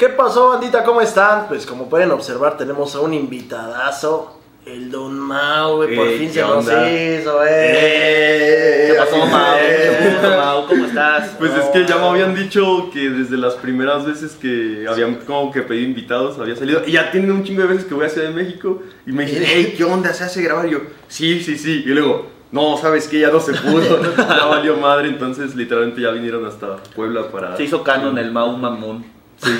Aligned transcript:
¿Qué 0.00 0.08
pasó, 0.08 0.48
bandita? 0.48 0.82
¿Cómo 0.82 1.02
están? 1.02 1.46
Pues 1.46 1.66
como 1.66 1.90
pueden 1.90 2.10
observar, 2.10 2.56
tenemos 2.56 2.94
a 2.94 3.00
un 3.00 3.12
invitadazo. 3.12 4.34
El 4.64 4.90
Don 4.90 5.18
Mau, 5.18 5.76
güey, 5.76 5.94
por 5.94 6.06
Ey, 6.06 6.18
fin 6.20 6.28
¿qué 6.28 6.32
se 6.32 6.40
nos 6.40 6.56
onda? 6.56 6.90
hizo, 6.90 7.40
eh. 7.46 8.88
¿Qué 8.88 8.94
pasó, 8.98 9.26
Mau? 9.26 9.56
Eh. 9.60 9.98
¿Qué 10.00 10.16
pasó, 10.22 10.36
Mau? 10.38 10.66
¿Cómo 10.68 10.86
estás? 10.86 11.36
Pues 11.38 11.52
es 11.54 11.66
que 11.66 11.84
ya 11.86 11.98
me 11.98 12.06
habían 12.06 12.34
dicho 12.34 12.88
que 12.90 13.10
desde 13.10 13.36
las 13.36 13.56
primeras 13.56 14.06
veces 14.06 14.38
que 14.40 14.86
habían 14.88 15.16
como 15.16 15.52
que 15.52 15.60
pedido 15.60 15.90
invitados 15.90 16.38
había 16.38 16.56
salido. 16.56 16.80
Y 16.86 16.92
ya 16.92 17.10
tienen 17.10 17.32
un 17.32 17.44
chingo 17.44 17.60
de 17.60 17.68
veces 17.68 17.84
que 17.84 17.92
voy 17.92 18.06
a 18.06 18.08
Ciudad 18.08 18.28
de 18.28 18.34
México 18.34 18.82
y 19.06 19.12
me 19.12 19.26
dicen, 19.26 19.42
hey, 19.46 19.74
¿qué 19.76 19.84
onda? 19.84 20.14
¿Se 20.14 20.24
hace 20.24 20.40
grabar? 20.40 20.66
Y 20.66 20.70
yo, 20.70 20.78
sí, 21.08 21.42
sí, 21.42 21.58
sí. 21.58 21.82
Y 21.84 21.88
luego, 21.90 22.26
no, 22.52 22.78
¿sabes 22.78 23.06
qué? 23.06 23.20
Ya 23.20 23.30
no 23.30 23.38
se 23.38 23.52
pudo. 23.52 24.00
ya 24.16 24.46
valió 24.46 24.78
madre. 24.78 25.08
Entonces, 25.08 25.54
literalmente 25.54 26.00
ya 26.00 26.10
vinieron 26.10 26.46
hasta 26.46 26.76
Puebla 26.96 27.30
para. 27.30 27.54
Se 27.58 27.64
hizo 27.64 27.84
canon 27.84 28.16
el 28.16 28.32
Mau 28.32 28.56
Mamón. 28.56 29.19
Sí, 29.42 29.50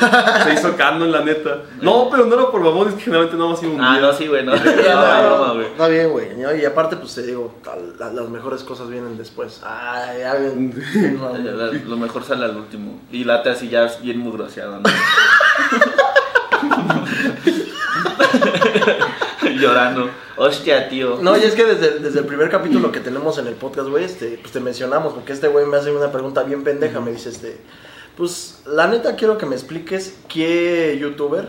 se 0.45 0.53
hizo 0.53 0.77
canon, 0.77 1.11
la 1.11 1.23
neta. 1.25 1.63
No, 1.81 2.09
pero 2.11 2.27
no 2.27 2.35
era 2.35 2.51
por 2.51 2.61
mamón, 2.61 2.89
es 2.89 2.95
que 2.95 3.01
generalmente 3.01 3.39
no 3.39 3.49
más 3.49 3.63
iba 3.63 3.73
un 3.73 3.81
Ah, 3.83 3.93
día. 3.93 4.01
no, 4.03 4.13
sí, 4.13 4.27
güey, 4.27 4.45
no. 4.45 4.53
No, 4.57 5.55
no. 5.55 5.63
Está 5.63 5.89
bien, 5.89 6.11
güey. 6.11 6.37
¿no? 6.37 6.55
Y 6.55 6.65
aparte, 6.67 6.97
pues 6.97 7.15
te 7.15 7.23
digo, 7.23 7.55
tal- 7.65 7.95
la- 7.99 8.13
las 8.13 8.29
mejores 8.29 8.63
cosas 8.63 8.91
vienen 8.91 9.17
después. 9.17 9.63
Ay, 9.65 10.19
ya 10.21 10.35
bien. 10.35 10.75
no, 11.19 11.33
La- 11.39 11.73
Lo 11.73 11.97
mejor 11.97 12.25
sale 12.25 12.45
al 12.45 12.57
último. 12.59 13.01
Y 13.11 13.25
late 13.25 13.49
así 13.51 13.69
ya 13.71 13.91
bien 14.03 14.19
mugroseado, 14.19 14.81
¿no? 14.81 14.83
Llorando. 19.59 20.11
Hostia, 20.37 20.89
tío. 20.89 21.19
No, 21.21 21.37
y 21.37 21.41
es 21.43 21.55
que 21.55 21.65
desde, 21.65 21.99
desde 21.99 22.21
el 22.21 22.27
primer 22.27 22.49
capítulo 22.51 22.91
que 22.93 23.01
tenemos 23.01 23.37
en 23.39 23.47
el 23.47 23.55
podcast, 23.55 23.89
güey, 23.89 24.05
este, 24.05 24.39
pues 24.41 24.53
te 24.53 24.61
mencionamos, 24.61 25.13
porque 25.13 25.33
este 25.33 25.49
güey 25.49 25.67
me 25.67 25.77
hace 25.77 25.91
una 25.91 26.11
pregunta 26.13 26.43
bien 26.45 26.65
pendeja, 26.65 27.01
me 27.01 27.11
dice, 27.13 27.29
este, 27.31 27.59
pues, 28.17 28.63
la 28.67 28.87
neta 28.87 29.17
quiero 29.17 29.39
que 29.39 29.47
me 29.47 29.55
expliques 29.55 30.19
qué 30.29 30.97
youtuber 31.01 31.49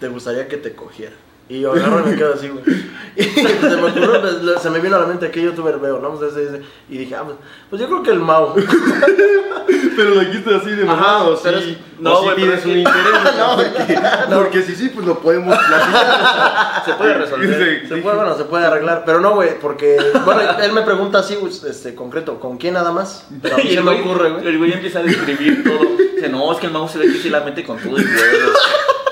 te 0.00 0.08
gustaría 0.08 0.48
que 0.48 0.56
te 0.56 0.74
cogiera. 0.74 1.14
Y 1.48 1.60
yo 1.60 1.72
agarro 1.72 2.00
y 2.06 2.10
me 2.10 2.16
quedo 2.16 2.34
así, 2.34 2.48
güey. 2.48 2.64
Y 3.14 3.24
se 3.24 3.42
me 3.76 3.90
ocurrió, 3.90 4.22
pues, 4.22 4.62
se 4.62 4.70
me 4.70 4.78
vino 4.80 4.96
a 4.96 5.00
la 5.00 5.06
mente 5.06 5.30
qué 5.30 5.42
youtuber 5.42 5.78
veo, 5.78 5.98
¿no? 5.98 6.14
Pues, 6.14 6.32
ese- 6.32 6.44
ese. 6.44 6.62
y 6.88 6.96
dije, 6.96 7.14
ah, 7.14 7.24
pues, 7.24 7.36
pues 7.68 7.82
yo 7.82 7.86
creo 7.88 8.02
que 8.02 8.10
el 8.10 8.20
Mau. 8.20 8.54
Pero 9.96 10.10
lo 10.14 10.20
dijiste 10.20 10.54
así 10.54 10.70
de 10.70 10.84
mamá, 10.86 11.24
o 11.24 11.38
pero 11.42 11.60
sí. 11.60 11.72
es- 11.72 12.00
no, 12.00 12.14
o 12.14 12.18
sí 12.20 12.24
güey, 12.24 12.36
pero 12.36 12.46
tienes 12.46 12.60
es 12.60 12.64
un 12.66 12.72
que- 12.72 12.78
interés. 12.78 13.36
¿no? 13.38 13.56
Porque, 13.56 14.34
porque 14.34 14.62
si 14.62 14.74
sí, 14.74 14.88
pues 14.88 15.06
lo 15.06 15.18
podemos 15.18 15.54
platicar. 15.58 16.82
Se 16.86 16.92
puede 16.94 17.14
resolver. 17.14 17.80
Sí. 17.82 17.88
Se 17.88 17.96
puede, 17.98 18.16
bueno, 18.16 18.34
se 18.36 18.44
puede 18.44 18.64
arreglar, 18.64 19.02
pero 19.04 19.20
no, 19.20 19.34
güey, 19.34 19.58
porque, 19.60 19.98
bueno, 20.24 20.40
él 20.62 20.72
me 20.72 20.80
pregunta 20.82 21.18
así, 21.18 21.34
güey, 21.34 21.52
este, 21.68 21.94
concreto, 21.94 22.40
¿con 22.40 22.56
quién 22.56 22.72
nada 22.74 22.92
más? 22.92 23.26
Pero 23.42 23.56
a 23.56 23.58
mí 23.58 23.64
Y 23.66 23.74
se 23.74 23.82
me 23.82 23.92
güey, 23.94 24.00
ocurre, 24.00 24.30
güey. 24.30 24.46
el 24.48 24.56
güey 24.58 24.72
empieza 24.72 25.00
a 25.00 25.02
describir 25.02 25.62
todo. 25.64 25.80
Dice, 26.14 26.28
no, 26.30 26.50
es 26.50 26.58
que 26.58 26.66
el 26.66 26.72
Mau 26.72 26.88
se 26.88 26.98
ve 26.98 27.06
que 27.12 27.18
sí 27.18 27.28
la 27.28 27.40
mete 27.40 27.62
con 27.62 27.76
todo 27.78 27.96
el 27.98 28.06
huevo. 28.06 28.52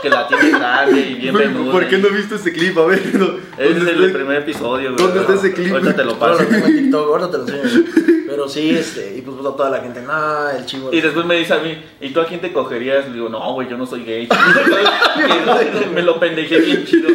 Que 0.03 0.09
la 0.09 0.27
tiene 0.27 0.51
grande 0.51 1.01
y 1.01 1.15
bien 1.15 1.35
venuda. 1.35 1.73
¿Por 1.73 1.89
qué 1.89 1.99
no 1.99 2.09
viste 2.09 2.37
ese 2.37 2.53
clip? 2.53 2.77
A 2.79 2.87
ver, 2.87 3.15
¿no? 3.15 3.27
Ese 3.59 3.71
es 3.71 3.77
¿Dónde 3.85 4.05
el 4.07 4.13
primer 4.13 4.43
episodio, 4.43 4.93
güey. 4.95 5.05
¿Dónde 5.05 5.21
está 5.21 5.35
ese 5.35 5.53
clip? 5.53 5.73
Ahorita 5.73 5.97
te 5.97 6.05
lo 6.05 6.13
Ahora 6.13 6.33
paso. 6.33 6.43
lo 6.43 6.49
tengo 6.49 6.67
en 6.67 6.77
TikTok, 6.77 7.07
ahora 7.07 7.31
te 7.31 7.39
lo 7.39 7.49
enseño. 7.49 7.85
Pero 8.27 8.49
sí, 8.49 8.71
este, 8.71 9.17
y 9.17 9.23
pues 9.23 9.37
toda 9.37 9.71
la 9.71 9.81
gente, 9.81 10.01
no, 10.03 10.49
el 10.51 10.65
chivo. 10.65 10.91
Y 10.93 11.01
después 11.01 11.27
me 11.27 11.37
dice 11.37 11.53
a 11.53 11.59
mí, 11.59 11.77
¿y 12.01 12.11
tú 12.11 12.21
a 12.21 12.27
quién 12.27 12.41
te 12.41 12.53
cogerías? 12.53 13.07
Le 13.09 13.15
digo, 13.15 13.29
no, 13.29 13.53
güey, 13.55 13.69
yo 13.69 13.77
no 13.77 13.87
soy 13.87 14.05
gay. 14.05 14.29
me 15.95 16.03
lo 16.03 16.19
pendejé 16.21 16.61
bien 16.61 16.85
chido. 16.85 17.11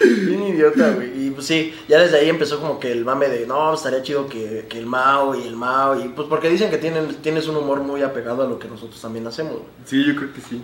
Bien 0.00 0.42
idiota, 0.42 0.90
güey. 0.92 1.26
Y 1.26 1.30
pues 1.30 1.46
sí, 1.46 1.74
ya 1.88 1.98
desde 1.98 2.18
ahí 2.18 2.28
empezó 2.28 2.60
como 2.60 2.78
que 2.78 2.92
el 2.92 3.04
mame 3.04 3.28
de, 3.28 3.46
no, 3.46 3.74
estaría 3.74 4.02
chido 4.02 4.28
que, 4.28 4.66
que 4.68 4.78
el 4.78 4.86
Mao 4.86 5.34
y 5.34 5.46
el 5.46 5.56
Mao. 5.56 5.98
Y 5.98 6.08
pues 6.08 6.28
porque 6.28 6.48
dicen 6.48 6.70
que 6.70 6.78
tienen, 6.78 7.14
tienes 7.16 7.48
un 7.48 7.56
humor 7.56 7.80
muy 7.80 8.02
apegado 8.02 8.42
a 8.42 8.46
lo 8.46 8.58
que 8.58 8.68
nosotros 8.68 9.00
también 9.00 9.26
hacemos, 9.26 9.52
güey. 9.54 9.64
Sí, 9.84 10.04
yo 10.04 10.14
creo 10.14 10.32
que 10.32 10.40
sí. 10.40 10.62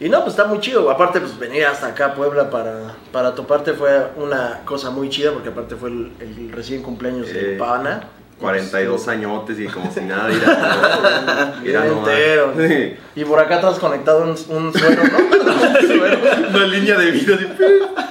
Y 0.00 0.08
no, 0.08 0.18
pues 0.20 0.30
está 0.34 0.44
muy 0.44 0.60
chido. 0.60 0.88
Aparte, 0.90 1.20
pues 1.20 1.36
venir 1.38 1.66
hasta 1.66 1.88
acá 1.88 2.06
a 2.06 2.14
Puebla 2.14 2.50
para, 2.50 2.94
para 3.12 3.34
toparte 3.34 3.72
fue 3.72 3.90
una 4.16 4.60
cosa 4.64 4.90
muy 4.90 5.08
chida, 5.10 5.32
porque 5.32 5.48
aparte 5.48 5.74
fue 5.74 5.88
el, 5.90 6.12
el 6.20 6.52
recién 6.52 6.82
cumpleaños 6.82 7.32
de 7.32 7.54
Eh, 7.54 7.58
Pana. 7.58 8.02
42 8.40 9.08
añotes 9.08 9.58
y 9.58 9.66
como 9.66 9.90
si 9.92 10.00
nada, 10.02 10.30
entero. 11.64 12.54
Sí. 12.56 12.96
Y 13.16 13.24
por 13.24 13.40
acá 13.40 13.56
atrás 13.56 13.80
conectado 13.80 14.22
un, 14.22 14.30
un 14.56 14.72
suero, 14.72 15.02
¿no? 15.02 15.18
Un 15.58 15.86
suero. 15.86 16.18
Una 16.50 16.66
línea 16.66 16.96
de 16.96 17.10
vida. 17.10 17.36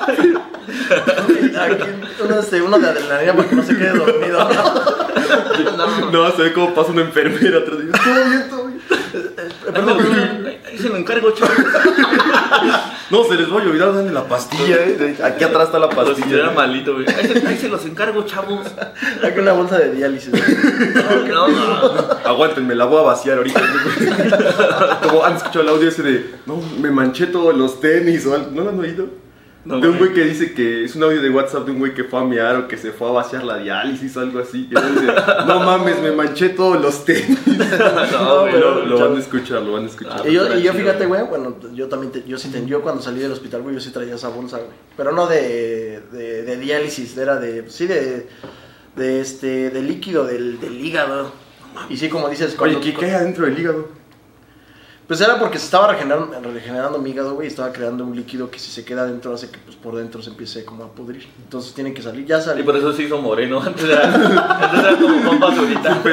así. 0.01 0.33
Aquí, 1.57 1.83
uno, 2.23 2.39
este, 2.39 2.61
uno 2.61 2.77
de 2.77 2.89
adrenalina 2.89 3.33
para 3.35 3.47
que 3.49 3.55
no 3.55 3.63
se 3.63 3.77
quede 3.77 3.91
dormido. 3.97 4.49
No, 5.77 6.11
No, 6.11 6.31
se 6.31 6.41
ve 6.43 6.53
como 6.53 6.73
pasa 6.73 6.91
una 6.91 7.01
enfermera 7.03 7.59
atrás. 7.59 7.77
Todo 8.03 8.25
bien, 8.29 8.49
todo. 8.49 8.66
Perdón, 9.37 9.97
perdón. 9.97 10.47
Ahí 10.65 10.77
se 10.79 10.89
lo 10.89 10.97
encargo, 10.97 11.31
chaval. 11.31 11.57
No, 13.09 13.23
se 13.23 13.35
les 13.35 13.49
va 13.49 13.53
a 13.53 13.63
olvidar 13.63 13.93
la 13.93 14.27
pastilla, 14.27 14.75
eh. 14.83 15.15
Aquí 15.23 15.43
atrás 15.45 15.67
está 15.67 15.79
la 15.79 15.87
pastilla. 15.89 16.51
malito, 16.51 16.95
güey. 16.95 17.05
Ahí 17.07 17.27
se, 17.27 17.47
ahí 17.47 17.57
se 17.57 17.69
los 17.69 17.85
encargo, 17.85 18.25
chavos. 18.25 18.67
Aquí 19.23 19.39
una 19.39 19.53
bolsa 19.53 19.77
de 19.77 19.93
diálisis. 19.93 20.33
No, 21.29 21.47
no. 21.47 22.09
Aguántenme, 22.25 22.75
la 22.75 22.83
voy 22.83 22.99
a 22.99 23.03
vaciar 23.03 23.37
ahorita. 23.37 23.61
Como 25.03 25.23
han 25.23 25.37
escuchado 25.37 25.61
el 25.61 25.69
audio 25.69 25.87
ese 25.87 26.03
de, 26.03 26.35
no, 26.45 26.61
me 26.81 26.91
manché 26.91 27.27
todos 27.27 27.55
los 27.55 27.79
tenis 27.79 28.25
o 28.25 28.33
algo. 28.33 28.51
¿No 28.51 28.63
lo 28.63 28.69
han 28.71 28.79
oído? 28.79 29.26
No, 29.67 29.79
de 29.81 29.89
un 29.89 29.97
güey. 29.97 30.13
que 30.13 30.23
dice 30.23 30.53
que 30.53 30.85
es 30.85 30.95
un 30.95 31.03
audio 31.03 31.21
de 31.21 31.29
WhatsApp 31.29 31.65
de 31.65 31.71
un 31.73 31.79
güey 31.79 31.93
que 31.93 32.03
fue 32.05 32.19
a 32.19 32.23
mear 32.23 32.55
o 32.55 32.67
que 32.67 32.77
se 32.77 32.91
fue 32.91 33.09
a 33.09 33.11
vaciar 33.11 33.43
la 33.43 33.57
diálisis 33.57 34.15
o 34.17 34.21
algo 34.21 34.39
así. 34.39 34.67
Y 34.71 34.77
él 34.77 34.83
dice, 34.95 35.13
no 35.45 35.59
mames, 35.65 36.01
me 36.01 36.11
manché 36.11 36.49
todos 36.49 36.81
los 36.81 37.03
tenis. 37.05 37.37
No, 38.11 38.41
güey, 38.41 38.59
lo, 38.59 38.99
van 38.99 39.17
a 39.17 39.19
escuchar, 39.19 39.61
lo 39.61 39.73
van 39.73 39.83
a 39.83 39.87
escuchar. 39.87 40.27
Y 40.27 40.33
yo, 40.33 40.57
y 40.57 40.61
yo 40.63 40.73
fíjate, 40.73 41.05
güey, 41.05 41.23
bueno, 41.27 41.55
yo 41.73 41.87
también, 41.87 42.11
te- 42.11 42.23
yo 42.25 42.37
sí, 42.37 42.49
ten- 42.49 42.65
yo 42.67 42.81
cuando 42.81 43.01
salí 43.01 43.19
del 43.19 43.31
hospital, 43.31 43.61
güey, 43.61 43.75
yo 43.75 43.81
sí 43.81 43.91
traía 43.91 44.15
esa 44.15 44.29
bolsa, 44.29 44.57
güey. 44.57 44.69
Pero 44.95 45.11
no 45.11 45.27
de, 45.27 46.01
de, 46.11 46.43
de 46.43 46.57
diálisis, 46.57 47.17
era 47.17 47.37
de, 47.39 47.69
sí, 47.69 47.87
de, 47.87 48.27
de 48.95 49.19
este, 49.21 49.69
de 49.69 49.81
líquido 49.81 50.25
del, 50.25 50.59
del 50.59 50.79
hígado. 50.83 51.31
Y 51.89 51.97
sí, 51.97 52.09
como 52.09 52.29
dices, 52.29 52.51
Oye, 52.59 52.73
cuando- 52.73 52.81
¿qué, 52.81 52.93
¿qué 52.93 53.05
hay 53.05 53.11
adentro 53.11 53.45
del 53.45 53.59
hígado? 53.59 53.89
Pues 55.07 55.21
era 55.21 55.39
porque 55.39 55.57
se 55.57 55.65
estaba 55.65 55.87
regenerando, 55.87 56.37
regenerando 56.51 56.97
mi 56.99 57.11
hígado, 57.11 57.33
güey, 57.35 57.47
y 57.47 57.49
estaba 57.49 57.71
creando 57.71 58.03
un 58.03 58.13
líquido 58.13 58.51
que 58.51 58.59
si 58.59 58.69
se 58.71 58.83
queda 58.83 59.03
adentro 59.03 59.33
hace 59.33 59.49
que 59.49 59.57
pues 59.59 59.77
por 59.77 59.95
dentro 59.95 60.21
se 60.21 60.31
empiece 60.31 60.65
como 60.65 60.83
a 60.83 60.91
pudrir. 60.91 61.25
Entonces 61.41 61.73
tiene 61.73 61.93
que 61.93 62.01
salir, 62.01 62.25
ya 62.25 62.39
Y 62.39 62.41
salió. 62.41 62.65
por 62.65 62.75
eso 62.75 62.91
se 62.91 63.03
hizo 63.03 63.17
moreno. 63.21 63.61
Antes 63.65 63.85
era, 63.85 64.03
antes 64.13 64.79
era 64.79 64.97
como 64.97 65.19
Juan 65.23 65.39
Basurita. 65.39 66.01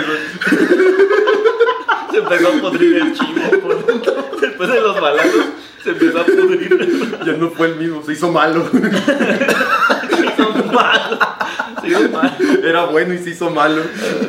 Se 2.12 2.19
empezó 2.21 2.49
a 2.49 2.53
pudrir 2.60 2.97
el 2.99 3.12
chivo 3.12 3.60
por 3.60 3.87
dentro. 3.87 4.15
Después 4.41 4.69
de 4.71 4.81
los 4.81 5.00
balazos, 5.00 5.47
se 5.82 5.91
empezó 5.91 6.21
a 6.21 6.25
pudrir. 6.25 7.19
Ya 7.26 7.32
no 7.32 7.50
fue 7.50 7.66
el 7.69 7.76
mismo, 7.76 8.03
se 8.05 8.12
hizo 8.12 8.31
malo. 8.31 8.65
Se 8.71 10.26
hizo 10.26 10.65
mal. 10.72 11.19
Se 11.81 11.88
hizo 11.88 12.09
mal. 12.11 12.37
Era 12.62 12.84
bueno 12.84 13.15
y 13.15 13.19
se 13.19 13.31
hizo 13.31 13.50
malo. 13.50 13.82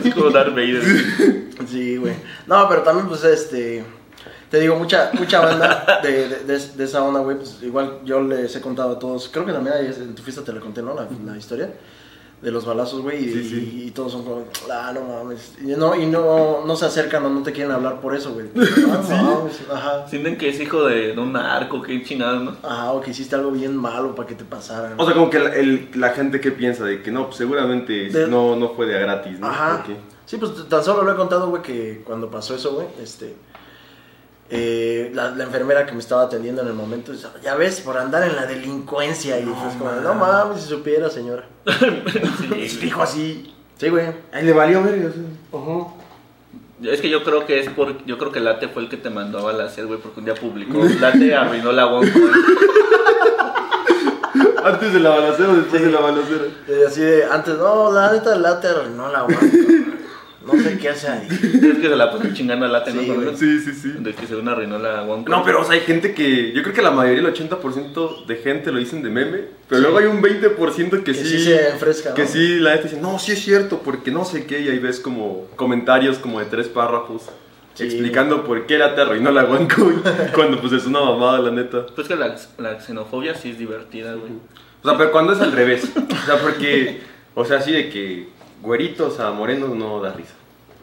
Es 0.03 0.13
como 0.15 0.31
Darth 0.31 0.49
Vader. 0.55 0.81
Sí, 1.69 1.97
güey. 1.97 2.15
No, 2.47 2.67
pero 2.67 2.81
también, 2.81 3.07
pues, 3.07 3.23
este. 3.23 3.83
Te 4.55 4.61
digo, 4.61 4.77
mucha, 4.77 5.09
mucha 5.11 5.41
banda 5.41 5.99
de, 6.01 6.29
de, 6.29 6.39
de- 6.45 6.67
de 6.77 6.83
esa 6.85 7.03
onda, 7.03 7.19
güey. 7.19 7.35
Pues 7.35 7.61
igual 7.61 7.99
yo 8.05 8.21
les 8.21 8.55
he 8.55 8.61
contado 8.61 8.91
a 8.93 8.99
todos. 8.99 9.27
Creo 9.27 9.45
que 9.45 9.51
también 9.51 9.75
ahí 9.75 9.85
en 9.87 10.15
tu 10.15 10.23
fiesta 10.23 10.45
te 10.45 10.53
la 10.53 10.61
conté, 10.61 10.81
¿no? 10.81 10.93
La, 10.95 11.05
la 11.25 11.37
historia 11.37 11.73
de 12.41 12.51
los 12.51 12.65
balazos, 12.65 13.01
güey. 13.01 13.25
Y, 13.25 13.33
Sí, 13.33 13.49
sí. 13.49 13.83
y 13.87 13.91
todos 13.91 14.13
son 14.13 14.23
como, 14.23 14.45
ah, 14.71 14.93
no 14.93 15.01
mames. 15.01 15.55
Y 15.61 15.67
no, 15.75 15.93
y 15.93 16.05
no, 16.05 16.65
no 16.65 16.75
se 16.77 16.85
acercan 16.85 17.25
o 17.25 17.29
no 17.29 17.43
te 17.43 17.51
quieren 17.51 17.73
hablar 17.73 17.99
por 17.99 18.15
eso, 18.15 18.33
güey. 18.33 18.45
Ah, 18.55 19.01
no 19.09 19.39
mames, 19.39 19.59
Ajá. 19.69 20.07
Sienten 20.07 20.37
que 20.37 20.47
es 20.47 20.59
hijo 20.61 20.85
de, 20.85 21.11
de 21.13 21.19
un 21.19 21.33
narco, 21.33 21.81
qué 21.81 22.01
chingados, 22.01 22.41
¿no? 22.41 22.55
Ajá, 22.63 22.93
o 22.93 23.01
que 23.01 23.11
hiciste 23.11 23.35
algo 23.35 23.51
bien 23.51 23.75
malo 23.75 24.15
para 24.15 24.25
que 24.29 24.35
te 24.35 24.45
pasara. 24.45 24.93
O 24.97 25.03
sea, 25.05 25.13
como 25.15 25.29
que 25.29 25.39
la, 25.39 25.53
el- 25.53 25.89
la 25.95 26.11
gente 26.11 26.39
que 26.39 26.51
piensa 26.53 26.85
de 26.85 27.01
que 27.03 27.11
no, 27.11 27.25
pues 27.25 27.35
seguramente 27.35 28.07
De- 28.09 28.27
no, 28.27 28.55
no 28.55 28.69
fue 28.69 28.85
de 28.85 28.95
a 28.95 28.99
gratis, 28.99 29.37
¿no? 29.37 29.47
Ajá. 29.47 29.83
Sí, 30.25 30.37
pues 30.37 30.51
tan 30.69 30.81
solo 30.81 31.03
lo 31.03 31.11
he 31.11 31.15
contado, 31.17 31.49
güey, 31.49 31.61
que 31.61 32.03
cuando 32.05 32.31
pasó 32.31 32.55
eso, 32.55 32.73
güey, 32.75 32.87
este. 33.03 33.35
Eh, 34.49 35.11
la, 35.13 35.31
la 35.31 35.43
enfermera 35.45 35.85
que 35.85 35.93
me 35.93 35.99
estaba 35.99 36.23
atendiendo 36.23 36.61
en 36.61 36.67
el 36.67 36.73
momento, 36.73 37.11
dice, 37.11 37.27
ya 37.43 37.55
ves, 37.55 37.81
por 37.81 37.97
andar 37.97 38.23
en 38.23 38.35
la 38.35 38.45
delincuencia. 38.45 39.39
Y 39.39 39.43
No, 39.43 39.67
es 39.69 39.75
como, 39.75 39.91
no 39.91 40.13
mames, 40.13 40.61
si 40.61 40.69
supiera, 40.69 41.09
señora. 41.09 41.45
Y 42.55 42.67
dijo 42.67 43.01
así. 43.01 43.53
Sí, 43.77 43.89
güey. 43.89 44.05
Ay, 44.31 44.45
le 44.45 44.53
valió 44.53 44.81
ver. 44.83 45.11
Ujú. 45.51 45.91
Es 46.83 47.01
que 47.01 47.09
yo 47.09 47.23
creo 47.23 47.45
que 47.45 47.59
es 47.59 47.69
por. 47.69 48.05
Yo 48.05 48.17
creo 48.17 48.31
que 48.31 48.39
Late 48.39 48.67
fue 48.69 48.83
el 48.83 48.89
que 48.89 48.97
te 48.97 49.09
mandó 49.09 49.39
a 49.39 49.43
balasear, 49.43 49.87
güey, 49.87 49.99
porque 49.99 50.19
un 50.19 50.25
día 50.25 50.35
publicó. 50.35 50.83
Late 50.99 51.33
arruinó 51.35 51.71
la 51.71 51.87
OneCoin. 51.87 52.29
Antes 54.63 54.93
de 54.93 54.99
la 54.99 55.09
balacera 55.11 55.49
o 55.49 55.55
después 55.55 55.79
Sí. 55.81 55.87
de 55.87 55.93
la 55.93 55.99
balacera. 56.01 56.43
Y 56.67 56.83
así 56.85 57.01
de, 57.01 57.23
antes, 57.25 57.55
no, 57.57 57.91
la 57.91 58.11
neta, 58.11 58.35
la 58.35 58.59
te 58.59 58.67
arruinó 58.67 59.11
la 59.11 59.21
guanca. 59.21 59.45
No 60.45 60.53
sé 60.61 60.77
qué 60.77 60.89
hace 60.89 61.07
ahí. 61.07 61.27
Es 61.29 61.39
que 61.79 61.89
se 61.89 61.95
la 61.95 62.11
pasan 62.11 62.33
chingando 62.33 62.65
a 62.65 62.69
Late, 62.69 62.91
Sí, 62.91 62.97
¿no? 63.07 63.15
güey. 63.15 63.35
Sí, 63.35 63.59
sí, 63.59 63.73
sí. 63.73 63.93
De 63.99 64.13
que 64.13 64.27
según 64.27 64.47
arruinó 64.47 64.77
la 64.77 65.01
OneCoin. 65.03 65.25
No, 65.25 65.43
pero 65.43 65.61
o 65.61 65.63
sea, 65.63 65.73
hay 65.73 65.81
gente 65.81 66.13
que. 66.13 66.51
Yo 66.53 66.61
creo 66.61 66.73
que 66.75 66.81
la 66.81 66.91
mayoría, 66.91 67.19
el 67.21 67.33
80% 67.33 68.25
de 68.27 68.35
gente 68.37 68.71
lo 68.71 68.77
dicen 68.79 69.01
de 69.01 69.09
meme. 69.09 69.39
Pero 69.67 69.81
Sí. 69.81 69.81
luego 69.81 69.97
hay 69.97 70.05
un 70.05 70.21
20% 70.21 70.99
que, 71.03 71.11
Que 71.11 71.13
sí. 71.15 71.25
sí 71.25 71.39
se 71.45 71.69
enfresca, 71.69 72.09
¿no? 72.09 72.15
Que 72.15 72.27
sí, 72.27 72.59
la 72.59 72.71
gente 72.73 72.89
dice, 72.89 73.01
no, 73.01 73.17
sí 73.19 73.31
es 73.31 73.39
cierto, 73.43 73.79
porque 73.83 74.11
no 74.11 74.23
sé 74.25 74.45
qué. 74.45 74.61
Y 74.61 74.69
ahí 74.69 74.79
ves 74.79 74.99
como 74.99 75.47
comentarios 75.55 76.17
como 76.19 76.39
de 76.39 76.45
tres 76.45 76.67
párrafos. 76.67 77.23
Sí. 77.73 77.83
explicando 77.83 78.45
por 78.45 78.65
qué 78.67 78.77
la 78.77 78.95
te 78.95 79.01
arruinó 79.01 79.31
la 79.31 79.43
OneCoin 79.43 80.01
cuando 80.33 80.61
pues 80.61 80.71
es 80.71 80.85
una 80.85 81.01
mamada, 81.01 81.39
la 81.39 81.51
neta. 81.51 81.85
Pues 81.93 82.07
que 82.07 82.15
la, 82.15 82.33
la 82.57 82.79
xenofobia 82.79 83.35
sí 83.35 83.49
es 83.49 83.57
divertida, 83.57 84.13
güey. 84.13 84.31
O 84.81 84.87
sea, 84.87 84.97
pero 84.97 85.11
cuando 85.11 85.33
es 85.33 85.41
al 85.41 85.51
revés. 85.51 85.83
O 85.95 86.25
sea, 86.25 86.37
porque, 86.41 87.01
o 87.33 87.43
sea, 87.43 87.57
así 87.57 87.73
de 87.73 87.89
que 87.89 88.29
güeritos 88.61 89.19
a 89.19 89.31
morenos 89.31 89.69
no 89.75 90.01
da 90.01 90.13
risa. 90.13 90.33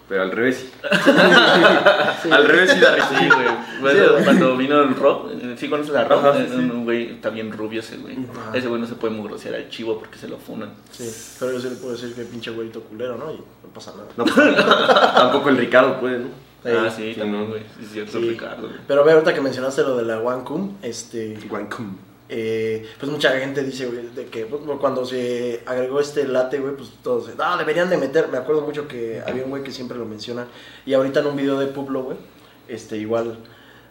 Pero 0.08 0.22
al 0.22 0.30
revés 0.32 0.58
sí. 0.58 0.70
Al 2.30 2.46
revés 2.46 2.70
sí 2.72 2.80
da 2.80 2.94
risa. 2.94 3.08
Sí, 3.18 3.28
güey. 3.28 3.46
Bueno, 3.80 4.12
güey. 4.12 4.24
cuando 4.24 4.56
vino 4.56 4.82
el 4.82 4.94
Rob, 4.94 5.30
¿sí 5.56 5.68
conoces 5.68 5.94
a 5.94 6.04
Rob? 6.04 6.18
Ajá, 6.18 6.36
sí, 6.38 6.46
sí. 6.50 6.54
un 6.56 6.84
güey 6.84 7.20
también 7.20 7.50
rubio 7.52 7.80
ese 7.80 7.96
güey. 7.96 8.16
Ajá. 8.30 8.56
Ese 8.56 8.68
güey 8.68 8.80
no 8.80 8.86
se 8.86 8.94
puede 8.94 9.14
mugrosear 9.14 9.54
al 9.54 9.68
chivo 9.70 9.98
porque 9.98 10.18
se 10.18 10.28
lo 10.28 10.36
funan. 10.38 10.70
Sí, 10.90 11.08
pero 11.38 11.52
yo 11.52 11.60
sí 11.60 11.70
le 11.70 11.76
puedo 11.76 11.92
decir 11.94 12.14
que 12.14 12.22
pinche 12.24 12.50
güerito 12.50 12.80
culero, 12.82 13.16
¿no? 13.16 13.32
Y 13.32 13.36
no 13.36 13.68
pasa 13.72 13.92
nada. 13.92 14.08
No, 14.16 14.24
pues, 14.24 14.56
tampoco 15.14 15.48
el 15.48 15.56
Ricardo 15.56 15.98
puede, 15.98 16.18
¿no? 16.18 16.28
ah, 16.64 16.90
sí, 16.94 17.14
sí, 17.14 17.18
también, 17.18 17.44
no. 17.44 17.48
güey. 17.48 17.62
Sí, 17.78 17.84
es 17.86 17.92
cierto, 17.92 18.18
Sí. 18.20 18.28
Ricardo. 18.28 18.68
güey. 18.68 18.80
Pero 18.86 19.04
ve, 19.04 19.12
ahorita 19.12 19.32
que 19.34 19.40
mencionaste 19.40 19.82
lo 19.82 19.96
de 19.96 20.04
la 20.04 20.18
Wancum, 20.20 20.76
este, 20.82 21.38
Guancum. 21.48 21.96
Eh, 22.34 22.86
pues 22.98 23.12
mucha 23.12 23.30
gente 23.38 23.62
dice, 23.62 23.86
güey, 23.86 24.08
de 24.14 24.24
que 24.24 24.46
pues, 24.46 24.62
cuando 24.80 25.04
se 25.04 25.60
agregó 25.66 26.00
este 26.00 26.26
late, 26.26 26.58
güey, 26.60 26.74
pues 26.74 26.88
todos, 27.02 27.28
ah, 27.38 27.56
deberían 27.58 27.90
de 27.90 27.98
meter, 27.98 28.28
me 28.28 28.38
acuerdo 28.38 28.62
mucho 28.62 28.88
que 28.88 29.22
había 29.26 29.44
un 29.44 29.50
güey 29.50 29.62
que 29.62 29.70
siempre 29.70 29.98
lo 29.98 30.06
menciona, 30.06 30.46
y 30.86 30.94
ahorita 30.94 31.20
en 31.20 31.26
un 31.26 31.36
video 31.36 31.58
de 31.58 31.66
Publo, 31.66 32.02
güey, 32.04 32.16
este, 32.68 32.96
igual 32.96 33.36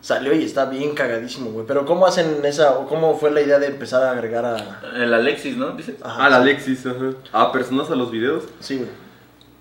salió 0.01 0.33
y 0.33 0.43
está 0.43 0.65
bien 0.65 0.95
cagadísimo, 0.95 1.51
güey, 1.51 1.67
pero 1.67 1.85
¿cómo 1.85 2.07
hacen 2.07 2.43
esa, 2.43 2.79
o 2.79 2.88
cómo 2.88 3.15
fue 3.19 3.29
la 3.29 3.41
idea 3.41 3.59
de 3.59 3.67
empezar 3.67 4.01
a 4.01 4.09
agregar 4.11 4.44
a... 4.44 4.81
El 4.95 5.13
Alexis, 5.13 5.55
¿no? 5.55 5.71
Dices. 5.73 5.97
Ajá, 6.01 6.25
Ah, 6.25 6.29
la 6.31 6.37
sí. 6.37 6.41
Alexis, 6.41 6.85
ajá. 6.87 7.11
A 7.31 7.51
personas 7.51 7.91
a 7.91 7.95
los 7.95 8.09
videos. 8.09 8.45
Sí, 8.59 8.77
güey. 8.77 8.89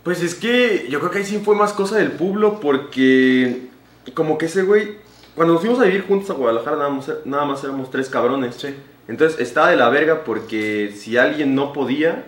Pues 0.02 0.22
es 0.22 0.34
que 0.34 0.86
yo 0.88 0.98
creo 1.00 1.10
que 1.10 1.18
ahí 1.18 1.26
sí 1.26 1.42
fue 1.44 1.54
más 1.54 1.74
cosa 1.74 1.98
del 1.98 2.12
pueblo 2.12 2.58
porque 2.58 3.68
como 4.14 4.38
que 4.38 4.46
ese 4.46 4.62
güey, 4.62 4.96
cuando 5.40 5.54
nos 5.54 5.62
fuimos 5.62 5.80
a 5.80 5.84
vivir 5.84 6.06
juntos 6.06 6.28
a 6.28 6.34
Guadalajara 6.34 6.76
nada 6.76 6.90
más, 6.90 7.10
nada 7.24 7.46
más 7.46 7.64
éramos 7.64 7.90
tres 7.90 8.10
cabrones. 8.10 8.56
Sí. 8.56 8.74
Entonces 9.08 9.40
estaba 9.40 9.70
de 9.70 9.76
la 9.78 9.88
verga 9.88 10.22
porque 10.22 10.92
si 10.94 11.16
alguien 11.16 11.54
no 11.54 11.72
podía, 11.72 12.26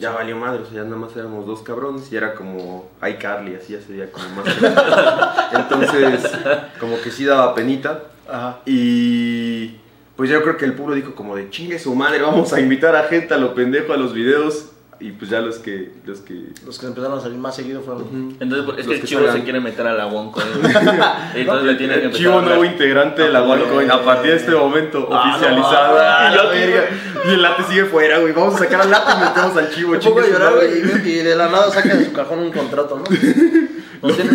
ya 0.00 0.10
valió 0.10 0.34
madre, 0.34 0.62
o 0.62 0.64
sea, 0.64 0.78
ya 0.78 0.82
nada 0.82 0.96
más 0.96 1.14
éramos 1.14 1.46
dos 1.46 1.62
cabrones 1.62 2.10
y 2.10 2.16
era 2.16 2.34
como 2.34 2.90
iCarly, 3.00 3.54
así 3.54 3.74
ya 3.74 3.80
sería 3.80 4.10
como 4.10 4.28
más... 4.30 4.46
Entonces, 5.54 6.32
como 6.80 7.00
que 7.00 7.12
sí 7.12 7.24
daba 7.24 7.54
penita. 7.54 8.06
Ajá. 8.28 8.58
Y 8.66 9.76
pues 10.16 10.28
yo 10.28 10.42
creo 10.42 10.56
que 10.56 10.64
el 10.64 10.74
pueblo 10.74 10.96
dijo 10.96 11.14
como 11.14 11.36
de 11.36 11.50
chingue 11.50 11.78
su 11.78 11.94
madre, 11.94 12.20
vamos 12.20 12.52
a 12.52 12.58
invitar 12.58 12.96
a 12.96 13.04
gente 13.04 13.34
a 13.34 13.38
lo 13.38 13.54
pendejo 13.54 13.92
a 13.92 13.96
los 13.96 14.12
videos. 14.12 14.72
Y 15.00 15.12
pues 15.12 15.30
ya 15.30 15.40
los 15.40 15.58
que... 15.58 15.92
Los 16.04 16.20
que... 16.20 16.46
Los 16.66 16.78
que 16.78 16.86
empezaron 16.86 17.18
a 17.18 17.20
salir 17.22 17.38
más 17.38 17.54
seguido 17.54 17.80
fueron... 17.82 18.02
Ujú. 18.02 18.36
Entonces, 18.40 18.64
pues, 18.66 18.78
es 18.78 18.86
Los 18.86 18.94
que 18.96 19.00
el 19.02 19.06
chivo 19.06 19.20
salgan. 19.20 19.36
se 19.36 19.44
quiere 19.44 19.60
meter 19.60 19.86
a 19.86 19.94
la 19.94 20.06
Wonko. 20.08 20.40
Entonces 21.34 21.66
le 21.66 21.74
tiene 21.76 22.00
que 22.00 22.10
chivo 22.10 22.40
nuevo 22.40 22.64
integrante 22.64 23.22
de 23.22 23.28
la 23.30 23.38
Ah, 23.38 23.42
OneCoin 23.42 23.90
a 23.90 24.02
partir 24.02 24.32
de 24.32 24.36
este 24.38 24.50
momento 24.50 25.08
Ah, 25.12 25.26
no 25.30 25.36
oficializado. 25.36 25.98
mames. 25.98 26.32
y, 26.32 26.36
la 26.36 26.50
verga, 26.50 26.84
y 27.26 27.30
el 27.30 27.42
late 27.42 27.62
sigue 27.68 27.84
fuera, 27.84 28.18
güey. 28.18 28.32
Vamos 28.32 28.56
a 28.56 28.58
sacar 28.58 28.80
al 28.80 28.90
late 28.90 29.12
y 29.16 29.20
metemos 29.24 29.56
al 29.56 29.70
chivo. 29.70 30.00
Su 30.00 30.20
llorar, 30.20 30.54
güey, 30.54 30.78
y 31.08 31.14
de 31.22 31.36
la 31.36 31.48
nada 31.48 31.70
saca 31.70 31.94
de 31.94 32.04
su 32.04 32.12
cajón 32.12 32.40
un 32.40 32.50
contrato, 32.52 32.98
¿no? 32.98 33.04
Nos 34.02 34.14
tienes, 34.16 34.32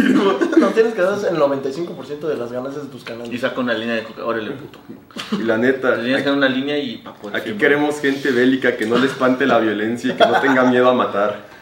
nos 0.58 0.74
tienes 0.74 0.94
que 0.94 1.02
dar 1.02 1.14
el 1.30 1.38
95% 1.38 2.20
de 2.28 2.36
las 2.38 2.52
ganancias 2.52 2.84
de 2.86 2.90
tus 2.92 3.02
Y 3.02 3.06
canales. 3.06 3.42
saca 3.42 3.60
una 3.62 3.74
línea 3.74 3.96
de 3.96 4.04
coca. 4.04 4.26
Órale, 4.26 4.52
puto. 4.52 4.80
Y 5.40 5.44
la 5.44 5.58
neta, 5.58 5.96
Te 5.96 6.04
tienes 6.04 6.22
que 6.24 6.30
dar 6.30 6.38
una 6.38 6.50
línea 6.50 6.78
y 6.78 6.98
pa' 6.98 7.14
por 7.14 7.36
aquí 7.36 7.46
siempre. 7.46 7.68
queremos 7.68 8.00
gente 8.02 8.32
bélica 8.32 8.76
que 8.76 8.86
no 8.86 8.98
le 8.98 9.06
espante 9.08 9.46
la 9.46 9.60
violencia 9.60 10.14
y 10.14 10.18
que 10.18 10.26
no 10.26 10.40
tenga 10.42 10.64
miedo 10.64 10.90
a 10.90 10.94
matar. 10.94 11.54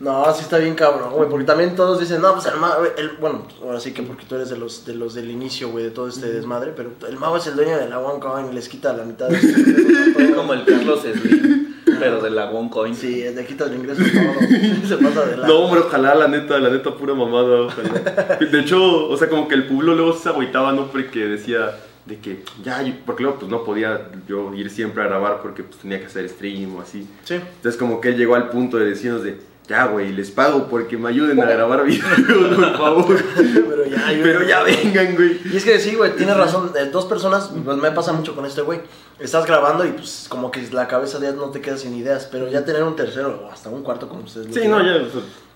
No, 0.00 0.24
sí 0.32 0.40
está 0.40 0.56
bien 0.56 0.74
cabrón, 0.74 1.12
güey, 1.12 1.28
porque 1.28 1.44
también 1.44 1.76
todos 1.76 2.00
dicen, 2.00 2.22
no, 2.22 2.32
pues 2.32 2.46
el 2.46 2.58
mago, 2.58 2.84
el- 2.96 3.10
bueno, 3.20 3.46
ahora 3.62 3.78
sí 3.80 3.92
que 3.92 4.02
porque 4.02 4.24
tú 4.26 4.34
eres 4.36 4.48
de 4.48 4.56
los, 4.56 4.86
de 4.86 4.94
los 4.94 5.12
del 5.12 5.30
inicio, 5.30 5.68
güey, 5.68 5.84
de 5.84 5.90
todo 5.90 6.08
este 6.08 6.32
desmadre, 6.32 6.72
pero 6.74 6.92
el 7.06 7.16
mago 7.18 7.36
es 7.36 7.46
el 7.48 7.54
dueño 7.56 7.76
de 7.76 7.86
la 7.86 7.98
OneCoin 7.98 8.50
y 8.50 8.54
les 8.54 8.70
quita 8.70 8.94
la 8.94 9.04
mitad 9.04 9.28
de 9.28 9.36
Es 10.18 10.30
como 10.34 10.54
el 10.54 10.64
Carlos 10.64 11.00
Slim, 11.02 11.76
pero 12.00 12.20
de 12.20 12.30
la 12.30 12.50
OneCoin. 12.50 12.94
Sí, 12.94 13.24
le 13.34 13.46
quita 13.46 13.66
el 13.66 13.74
ingreso 13.74 14.02
todo, 14.02 14.48
se 14.88 14.96
pasa 14.96 15.26
de 15.26 15.36
la... 15.36 15.46
No, 15.46 15.60
hombre, 15.60 15.80
ojalá, 15.80 16.14
la 16.14 16.28
neta, 16.28 16.58
la 16.58 16.70
neta, 16.70 16.94
pura 16.94 17.14
mamada, 17.14 17.62
ojalá. 17.62 18.38
De 18.38 18.60
hecho, 18.60 19.08
o 19.08 19.16
sea, 19.16 19.28
como 19.28 19.46
que 19.46 19.54
el 19.54 19.66
pueblo 19.66 19.94
luego 19.94 20.14
se 20.14 20.28
agüitaba, 20.28 20.72
¿no? 20.72 20.90
Porque 20.90 21.20
decía 21.20 21.76
de 22.06 22.18
que 22.18 22.42
ya, 22.64 22.82
porque 23.06 23.22
luego 23.22 23.38
pues 23.38 23.50
no 23.50 23.62
podía 23.62 24.08
yo 24.26 24.52
ir 24.54 24.70
siempre 24.70 25.02
a 25.02 25.06
grabar 25.06 25.40
porque 25.42 25.62
pues 25.62 25.78
tenía 25.78 26.00
que 26.00 26.06
hacer 26.06 26.28
stream 26.28 26.74
o 26.76 26.80
así. 26.80 27.06
Sí, 27.24 27.34
Entonces 27.34 27.78
como 27.78 28.00
que 28.00 28.08
él 28.08 28.16
llegó 28.16 28.34
al 28.34 28.48
punto 28.48 28.78
de 28.78 28.86
decirnos 28.86 29.22
de, 29.22 29.38
ya, 29.70 29.86
güey, 29.86 30.12
les 30.12 30.32
pago 30.32 30.66
porque 30.68 30.98
me 30.98 31.08
ayuden 31.10 31.40
a 31.40 31.46
grabar 31.46 31.84
videos, 31.84 32.56
por 32.56 32.76
favor. 32.76 33.16
pero 33.36 33.86
ya... 33.86 34.04
Pero 34.22 34.42
ya 34.42 34.62
vengan, 34.64 35.14
güey. 35.14 35.40
Y 35.44 35.56
es 35.56 35.64
que 35.64 35.78
sí, 35.78 35.94
güey, 35.94 36.16
tienes 36.16 36.36
razón. 36.36 36.72
eh, 36.76 36.86
dos 36.92 37.04
personas, 37.06 37.50
pues 37.64 37.76
me 37.76 37.92
pasa 37.92 38.12
mucho 38.12 38.34
con 38.34 38.44
este 38.46 38.62
güey. 38.62 38.80
Estás 39.20 39.46
grabando 39.46 39.84
y 39.86 39.92
pues 39.92 40.26
como 40.28 40.50
que 40.50 40.60
la 40.72 40.88
cabeza 40.88 41.20
ya 41.20 41.30
no 41.32 41.50
te 41.50 41.60
queda 41.60 41.76
sin 41.76 41.94
ideas, 41.94 42.28
pero 42.30 42.48
ya 42.48 42.64
tener 42.64 42.82
un 42.82 42.96
tercero 42.96 43.42
o 43.46 43.50
hasta 43.52 43.68
un 43.70 43.82
cuarto 43.84 44.08
como 44.08 44.24
ustedes 44.24 44.48
lo 44.48 44.52
Sí, 44.54 44.66
no, 44.66 44.82
ya. 44.84 45.04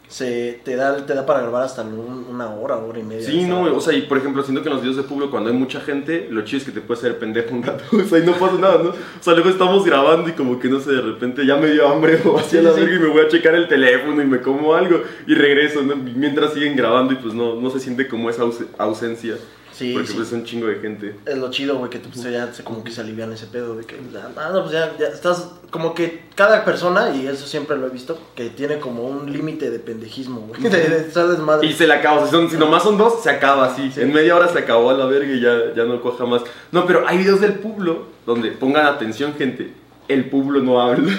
Se 0.09 0.61
te 0.65 0.77
da 0.77 1.05
te 1.05 1.15
da 1.15 1.27
para 1.27 1.41
grabar 1.41 1.63
hasta 1.65 1.83
un- 1.83 2.27
una 2.31 2.51
hora, 2.51 2.77
hora 2.77 2.99
y 2.99 3.03
media. 3.03 3.27
Sí, 3.27 3.45
no, 3.45 3.63
o 3.63 3.81
sea, 3.81 3.93
y 3.95 4.03
por 4.03 4.19
ejemplo, 4.19 4.43
siento 4.43 4.63
que 4.63 4.69
en 4.69 4.75
los 4.75 4.83
videos 4.83 4.97
de 4.97 5.03
público 5.03 5.31
cuando 5.33 5.51
hay 5.51 5.57
mucha 5.57 5.81
gente, 5.81 6.29
lo 6.31 6.43
chido 6.43 6.59
es 6.59 6.65
que 6.65 6.73
te 6.73 6.81
puedes 6.81 7.03
hacer 7.03 7.19
pendejo 7.19 7.55
un 7.55 7.63
rato, 7.63 7.83
o 7.93 8.05
sea, 8.05 8.19
y 8.19 8.23
no 8.27 8.33
pasa 8.33 8.55
nada, 8.59 8.83
¿no? 8.83 8.91
O 8.91 8.95
sea, 9.21 9.35
luego 9.35 9.49
estamos 9.51 9.85
grabando 9.85 10.29
y 10.29 10.33
como 10.33 10.59
que 10.61 10.69
no 10.69 10.79
sé, 10.81 10.93
de 10.93 11.01
repente 11.01 11.45
ya 11.47 11.57
me 11.57 11.69
dio 11.71 11.89
hambre 11.89 12.21
o 12.25 12.39
así 12.39 12.59
a 12.59 12.63
la 12.63 12.71
verga 12.73 12.95
y 12.95 12.99
me 12.99 13.09
voy 13.09 13.23
a 13.23 13.29
checar 13.29 13.55
el 13.55 13.67
teléfono 13.67 14.23
y 14.23 14.27
me 14.27 14.41
como 14.41 14.75
algo 14.75 15.01
y 15.27 15.35
regreso, 15.35 15.83
¿no? 15.83 15.97
Mientras 15.97 16.53
siguen 16.53 16.77
grabando 16.77 17.13
y 17.13 17.17
pues 17.17 17.35
no, 17.35 17.55
no 17.61 17.71
se 17.71 17.81
siente 17.81 18.07
como 18.07 18.31
esa 18.31 18.43
aus- 18.43 18.67
ausencia, 18.79 19.37
Sí, 19.77 19.93
porque 19.93 20.09
sí. 20.09 20.15
pues 20.15 20.29
es 20.29 20.33
un 20.35 20.45
chingo 20.45 20.69
de 20.69 20.77
gente. 20.77 21.17
Es 21.27 21.37
lo 21.37 21.51
chido, 21.51 21.79
güey, 21.79 21.91
que 21.91 21.99
pues, 21.99 22.23
ya 22.23 22.53
se, 22.53 22.63
como 22.63 22.85
que 22.85 22.93
se 22.93 23.01
alivian 23.01 23.33
ese 23.33 23.47
pedo 23.47 23.75
de 23.75 23.85
que, 23.85 23.97
ah, 24.37 24.51
no, 24.53 24.61
pues 24.63 24.73
ya, 24.73 24.97
ya 24.99 25.09
estás, 25.09 25.51
como 25.71 25.95
que 25.95 26.23
cada 26.37 26.65
persona, 26.65 27.11
y 27.15 27.27
eso 27.27 27.45
siempre 27.47 27.77
lo 27.77 27.89
he 27.89 27.91
visto, 27.91 28.17
que 28.37 28.51
tiene 28.51 28.79
como 28.79 29.03
un 29.05 29.33
límite 29.33 29.71
de 29.71 29.79
pendejismo, 29.81 30.43
güey, 30.43 30.63
de, 30.71 30.71
de 30.71 31.03
desmadre. 31.29 31.67
Y 31.67 31.73
se 31.73 31.87
le 31.89 31.95
acaba, 31.95 32.19
o 32.21 32.23
sea, 32.23 32.31
son- 32.31 32.49
si 32.51 32.57
nomás 32.57 32.85
son 32.85 32.97
dos, 32.97 33.23
se 33.23 33.31
acaba 33.31 33.67
así. 33.67 33.91
En 33.97 34.13
media 34.13 34.37
hora 34.37 34.49
se 34.49 34.61
acabó 34.61 34.91
a 34.91 34.95
la 34.95 35.07
verga 35.07 35.33
y 35.33 35.41
ya, 35.41 35.75
ya 35.75 35.85
no 35.85 36.01
coja 36.01 36.25
más. 36.25 36.43
No, 36.71 36.87
pero 36.87 37.07
hay 37.09 37.19
videos 37.19 37.41
del 37.41 37.55
pueblo 37.55 38.07
donde 38.27 38.53
pongan 38.53 38.87
atención, 38.87 39.35
gente. 39.35 39.73
El 40.09 40.29
pueblo 40.29 40.61
no 40.61 40.81
habla. 40.81 41.11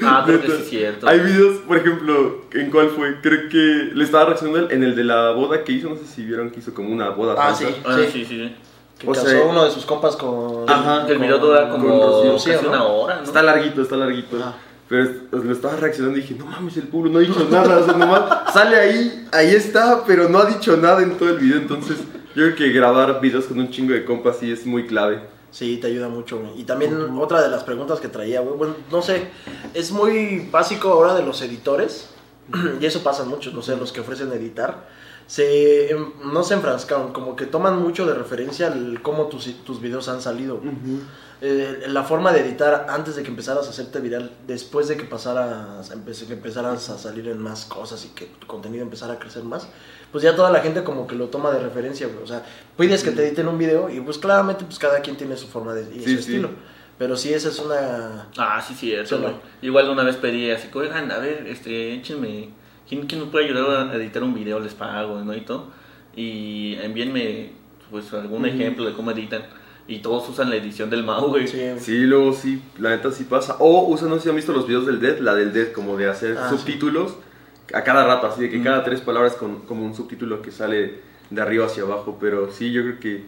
Ah, 0.00 0.24
que 0.26 0.38
sí 0.38 0.52
es 0.52 0.68
cierto. 0.70 1.08
Hay 1.08 1.18
videos, 1.20 1.56
por 1.66 1.76
ejemplo, 1.76 2.42
¿en 2.52 2.70
cuál 2.70 2.88
fue? 2.90 3.20
Creo 3.20 3.48
que 3.50 3.90
le 3.94 4.04
estaba 4.04 4.26
reaccionando 4.26 4.70
en 4.70 4.82
el 4.84 4.94
de 4.94 5.04
la 5.04 5.32
boda 5.32 5.64
que 5.64 5.72
hizo. 5.72 5.88
No 5.90 5.96
sé 5.96 6.06
si 6.06 6.24
vieron 6.24 6.50
que 6.50 6.60
hizo 6.60 6.72
como 6.72 6.88
una 6.90 7.10
boda 7.10 7.34
Ah, 7.36 7.46
falsa. 7.52 7.66
sí. 7.68 7.74
Ah, 7.84 7.96
sí, 8.00 8.06
sí, 8.12 8.24
sí. 8.24 8.56
que 8.98 9.06
o 9.08 9.12
casó 9.12 9.26
sea- 9.26 9.42
uno 9.44 9.64
de 9.64 9.70
sus 9.72 9.84
compas 9.84 10.16
con... 10.16 10.68
Ajá. 10.70 11.02
El 11.08 11.14
con- 11.16 11.22
video 11.26 11.38
dura 11.38 11.68
con 11.68 11.80
como 11.82 12.22
Rocío, 12.32 12.52
casi 12.54 12.64
¿no? 12.64 12.70
una 12.70 12.84
hora, 12.84 13.16
¿no? 13.16 13.22
Está 13.24 13.42
larguito, 13.42 13.82
está 13.82 13.96
larguito. 13.96 14.36
Ajá. 14.38 14.54
Pero 14.88 15.02
es- 15.02 15.10
o 15.32 15.36
sea, 15.36 15.44
le 15.46 15.52
estaba 15.52 15.76
reaccionando 15.76 16.18
y 16.18 16.22
dije, 16.22 16.34
no 16.38 16.46
mames, 16.46 16.76
el 16.78 16.84
pueblo 16.84 17.10
no 17.10 17.18
ha 17.18 17.22
dicho 17.22 17.46
nada. 17.50 17.78
O 17.78 17.84
sea, 17.84 17.92
nomás 17.98 18.52
sale 18.54 18.76
ahí, 18.76 19.26
ahí 19.32 19.50
está, 19.50 20.04
pero 20.06 20.28
no 20.28 20.38
ha 20.38 20.46
dicho 20.46 20.76
nada 20.76 21.02
en 21.02 21.18
todo 21.18 21.28
el 21.30 21.38
video. 21.38 21.58
Entonces, 21.58 21.98
yo 22.36 22.44
creo 22.44 22.54
que 22.54 22.70
grabar 22.70 23.20
videos 23.20 23.44
con 23.46 23.58
un 23.58 23.68
chingo 23.70 23.92
de 23.92 24.04
compas 24.04 24.36
sí 24.38 24.50
es 24.50 24.64
muy 24.64 24.86
clave. 24.86 25.20
Sí, 25.50 25.78
te 25.78 25.86
ayuda 25.86 26.08
mucho, 26.08 26.38
güey. 26.38 26.60
Y 26.60 26.64
también 26.64 27.18
otra 27.18 27.42
de 27.42 27.48
las 27.48 27.64
preguntas 27.64 28.00
que 28.00 28.08
traía, 28.08 28.40
güey, 28.40 28.56
bueno, 28.56 28.76
no 28.90 29.02
sé, 29.02 29.28
es 29.74 29.90
muy 29.90 30.48
básico 30.50 30.90
ahora 30.90 31.14
de 31.14 31.22
los 31.22 31.40
editores, 31.42 32.10
y 32.80 32.84
eso 32.84 33.02
pasa 33.02 33.24
mucho, 33.24 33.50
no 33.52 33.62
sé, 33.62 33.76
los 33.76 33.92
que 33.92 34.00
ofrecen 34.00 34.32
editar, 34.32 34.88
se, 35.28 35.90
em, 35.92 36.10
no 36.32 36.42
se 36.42 36.54
enfrascan, 36.54 37.12
como 37.12 37.36
que 37.36 37.46
toman 37.46 37.78
mucho 37.80 38.04
de 38.06 38.14
referencia 38.14 38.66
el 38.68 39.00
cómo 39.02 39.26
tus, 39.28 39.62
tus 39.64 39.80
videos 39.80 40.08
han 40.08 40.20
salido. 40.20 40.60
Eh, 41.40 41.84
la 41.86 42.02
forma 42.02 42.32
de 42.32 42.40
editar 42.40 42.86
antes 42.88 43.14
de 43.14 43.22
que 43.22 43.28
empezaras 43.28 43.68
a 43.68 43.70
hacerte 43.70 44.00
viral, 44.00 44.32
después 44.48 44.88
de 44.88 44.96
que 44.96 45.04
pasaras, 45.04 45.92
empe- 45.94 46.26
que 46.26 46.32
empezaras 46.32 46.90
a 46.90 46.98
salir 46.98 47.28
en 47.28 47.38
más 47.38 47.64
cosas 47.66 48.04
y 48.04 48.08
que 48.08 48.24
tu 48.24 48.48
contenido 48.48 48.82
empezara 48.82 49.12
a 49.12 49.18
crecer 49.20 49.44
más, 49.44 49.68
pues 50.10 50.24
ya 50.24 50.34
toda 50.34 50.50
la 50.50 50.58
gente 50.62 50.82
como 50.82 51.06
que 51.06 51.14
lo 51.14 51.26
toma 51.28 51.52
de 51.52 51.60
referencia, 51.60 52.08
güey. 52.08 52.24
O 52.24 52.26
sea, 52.26 52.44
pides 52.76 53.04
que 53.04 53.12
te 53.12 53.24
editen 53.24 53.46
un 53.46 53.56
video 53.56 53.88
y 53.88 54.00
pues 54.00 54.18
claramente 54.18 54.64
pues 54.64 54.80
cada 54.80 55.00
quien 55.00 55.16
tiene 55.16 55.36
su 55.36 55.46
forma 55.46 55.74
de 55.74 55.82
y 55.94 56.00
Sí, 56.00 56.00
su 56.00 56.08
sí. 56.08 56.16
estilo. 56.18 56.50
Pero 56.98 57.16
sí, 57.16 57.32
esa 57.32 57.50
es 57.50 57.58
una... 57.60 58.26
Ah, 58.36 58.60
sí, 58.60 58.74
Sí, 58.74 58.92
güey. 59.14 59.32
Igual 59.62 59.88
una 59.90 60.02
vez 60.02 60.16
pedí 60.16 60.50
así, 60.50 60.68
oigan, 60.74 61.12
a 61.12 61.18
ver, 61.18 61.46
este, 61.46 61.94
échenme, 61.94 62.50
¿quién, 62.88 63.06
quién 63.06 63.20
me 63.20 63.26
puede 63.26 63.46
ayudar 63.46 63.88
a 63.90 63.94
editar 63.96 64.22
un 64.22 64.34
video? 64.34 64.60
Les 64.60 64.74
pago, 64.74 65.20
¿no? 65.22 65.34
Y 65.36 65.42
todo. 65.42 65.66
Y 66.16 66.74
envíenme, 66.82 67.50
pues, 67.90 68.12
algún 68.12 68.46
ejemplo 68.46 68.84
de 68.84 68.92
cómo 68.92 69.10
editan. 69.10 69.42
Y 69.86 69.98
todos 70.00 70.28
usan 70.28 70.50
la 70.50 70.56
edición 70.56 70.90
del 70.90 71.02
Mau, 71.04 71.28
güey. 71.28 71.48
Sí, 71.48 71.60
Sí, 71.78 71.98
luego 72.00 72.32
sí, 72.34 72.60
la 72.78 72.90
neta 72.90 73.10
sí 73.10 73.24
pasa. 73.24 73.56
O 73.58 73.86
usan, 73.88 74.10
no 74.10 74.16
sé 74.16 74.22
si 74.24 74.28
han 74.28 74.36
visto 74.36 74.52
los 74.52 74.66
videos 74.66 74.84
del 74.86 75.00
Dead, 75.00 75.18
la 75.20 75.34
del 75.34 75.52
Dead, 75.52 75.72
como 75.72 75.96
de 75.96 76.08
hacer 76.08 76.36
Ah, 76.38 76.50
subtítulos 76.50 77.14
a 77.72 77.82
cada 77.84 78.06
rato, 78.06 78.26
así 78.26 78.42
de 78.42 78.50
que 78.50 78.62
cada 78.62 78.84
tres 78.84 79.00
palabras 79.00 79.34
con 79.34 79.60
como 79.60 79.84
un 79.84 79.94
subtítulo 79.94 80.42
que 80.42 80.50
sale 80.50 81.00
de 81.30 81.40
arriba 81.40 81.66
hacia 81.66 81.84
abajo. 81.84 82.18
Pero 82.20 82.50
sí, 82.52 82.70
yo 82.70 82.82
creo 82.82 83.00
que 83.00 83.24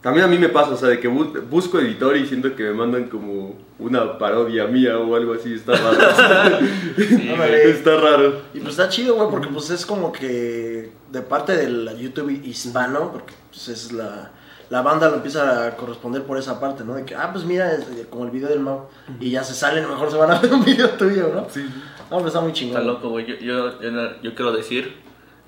También 0.00 0.24
a 0.26 0.28
mí 0.28 0.38
me 0.38 0.48
pasa, 0.48 0.70
o 0.70 0.76
sea, 0.76 0.88
de 0.90 1.00
que 1.00 1.10
bu- 1.10 1.40
busco 1.50 1.78
editor 1.80 2.16
y 2.16 2.24
siento 2.26 2.54
que 2.54 2.62
me 2.62 2.72
mandan 2.72 3.08
como 3.08 3.56
una 3.80 4.16
parodia 4.16 4.66
mía 4.66 4.96
o 4.98 5.16
algo 5.16 5.34
así, 5.34 5.54
está 5.54 5.72
raro. 5.72 6.58
Sí, 6.96 7.30
está 7.64 7.96
raro. 7.96 8.42
Y 8.54 8.60
pues 8.60 8.70
está 8.70 8.88
chido, 8.88 9.16
güey, 9.16 9.28
porque 9.28 9.48
pues 9.48 9.70
es 9.70 9.84
como 9.84 10.12
que 10.12 10.90
de 11.10 11.22
parte 11.22 11.56
del 11.56 11.96
YouTube 11.98 12.30
hispano, 12.44 13.10
porque 13.12 13.34
pues 13.50 13.68
es 13.68 13.92
la, 13.92 14.30
la 14.70 14.82
banda 14.82 15.08
lo 15.08 15.16
empieza 15.16 15.66
a 15.66 15.76
corresponder 15.76 16.22
por 16.22 16.38
esa 16.38 16.60
parte, 16.60 16.84
¿no? 16.84 16.94
De 16.94 17.04
que, 17.04 17.14
ah, 17.16 17.30
pues 17.32 17.44
mira, 17.44 17.72
es 17.72 17.84
como 18.08 18.24
el 18.24 18.30
video 18.30 18.48
del 18.50 18.60
Mau, 18.60 18.86
y 19.20 19.30
ya 19.30 19.42
se 19.42 19.54
salen, 19.54 19.82
a 19.84 19.88
lo 19.88 19.94
mejor 19.94 20.10
se 20.12 20.16
van 20.16 20.30
a 20.30 20.38
ver 20.38 20.52
un 20.52 20.64
video 20.64 20.90
tuyo, 20.90 21.30
¿no? 21.34 21.46
Sí. 21.50 21.64
No, 22.10 22.16
pues 22.18 22.26
está 22.28 22.40
muy 22.40 22.52
chingón. 22.52 22.76
Está 22.80 22.86
loco, 22.92 23.10
güey. 23.10 23.26
Yo, 23.26 23.34
yo, 23.36 23.80
yo, 23.82 23.90
yo 24.22 24.34
quiero 24.34 24.52
decir 24.52 24.94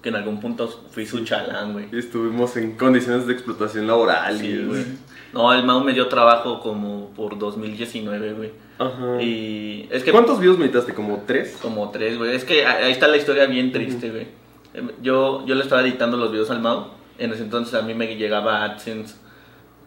que 0.03 0.09
en 0.09 0.17
algún 0.17 0.41
punto 0.41 0.67
fui 0.91 1.05
su 1.07 1.25
chalán, 1.25 1.73
güey. 1.75 1.87
Estuvimos 1.93 2.57
en 2.57 2.77
condiciones 2.77 3.27
de 3.27 3.33
explotación 3.35 3.87
laboral. 3.87 4.39
Sí, 4.39 4.47
y- 4.47 4.65
güey. 4.65 4.85
No, 5.33 5.53
el 5.53 5.63
Mau 5.65 5.85
me 5.85 5.93
dio 5.93 6.09
trabajo 6.09 6.59
como 6.61 7.11
por 7.11 7.39
2019, 7.39 8.33
güey. 8.33 8.51
Ajá. 8.79 9.23
Y 9.23 9.87
es 9.91 10.03
que... 10.03 10.11
¿Cuántos 10.11 10.41
videos 10.41 10.59
me 10.59 10.65
editaste? 10.65 10.93
¿Como 10.95 11.23
tres? 11.27 11.57
Como 11.63 11.91
tres, 11.91 12.19
güey. 12.19 12.35
Es 12.35 12.45
que 12.45 12.67
ahí 12.67 12.91
está 12.91 13.07
la 13.07 13.17
historia 13.17 13.47
bien 13.47 13.71
triste, 13.73 14.11
güey. 14.11 14.27
Em, 14.75 14.91
Yo, 15.03 15.45
yo 15.47 15.55
le 15.55 15.63
estaba 15.63 15.83
editando 15.83 16.17
los 16.17 16.33
videos 16.33 16.51
al 16.51 16.61
Mau. 16.61 16.87
En 17.19 17.33
ese 17.33 17.43
entonces 17.45 17.75
a 17.75 17.83
mí 17.83 17.95
me 17.95 18.17
llegaba 18.17 18.65
AdSense 18.65 19.15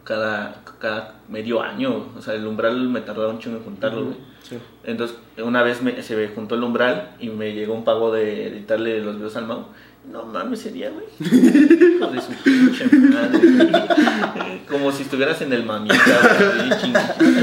cada, 0.04 0.62
cada 0.78 1.16
medio 1.28 1.62
año. 1.62 2.06
O 2.16 2.22
sea, 2.22 2.34
el 2.34 2.46
umbral 2.46 2.88
me 2.88 3.00
tardaba 3.00 3.30
un 3.30 3.38
chingo 3.38 3.58
en 3.58 3.64
juntarlo, 3.64 4.04
güey. 4.04 4.16
Sí. 4.42 4.56
Entonces, 4.84 5.16
una 5.42 5.62
vez 5.62 5.82
me- 5.82 6.02
se 6.02 6.16
me 6.16 6.28
juntó 6.28 6.54
el 6.54 6.62
umbral 6.62 7.16
y 7.18 7.28
me 7.30 7.52
llegó 7.54 7.74
un 7.74 7.84
pago 7.84 8.12
de 8.12 8.46
editarle 8.48 9.00
los 9.00 9.16
videos 9.16 9.36
al 9.36 9.46
Mau. 9.46 9.66
No 10.10 10.24
mames, 10.24 10.60
sería, 10.60 10.90
güey. 10.90 11.06
Hijo 11.20 12.06
de 12.08 12.20
su 12.20 12.32
pinche 12.44 12.86
madre. 12.96 14.60
Como 14.68 14.92
si 14.92 15.02
estuvieras 15.02 15.40
en 15.42 15.52
el 15.52 15.64
mamita, 15.64 15.96
güey. 15.98 16.92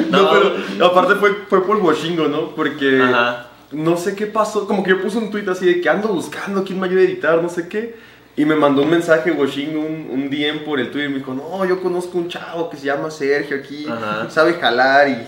No, 0.10 0.22
No, 0.22 0.30
pero 0.32 0.86
aparte 0.86 1.16
fue, 1.16 1.36
fue 1.50 1.66
por 1.66 1.78
Washingo, 1.78 2.28
¿no? 2.28 2.56
Porque 2.56 3.02
Ajá. 3.02 3.48
no 3.72 3.98
sé 3.98 4.16
qué 4.16 4.28
pasó. 4.28 4.68
Como 4.68 4.84
que 4.84 4.92
yo 4.92 5.02
puse 5.02 5.18
un 5.18 5.32
tweet 5.32 5.50
así 5.50 5.66
de 5.66 5.82
que 5.82 5.90
ando 5.90 6.10
buscando 6.10 6.64
quién 6.64 6.80
me 6.80 6.88
ayude 6.88 7.02
a 7.02 7.06
editar, 7.06 7.42
no 7.42 7.50
sé 7.50 7.68
qué. 7.68 7.96
Y 8.38 8.46
me 8.46 8.56
mandó 8.56 8.84
un 8.84 8.90
mensaje 8.90 9.32
Washingo, 9.32 9.82
un, 9.82 10.08
un 10.10 10.30
DM 10.30 10.64
por 10.64 10.80
el 10.80 10.90
Twitter. 10.90 11.10
Y 11.10 11.14
me 11.14 11.20
dijo, 11.20 11.34
no, 11.34 11.66
yo 11.66 11.82
conozco 11.82 12.18
un 12.18 12.30
chavo 12.30 12.70
que 12.70 12.78
se 12.78 12.86
llama 12.86 13.12
Sergio 13.12 13.58
aquí. 13.58 13.86
Ajá. 13.90 14.30
Sabe 14.30 14.54
jalar 14.54 15.10
y 15.10 15.28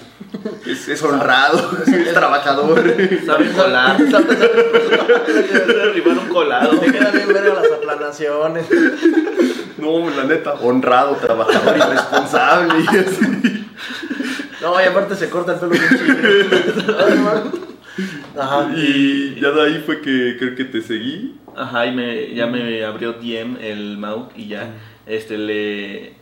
es, 0.69 0.87
es 0.87 1.03
honrado, 1.03 1.77
es 1.85 2.13
trabajador. 2.13 2.79
Sabe 3.25 3.51
colar. 3.51 3.97
Sabe 4.11 5.81
arribar 5.81 6.17
un 6.17 6.29
colado. 6.29 6.79
Te 6.79 6.91
quedan 6.91 7.11
bien 7.11 7.27
verga 7.27 7.53
las 7.55 7.71
aplanaciones. 7.71 8.65
No, 9.77 10.09
la 10.09 10.23
neta, 10.23 10.53
honrado, 10.53 11.15
trabajador 11.17 11.75
y 11.75 11.81
responsable. 11.81 12.73
Y 12.79 12.97
así. 12.97 13.67
No, 14.61 14.81
y 14.81 14.85
aparte 14.85 15.15
se 15.17 15.29
corta 15.29 15.53
el 15.55 15.59
pelo 15.59 15.71
bien 15.71 15.83
chido. 15.89 16.95
Ajá. 18.39 18.71
Y 18.77 19.39
ya 19.41 19.51
de 19.51 19.61
ahí 19.61 19.83
fue 19.85 19.99
que 19.99 20.37
creo 20.39 20.55
que 20.55 20.63
te 20.63 20.81
seguí. 20.81 21.37
Ajá, 21.55 21.85
y 21.85 21.91
me, 21.91 22.33
ya 22.33 22.47
me 22.47 22.83
abrió 22.83 23.13
DM 23.13 23.57
el 23.61 23.97
Mau 23.97 24.29
y 24.35 24.47
ya 24.47 24.73
este 25.05 25.37
le, 25.37 26.13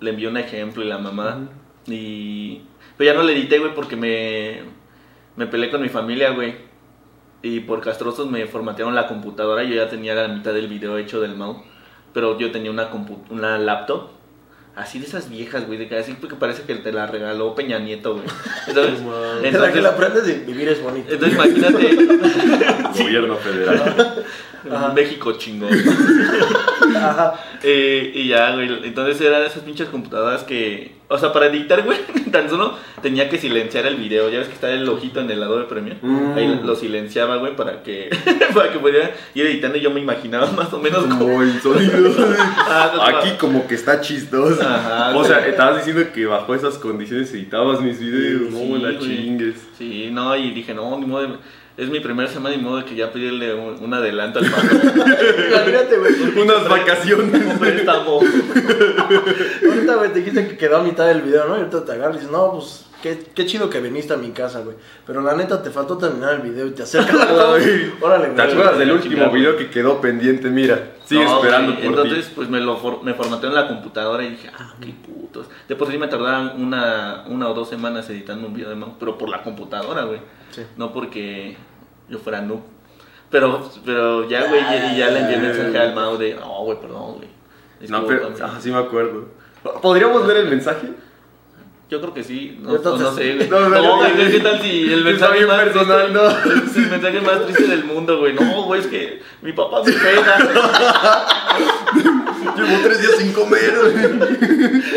le 0.00 0.10
envió 0.10 0.30
un 0.30 0.36
ejemplo 0.38 0.82
y 0.82 0.86
la 0.88 0.98
mamá. 0.98 1.48
Y. 1.86 2.62
Pero 2.96 3.12
ya 3.12 3.16
no 3.18 3.22
le 3.24 3.32
edité, 3.34 3.58
güey, 3.58 3.74
porque 3.74 3.96
me, 3.96 4.60
me 5.36 5.46
peleé 5.46 5.70
con 5.70 5.82
mi 5.82 5.88
familia, 5.88 6.30
güey. 6.30 6.54
Y 7.42 7.60
por 7.60 7.80
castrosos 7.80 8.28
me 8.30 8.46
formatearon 8.46 8.94
la 8.94 9.06
computadora. 9.06 9.62
Yo 9.64 9.74
ya 9.74 9.88
tenía 9.88 10.14
la 10.14 10.28
mitad 10.28 10.52
del 10.52 10.68
video 10.68 10.98
hecho 10.98 11.20
del 11.20 11.36
Mau. 11.36 11.62
Pero 12.12 12.38
yo 12.38 12.50
tenía 12.50 12.70
una, 12.70 12.90
compu- 12.90 13.22
una 13.30 13.58
laptop. 13.58 14.10
Así 14.78 15.00
de 15.00 15.06
esas 15.06 15.28
viejas, 15.28 15.66
güey, 15.66 15.76
de 15.76 15.88
que 15.88 15.96
así 15.96 16.14
porque 16.20 16.36
parece 16.36 16.62
que 16.62 16.76
te 16.76 16.92
la 16.92 17.04
regaló 17.08 17.52
Peña 17.56 17.80
Nieto, 17.80 18.14
güey. 18.14 18.26
¿Sabes? 18.72 19.00
Es 19.42 19.54
la 19.54 19.72
que 19.72 19.80
la 19.80 19.88
aprendes 19.88 20.24
de 20.24 20.34
vivir 20.34 20.68
es 20.68 20.80
bonito. 20.80 21.12
entonces 21.12 21.34
imagínate 21.34 21.96
Gobierno 23.02 23.34
federal. 23.38 24.24
Ajá. 24.70 24.92
México 24.92 25.32
chingón. 25.32 25.70
Ajá. 26.96 27.34
Eh, 27.64 28.12
y 28.14 28.28
ya, 28.28 28.54
güey. 28.54 28.86
Entonces 28.86 29.20
eran 29.20 29.42
esas 29.42 29.64
pinches 29.64 29.88
computadoras 29.88 30.44
que. 30.44 30.92
O 31.10 31.16
sea, 31.16 31.32
para 31.32 31.46
editar, 31.46 31.82
güey, 31.84 31.98
tan 32.32 32.50
solo 32.50 32.74
tenía 33.00 33.30
que 33.30 33.38
silenciar 33.38 33.86
el 33.86 33.96
video. 33.96 34.28
Ya 34.28 34.40
ves 34.40 34.48
que 34.48 34.54
está 34.54 34.70
el 34.70 34.86
ojito 34.88 35.20
en 35.20 35.30
el 35.30 35.40
lado 35.40 35.58
de 35.58 35.64
Premiere. 35.64 35.98
Mm. 36.02 36.34
Ahí 36.36 36.60
lo 36.62 36.76
silenciaba, 36.76 37.36
güey, 37.36 37.56
para 37.56 37.82
que 37.82 38.10
para 38.54 38.70
que 38.70 38.78
pudiera 38.78 39.12
ir 39.34 39.46
editando. 39.46 39.78
Y 39.78 39.80
yo 39.80 39.90
me 39.90 40.00
imaginaba 40.00 40.50
más 40.56 40.72
o 40.72 40.78
menos 40.78 41.04
como. 41.04 41.18
Como 41.18 41.42
el 41.42 41.60
sonido. 41.60 42.14
Ah, 42.58 42.92
no, 42.94 43.10
no. 43.10 43.18
Aquí 43.18 43.30
como 43.38 43.66
que 43.66 43.74
está 43.74 44.00
chistoso. 44.00 44.60
Ajá, 44.62 45.16
o 45.16 45.24
sea, 45.24 45.46
estabas 45.46 45.78
diciendo 45.84 46.12
que 46.12 46.26
bajo 46.26 46.54
esas 46.54 46.76
condiciones 46.76 47.32
editabas 47.32 47.80
mis 47.80 47.98
videos. 47.98 48.52
Sí, 48.52 48.68
no, 48.70 48.76
la 48.78 48.98
chingues. 48.98 49.54
Sí, 49.78 50.08
no, 50.12 50.36
y 50.36 50.50
dije, 50.50 50.74
no, 50.74 50.98
ni 50.98 51.06
modo. 51.06 51.22
de- 51.22 51.38
Es 51.78 51.88
mi 51.88 52.00
primera 52.00 52.28
semana, 52.28 52.56
ni 52.56 52.60
modo 52.62 52.84
que 52.84 52.94
ya 52.96 53.12
pedirle 53.12 53.54
un, 53.54 53.80
un 53.80 53.94
adelanto 53.94 54.40
al 54.40 54.50
pago. 54.50 54.66
Imagínate, 55.48 55.96
güey. 55.96 56.12
Unas 56.42 56.68
vacaciones. 56.68 57.46
Un 57.46 57.58
préstamo. 57.58 58.20
Ahorita, 59.68 59.94
güey, 59.94 60.12
te 60.12 60.18
dijiste 60.18 60.48
que 60.48 60.56
quedó 60.56 60.78
a 60.78 60.82
mitad 60.82 61.06
del 61.06 61.22
video, 61.22 61.46
¿no? 61.46 61.54
Y 61.56 61.58
ahorita 61.60 61.84
te 61.84 61.92
agarras 61.92 62.16
y 62.16 62.18
dices, 62.18 62.32
no, 62.32 62.50
pues, 62.52 62.84
qué, 63.00 63.24
qué 63.32 63.46
chido 63.46 63.70
que 63.70 63.80
viniste 63.80 64.12
a 64.12 64.16
mi 64.16 64.30
casa, 64.30 64.60
güey. 64.60 64.76
Pero 65.06 65.20
la 65.22 65.36
neta, 65.36 65.62
te 65.62 65.70
faltó 65.70 65.96
terminar 65.98 66.34
el 66.34 66.40
video 66.42 66.66
y 66.66 66.70
te 66.72 66.82
acercas 66.82 67.14
a 67.20 67.32
la 67.32 67.54
Ay. 67.54 67.94
Órale, 68.00 68.24
güey. 68.30 68.36
¿Te 68.36 68.42
acuerdas 68.42 68.78
del 68.78 68.90
último 68.92 69.30
video 69.30 69.56
que 69.56 69.70
quedó 69.70 70.00
pendiente? 70.00 70.48
Mira, 70.48 70.94
sigue 71.04 71.24
No, 71.24 71.36
esperando 71.36 71.74
güey, 71.74 71.84
por 71.84 71.94
Entonces, 72.00 72.26
ti. 72.26 72.32
pues 72.34 72.48
me 72.48 72.60
lo 72.60 72.76
for- 72.78 73.04
me 73.04 73.14
formateó 73.14 73.48
en 73.50 73.54
la 73.54 73.68
computadora 73.68 74.24
y 74.24 74.30
dije, 74.30 74.50
ah, 74.58 74.74
qué 74.80 74.92
putos. 75.06 75.46
De 75.68 75.76
por 75.76 75.88
sí 75.90 75.96
me 75.96 76.08
tardaban 76.08 76.60
una, 76.60 77.22
una 77.28 77.48
o 77.48 77.54
dos 77.54 77.68
semanas 77.68 78.10
editando 78.10 78.48
un 78.48 78.54
video 78.54 78.68
de 78.70 78.74
Mau, 78.74 78.96
pero 78.98 79.16
por 79.16 79.28
la 79.28 79.42
computadora, 79.44 80.02
güey. 80.04 80.18
Sí. 80.50 80.62
No 80.78 80.92
porque 80.94 81.56
yo 82.08 82.18
fuera 82.18 82.40
noob. 82.40 82.60
Pero, 83.30 83.70
pero 83.84 84.28
ya, 84.28 84.46
güey, 84.48 84.60
y 84.92 84.96
ya 84.98 85.10
le 85.10 85.20
envié 85.20 85.36
mensaje 85.36 85.78
al 85.78 85.94
Mau 85.94 86.16
de, 86.16 86.34
no, 86.34 86.64
güey, 86.64 86.80
perdón, 86.80 87.16
güey. 87.16 87.28
No, 87.88 88.04
pero 88.06 88.28
Discúlpame". 88.30 88.52
ah, 88.52 88.58
sí 88.60 88.70
me 88.70 88.78
acuerdo. 88.78 89.26
¿Podríamos 89.82 90.26
ver 90.26 90.38
el 90.38 90.48
mensaje? 90.48 90.88
Yo 91.90 92.00
creo 92.02 92.12
que 92.12 92.22
sí, 92.24 92.58
no, 92.60 92.76
Entonces- 92.76 93.06
no 93.06 93.14
sé, 93.14 93.34
güey. 93.34 93.48
No, 93.50 93.60
No, 93.60 93.68
no, 93.68 93.96
güey, 93.98 94.12
no, 94.12 94.30
¿qué 94.30 94.40
tal 94.40 94.60
si 94.62 94.92
el 94.92 95.04
mensaje 95.04 95.46
más 95.46 95.60
personal, 95.62 96.12
triste, 96.12 96.12
¿no? 96.14 96.28
es 96.66 96.76
el 96.84 96.90
mensaje 96.90 97.20
más 97.20 97.42
triste 97.44 97.66
del 97.66 97.84
mundo, 97.84 98.18
güey? 98.18 98.34
No, 98.34 98.62
güey, 98.64 98.80
es 98.80 98.86
que 98.86 99.22
mi 99.42 99.52
papá 99.52 99.82
me 99.84 99.92
pega. 99.92 100.38
Llevo 102.56 102.82
tres 102.82 103.00
días 103.00 103.12
sin 103.18 103.32
comer. 103.32 103.72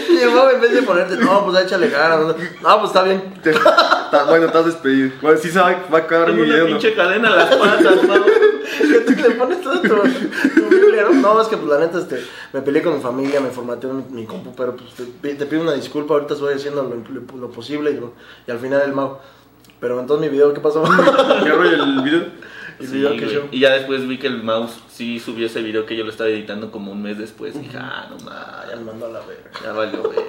Y 0.09 0.17
el 0.17 0.29
güey, 0.31 0.55
en 0.55 0.61
vez 0.61 0.73
de 0.73 0.81
ponerte, 0.83 1.15
no, 1.17 1.45
pues 1.45 1.65
échale. 1.65 1.89
No, 1.89 2.27
No, 2.61 2.79
pues 2.79 2.85
está 2.91 3.03
bien. 3.03 3.33
Te- 4.11 4.17
ta- 4.17 4.25
bueno, 4.25 4.45
estás 4.47 4.65
despedido. 4.65 5.11
Bueno, 5.21 5.37
sí 5.39 5.49
se 5.49 5.59
va, 5.59 5.69
va 5.91 5.97
a 5.97 6.01
acabar 6.01 6.27
Tengo 6.27 6.39
mi 6.43 6.43
una 6.49 6.53
video. 6.53 6.67
¿no? 6.67 6.71
pinche 6.79 6.93
cadena 6.95 7.29
a 7.33 7.35
las 7.37 7.55
patas, 7.55 8.03
Mau. 8.07 8.23
Que 8.23 8.99
tú 9.01 9.11
le 9.21 9.31
pones 9.31 9.61
todo 9.61 9.81
tu, 9.81 9.87
tu 9.89 10.69
Biblia, 10.69 11.03
¿no? 11.11 11.13
No, 11.35 11.41
es 11.41 11.47
que 11.47 11.57
pues 11.57 11.69
la 11.69 11.79
neta, 11.79 11.99
este, 11.99 12.23
me 12.53 12.61
peleé 12.61 12.81
con 12.81 12.95
mi 12.95 13.01
familia, 13.01 13.39
me 13.41 13.49
formateó 13.49 13.93
mi, 13.93 14.03
mi 14.11 14.25
compu, 14.25 14.53
pero 14.55 14.75
pues 14.75 14.89
te, 15.21 15.33
te 15.35 15.45
pido 15.45 15.61
una 15.61 15.73
disculpa, 15.73 16.13
ahorita 16.13 16.33
estoy 16.35 16.53
haciendo 16.53 16.83
lo, 16.83 16.89
lo- 16.95 17.37
lo 17.39 17.49
posible 17.51 17.91
y, 17.91 17.95
lo- 17.95 18.13
y 18.47 18.51
al 18.51 18.59
final 18.59 18.81
el 18.85 18.93
mago. 18.93 19.19
Pero 19.79 19.99
entonces 19.99 20.25
mi 20.25 20.31
video, 20.31 20.53
¿qué 20.53 20.59
pasó? 20.61 20.83
¿Qué 21.43 21.49
rollo 21.49 21.83
el 21.83 22.01
video? 22.03 22.25
El 22.79 22.87
Sí, 22.87 22.93
video 22.93 23.11
que 23.17 23.33
yo. 23.33 23.47
Y 23.51 23.59
ya 23.59 23.71
después 23.71 24.07
vi 24.07 24.17
que 24.17 24.27
el 24.27 24.43
mouse 24.43 24.79
sí 24.89 25.19
subió 25.19 25.45
ese 25.47 25.61
video 25.61 25.85
que 25.85 25.95
yo 25.95 26.03
lo 26.03 26.09
estaba 26.11 26.29
editando 26.29 26.71
como 26.71 26.91
un 26.91 27.01
mes 27.01 27.17
después. 27.17 27.55
Y 27.55 27.59
dije, 27.59 27.77
ah, 27.79 28.07
no 28.09 28.17
Ah, 28.29 28.63
ya 28.69 28.75
mames, 28.75 28.85
me 28.85 28.91
mandó 28.91 29.05
a 29.07 29.09
la 29.09 29.19
verga. 29.19 29.49
ya 29.63 29.71
valió 29.73 30.03
verga. 30.03 30.23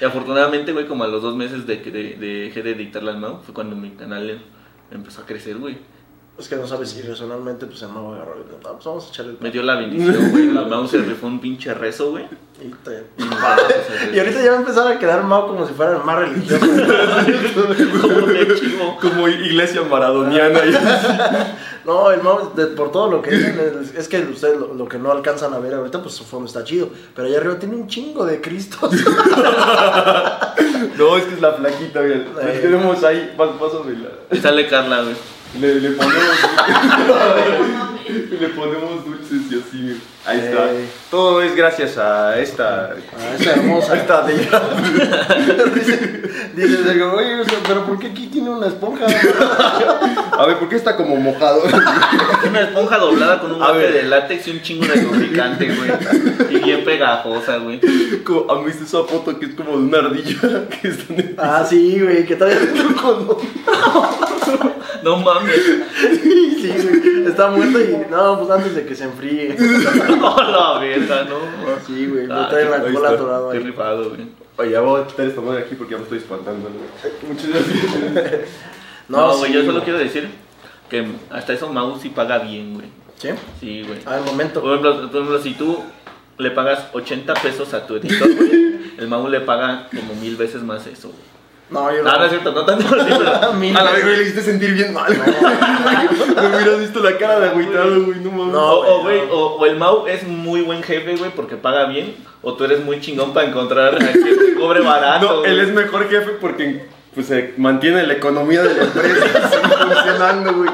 Y 0.00 0.04
afortunadamente, 0.04 0.72
güey, 0.72 0.86
como 0.86 1.04
a 1.04 1.08
los 1.08 1.22
dos 1.22 1.36
meses 1.36 1.66
de 1.66 1.80
que 1.82 1.90
de, 1.90 2.02
de- 2.16 2.44
dejé 2.44 2.62
de 2.62 2.72
editarle 2.72 3.10
al 3.10 3.18
mouse, 3.18 3.44
fue 3.44 3.54
cuando 3.54 3.76
mi 3.76 3.90
canal 3.90 4.28
em- 4.30 4.38
empezó 4.90 5.22
a 5.22 5.26
crecer, 5.26 5.56
güey. 5.58 5.78
Es 6.38 6.48
que 6.48 6.56
no 6.56 6.66
sabes 6.66 6.88
si 6.90 7.02
personalmente, 7.02 7.66
pues 7.66 7.82
el 7.82 7.88
mago 7.90 8.14
agarró 8.14 8.36
y 8.40 8.44
dijo, 8.44 8.56
pues 8.62 8.84
vamos 8.86 9.06
a 9.06 9.08
echarle 9.10 9.32
el 9.32 9.38
Me 9.40 9.50
dio 9.50 9.62
la 9.62 9.76
bendición, 9.76 10.16
güey. 10.32 10.48
El 10.48 10.66
mouse 10.66 10.90
se 10.92 10.98
rifó 10.98 11.26
un 11.26 11.40
pinche 11.40 11.74
rezo, 11.74 12.10
güey. 12.12 12.24
Y, 12.60 12.68
te- 12.82 13.04
Y 14.14 14.18
ahorita 14.18 14.42
ya 14.42 14.50
va 14.52 14.56
a 14.56 14.60
empezar 14.60 14.86
a 14.90 14.98
quedar 14.98 15.22
mago 15.24 15.48
como 15.48 15.66
si 15.68 15.74
fuera 15.74 15.96
el 15.98 16.02
más 16.02 16.18
religioso. 16.18 16.66
como. 18.00 18.98
Como 18.98 19.28
iglesia 19.28 19.82
maradoniana. 19.82 20.60
No, 21.84 22.10
el 22.10 22.22
Mau, 22.22 22.52
de- 22.54 22.66
por 22.68 22.92
todo 22.92 23.10
lo 23.10 23.20
que 23.22 23.30
dicen, 23.32 23.58
es, 23.82 23.94
es 23.94 24.08
que 24.08 24.18
ustedes 24.20 24.58
lo, 24.58 24.72
lo 24.74 24.88
que 24.88 24.98
no 24.98 25.10
alcanzan 25.10 25.52
a 25.54 25.58
ver 25.58 25.74
ahorita, 25.74 26.00
pues 26.02 26.14
su 26.14 26.24
fondo 26.24 26.46
está 26.46 26.62
chido. 26.64 26.88
Pero 27.14 27.26
allá 27.28 27.38
arriba 27.38 27.58
tiene 27.58 27.74
un 27.76 27.86
chingo 27.88 28.24
de 28.24 28.40
cristos. 28.40 28.90
No, 30.98 31.16
es 31.16 31.24
que 31.24 31.34
es 31.34 31.40
la 31.40 31.52
flaquita, 31.54 32.00
güey. 32.00 32.12
Eh. 32.12 32.58
Tenemos 32.60 33.02
ahí. 33.04 33.34
Paso, 33.36 33.52
paso, 33.58 33.82
güey. 33.84 33.96
la- 33.96 34.36
Y 34.36 34.40
sale 34.40 34.66
Carla, 34.68 35.02
güey. 35.02 35.14
Le, 35.60 35.74
le 35.80 35.90
ponemos. 35.90 36.24
Y 38.12 38.36
le 38.40 38.48
ponemos 38.48 39.04
dulces 39.04 39.40
y 39.50 39.54
así. 39.58 40.00
Ahí 40.24 40.38
está. 40.38 40.68
Todo 41.10 41.42
es 41.42 41.54
gracias 41.56 41.98
a 41.98 42.38
esta. 42.38 42.90
Ah, 43.18 43.34
esa 43.38 43.52
hermosa. 43.54 43.96
Esta 44.02 44.22
de 44.22 44.34
dice, 45.74 46.22
dice 46.54 46.84
Sergio, 46.84 47.12
oye, 47.14 47.40
o 47.40 47.44
sea, 47.44 47.58
pero 47.66 47.84
¿por 47.84 47.98
qué 47.98 48.08
aquí 48.08 48.26
tiene 48.28 48.50
una 48.50 48.68
esponja? 48.68 49.06
A 49.06 50.46
ver, 50.46 50.58
¿por 50.58 50.68
qué 50.68 50.76
está 50.76 50.96
como 50.96 51.16
mojado? 51.16 51.62
Una 52.48 52.60
esponja 52.60 52.98
doblada 52.98 53.40
con 53.40 53.52
un 53.52 53.62
A 53.62 53.68
golpe 53.68 53.90
de 53.90 54.02
látex 54.04 54.46
y 54.46 54.50
un 54.52 54.62
chingo 54.62 54.86
de 54.86 55.02
lubricante, 55.02 55.66
güey. 55.74 55.90
Y 56.50 56.58
bien 56.64 56.84
pegajosa, 56.84 57.56
güey. 57.58 57.80
Como, 58.24 58.50
¿Han 58.52 58.64
visto 58.64 58.84
esa 58.84 59.02
foto 59.04 59.38
que 59.38 59.46
es 59.46 59.54
como 59.54 59.72
de 59.72 59.84
una 59.84 59.98
ardilla 59.98 60.68
que 60.68 60.88
está 60.88 61.12
en 61.14 61.20
el- 61.20 61.34
Ah, 61.38 61.66
sí, 61.68 61.98
güey, 62.00 62.24
que 62.24 62.36
todavía 62.36 62.60
dentro 62.60 62.94
con... 63.02 63.36
No 65.02 65.16
mames. 65.18 65.60
Sí, 66.60 66.72
güey, 66.80 67.26
está 67.26 67.48
muerto 67.50 67.80
y... 67.80 68.10
No, 68.10 68.38
pues 68.38 68.50
antes 68.50 68.74
de 68.76 68.86
que 68.86 68.94
se 68.94 69.04
enfríe. 69.04 69.56
No, 70.18 70.36
la 70.36 70.78
verga, 70.78 71.24
no. 71.24 71.36
Sí, 71.86 72.06
güey, 72.06 72.26
me 72.26 72.34
Ah, 72.34 72.46
trae 72.48 72.68
la 72.70 72.80
cola 72.82 73.10
atorado 73.10 73.50
Qué 73.50 73.58
ahí. 73.58 73.64
rifado, 73.64 74.10
güey. 74.10 74.26
Oye, 74.58 74.70
ya 74.70 74.80
voy 74.80 75.00
a 75.00 75.06
quitar 75.06 75.26
esta 75.26 75.40
madre 75.40 75.62
aquí 75.62 75.74
porque 75.74 75.92
ya 75.92 75.98
me 75.98 76.04
estoy 76.04 76.18
espantando. 76.18 76.68
¿no? 76.68 77.28
Muchas 77.28 77.48
gracias. 77.48 78.48
No, 79.08 79.36
güey, 79.38 79.50
sí, 79.50 79.58
yo 79.58 79.64
solo 79.64 79.82
quiero 79.82 79.98
decir 79.98 80.28
que 80.88 81.06
hasta 81.30 81.52
eso 81.54 81.72
Mau 81.72 81.98
sí 81.98 82.10
paga 82.10 82.38
bien, 82.38 82.74
güey. 82.74 82.86
¿Sí? 83.18 83.28
Sí, 83.60 83.82
güey. 83.86 83.98
Al 84.06 84.22
momento. 84.24 84.60
Por 84.60 84.70
ejemplo, 84.70 85.08
por 85.10 85.20
ejemplo, 85.20 85.40
si 85.40 85.54
tú 85.54 85.78
le 86.38 86.50
pagas 86.50 86.86
80 86.92 87.34
pesos 87.34 87.72
a 87.74 87.86
tu 87.86 87.96
editor, 87.96 88.32
güey, 88.34 88.92
el 88.98 89.08
Mau 89.08 89.26
le 89.28 89.40
paga 89.40 89.88
como 89.90 90.14
mil 90.20 90.36
veces 90.36 90.62
más 90.62 90.86
eso, 90.86 91.08
güey. 91.08 91.31
No, 91.72 91.90
yo 91.94 92.02
No, 92.02 92.18
no 92.18 92.24
es 92.24 92.30
cierto, 92.30 92.52
no 92.52 92.64
tanto 92.66 92.86
así, 92.94 93.10
pero... 93.16 93.30
A 93.80 93.82
la 93.82 93.90
vez, 93.92 94.04
güey, 94.04 94.16
le 94.16 94.22
hiciste 94.22 94.42
sentir 94.42 94.72
bien 94.74 94.92
mal. 94.92 95.10
Me 96.36 96.46
hubieras 96.56 96.80
visto 96.80 97.00
la 97.00 97.16
cara 97.16 97.40
de 97.40 97.48
agüitado, 97.48 98.02
güey, 98.04 98.20
no 98.20 98.30
mames. 98.30 98.52
No, 98.52 98.72
O, 98.80 99.02
güey, 99.02 99.20
o, 99.30 99.56
o 99.56 99.66
el 99.66 99.76
Mau 99.76 100.06
es 100.06 100.26
muy 100.26 100.60
buen 100.62 100.82
jefe, 100.82 101.16
güey, 101.16 101.30
porque 101.34 101.56
paga 101.56 101.86
bien, 101.86 102.14
o 102.42 102.54
tú 102.54 102.64
eres 102.64 102.84
muy 102.84 103.00
chingón 103.00 103.32
para 103.32 103.48
encontrar 103.48 103.94
a 103.94 103.98
quien 103.98 104.38
te 104.38 104.54
cobre 104.54 104.80
barato. 104.80 105.40
No, 105.40 105.44
él 105.44 105.60
es 105.60 105.70
mejor 105.72 106.08
jefe 106.10 106.32
porque 106.40 106.86
pues, 107.14 107.26
se 107.26 107.54
mantiene 107.56 108.06
la 108.06 108.14
economía 108.14 108.62
de 108.62 108.74
la 108.74 108.82
empresa 108.84 109.26
funcionando, 109.86 110.54
güey. 110.54 110.70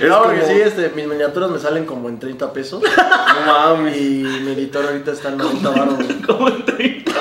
Es 0.00 0.08
No, 0.08 0.18
como, 0.22 0.24
porque 0.30 0.46
sí, 0.46 0.60
este, 0.60 0.90
mis 0.94 1.06
miniaturas 1.06 1.50
me 1.50 1.58
salen 1.58 1.84
como 1.84 2.08
en 2.08 2.18
30 2.18 2.52
pesos. 2.52 2.82
no 2.82 3.52
mames. 3.52 3.96
Y 3.96 4.22
mi 4.44 4.52
editor 4.52 4.84
ahorita 4.86 5.12
está 5.12 5.28
en 5.30 5.38
90 5.38 5.70
baros. 5.70 5.94
güey. 5.96 6.22
Como 6.22 6.48
en 6.48 6.64
30. 6.64 7.12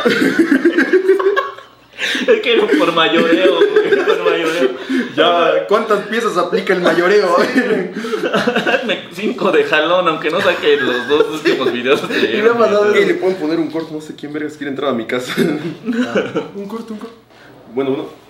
es 2.33 2.41
que 2.41 2.77
por 2.77 2.93
mayoreo, 2.93 3.55
güey, 3.55 4.05
por 4.05 4.23
mayoreo. 4.29 4.69
Ya, 5.15 5.65
¿cuántas 5.67 6.07
piezas 6.07 6.37
aplica 6.37 6.73
el 6.73 6.81
mayoreo? 6.81 7.35
Cinco 9.13 9.51
de 9.51 9.63
jalón, 9.63 10.07
aunque 10.07 10.29
no 10.29 10.39
saque 10.41 10.77
los 10.77 11.07
dos 11.07 11.25
últimos 11.33 11.71
videos. 11.71 12.07
de- 12.07 12.37
Y 12.37 12.41
me 12.41 12.49
ha 12.49 12.53
pasado 12.57 12.93
Ey, 12.93 13.05
le 13.05 13.13
pueden 13.15 13.35
poner 13.37 13.59
un 13.59 13.69
corto, 13.69 13.93
no 13.93 14.01
sé 14.01 14.15
quién 14.15 14.31
vergas 14.33 14.55
quiere 14.55 14.69
entrar 14.71 14.91
a 14.91 14.93
mi 14.93 15.05
casa. 15.05 15.33
un 16.55 16.67
corto, 16.67 16.93
un 16.93 16.99
corto. 16.99 17.15
Bueno, 17.73 17.91
uno. 17.91 18.28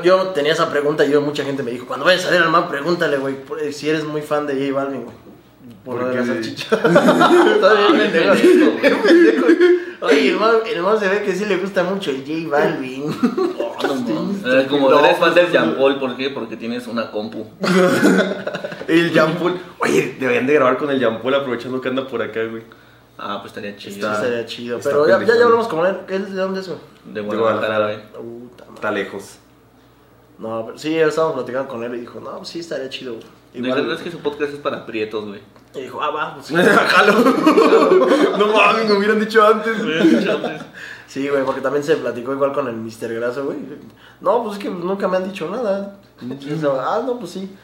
Yo, 0.00 0.02
yo 0.02 0.26
tenía 0.28 0.52
esa 0.52 0.70
pregunta 0.70 1.04
y 1.04 1.10
yo, 1.10 1.20
mucha 1.20 1.44
gente 1.44 1.62
me 1.62 1.70
dijo, 1.70 1.86
cuando 1.86 2.04
vayas 2.06 2.24
a 2.26 2.30
ver 2.30 2.42
al 2.42 2.50
man, 2.50 2.68
pregúntale, 2.68 3.16
güey, 3.18 3.36
eh, 3.60 3.72
si 3.72 3.88
eres 3.88 4.04
muy 4.04 4.22
fan 4.22 4.46
de 4.46 4.54
J 4.54 4.72
Balvin, 4.74 5.04
güey. 5.04 5.16
Por 5.84 6.00
lo 6.00 6.08
de 6.08 6.14
la 6.16 6.24
salchicha. 6.26 6.76
Está 6.76 7.74
bien, 7.74 8.12
Ah. 10.02 10.06
Oye, 10.06 10.30
el 10.30 10.36
man, 10.36 10.56
el 10.66 10.82
man 10.82 10.98
se 10.98 11.06
ve 11.08 11.22
que 11.22 11.32
sí 11.34 11.44
le 11.44 11.56
gusta 11.58 11.84
mucho 11.84 12.10
el 12.10 12.24
J 12.26 12.48
Balvin. 12.50 13.04
No, 13.06 13.94
mames. 13.94 14.42
Eh, 14.44 14.66
Como 14.68 14.92
eres 14.98 15.16
fan 15.18 15.34
del 15.34 15.50
Jean 15.50 15.74
Paul, 15.76 15.98
¿por 16.00 16.16
qué? 16.16 16.30
Porque 16.30 16.56
tienes 16.56 16.86
una 16.88 17.10
compu. 17.10 17.46
El 18.88 19.12
Jean 19.12 19.34
Paul. 19.38 19.60
Oye, 19.78 20.16
deberían 20.18 20.46
de 20.46 20.54
grabar 20.54 20.76
con 20.76 20.90
el 20.90 20.98
Jean 20.98 21.20
Paul 21.22 21.34
aprovechando 21.34 21.80
que 21.80 21.88
anda 21.88 22.06
por 22.06 22.20
acá, 22.20 22.44
güey. 22.44 22.62
Ah, 23.16 23.38
pues 23.40 23.52
estaría 23.52 23.76
chido. 23.76 23.94
Está, 24.10 24.20
sería 24.20 24.44
chido. 24.44 24.80
Pero 24.82 25.06
ya, 25.06 25.20
ya, 25.20 25.36
ya 25.38 25.44
hablamos 25.44 25.68
con 25.68 25.86
él. 25.86 25.96
¿Él 26.08 26.34
de 26.34 26.40
dónde 26.40 26.60
es, 26.60 26.66
güey? 26.68 26.78
De 27.04 27.20
Guadalajara, 27.20 27.86
güey. 27.86 27.98
Está 28.74 28.90
lejos. 28.90 29.36
No, 30.42 30.64
pero 30.66 30.76
sí, 30.78 30.98
estábamos 30.98 31.36
platicando 31.36 31.68
con 31.68 31.84
él 31.84 31.94
y 31.94 32.00
dijo, 32.00 32.18
no, 32.20 32.38
pues 32.38 32.48
sí, 32.48 32.58
estaría 32.58 32.88
chido, 32.88 33.14
güey. 33.14 33.62
La 33.62 33.74
verdad 33.76 33.94
es 33.94 34.00
que 34.02 34.10
su 34.10 34.18
podcast 34.18 34.52
es 34.54 34.58
para 34.60 34.84
prietos, 34.84 35.24
güey. 35.26 35.40
Y 35.74 35.82
dijo, 35.82 36.02
ah, 36.02 36.10
va, 36.10 36.34
pues 36.34 36.46
sí. 36.46 36.54
Jalo. 36.56 37.12
no 38.38 38.46
mames, 38.48 38.88
me 38.88 38.96
hubieran 38.96 39.20
dicho 39.20 39.46
antes. 39.46 39.72
Sí, 41.06 41.28
güey, 41.28 41.44
porque 41.44 41.60
también 41.60 41.84
se 41.84 41.96
platicó 41.96 42.32
igual 42.32 42.52
con 42.52 42.66
el 42.68 42.74
Mr. 42.74 43.12
Graso, 43.14 43.44
güey. 43.44 43.58
No, 44.20 44.42
pues 44.42 44.56
es 44.56 44.62
que 44.62 44.70
nunca 44.70 45.06
me 45.08 45.18
han 45.18 45.28
dicho 45.30 45.48
nada. 45.50 45.96
Ah, 46.80 47.02
no, 47.06 47.18
pues 47.18 47.30
sí. 47.32 47.54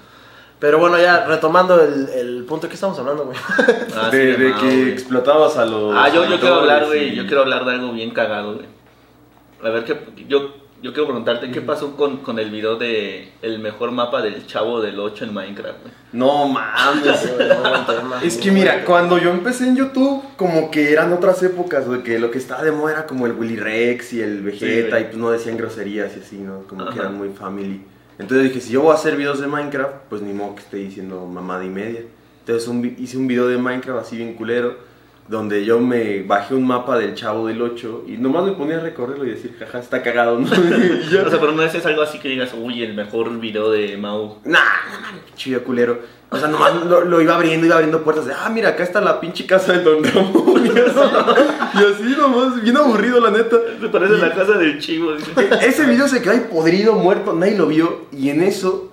Pero 0.61 0.79
bueno, 0.79 0.99
ya 0.99 1.25
retomando 1.27 1.81
el, 1.81 2.09
el 2.09 2.45
punto 2.45 2.69
que 2.69 2.75
estamos 2.75 2.99
hablando, 2.99 3.25
güey. 3.27 3.38
Ah, 3.97 4.09
sí, 4.11 4.17
de, 4.19 4.55
que 4.61 4.93
explotabas 4.93 5.57
a 5.57 5.64
los. 5.64 5.95
Ah, 5.97 6.09
yo, 6.09 6.25
yo 6.29 6.38
quiero 6.41 6.57
hablar, 6.57 6.87
güey. 6.87 7.11
y- 7.11 7.14
Yo 7.17 7.27
quiero 7.27 7.43
hablar 7.43 7.64
de 7.64 7.73
algo 7.73 7.93
bien 7.93 8.11
cagado, 8.11 8.55
güey. 8.57 8.67
A 9.64 9.69
ver, 9.71 9.85
¿qué, 9.85 9.99
yo, 10.29 10.53
yo 10.81 10.93
quiero 10.93 11.07
preguntarte, 11.07 11.51
¿qué 11.51 11.61
pasó 11.61 11.97
con, 11.97 12.19
con 12.19 12.38
el 12.38 12.51
video 12.51 12.77
de 12.77 13.33
el 13.43 13.59
mejor 13.59 13.91
mapa 13.91 14.23
del 14.23 14.47
chavo 14.47 14.81
del 14.81 15.01
8 15.01 15.25
en 15.25 15.35
Minecraft, 15.35 15.81
güey? 15.83 15.93
No 16.12 16.49
mames. 16.49 17.31
Es 18.23 18.37
que 18.38 18.51
mira, 18.51 18.85
cuando 18.85 19.19
yo 19.19 19.31
empecé 19.31 19.67
en 19.67 19.77
YouTube, 19.77 20.23
como 20.37 20.71
que 20.71 20.93
eran 20.93 21.12
otras 21.12 21.43
épocas, 21.43 21.87
güey, 21.87 22.03
que 22.03 22.19
lo 22.19 22.31
que 22.31 22.38
estaba 22.38 22.62
de 22.62 22.71
moda 22.71 22.93
era 22.93 23.07
como 23.07 23.27
el 23.27 23.33
Willy 23.33 23.57
Rex 23.57 24.12
y 24.12 24.21
el 24.21 24.43
Vegeta, 24.43 25.01
y 25.01 25.05
pues 25.05 25.17
no 25.17 25.31
decían 25.31 25.57
groserías 25.57 26.17
y 26.17 26.21
así, 26.21 26.37
¿no? 26.37 26.61
Como 26.69 26.88
que 26.91 26.99
eran 26.99 27.17
muy 27.17 27.31
family. 27.31 27.83
Entonces 28.19 28.49
dije, 28.49 28.61
si 28.61 28.73
yo 28.73 28.83
voy 28.83 28.93
a 28.93 28.95
hacer 28.95 29.17
videos 29.17 29.41
de 29.41 29.47
Minecraft, 29.47 29.95
pues 30.09 30.23
ni 30.23 30.33
modo 30.33 30.55
que 30.55 30.62
esté 30.62 30.77
diciendo 30.79 31.27
mamada 31.27 31.64
y 31.64 31.71
media. 31.71 32.03
Entonces 32.41 32.69
un 32.69 32.85
hice 32.99 33.17
un 33.17 33.27
video 33.27 33.49
de 33.49 33.59
Minecraft 33.59 34.01
así 34.01 34.17
bien 34.17 34.35
culero, 34.35 34.77
donde 35.29 35.64
yo 35.64 35.79
me 35.79 36.23
bajé 36.23 36.55
un 36.55 36.67
mapa 36.67 36.99
del 36.99 37.14
Chavo 37.14 37.47
del 37.49 37.61
8 37.61 38.05
y 38.09 38.12
nomás 38.12 38.45
me 38.45 38.53
ponía 38.53 38.79
a 38.79 38.81
recorrerlo 38.81 39.27
y 39.27 39.31
decir, 39.31 39.55
jaja, 39.59 39.79
está 39.79 40.03
cagado, 40.03 40.38
¿no? 40.38 40.47
y. 40.57 41.17
O 41.17 41.31
sea, 41.31 41.38
pero 41.38 41.53
no 41.53 41.62
es 41.62 41.87
algo 41.87 42.03
así 42.03 42.19
que 42.19 42.29
digas, 42.29 42.55
uy, 42.59 42.83
el 42.83 42.95
mejor 42.95 43.38
video 43.38 43.71
de 43.71 43.97
Mau. 43.97 44.38
Nah, 44.45 44.59
chido 45.37 45.62
culero. 45.62 46.19
O 46.31 46.37
sea, 46.37 46.49
nomás 46.49 46.75
lo, 46.85 47.05
lo 47.05 47.23
iba 47.23 47.35
abriendo, 47.35 47.67
iba 47.67 47.77
abriendo 47.77 48.03
puertas 48.03 48.27
de, 48.27 48.35
ah, 48.35 48.51
mira, 48.51 48.71
acá 48.71 48.83
está 48.83 49.01
la 49.01 49.19
pinche 49.19 49.47
casa 49.47 49.73
del 49.73 49.85
Don 49.85 50.05
Ramón. 50.05 50.59
Y 50.69 50.71
así, 50.71 52.03
y 52.03 52.09
así 52.09 52.17
nomás, 52.19 52.62
bien 52.62 52.77
aburrido, 52.77 53.21
la 53.21 53.31
neta. 53.31 53.57
Se 53.81 53.88
parece 53.88 54.14
a 54.14 54.29
la 54.29 54.35
casa 54.35 54.53
del 54.53 54.79
chivo. 54.79 55.12
Ese 55.62 55.87
video 55.87 56.07
se 56.09 56.21
quedó 56.21 56.33
ahí 56.33 56.47
podrido, 56.51 56.95
muerto, 56.95 57.33
nadie 57.33 57.57
lo 57.57 57.67
vio. 57.67 58.07
Y 58.12 58.29
en 58.29 58.43
eso, 58.43 58.93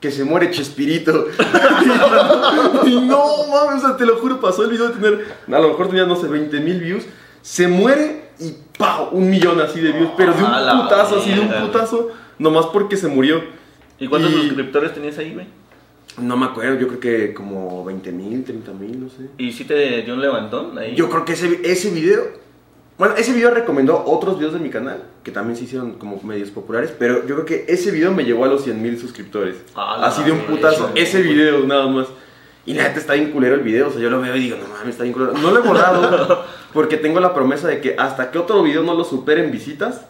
que 0.00 0.10
se 0.10 0.24
muere 0.24 0.50
Chespirito. 0.50 1.26
y 2.86 3.00
no, 3.00 3.46
mames, 3.50 3.82
o 3.84 3.86
sea, 3.88 3.96
te 3.96 4.06
lo 4.06 4.16
juro, 4.16 4.40
pasó 4.40 4.64
el 4.64 4.70
video 4.70 4.88
de 4.88 4.94
tener, 4.94 5.26
a 5.48 5.60
lo 5.60 5.68
mejor 5.68 5.88
tenía, 5.88 6.06
no 6.06 6.16
sé, 6.16 6.28
20 6.28 6.60
mil 6.60 6.80
views. 6.80 7.04
Se 7.42 7.66
muere 7.68 8.30
y 8.38 8.54
¡pau! 8.76 9.08
Un 9.12 9.30
millón 9.30 9.60
así 9.60 9.80
de 9.80 9.92
views. 9.92 10.10
Pero 10.16 10.34
de 10.34 10.42
un 10.42 10.82
putazo, 10.82 11.18
así 11.18 11.30
de 11.32 11.40
un 11.40 11.48
putazo, 11.66 12.10
nomás 12.38 12.66
porque 12.66 12.96
se 12.96 13.08
murió. 13.08 13.42
¿Y 13.98 14.06
cuántos 14.06 14.32
Y- 14.32 14.34
suscriptores 14.48 14.94
tenías 14.94 15.18
ahí, 15.18 15.34
güey? 15.34 15.46
No 16.18 16.36
me 16.36 16.46
acuerdo, 16.46 16.78
yo 16.80 16.88
creo 16.88 17.00
que 17.00 17.34
como 17.34 17.84
20 17.84 18.10
mil, 18.10 18.42
30 18.44 18.72
mil, 18.72 19.00
no 19.04 19.08
sé. 19.08 19.28
¿Y 19.38 19.52
si 19.52 19.64
te 19.64 20.02
dio 20.02 20.14
un 20.14 20.20
levantón 20.20 20.76
ahí? 20.76 20.94
Yo 20.96 21.08
creo 21.08 21.24
que 21.24 21.34
ese, 21.34 21.60
ese 21.64 21.90
video 21.90 22.24
Bueno, 22.98 23.14
ese 23.16 23.32
video 23.32 23.52
recomendó 23.54 24.02
otros 24.04 24.38
videos 24.38 24.54
de 24.54 24.58
mi 24.58 24.70
canal, 24.70 25.04
que 25.22 25.30
también 25.30 25.56
se 25.56 25.64
hicieron 25.64 25.92
como 25.92 26.20
medios 26.24 26.50
populares, 26.50 26.92
pero 26.98 27.24
yo 27.26 27.36
creo 27.36 27.44
que 27.44 27.64
ese 27.68 27.92
video 27.92 28.12
me 28.12 28.24
llevó 28.24 28.44
a 28.44 28.48
los 28.48 28.64
100 28.64 28.82
mil 28.82 28.98
suscriptores. 28.98 29.54
Ah, 29.76 30.00
Así 30.02 30.24
de 30.24 30.32
un 30.32 30.40
putazo, 30.40 30.90
ese 30.96 31.22
video 31.22 31.64
nada 31.64 31.86
más. 31.86 32.08
Y 32.66 32.74
la 32.74 32.82
neta 32.82 32.98
está 32.98 33.12
bien 33.14 33.30
culero 33.30 33.54
el 33.54 33.60
video, 33.60 33.86
o 33.86 33.90
sea, 33.92 34.00
yo 34.00 34.10
lo 34.10 34.20
veo 34.20 34.34
y 34.34 34.40
digo, 34.40 34.56
no 34.60 34.68
mames, 34.68 34.88
está 34.88 35.04
bien 35.04 35.12
culero. 35.12 35.32
No 35.34 35.52
lo 35.52 35.60
he 35.60 35.62
borrado, 35.66 36.44
porque 36.74 36.96
tengo 36.96 37.20
la 37.20 37.32
promesa 37.32 37.68
de 37.68 37.80
que 37.80 37.94
hasta 37.96 38.32
que 38.32 38.38
otro 38.38 38.64
video 38.64 38.82
no 38.82 38.94
lo 38.94 39.04
supere 39.04 39.44
en 39.44 39.52
visitas, 39.52 40.04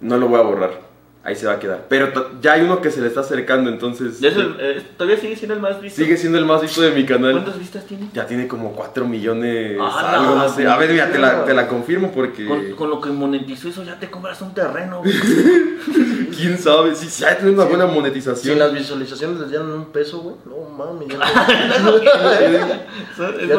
no 0.00 0.16
lo 0.16 0.28
voy 0.28 0.40
a 0.40 0.44
borrar. 0.44 0.87
Ahí 1.28 1.36
se 1.36 1.46
va 1.46 1.52
a 1.52 1.58
quedar. 1.58 1.84
Pero 1.90 2.10
ya 2.40 2.54
hay 2.54 2.62
uno 2.62 2.80
que 2.80 2.90
se 2.90 3.02
le 3.02 3.08
está 3.08 3.20
acercando, 3.20 3.68
entonces... 3.68 4.18
Ya 4.18 4.30
es 4.30 4.36
el- 4.36 4.56
eh, 4.58 4.82
todavía 4.96 5.20
sigue 5.20 5.36
siendo 5.36 5.52
el 5.54 5.60
más 5.60 5.78
visto. 5.78 6.02
Sigue 6.02 6.16
siendo 6.16 6.38
el 6.38 6.46
más 6.46 6.62
visto 6.62 6.80
de 6.80 6.90
mi 6.92 7.04
canal. 7.04 7.32
¿Cuántas 7.32 7.58
vistas 7.58 7.84
tiene? 7.84 8.08
Ya 8.14 8.26
tiene 8.26 8.48
como 8.48 8.72
4 8.72 9.06
millones, 9.06 9.76
Ah, 9.78 10.12
algo, 10.14 10.34
no, 10.36 10.44
no 10.44 10.48
sé. 10.48 10.66
A 10.66 10.78
ver, 10.78 10.90
mira, 10.90 11.10
te 11.12 11.18
la, 11.18 11.44
te 11.44 11.52
la 11.52 11.68
confirmo 11.68 12.10
porque... 12.12 12.46
Con, 12.46 12.72
con 12.72 12.88
lo 12.88 12.98
que 13.00 13.10
monetizó 13.10 13.68
eso 13.68 13.82
ya 13.84 13.98
te 14.00 14.08
compras 14.10 14.40
un 14.40 14.54
terreno. 14.54 15.00
güey. 15.00 15.12
¿Quién 16.34 16.56
sabe? 16.56 16.94
Si 16.94 17.08
se 17.10 17.26
ha 17.26 17.36
tenido 17.36 17.60
una 17.60 17.64
buena 17.68 17.86
Si 17.88 17.94
monetización. 17.94 18.58
las 18.58 18.72
visualizaciones 18.72 19.38
les 19.40 19.50
dieran 19.50 19.70
un 19.70 19.86
peso, 19.86 20.20
güey. 20.20 20.36
No 20.46 20.66
mames, 20.70 21.08
ya, 21.08 21.18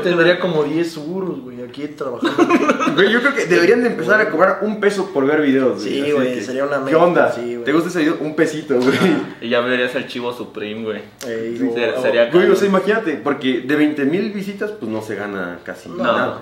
tendría 0.03 0.39
como 0.39 0.63
10 0.63 0.97
euros, 0.97 1.41
güey, 1.41 1.61
aquí 1.63 1.87
trabajando. 1.89 2.37
Güey, 2.95 3.11
yo 3.11 3.21
creo 3.21 3.33
que 3.33 3.45
deberían 3.45 3.81
de 3.81 3.87
empezar 3.89 4.19
a 4.19 4.29
cobrar 4.29 4.59
un 4.61 4.79
peso 4.79 5.09
por 5.13 5.25
ver 5.25 5.41
videos. 5.41 5.81
Sí, 5.81 6.01
Así 6.01 6.11
güey, 6.11 6.41
sería 6.41 6.65
una 6.65 6.77
¿Qué 6.79 6.83
meta, 6.85 6.97
onda? 6.97 7.31
sí, 7.31 7.55
güey. 7.59 7.65
¿Te 7.65 7.73
gusta 7.73 7.89
ese 7.89 7.99
video? 7.99 8.17
Un 8.21 8.35
pesito, 8.35 8.75
güey. 8.79 8.97
Y 9.41 9.49
ya 9.49 9.59
verías 9.61 9.93
el 9.95 10.07
chivo 10.07 10.33
Supreme, 10.33 10.83
güey. 10.83 11.01
Ey, 11.27 11.57
Sí, 11.57 11.67
o- 11.69 11.73
ser- 11.73 11.93
o- 11.95 12.01
sería- 12.01 12.29
Güey, 12.31 12.49
o 12.49 12.55
sea, 12.55 12.67
imagínate, 12.67 13.15
porque 13.23 13.61
de 13.61 13.75
20 13.75 14.05
mil 14.05 14.31
visitas, 14.31 14.71
pues 14.71 14.91
no 14.91 15.01
se 15.01 15.15
gana 15.15 15.59
casi 15.63 15.89
No. 15.89 15.97
nada. 16.03 16.41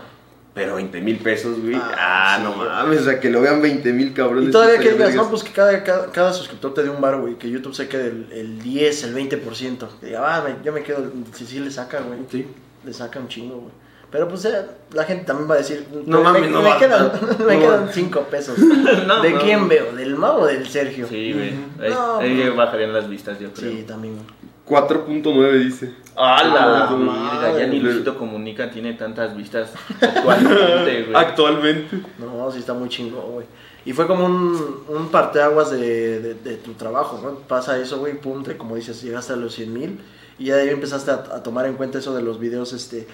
Pero 0.53 0.75
20 0.77 0.99
mil 1.01 1.17
pesos, 1.17 1.59
güey. 1.61 1.75
Ah, 1.75 1.91
Ah, 1.97 2.35
sí, 2.37 2.43
no 2.43 2.53
güey. 2.55 2.67
mames, 2.67 3.01
o 3.01 3.03
sea, 3.03 3.19
que 3.19 3.29
lo 3.29 3.41
vean 3.41 3.61
20 3.61 3.93
mil 3.93 4.11
cabrones. 4.13 4.49
Y 4.49 4.51
todavía 4.51 4.79
que 4.79 4.91
digas, 4.93 5.13
no, 5.13 5.29
pues 5.29 5.43
que 5.43 5.51
cada, 5.51 5.83
cada, 5.83 6.11
cada 6.11 6.33
suscriptor 6.33 6.73
te 6.73 6.81
dé 6.81 6.89
un 6.89 6.99
bar, 6.99 7.19
güey, 7.21 7.35
que 7.35 7.47
YouTube 7.47 7.75
se 7.75 7.87
quede 7.87 8.07
el, 8.07 8.27
el 8.31 8.59
10, 8.63 9.03
el 9.03 9.13
20%. 9.13 9.87
Que 9.99 10.07
diga, 10.07 10.23
ah, 10.37 10.43
me- 10.43 10.63
yo 10.65 10.73
me 10.73 10.81
quedo, 10.81 11.11
si 11.33 11.45
sí 11.45 11.59
le 11.59 11.69
saca, 11.69 11.99
güey. 12.01 12.19
Sí. 12.31 12.47
Le 12.83 12.91
saca 12.93 13.19
un 13.19 13.27
chingo, 13.27 13.55
güey. 13.57 13.71
Pero 14.11 14.27
pues 14.29 14.43
ya, 14.43 14.65
la 14.93 15.03
gente 15.03 15.25
también 15.25 15.49
va 15.49 15.55
a 15.55 15.57
decir, 15.57 15.85
No 16.05 16.19
me- 16.19 16.23
mames, 16.23 16.41
me, 16.43 16.49
no 16.49 16.61
me 16.61 16.69
va- 16.69 16.77
quedan, 16.79 17.11
no 17.39 17.45
me 17.45 17.59
quedan 17.59 17.89
5 17.91 18.21
pesos. 18.31 18.57
No, 19.07 19.21
¿De 19.21 19.31
no. 19.31 19.39
quién 19.41 19.67
veo? 19.67 19.93
¿Del 19.95 20.15
Mau 20.15 20.39
o 20.41 20.45
del 20.45 20.65
Sergio? 20.67 21.07
Sí, 21.07 21.33
güey. 21.33 21.49
Ahí, 21.81 21.89
No, 21.93 22.17
ahí 22.19 22.43
no. 22.45 22.55
bajarían 22.55 22.93
las 22.93 23.09
vistas, 23.09 23.37
yo 23.39 23.51
creo. 23.51 23.71
Sí, 23.71 23.83
también. 23.83 24.15
güey. 24.15 24.25
4.9 24.67 25.59
dice. 25.63 25.93
¡Ah, 26.15 26.43
la 26.43 26.87
Ah! 26.89 27.57
Ya 27.57 27.67
ni. 27.67 27.79
Luisito 27.79 28.17
Comunica 28.17 28.69
tiene 28.69 28.93
tantas 28.93 29.35
vistas 29.35 29.71
actualmente, 30.01 31.03
güey. 31.09 31.15
Actualmente. 31.15 32.01
No, 32.19 32.51
sí 32.51 32.59
está 32.59 32.73
muy 32.73 32.89
chingón, 32.89 33.31
güey. 33.31 33.45
Y 33.85 33.93
fue 33.93 34.07
como 34.07 34.25
un, 34.25 34.83
un 34.89 35.07
parteaguas 35.09 35.71
de, 35.71 36.19
de, 36.19 36.33
de 36.33 36.55
tu 36.57 36.73
trabajo, 36.73 37.19
¿no? 37.23 37.35
Pasa 37.47 37.77
eso, 37.79 37.99
güey, 37.99 38.19
pum, 38.19 38.43
te- 38.43 38.57
como 38.57 38.75
dices, 38.75 39.01
llegaste 39.01 39.31
a 39.33 39.35
los 39.37 39.53
100 39.55 39.73
mil 39.73 39.99
y 40.37 40.45
ya 40.45 40.55
de 40.57 40.63
ahí 40.63 40.69
empezaste 40.69 41.11
a, 41.11 41.13
a 41.33 41.43
tomar 41.43 41.65
en 41.67 41.75
cuenta 41.75 41.97
eso 41.99 42.13
de 42.15 42.21
los 42.21 42.37
videos, 42.39 42.73
este... 42.73 43.07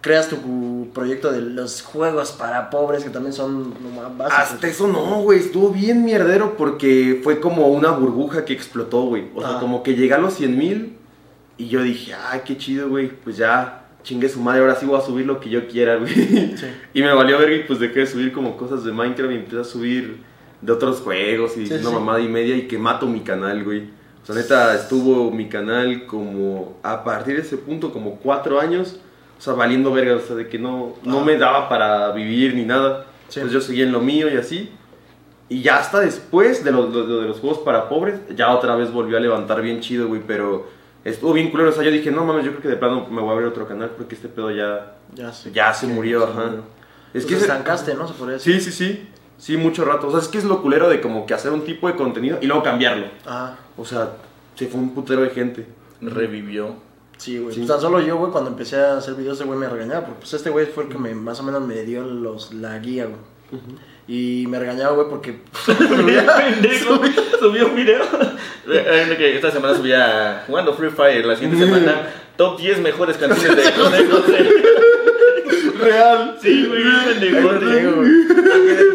Creas 0.00 0.28
tu 0.28 0.88
proyecto 0.94 1.30
de 1.30 1.42
los 1.42 1.82
juegos 1.82 2.32
para 2.32 2.70
pobres, 2.70 3.04
que 3.04 3.10
también 3.10 3.34
son 3.34 3.74
básicos. 4.16 4.32
Hasta 4.54 4.66
eso 4.68 4.86
no, 4.88 5.20
güey, 5.22 5.38
estuvo 5.40 5.70
bien 5.70 6.04
mierdero 6.04 6.56
porque 6.56 7.20
fue 7.22 7.38
como 7.38 7.68
una 7.68 7.90
burbuja 7.90 8.44
que 8.46 8.54
explotó, 8.54 9.02
güey. 9.02 9.24
O 9.34 9.40
sea, 9.42 9.56
Ah. 9.56 9.60
como 9.60 9.82
que 9.82 9.94
llegué 9.94 10.14
a 10.14 10.18
los 10.18 10.34
100 10.34 10.56
mil 10.56 10.96
y 11.58 11.68
yo 11.68 11.82
dije, 11.82 12.14
ay, 12.14 12.40
qué 12.46 12.56
chido, 12.56 12.88
güey, 12.88 13.08
pues 13.08 13.36
ya 13.36 13.76
chingue 14.02 14.30
su 14.30 14.40
madre, 14.40 14.60
ahora 14.62 14.74
sí 14.76 14.86
voy 14.86 14.98
a 14.98 15.02
subir 15.04 15.26
lo 15.26 15.38
que 15.38 15.50
yo 15.50 15.68
quiera, 15.68 15.96
güey. 15.96 16.14
Sí. 16.14 16.66
Y 16.94 17.02
me 17.02 17.12
valió 17.12 17.38
verga 17.38 17.54
y 17.56 17.64
pues 17.64 17.78
dejé 17.78 18.00
de 18.00 18.06
subir 18.06 18.32
como 18.32 18.56
cosas 18.56 18.82
de 18.84 18.92
Minecraft 18.92 19.32
y 19.32 19.36
empecé 19.36 19.60
a 19.60 19.64
subir 19.64 20.22
de 20.62 20.72
otros 20.72 21.00
juegos 21.00 21.58
y 21.58 21.66
Sí, 21.66 21.74
una 21.74 21.88
sí. 21.90 21.94
mamada 21.94 22.20
y 22.20 22.28
media 22.28 22.56
y 22.56 22.66
que 22.66 22.78
mato 22.78 23.06
mi 23.06 23.20
canal, 23.20 23.62
güey. 23.64 23.90
O 24.22 24.26
sea, 24.26 24.34
neta, 24.34 24.74
estuvo 24.74 25.30
mi 25.30 25.48
canal 25.50 26.06
como 26.06 26.78
a 26.82 27.04
partir 27.04 27.36
de 27.36 27.42
ese 27.42 27.58
punto 27.58 27.92
como 27.92 28.16
cuatro 28.16 28.58
años, 28.58 28.98
o 29.40 29.42
sea, 29.42 29.54
valiendo 29.54 29.90
verga, 29.90 30.16
o 30.16 30.20
sea, 30.20 30.36
de 30.36 30.48
que 30.48 30.58
no, 30.58 30.94
no 31.02 31.24
me 31.24 31.38
daba 31.38 31.66
para 31.68 32.12
vivir 32.12 32.54
ni 32.54 32.64
nada. 32.66 33.06
Sí. 33.28 33.40
Pues 33.40 33.50
yo 33.52 33.60
seguía 33.62 33.84
en 33.84 33.92
lo 33.92 34.00
mío 34.00 34.28
y 34.32 34.36
así. 34.36 34.70
Y 35.48 35.62
ya 35.62 35.78
hasta 35.78 35.98
después 36.00 36.62
de, 36.62 36.70
los- 36.72 36.92
de- 36.94 37.06
de 37.06 37.26
los 37.26 37.40
juegos 37.40 37.58
para 37.60 37.88
pobres, 37.88 38.20
ya 38.36 38.54
otra 38.54 38.76
vez 38.76 38.92
volvió 38.92 39.16
a 39.16 39.20
levantar 39.20 39.62
bien 39.62 39.80
chido, 39.80 40.06
güey, 40.08 40.20
pero 40.26 40.68
estuvo 41.04 41.32
bien 41.32 41.50
culero. 41.50 41.70
O 41.70 41.72
sea, 41.72 41.82
yo 41.82 41.90
dije, 41.90 42.10
no 42.10 42.24
mames, 42.24 42.44
yo 42.44 42.50
creo 42.52 42.62
que 42.62 42.68
de 42.68 42.76
plano 42.76 43.06
me 43.10 43.20
voy 43.20 43.30
a 43.30 43.32
abrir 43.32 43.48
otro 43.48 43.66
canal 43.66 43.90
porque 43.96 44.14
este 44.14 44.28
pedo 44.28 44.50
ya, 44.50 44.96
Ya, 45.14 45.32
sé. 45.32 45.50
ya 45.52 45.72
se 45.72 45.86
murió, 45.86 46.20
Sí, 46.20 46.32
ajá. 46.32 46.44
murió. 46.44 46.58
Es 46.60 46.64
Pues 47.12 47.26
que 47.26 47.34
ese- 47.34 47.44
estancaste, 47.46 47.94
¿no? 47.94 48.06
Se 48.06 48.14
podría 48.14 48.34
decir. 48.34 48.60
Sí, 48.60 48.70
sí, 48.70 48.86
sí. 48.86 49.08
Sí, 49.38 49.56
mucho 49.56 49.86
rato. 49.86 50.06
O 50.08 50.10
sea, 50.10 50.20
es 50.20 50.28
que 50.28 50.36
es 50.36 50.44
lo 50.44 50.60
culero 50.60 50.88
de 50.90 51.00
como 51.00 51.24
que 51.24 51.32
hacer 51.32 51.50
un 51.50 51.64
tipo 51.64 51.88
de 51.88 51.94
contenido 51.96 52.36
y 52.42 52.46
luego 52.46 52.62
cambiarlo. 52.62 53.06
Ah, 53.26 53.54
O 53.78 53.84
sea, 53.86 54.10
se 54.54 54.66
fue 54.66 54.78
un 54.78 54.94
putero 54.94 55.22
de 55.22 55.30
gente. 55.30 55.66
Revivió. 56.02 56.74
Sí, 57.20 57.38
güey. 57.38 57.54
Sí. 57.54 57.60
Pues 57.60 57.68
tan 57.68 57.80
solo 57.80 58.00
yo, 58.00 58.16
güey, 58.16 58.32
cuando 58.32 58.50
empecé 58.50 58.76
a 58.76 58.96
hacer 58.96 59.14
videos, 59.14 59.36
ese 59.38 59.44
güey 59.44 59.58
me 59.58 59.68
regañaba, 59.68 60.06
porque 60.06 60.20
pues 60.20 60.34
este 60.34 60.50
güey 60.50 60.66
fue 60.66 60.84
el 60.84 60.88
que 60.88 60.98
me, 60.98 61.14
más 61.14 61.38
o 61.40 61.42
menos 61.42 61.62
me 61.62 61.82
dio 61.82 62.02
los, 62.02 62.52
la 62.54 62.78
guía, 62.78 63.06
güey. 63.06 63.18
Y 64.08 64.46
me 64.48 64.58
regañaba, 64.58 64.94
güey, 64.94 65.08
porque... 65.08 65.40
Pendejo, 65.66 67.00
subió 67.40 67.66
un 67.66 67.76
video. 67.76 68.02
Eh, 68.68 69.16
eh, 69.18 69.32
Esta 69.36 69.50
semana 69.50 69.76
subía 69.76 70.44
jugando 70.46 70.74
Free 70.74 70.90
Fire. 70.90 71.24
La 71.26 71.36
siguiente 71.36 71.64
semana, 71.64 72.10
top 72.36 72.58
10 72.58 72.80
mejores 72.80 73.16
canciones 73.16 73.64
de 73.64 73.72
José 73.72 74.06
José. 74.10 74.50
Real. 75.80 76.38
Sí, 76.40 76.66
güey, 76.66 76.82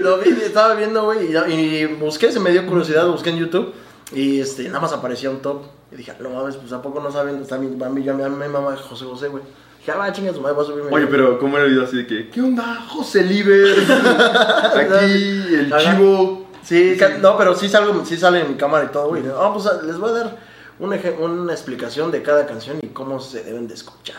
Lo 0.01 0.17
vi, 0.19 0.29
estaba 0.29 0.75
viendo, 0.75 1.03
güey, 1.03 1.31
y, 1.31 1.53
y 1.53 1.85
busqué, 1.85 2.31
se 2.31 2.39
me 2.39 2.51
dio 2.51 2.65
curiosidad, 2.65 3.07
busqué 3.07 3.29
en 3.29 3.37
YouTube 3.37 3.73
y 4.13 4.39
este, 4.39 4.63
nada 4.67 4.81
más 4.81 4.93
aparecía 4.93 5.29
un 5.29 5.41
top. 5.41 5.63
Y 5.95 5.99
dije, 5.99 6.13
no 6.19 6.29
mames, 6.29 6.57
pues 6.57 6.73
¿a 6.73 6.81
poco 6.81 6.99
no 6.99 7.09
saben? 7.09 7.41
Está 7.41 7.57
mi, 7.57 7.73
va 7.75 7.87
mi, 7.89 8.03
yo, 8.03 8.11
a 8.13 8.15
mí 8.15 8.35
me 8.35 8.49
mama 8.49 8.75
José 8.75 9.05
José, 9.05 9.29
güey. 9.29 9.41
Dije, 9.79 9.91
ah, 9.91 9.97
va, 9.97 10.11
chinga 10.11 10.33
su 10.33 10.41
madre, 10.41 10.55
voy 10.55 10.65
a 10.65 10.67
subirme. 10.67 10.91
Oye, 10.91 11.07
pero 11.07 11.39
¿cómo 11.39 11.55
era 11.55 11.65
el 11.65 11.71
video 11.71 11.85
así 11.85 11.95
de 11.97 12.05
que, 12.07 12.29
¿qué 12.29 12.41
onda? 12.41 12.83
José 12.89 13.23
Liber. 13.23 13.75
Aquí, 14.75 15.55
el 15.55 15.71
Ajá. 15.73 15.95
chivo. 15.95 16.47
Sí, 16.63 16.97
no, 17.21 17.37
pero 17.37 17.55
sí, 17.55 17.69
salgo, 17.69 18.03
sí 18.05 18.17
sale 18.17 18.41
en 18.41 18.49
mi 18.49 18.55
cámara 18.55 18.85
y 18.85 18.91
todo, 18.91 19.07
güey. 19.09 19.23
Ah, 19.37 19.51
pues 19.53 19.67
ah, 19.67 19.79
les 19.85 19.97
voy 19.97 20.09
a 20.09 20.13
dar 20.13 20.37
un 20.79 20.91
eje- 20.93 21.15
una 21.19 21.53
explicación 21.53 22.11
de 22.11 22.21
cada 22.23 22.45
canción 22.47 22.77
y 22.81 22.87
cómo 22.87 23.19
se 23.19 23.43
deben 23.43 23.67
de 23.67 23.75
escuchar. 23.75 24.17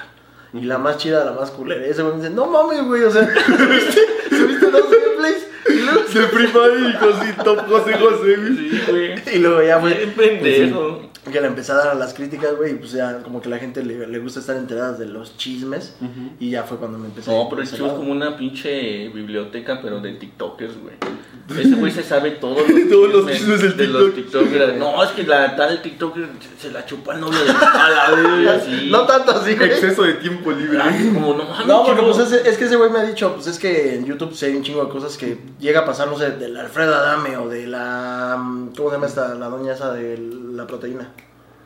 Y 0.54 0.60
la 0.62 0.78
más 0.78 0.96
chida, 0.98 1.24
la 1.24 1.32
más 1.32 1.50
culera. 1.50 1.86
Y 1.86 1.90
ese 1.90 2.02
güey 2.02 2.14
me 2.16 2.22
dice, 2.22 2.32
no 2.32 2.46
mames, 2.46 2.84
güey, 2.86 3.02
o 3.02 3.10
sea, 3.10 3.22
¿subiste, 3.46 4.00
subiste 4.30 4.70
dos 4.70 4.84
gameplays? 4.90 5.46
Y 5.68 5.72
luego, 5.82 6.00
Se 6.08 6.20
prima 6.22 6.60
y 6.88 6.92
José, 6.94 7.34
top 7.44 7.58
José 7.68 7.94
José, 7.98 8.36
güey. 8.36 8.56
Sí, 8.56 8.82
güey. 8.88 9.14
y 9.34 9.38
luego 9.40 9.62
ya, 9.62 9.78
güey. 9.78 9.94
Bien 9.96 10.14
pendejo. 10.14 11.00
Que 11.30 11.40
le 11.40 11.48
empecé 11.48 11.72
a 11.72 11.74
dar 11.76 11.88
a 11.88 11.94
las 11.94 12.14
críticas, 12.14 12.56
güey, 12.56 12.72
y 12.72 12.74
pues 12.76 12.92
ya 12.92 13.20
como 13.22 13.40
que 13.40 13.48
la 13.48 13.58
gente 13.58 13.84
le, 13.84 14.06
le 14.06 14.18
gusta 14.20 14.38
estar 14.40 14.56
enterada 14.56 14.92
de 14.92 15.06
los 15.06 15.36
chismes. 15.36 15.94
Y 16.38 16.50
ya 16.50 16.62
fue 16.62 16.78
cuando 16.78 16.98
me 16.98 17.06
empecé 17.06 17.30
No, 17.30 17.48
pero 17.48 17.62
el 17.62 17.68
chivo 17.70 17.88
es 17.88 17.92
como 17.94 18.12
una 18.12 18.36
pinche 18.36 19.08
biblioteca, 19.08 19.80
pero 19.82 20.00
de 20.00 20.12
TikTokers, 20.12 20.80
güey. 20.80 20.94
Ese 21.48 21.76
güey 21.76 21.92
se 21.92 22.02
sabe 22.02 22.32
todos 22.32 22.68
los 22.68 22.88
Todos 22.90 23.12
los 23.12 23.32
chismes 23.32 23.60
del 23.60 23.76
de 23.76 23.86
los 23.86 24.14
TikTok. 24.14 24.42
TikTokers. 24.44 24.76
No, 24.78 25.02
es 25.04 25.10
que 25.10 25.22
la 25.24 25.54
tal 25.54 25.80
TikToker 25.80 26.28
se 26.60 26.72
la 26.72 26.84
chupó 26.86 27.12
al 27.12 27.20
novio 27.20 27.38
de 27.38 27.46
la 27.52 28.52
así. 28.56 28.88
No 28.90 29.06
tanto 29.06 29.30
así, 29.32 29.54
güey. 29.54 29.68
Exceso 29.70 30.02
de 30.02 30.14
tiempo 30.14 30.50
libre. 30.52 30.78
Ah, 30.82 30.92
Como 31.14 31.34
no 31.34 31.44
mames, 31.44 31.66
No, 31.66 31.84
porque 31.84 32.02
pues 32.02 32.18
es, 32.18 32.32
es 32.46 32.56
que 32.58 32.64
ese 32.64 32.76
güey 32.76 32.90
me 32.90 32.98
ha 32.98 33.04
dicho, 33.04 33.32
pues 33.34 33.46
es 33.46 33.58
que 33.58 33.94
en 33.96 34.06
YouTube 34.06 34.34
sí 34.34 34.46
hay 34.46 34.56
un 34.56 34.62
chingo 34.62 34.84
de 34.84 34.90
cosas 34.90 35.16
que 35.16 35.38
llega 35.60 35.80
a 35.80 35.84
pasar, 35.84 36.08
no 36.08 36.18
sé, 36.18 36.32
del 36.32 36.56
Alfredo 36.56 36.94
Adame 36.94 37.36
o 37.36 37.48
de 37.48 37.66
la... 37.68 38.36
mm, 38.38 38.74
¿Cómo 38.76 38.88
se 38.90 38.96
llama 38.96 39.06
esta? 39.06 39.34
La 39.34 39.46
doña 39.48 39.72
esa 39.74 39.92
de 39.92 40.18
la 40.52 40.66
proteína. 40.66 41.12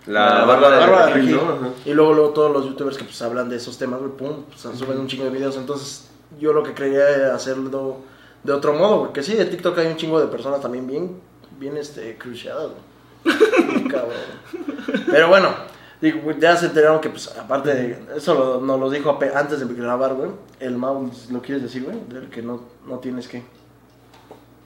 La 0.06 0.38
La 0.40 0.44
barba 0.44 0.70
de 0.70 0.76
Bárbara 0.78 1.06
de 1.06 1.14
Regil, 1.14 1.32
Regil. 1.36 1.46
¿no? 1.46 1.52
Ajá. 1.52 1.68
Y 1.84 1.92
luego, 1.92 2.14
luego 2.14 2.30
todos 2.30 2.52
los 2.52 2.64
youtubers 2.64 2.96
que 2.96 3.04
pues 3.04 3.20
hablan 3.22 3.48
de 3.48 3.56
esos 3.56 3.76
temas, 3.78 4.00
güey, 4.00 4.12
pum, 4.12 4.44
pues, 4.48 4.60
suben 4.78 4.98
un 4.98 5.06
chingo 5.06 5.24
de 5.24 5.30
videos. 5.30 5.56
Entonces 5.56 6.08
yo 6.38 6.52
lo 6.52 6.62
que 6.62 6.74
creía 6.74 7.08
era 7.10 7.34
hacerlo 7.34 7.98
de 8.42 8.52
otro 8.52 8.72
modo, 8.72 9.00
porque 9.00 9.22
sí, 9.22 9.34
de 9.34 9.44
TikTok 9.44 9.76
hay 9.78 9.88
un 9.88 9.96
chingo 9.96 10.18
de 10.20 10.26
personas 10.28 10.60
también 10.62 10.86
bien, 10.86 11.20
bien, 11.58 11.76
este, 11.76 12.16
cruciadas, 12.16 12.68
güey. 12.70 13.36
Cabrón. 13.88 14.12
Pero 15.10 15.28
bueno, 15.28 15.50
digo, 16.00 16.20
güey, 16.22 16.40
ya 16.40 16.56
se 16.56 16.66
enteraron 16.66 17.00
que, 17.02 17.10
pues, 17.10 17.28
aparte 17.38 17.74
de 17.74 17.98
eso, 18.16 18.34
lo- 18.34 18.60
nos 18.62 18.80
lo 18.80 18.88
dijo 18.88 19.18
antes 19.34 19.60
de 19.60 19.74
grabar, 19.74 20.14
güey. 20.14 20.30
El 20.58 20.76
Mau, 20.78 21.10
¿lo 21.30 21.42
quieres 21.42 21.62
decir, 21.62 21.84
güey? 21.84 21.98
Del 22.08 22.30
que 22.30 22.40
no, 22.40 22.62
no 22.86 22.98
tienes 22.98 23.28
que. 23.28 23.42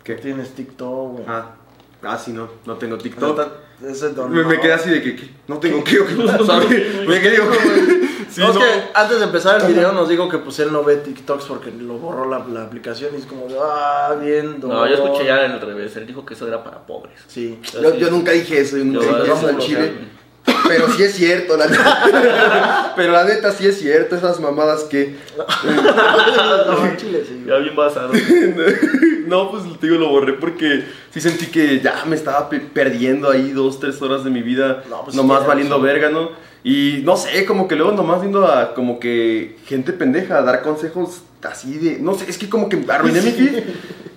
¿Qué? 0.04 0.14
Tienes 0.14 0.54
TikTok, 0.54 1.12
güey. 1.12 1.24
Ah, 1.26 1.56
ah, 2.04 2.18
sí, 2.18 2.32
no. 2.32 2.48
No 2.66 2.76
tengo 2.76 2.96
TikTok. 2.98 3.40
Ese 3.82 4.10
Me, 4.10 4.44
me 4.44 4.60
quedé 4.60 4.72
así 4.72 4.90
de 4.90 5.02
que, 5.02 5.16
¿qué? 5.16 5.30
No 5.48 5.58
tengo 5.58 5.82
qué 5.82 5.96
¿sabes? 6.46 7.06
Me 7.06 7.20
quedé 7.20 7.38
como... 7.38 7.52
Sí, 8.34 8.40
no, 8.40 8.48
es 8.48 8.54
no. 8.54 8.60
que 8.62 8.66
antes 8.94 9.18
de 9.20 9.24
empezar 9.26 9.60
el 9.60 9.72
video 9.72 9.92
nos 9.92 10.08
dijo 10.08 10.28
que 10.28 10.38
pues 10.38 10.58
él 10.58 10.72
no 10.72 10.82
ve 10.82 10.96
TikToks 10.96 11.44
porque 11.44 11.70
lo 11.70 11.98
borró 11.98 12.28
la, 12.28 12.44
la 12.48 12.64
aplicación 12.64 13.14
y 13.14 13.18
es 13.18 13.26
como, 13.26 13.46
de, 13.46 13.56
ah, 13.60 14.16
viendo. 14.20 14.66
No, 14.66 14.88
yo 14.88 14.94
escuché 14.94 15.26
ya 15.26 15.36
al 15.36 15.60
revés. 15.60 15.94
Él 15.96 16.04
dijo 16.04 16.26
que 16.26 16.34
eso 16.34 16.48
era 16.48 16.64
para 16.64 16.84
pobres. 16.84 17.14
Sí. 17.28 17.60
Yo, 17.80 17.94
yo 17.94 18.10
nunca 18.10 18.32
dije 18.32 18.60
eso, 18.60 18.76
yo 18.76 18.84
nunca 18.86 19.06
Yo, 19.06 19.22
dije 19.22 19.32
eso 19.34 19.52
lo 19.52 19.58
chile. 19.60 19.92
Pero 20.68 20.90
sí 20.92 21.02
es 21.02 21.14
cierto, 21.14 21.56
la 21.56 21.66
neta. 21.66 22.92
Pero 22.96 23.12
la 23.12 23.24
neta 23.24 23.50
sí 23.52 23.66
es 23.66 23.78
cierto, 23.78 24.14
esas 24.16 24.38
mamadas 24.40 24.84
que. 24.84 25.16
no, 25.36 26.86
en 26.86 26.96
Chile 26.96 27.24
sí. 27.26 27.44
Ya 27.46 27.56
bien 27.56 27.74
basado. 27.74 28.12
No, 29.26 29.50
pues 29.50 29.64
te 29.80 29.86
digo, 29.86 29.98
lo 29.98 30.08
borré 30.10 30.34
porque 30.34 30.84
sí 31.10 31.20
sentí 31.20 31.46
que 31.46 31.80
ya 31.80 32.04
me 32.06 32.14
estaba 32.16 32.48
pe- 32.48 32.60
perdiendo 32.60 33.30
ahí 33.30 33.50
dos, 33.52 33.80
tres 33.80 34.00
horas 34.02 34.22
de 34.24 34.30
mi 34.30 34.42
vida, 34.42 34.84
No, 34.90 35.02
pues, 35.04 35.16
nomás 35.16 35.42
sí, 35.42 35.48
valiendo 35.48 35.76
sí. 35.76 35.82
verga, 35.82 36.10
¿no? 36.10 36.30
Y 36.62 37.00
no 37.04 37.16
sé, 37.16 37.44
como 37.44 37.66
que 37.68 37.76
luego 37.76 37.92
nomás 37.92 38.20
viendo 38.20 38.46
a 38.46 38.74
como 38.74 38.98
que 39.00 39.56
gente 39.66 39.92
pendeja 39.92 40.38
a 40.38 40.42
dar 40.42 40.62
consejos 40.62 41.22
así 41.42 41.78
de, 41.78 41.98
no 41.98 42.14
sé, 42.14 42.24
es 42.28 42.38
que 42.38 42.48
como 42.48 42.68
que 42.68 42.78
arruiné 42.88 43.20
mi 43.20 43.30
feed 43.32 43.62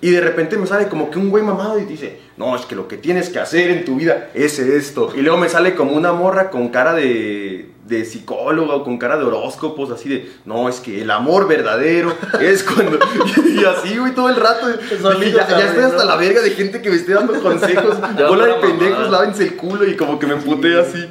y 0.02 0.12
de 0.12 0.22
repente 0.22 0.58
me 0.58 0.68
sale 0.68 0.88
como 0.88 1.10
que 1.10 1.18
un 1.18 1.30
güey 1.30 1.44
mamado 1.44 1.80
y 1.80 1.86
dice, 1.86 2.20
no, 2.38 2.56
es 2.56 2.66
que 2.66 2.76
lo 2.76 2.88
que 2.88 2.98
tienes 2.98 3.30
que 3.30 3.40
hacer 3.40 3.72
en 3.72 3.84
tu 3.84 3.96
vida 3.96 4.30
es 4.34 4.60
esto. 4.60 5.12
Y 5.16 5.22
luego 5.22 5.38
me 5.38 5.50
sale 5.50 5.74
como 5.74 5.94
una 5.94 6.14
morra 6.14 6.52
con 6.52 6.70
cara 6.70 6.94
de, 6.94 7.70
de 7.88 8.06
psicóloga 8.06 8.76
o 8.76 8.84
con 8.84 8.98
cara 8.98 9.18
de 9.18 9.24
horóscopos, 9.24 9.90
así 9.92 10.10
de, 10.10 10.32
no, 10.46 10.70
es 10.70 10.80
que 10.80 11.02
el 11.02 11.10
amor 11.10 11.48
verdadero 11.48 12.14
es 12.40 12.64
cuando... 12.64 13.00
y 13.48 13.66
así, 13.66 13.98
güey, 13.98 14.14
todo 14.14 14.30
el 14.30 14.36
rato. 14.36 14.68
Dije, 14.68 15.32
ya, 15.32 15.48
ya 15.48 15.66
estoy 15.66 15.84
hasta 15.84 16.06
la 16.06 16.16
verga 16.16 16.42
de 16.42 16.52
gente 16.52 16.82
que 16.82 16.90
me 16.90 16.96
esté 16.96 17.14
dando 17.14 17.42
consejos. 17.42 17.98
Ya, 18.18 18.28
Bola 18.28 18.46
de 18.46 18.54
pendejos, 18.56 19.10
lávense 19.10 19.44
el 19.44 19.56
culo 19.56 19.88
y 19.88 19.96
como 19.96 20.18
que 20.18 20.26
me 20.26 20.34
emputé 20.34 20.80
así. 20.80 21.08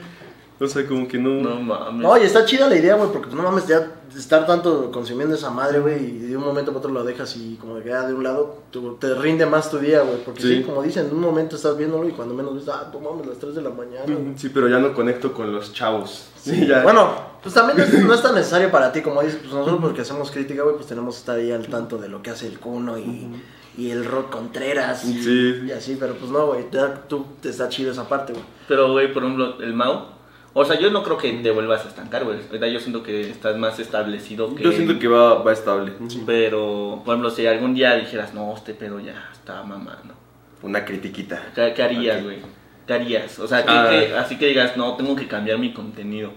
O 0.59 0.67
sea, 0.67 0.87
como 0.87 1.07
que 1.07 1.19
no... 1.19 1.31
No 1.43 1.61
mames. 1.61 2.01
No, 2.03 2.17
y 2.17 2.23
está 2.23 2.45
chida 2.47 2.67
la 2.69 2.77
idea, 2.77 2.95
güey, 2.95 3.11
porque 3.11 3.27
pues, 3.29 3.35
no 3.37 3.43
mames, 3.43 3.67
ya 3.67 3.93
estar 4.17 4.47
tanto 4.47 4.91
consumiendo 4.91 5.35
esa 5.35 5.51
madre, 5.51 5.81
güey, 5.81 6.03
y 6.03 6.19
de 6.21 6.37
un 6.37 6.45
momento 6.45 6.71
para 6.73 6.79
otro 6.79 6.91
lo 6.93 7.05
dejas 7.05 7.37
y 7.37 7.57
como 7.57 7.79
que 7.83 7.91
ya 7.91 8.07
de 8.07 8.15
un 8.15 8.25
lado 8.25 8.63
tu- 8.71 8.95
te 8.95 9.15
rinde 9.15 9.45
más 9.45 9.71
tu 9.71 9.77
día, 9.79 10.01
güey, 10.01 10.17
porque 10.25 10.41
sí. 10.41 10.57
Sí. 10.59 10.63
como 10.63 10.83
dicen, 10.83 11.09
en 11.09 11.15
un 11.15 11.21
momento 11.21 11.57
estás 11.57 11.77
viéndolo 11.77 12.09
y 12.09 12.13
cuando 12.13 12.33
menos 12.35 12.55
ves, 12.55 12.69
ah, 12.69 12.91
no 12.91 13.01
mames, 13.01 13.27
las 13.27 13.39
3 13.39 13.55
de 13.55 13.61
la 13.63 13.69
mañana. 13.71 14.07
Sí, 14.37 14.49
pero 14.49 14.69
ya 14.69 14.79
no 14.79 14.95
conecto 14.95 15.35
con 15.35 15.53
los 15.53 15.75
chavos. 15.75 16.29
Sí, 16.41 16.67
ya. 16.69 16.83
Bueno, 16.83 17.11
pues 17.43 17.55
también 17.55 17.79
es- 17.81 17.93
no 18.05 18.15
es 18.15 18.23
tan 18.23 18.35
necesario 18.35 18.71
para 18.71 18.91
ti, 18.93 19.03
como 19.03 19.21
dices, 19.23 19.39
pues 19.43 19.53
nosotros 19.53 19.79
porque 19.83 20.01
hacemos 20.01 20.31
crítica, 20.31 20.63
güey, 20.63 20.77
pues 20.77 20.87
tenemos 20.87 21.17
que 21.17 21.19
estar 21.21 21.37
ahí 21.37 21.53
al 21.53 21.67
tanto 21.67 21.99
de 21.99 22.09
lo 22.09 22.23
que 22.23 22.31
hace 22.31 22.47
el 22.47 22.59
Cuno 22.59 22.97
y, 22.97 23.29
y 23.77 23.91
el 23.91 24.07
Rod 24.07 24.31
Contreras 24.31 25.05
y, 25.05 25.23
Sí. 25.23 25.65
y 25.67 25.71
así, 25.73 25.99
pero 26.01 26.15
pues 26.15 26.31
no, 26.31 26.47
güey, 26.47 26.65
tú 27.09 27.27
te 27.43 27.51
está 27.51 27.69
chido 27.69 27.93
esa 27.93 28.09
parte, 28.09 28.33
güey. 28.33 28.45
Pero, 28.69 28.93
güey, 28.93 29.13
por 29.13 29.23
ejemplo, 29.25 29.61
el 29.61 29.75
Mau. 29.75 30.16
O 30.59 30.65
sea, 30.65 30.79
yo 30.81 30.91
no 30.91 31.03
creo 31.03 31.19
que 31.19 31.31
te 31.35 31.51
vuelvas 31.51 31.85
a 31.85 31.89
estancar, 31.89 32.25
güey. 32.25 32.39
Yo 32.73 32.81
siento 32.81 33.03
que 33.03 33.29
estás 33.29 33.59
más 33.59 33.79
establecido 33.79 34.55
que. 34.55 34.63
Yo 34.65 34.73
siento 34.73 34.99
que 34.99 35.07
va, 35.07 35.35
va 35.43 35.53
estable. 35.53 35.93
Pero, 36.25 37.03
por 37.05 37.13
ejemplo, 37.15 37.31
si 37.31 37.47
algún 37.47 37.75
día 37.75 37.95
dijeras, 37.97 38.33
no, 38.33 38.55
este 38.57 38.73
pedo 38.73 38.99
ya 38.99 39.29
está 39.35 39.63
mamando. 39.63 40.15
Una 40.63 40.83
critiquita. 40.87 41.43
¿Qué, 41.55 41.75
qué 41.77 41.83
harías, 41.83 42.25
güey? 42.25 42.39
¿Qué 42.87 42.93
harías? 42.95 43.39
O 43.39 43.47
sea, 43.47 43.65
¿qué- 43.67 43.71
Ah. 43.71 43.89
qué- 43.91 44.15
así 44.17 44.39
que 44.39 44.47
digas, 44.47 44.79
no, 44.79 44.97
tengo 44.97 45.15
que 45.15 45.29
cambiar 45.29 45.59
mi 45.59 45.75
contenido. 45.75 46.31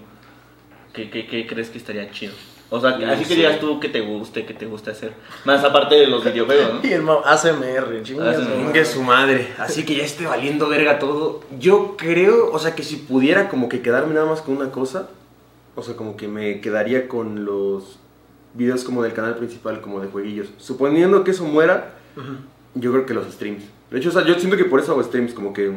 ¿Qué, 0.92 1.08
qué, 1.08 1.26
qué 1.26 1.46
crees 1.46 1.70
que 1.70 1.78
estaría 1.78 2.10
chido? 2.10 2.34
O 2.72 2.80
sea, 2.80 2.96
No 2.96 3.10
así 3.10 3.24
que 3.24 3.34
digas 3.34 3.58
tú 3.58 3.80
que 3.80 3.88
te 3.88 4.00
guste, 4.00 4.46
que 4.46 4.54
te 4.54 4.64
guste 4.66 4.92
hacer. 4.92 5.12
Más 5.44 5.64
aparte 5.64 5.96
de 5.96 6.06
los 6.06 6.24
videojuegos, 6.24 6.74
¿no? 6.74 6.80
Y 6.88 6.92
el 6.92 7.04
ASMR. 7.24 8.02
Venga 8.02 8.84
su 8.84 9.02
madre. 9.02 9.48
Así 9.58 9.84
que 9.84 9.96
ya 9.96 10.04
esté 10.04 10.24
valiendo 10.24 10.68
verga 10.68 11.00
todo. 11.00 11.40
Yo 11.58 11.96
creo, 11.96 12.52
o 12.52 12.58
sea, 12.60 12.76
que 12.76 12.84
si 12.84 12.96
pudiera 12.96 13.48
como 13.48 13.68
que 13.68 13.82
quedarme 13.82 14.14
nada 14.14 14.26
más 14.26 14.40
con 14.40 14.56
una 14.56 14.70
cosa, 14.70 15.08
o 15.74 15.82
sea, 15.82 15.96
como 15.96 16.16
que 16.16 16.28
me 16.28 16.60
quedaría 16.60 17.08
con 17.08 17.44
los 17.44 17.98
videos 18.54 18.84
como 18.84 19.02
del 19.02 19.12
canal 19.14 19.34
principal, 19.36 19.80
como 19.80 20.00
de 20.00 20.08
jueguillos. 20.08 20.48
Suponiendo 20.58 21.24
que 21.24 21.32
eso 21.32 21.44
muera, 21.44 21.94
yo 22.74 22.92
creo 22.92 23.06
que 23.06 23.14
los 23.14 23.26
streams. 23.32 23.64
De 23.90 23.98
hecho, 23.98 24.10
o 24.10 24.12
sea, 24.12 24.24
yo 24.24 24.34
siento 24.34 24.56
que 24.56 24.64
por 24.64 24.78
eso 24.78 24.92
hago 24.92 25.02
streams, 25.02 25.34
como 25.34 25.52
que... 25.52 25.72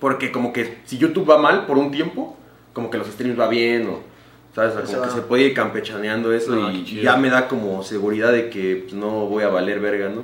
Porque 0.00 0.30
como 0.30 0.52
que 0.52 0.78
si 0.84 0.98
YouTube 0.98 1.30
va 1.30 1.38
mal 1.38 1.64
por 1.64 1.78
un 1.78 1.90
tiempo, 1.90 2.36
como 2.74 2.90
que 2.90 2.98
los 2.98 3.06
streams 3.08 3.38
va 3.38 3.48
bien 3.48 3.86
o... 3.88 4.15
¿Sabes? 4.56 4.74
O 4.74 4.78
sea, 4.78 4.86
Se 4.86 4.94
como 4.96 5.04
que 5.08 5.14
se 5.14 5.20
puede 5.22 5.42
ir 5.44 5.54
campechaneando 5.54 6.32
eso 6.32 6.52
No, 6.56 6.70
y 6.72 6.82
ya 7.02 7.16
me 7.16 7.28
da 7.30 7.46
como 7.46 7.82
seguridad 7.84 8.32
de 8.32 8.50
que 8.50 8.84
pues, 8.84 8.94
no 8.94 9.26
voy 9.26 9.44
a 9.44 9.48
valer 9.48 9.78
verga, 9.80 10.08
¿no? 10.08 10.22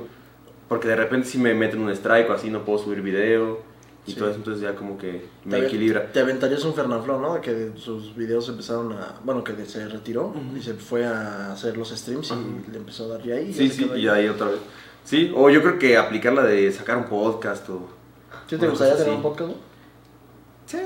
Porque 0.68 0.88
de 0.88 0.96
repente 0.96 1.28
si 1.28 1.38
me 1.38 1.54
meten 1.54 1.80
un 1.82 1.90
strike 1.90 2.28
o 2.30 2.32
así 2.32 2.48
no 2.50 2.64
puedo 2.64 2.78
subir 2.78 3.02
video 3.02 3.60
y 4.06 4.12
Sí. 4.12 4.16
todo 4.16 4.30
eso, 4.30 4.38
entonces 4.38 4.62
ya 4.62 4.74
como 4.74 4.96
que 4.98 5.12
Te 5.44 5.48
me 5.48 5.58
ave- 5.58 5.66
equilibra. 5.66 6.10
Te 6.10 6.18
aventarías 6.20 6.64
un 6.64 6.74
Fernanfloo, 6.74 7.20
¿no? 7.20 7.34
De 7.34 7.40
que 7.40 7.72
sus 7.76 8.16
videos 8.16 8.48
empezaron 8.48 8.92
a. 8.94 9.14
Bueno, 9.22 9.44
que 9.44 9.52
se 9.66 9.86
retiró 9.86 10.34
y 10.58 10.60
se 10.60 10.74
fue 10.74 11.04
a 11.04 11.52
hacer 11.52 11.76
los 11.76 11.90
streams 11.90 12.30
y 12.30 12.32
Ujú. 12.32 12.72
le 12.72 12.78
empezó 12.78 13.04
a 13.04 13.08
dar 13.18 13.22
ya 13.22 13.34
ahí. 13.36 13.50
y 13.50 13.52
Sí, 13.52 13.68
sí, 13.68 13.88
y 13.94 14.08
ahí 14.08 14.26
otra 14.28 14.46
vez. 14.48 14.58
Sí, 15.04 15.30
o 15.36 15.50
yo 15.50 15.60
creo 15.62 15.78
que 15.78 15.96
aplicar 15.98 16.32
la 16.32 16.42
de 16.44 16.72
sacar 16.72 16.96
un 16.96 17.04
podcast 17.04 17.68
o... 17.68 17.86
¿Sí 18.48 18.56
te 18.56 18.66
gustaría 18.66 18.96
tener 18.96 19.12
un 19.12 19.22
podcast? 19.22 19.50
no? 19.50 19.56
Sí, 20.66 20.78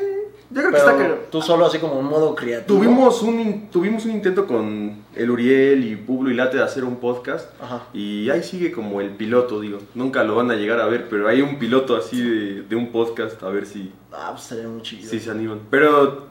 yo 0.51 0.61
creo 0.61 0.71
que 0.71 0.79
está... 0.79 0.97
Pero 0.97 1.15
que- 1.21 1.27
tú 1.31 1.43
solo 1.43 1.67
así 1.67 1.79
como 1.79 1.99
un 1.99 2.07
modo 2.07 2.35
creativo. 2.35 2.79
Tuvimos 2.79 3.23
un, 3.23 3.41
in- 3.41 3.71
tuvimos 3.71 4.05
un 4.05 4.13
intento 4.13 4.47
con 4.47 5.05
el 5.15 5.31
Uriel 5.31 5.85
y 5.85 5.97
Publo 5.97 6.31
y 6.31 6.35
Late 6.35 6.59
de 6.59 6.63
hacer 6.63 6.85
un 6.85 6.97
podcast 6.97 7.51
Ajá. 7.63 7.85
y 7.93 8.31
ahí 8.31 8.43
sigue 8.43 8.71
como 8.73 9.01
el 9.01 9.11
piloto, 9.11 9.61
digo. 9.61 9.79
Nunca 9.95 10.23
lo 10.25 10.37
van 10.37 10.51
a 10.51 10.55
llegar 10.55 10.81
a 10.81 10.87
ver, 10.87 11.09
pero 11.09 11.29
hay 11.29 11.43
un 11.43 11.59
piloto 11.59 11.97
así 11.97 12.21
de, 12.23 12.63
de 12.63 12.77
un 12.77 12.93
podcast, 12.93 13.43
a 13.43 13.49
ver 13.49 13.67
si, 13.67 13.93
Ah, 14.13 14.29
pues 14.33 14.43
estaría 14.45 14.69
muy 14.69 14.83
chido. 14.83 15.09
si 15.11 15.19
se 15.21 15.31
animan. 15.31 15.61
Pero, 15.71 16.27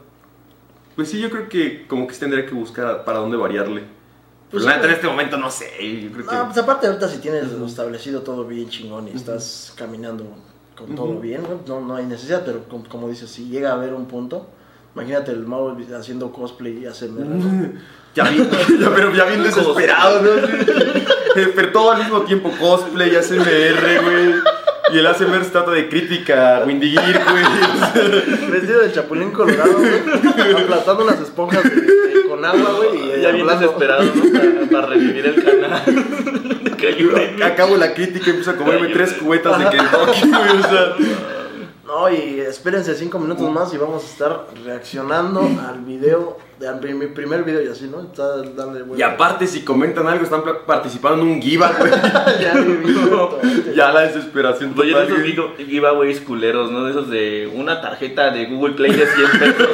pues 0.95 1.09
sí, 1.09 1.19
yo 1.19 1.29
creo 1.29 1.49
que 1.49 1.85
como 1.87 2.07
que 2.07 2.13
sí 2.13 2.19
tendría 2.21 2.45
que 2.45 2.53
buscar 2.53 3.03
para 3.05 3.19
dónde 3.19 3.37
variarle. 3.37 3.83
Pues 4.49 4.63
sí, 4.63 4.69
la 4.69 4.75
neta 4.77 4.87
en 4.87 4.93
pero- 4.93 4.93
este 4.95 5.07
momento 5.07 5.37
no 5.37 5.51
sé, 5.51 5.65
yo 6.01 6.11
creo 6.11 6.25
que... 6.27 6.35
No, 6.35 6.45
pues 6.45 6.57
aparte 6.57 6.87
ahorita 6.87 7.09
si 7.09 7.17
tienes 7.17 7.51
establecido 7.51 8.21
todo 8.21 8.45
bien 8.45 8.69
chingón 8.69 9.07
y 9.07 9.11
estás 9.11 9.73
caminando 9.75 10.23
con 10.77 10.95
todo 10.95 11.19
bien, 11.19 11.43
¿no? 11.43 11.61
no, 11.67 11.85
no 11.85 11.95
hay 11.95 12.05
necesidad, 12.05 12.43
pero 12.45 12.63
como, 12.67 12.87
como 12.87 13.09
dices, 13.09 13.29
si 13.29 13.47
llega 13.49 13.71
a 13.71 13.73
haber 13.73 13.93
un 13.93 14.05
punto, 14.07 14.47
imagínate 14.93 15.31
el 15.31 15.45
Mau 15.45 15.75
haciendo 15.97 16.31
cosplay 16.31 16.79
y 16.79 16.85
hace 16.85 17.09
Ya 18.15 18.29
bien, 18.29 18.49
ya, 18.79 18.89
pero 18.95 19.13
ya 19.13 19.25
bien 19.25 19.43
desesperado, 19.43 20.21
¿no? 20.21 20.29
Pero 21.53 21.71
todo 21.73 21.91
al 21.91 21.97
mismo 21.99 22.21
tiempo, 22.21 22.49
cosplay, 22.57 23.13
ASMR, 23.13 24.01
güey. 24.03 24.35
Y 24.93 24.99
el 24.99 25.05
ASMR 25.07 25.43
se 25.43 25.49
trata 25.49 25.71
de 25.71 25.89
crítica, 25.89 26.63
Windy 26.65 26.91
Gear, 26.91 27.21
güey. 27.29 28.51
Vestido 28.51 28.79
de 28.81 28.93
chapulín 28.93 29.31
colorado, 29.31 29.73
güey, 29.73 30.63
aplastando 30.63 31.03
unas 31.03 31.19
esponjas 31.19 31.61
de- 31.63 32.14
con 32.35 32.45
agua, 32.45 32.69
güey, 32.77 33.19
y 33.19 33.21
Ya 33.21 33.31
bien 33.31 33.47
desesperado, 33.47 34.03
¿no? 34.03 34.23
Para, 34.31 34.69
para 34.71 34.87
revivir 34.87 35.25
el 35.25 35.43
canal. 35.43 35.83
que 36.77 36.87
ayude. 36.87 37.43
Acabo 37.43 37.77
la 37.77 37.93
crítica 37.93 38.25
y 38.27 38.29
empiezo 38.31 38.51
a 38.51 38.55
comerme 38.55 38.89
tres 38.89 39.13
cubetas 39.13 39.57
de 39.59 39.65
Kentucky, 39.69 40.29
güey. 40.29 40.59
O 40.59 40.69
sea, 40.69 40.95
No, 41.85 42.09
y 42.09 42.39
espérense 42.39 42.95
cinco 42.95 43.19
minutos 43.19 43.47
más 43.51 43.71
y 43.71 43.77
vamos 43.77 44.03
a 44.03 44.07
estar 44.07 44.47
reaccionando 44.65 45.41
al 45.69 45.81
video, 45.81 46.37
de, 46.59 46.67
al 46.67 46.81
mi 46.81 47.05
primer 47.07 47.43
video 47.43 47.61
y 47.61 47.67
así, 47.67 47.87
¿no? 47.87 48.01
Está, 48.01 48.37
dale, 48.37 48.81
güey. 48.81 48.99
y 48.99 49.03
aparte, 49.03 49.45
si 49.45 49.61
comentan 49.61 50.07
algo, 50.07 50.23
están 50.23 50.41
participando 50.65 51.21
en 51.21 51.33
un 51.33 51.41
giveaway. 51.41 51.91
ya 52.41 52.53
todo. 53.07 53.39
ya 53.75 53.91
la 53.91 54.01
desesperación 54.01 54.73
Oye, 54.75 54.87
de 54.87 54.93
total, 54.93 55.25
esos 55.25 55.57
giveaways 55.57 56.21
culeros, 56.21 56.71
¿no? 56.71 56.85
De 56.85 56.91
esos 56.91 57.09
de 57.09 57.51
una 57.53 57.79
tarjeta 57.81 58.31
de 58.31 58.45
Google 58.45 58.73
Play 58.73 58.91
de 58.91 59.05
100 59.05 59.31
pesos. 59.39 59.69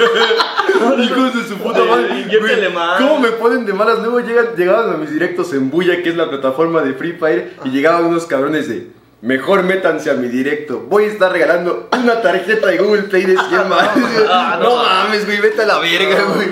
Hijos 0.99 1.35
de 1.35 1.43
su 1.43 1.57
puta 1.59 1.85
madre. 1.85 2.25
Güey. 2.27 2.73
¿Cómo 2.97 3.19
me 3.19 3.29
ponen 3.31 3.65
de 3.65 3.73
malas? 3.73 3.99
Luego 3.99 4.19
llegan, 4.19 4.47
llegaban 4.57 4.93
a 4.93 4.97
mis 4.97 5.11
directos 5.11 5.53
en 5.53 5.69
Buya, 5.69 6.03
que 6.03 6.09
es 6.09 6.17
la 6.17 6.29
plataforma 6.29 6.81
de 6.81 6.93
Free 6.93 7.13
Fire, 7.13 7.53
y 7.63 7.69
llegaban 7.69 8.05
unos 8.05 8.25
cabrones 8.25 8.67
de. 8.67 9.00
Mejor 9.21 9.61
métanse 9.63 10.09
a 10.09 10.15
mi 10.15 10.27
directo. 10.29 10.79
Voy 10.89 11.03
a 11.03 11.07
estar 11.07 11.31
regalando 11.31 11.89
una 11.91 12.21
tarjeta 12.23 12.67
de 12.67 12.77
Google 12.79 13.03
Play 13.03 13.25
de 13.25 13.37
100 13.37 13.69
más. 13.69 13.89
Ah, 14.27 14.59
no, 14.61 14.77
mames, 14.77 15.27
güey, 15.27 15.39
vete 15.39 15.61
a 15.61 15.65
la 15.67 15.77
verga, 15.77 16.23
güey. 16.33 16.47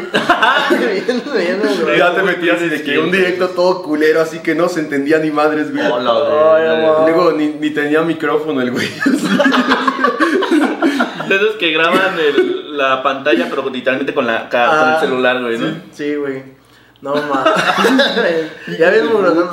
Bien, 0.80 1.24
güey. 1.84 1.98
Ya 1.98 2.14
te 2.14 2.22
metías 2.22 2.62
de 2.62 2.84
que 2.84 3.00
un 3.00 3.12
directo 3.12 3.50
todo 3.50 3.82
culero, 3.82 4.22
así 4.22 4.40
que 4.40 4.54
no 4.54 4.70
se 4.70 4.82
entendía 4.82 5.18
ni 5.18 5.32
madres, 5.32 5.74
güey. 5.74 5.84
Hola. 5.84 7.06
Luego 7.08 7.32
ni, 7.32 7.48
ni 7.48 7.72
tenía 7.72 8.02
micrófono 8.04 8.62
el 8.62 8.70
güey. 8.72 8.88
De 11.28 11.36
esos 11.36 11.56
que 11.58 11.72
graban 11.72 12.18
el- 12.20 12.78
la 12.78 13.04
pantalla, 13.04 13.48
pero 13.50 13.68
literalmente 13.70 14.14
con, 14.14 14.26
la, 14.26 14.50
con 14.50 14.60
el 14.60 14.66
Ah, 14.70 14.98
celular, 15.00 15.42
güey, 15.42 15.58
¿no? 15.60 15.68
Sí, 15.92 16.16
güey. 16.16 16.44
No, 17.02 17.14
ma. 17.16 17.46
ya 18.78 18.90
ves, 18.90 19.04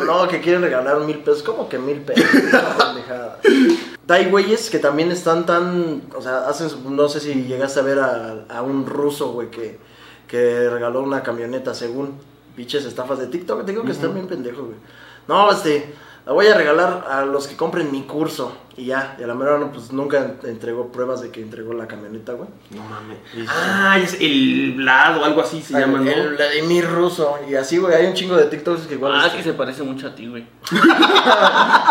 no, 0.05 0.29
que 0.29 0.41
quieren 0.41 0.63
regalar 0.63 0.99
mil 1.01 1.19
pesos. 1.19 1.43
¿Cómo 1.43 1.69
que 1.69 1.79
mil 1.79 2.01
pesos? 2.01 2.25
Hay 4.09 4.31
güeyes 4.31 4.69
que 4.71 4.79
también 4.79 5.13
están 5.13 5.47
tan. 5.47 6.03
O 6.17 6.23
sea, 6.23 6.49
hacen. 6.49 6.69
No 6.97 7.09
sé 7.09 7.21
si 7.21 7.45
llegaste 7.45 7.81
a 7.81 7.83
ver 7.85 7.99
a, 8.01 8.47
a 8.49 8.63
un 8.63 8.87
ruso, 8.87 9.33
güey, 9.33 9.51
que, 9.51 9.79
que 10.27 10.69
regaló 10.69 11.03
una 11.03 11.23
camioneta 11.23 11.75
según 11.75 12.19
pinches 12.57 12.85
estafas 12.85 13.19
de 13.19 13.29
TikTok. 13.29 13.65
Te 13.65 13.73
digo 13.73 13.85
que 13.85 13.93
están 13.93 14.15
bien 14.15 14.27
pendejos, 14.27 14.67
güey. 14.67 14.79
No, 15.29 15.51
este. 15.53 15.95
La 16.25 16.33
voy 16.33 16.49
a 16.49 16.55
regalar 16.55 17.07
a 17.09 17.25
los 17.25 17.47
que 17.47 17.57
compren 17.57 17.93
mi 17.93 18.03
curso. 18.03 18.53
Y 18.79 18.85
ya, 18.87 19.17
y 19.19 19.23
a 19.23 19.27
la 19.27 19.35
mera 19.35 19.55
hora, 19.55 19.73
pues 19.73 19.91
nunca 19.91 20.35
entregó 20.45 20.93
pruebas 20.93 21.23
de 21.23 21.31
que 21.31 21.41
entregó 21.41 21.73
la 21.73 21.87
camioneta, 21.87 22.33
güey. 22.33 22.49
No 22.71 22.83
mames. 22.85 23.19
Ah, 23.49 23.99
es 23.99 24.19
el 24.21 24.75
Vlad 24.77 25.17
o 25.19 25.25
algo 25.25 25.41
así 25.41 25.63
se 25.63 25.79
llama, 25.81 26.01
¿no? 26.01 26.11
El 26.11 26.35
Vladimir 26.37 26.87
Ruso. 26.87 27.39
Y 27.49 27.55
así, 27.55 27.79
güey, 27.79 27.95
hay 27.95 28.07
un 28.07 28.13
chingo 28.13 28.37
de 28.37 28.45
TikToks 28.45 28.87
que 28.87 28.95
igual. 28.95 29.13
Ah, 29.15 29.27
este, 29.27 29.39
que 29.39 29.45
se 29.45 29.53
parece 29.55 29.83
mucho 29.83 30.09
a 30.09 30.15
ti, 30.15 30.27
güey. 30.27 30.47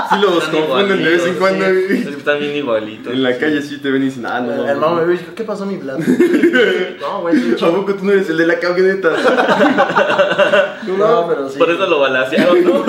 Sí 0.08 0.21
los 0.21 0.43
confunden 0.43 1.04
de 1.04 1.10
vez 1.10 1.26
en 1.26 1.36
cuando. 1.36 1.65
sí. 1.65 1.71
güey. 1.71 1.98
Es 1.98 2.06
que 2.06 2.17
Están 2.17 2.39
bien 2.39 2.56
igualitos. 2.56 3.12
En 3.12 3.24
la 3.24 3.36
calle 3.38 3.62
sí 3.63 3.80
te 3.80 3.89
ven 3.89 4.04
y 4.04 4.06
dicen, 4.06 4.26
ah, 4.28 4.39
no. 4.39 4.52
El 4.52 4.58
no, 4.58 4.67
hermano 4.67 4.95
no. 5.02 5.06
me 5.08 5.13
dice, 5.13 5.26
¿qué 5.36 5.43
pasó, 5.43 5.65
mi 5.65 5.78
Vlad? 5.78 5.98
no, 7.02 7.21
güey, 7.21 7.54
¿A 7.56 7.71
poco 7.71 7.95
tú 7.95 8.06
no 8.06 8.12
eres 8.12 8.30
el 8.30 8.38
de 8.38 8.45
la 8.45 8.60
camioneta? 8.60 9.12
No, 10.86 11.28
pero 11.28 11.50
sí. 11.50 11.58
Por 11.58 11.69
eso 11.71 11.88
lo 11.88 12.00
balasearon, 12.00 12.63
¿no? 12.63 12.86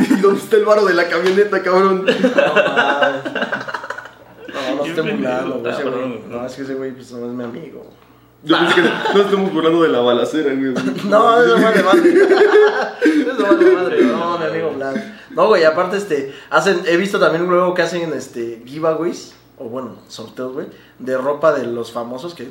¿Y 0.00 0.20
dónde 0.20 0.40
está 0.40 0.56
el 0.56 0.64
varo 0.64 0.84
de 0.84 0.94
la 0.94 1.08
camioneta, 1.08 1.62
cabrón? 1.62 2.04
No. 2.24 2.54
No, 4.76 4.84
esté 4.84 5.00
burlando, 5.00 5.58
güey. 5.58 5.72
ese 5.72 5.82
güey. 5.82 6.22
No, 6.28 6.46
es 6.46 6.54
que 6.54 6.62
ese 6.62 6.74
güey 6.74 6.92
pues, 6.92 7.12
no 7.12 7.26
es 7.26 7.32
mi 7.32 7.44
amigo. 7.44 7.86
Yo 8.44 8.58
pensé 8.58 8.74
que 8.74 8.82
no 8.82 9.20
estamos 9.20 9.52
burlando 9.52 9.82
de 9.82 9.88
la 9.88 10.00
balacera, 10.00 10.54
güey. 10.54 10.74
No, 11.08 11.42
eso 11.42 11.60
vale 11.60 11.82
madre. 11.82 12.14
Eso 13.02 13.42
vale 13.42 13.70
madre. 13.72 14.02
No, 14.04 14.38
mi 14.38 14.44
amigo 14.44 14.70
Vlad. 14.76 14.96
No, 15.30 15.48
güey, 15.48 15.64
aparte, 15.64 15.96
este, 15.96 16.34
hacen, 16.50 16.82
he 16.86 16.96
visto 16.96 17.18
también 17.18 17.46
luego 17.46 17.74
que 17.74 17.82
hacen, 17.82 18.12
este, 18.12 18.62
giveaways, 18.64 19.34
o 19.58 19.64
bueno, 19.64 19.96
sorteos, 20.08 20.52
güey, 20.52 20.66
de 20.98 21.16
ropa 21.16 21.52
de 21.52 21.66
los 21.66 21.90
famosos 21.90 22.34
que 22.34 22.48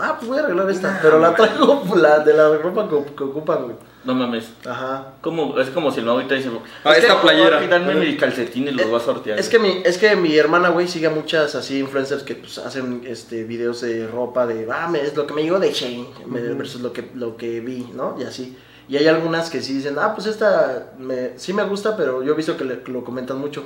ah, 0.00 0.16
pues 0.18 0.28
voy 0.28 0.38
a 0.38 0.42
arreglar 0.42 0.70
esta, 0.70 1.00
pero 1.02 1.18
la 1.18 1.34
traigo 1.34 1.82
la, 1.96 2.20
de 2.20 2.34
la 2.34 2.56
ropa 2.58 2.88
que, 2.88 3.14
que 3.16 3.24
güey. 3.24 3.76
No 4.04 4.14
mames. 4.14 4.48
Ajá. 4.66 5.12
Como, 5.20 5.58
es 5.60 5.68
como 5.70 5.90
si 5.90 6.00
el 6.00 6.08
ahorita 6.08 6.34
dice, 6.34 6.50
Ah, 6.84 6.92
es 6.92 6.98
esta 7.04 7.16
que, 7.16 7.20
playera. 7.20 7.60
Dame 7.66 7.94
mis 7.96 8.18
calcetines 8.18 8.74
los 8.74 8.86
voy 8.88 8.96
a 8.98 9.02
sortear. 9.04 9.38
Es 9.38 9.48
que 9.50 9.58
mi, 9.58 9.82
es 9.84 9.98
que 9.98 10.16
mi 10.16 10.34
hermana, 10.36 10.70
güey, 10.70 10.88
sigue 10.88 11.06
a 11.06 11.10
muchas 11.10 11.54
así 11.54 11.78
influencers 11.80 12.22
que 12.22 12.34
pues 12.34 12.56
hacen 12.58 13.02
este 13.06 13.44
videos 13.44 13.82
de 13.82 14.06
ropa 14.06 14.46
de 14.46 14.66
ah, 14.72 14.88
me- 14.88 15.02
es 15.02 15.14
lo 15.16 15.26
que 15.26 15.34
me 15.34 15.42
llegó 15.42 15.58
de 15.58 15.72
Shane 15.72 16.06
me- 16.26 16.40
versus 16.40 16.80
lo 16.80 16.92
que 16.94 17.10
lo 17.14 17.36
que 17.36 17.60
vi, 17.60 17.88
¿no? 17.94 18.16
Y 18.18 18.24
así. 18.24 18.56
Y 18.88 18.96
hay 18.96 19.06
algunas 19.06 19.50
que 19.50 19.60
sí 19.60 19.74
dicen, 19.74 19.96
ah, 20.00 20.14
pues 20.14 20.26
esta 20.26 20.92
me, 20.98 21.38
sí 21.38 21.52
me 21.52 21.62
gusta, 21.64 21.96
pero 21.96 22.22
yo 22.22 22.32
he 22.32 22.36
visto 22.36 22.56
que, 22.56 22.64
le- 22.64 22.80
que 22.82 22.90
lo 22.90 23.04
comentan 23.04 23.38
mucho. 23.38 23.64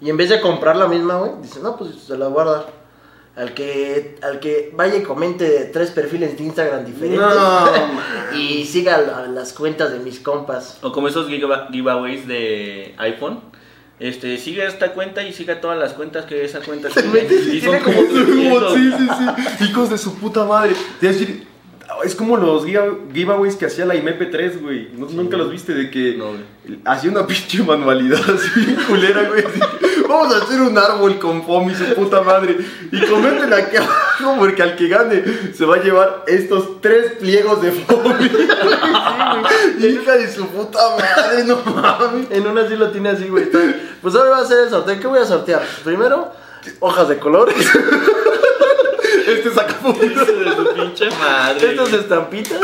Y 0.00 0.10
en 0.10 0.16
vez 0.16 0.28
de 0.28 0.40
comprar 0.40 0.76
la 0.76 0.88
misma, 0.88 1.16
güey, 1.16 1.30
dicen, 1.42 1.62
no, 1.62 1.76
pues 1.76 1.94
se 1.94 2.18
la 2.18 2.26
guarda. 2.26 2.66
Al 3.36 3.52
que, 3.52 4.16
al 4.22 4.40
que 4.40 4.72
vaya 4.74 4.96
y 4.96 5.02
comente 5.02 5.68
tres 5.72 5.90
perfiles 5.90 6.38
de 6.38 6.44
Instagram 6.44 6.86
diferentes 6.86 7.20
No, 7.20 7.68
y 8.34 8.64
siga 8.64 8.96
la- 8.98 9.26
las 9.26 9.52
cuentas 9.52 9.92
de 9.92 9.98
mis 9.98 10.20
compas. 10.20 10.78
O 10.82 10.90
como 10.90 11.06
esos 11.08 11.28
giveaways 11.28 12.26
de 12.26 12.94
iPhone. 12.96 13.40
Este, 13.98 14.36
siga 14.38 14.64
esta 14.66 14.92
cuenta 14.92 15.22
y 15.22 15.32
siga 15.32 15.60
todas 15.60 15.78
las 15.78 15.92
cuentas 15.94 16.24
que 16.26 16.44
esa 16.44 16.60
cuenta 16.60 16.88
tiene. 16.88 17.08
Y 17.54 17.60
son 17.60 17.78
Tiene 17.78 17.80
como 17.80 17.96
como 17.96 18.58
300. 18.68 18.74
Sí, 18.74 18.92
sí, 18.98 19.08
sí. 19.58 19.64
Hijos 19.64 19.90
de 19.90 19.98
su 19.98 20.14
puta 20.16 20.44
madre. 20.44 20.72
Es 22.04 22.14
como 22.14 22.36
los 22.36 22.64
giveaways 22.66 23.56
que 23.56 23.66
hacía 23.66 23.86
la 23.86 23.94
IMP3, 23.94 24.60
güey. 24.60 24.88
¿No- 24.96 25.08
Nunca 25.08 25.36
los 25.36 25.50
viste 25.50 25.72
de 25.74 25.90
que 25.90 26.14
No, 26.16 26.28
güey. 26.28 26.78
hacía 26.84 27.10
una 27.10 27.26
pinche 27.26 27.62
manualidad 27.62 28.18
así 28.20 28.48
bien 28.60 28.76
culera, 28.88 29.28
güey. 29.28 29.44
Vamos 30.08 30.34
a 30.34 30.38
hacer 30.38 30.60
un 30.60 30.78
árbol 30.78 31.18
con 31.18 31.44
foamy, 31.44 31.74
su 31.74 31.94
puta 31.94 32.22
madre. 32.22 32.56
Y 32.92 33.06
comenten 33.06 33.52
aquí 33.52 33.76
abajo 33.76 34.36
porque 34.38 34.62
al 34.62 34.76
que 34.76 34.88
gane 34.88 35.24
se 35.54 35.64
va 35.64 35.76
a 35.76 35.82
llevar 35.82 36.24
estos 36.26 36.80
tres 36.80 37.12
pliegos 37.12 37.62
de 37.62 37.72
foamy. 37.72 38.24
Hija 39.78 40.16
de 40.16 40.32
su 40.32 40.46
puta 40.48 40.78
madre, 40.96 41.44
no 41.44 41.58
mames. 41.64 42.30
En 42.30 42.46
una 42.46 42.68
sí 42.68 42.76
lo 42.76 42.90
tiene 42.90 43.10
así, 43.10 43.28
güey. 43.28 43.50
Pues 44.02 44.14
ahora 44.14 44.30
voy 44.30 44.40
a 44.40 44.42
hacer 44.42 44.58
el 44.64 44.70
sorteo. 44.70 45.00
¿Qué 45.00 45.06
voy 45.06 45.20
a 45.20 45.24
sortear? 45.24 45.62
Primero, 45.84 46.32
hojas 46.80 47.08
de 47.08 47.18
colores. 47.18 47.56
Este 49.26 49.50
Hijo 49.50 49.65
de 49.92 50.56
su 50.56 50.74
pinche 50.74 51.08
madre. 51.18 51.70
Estas 51.70 51.92
estampitas. 51.92 52.60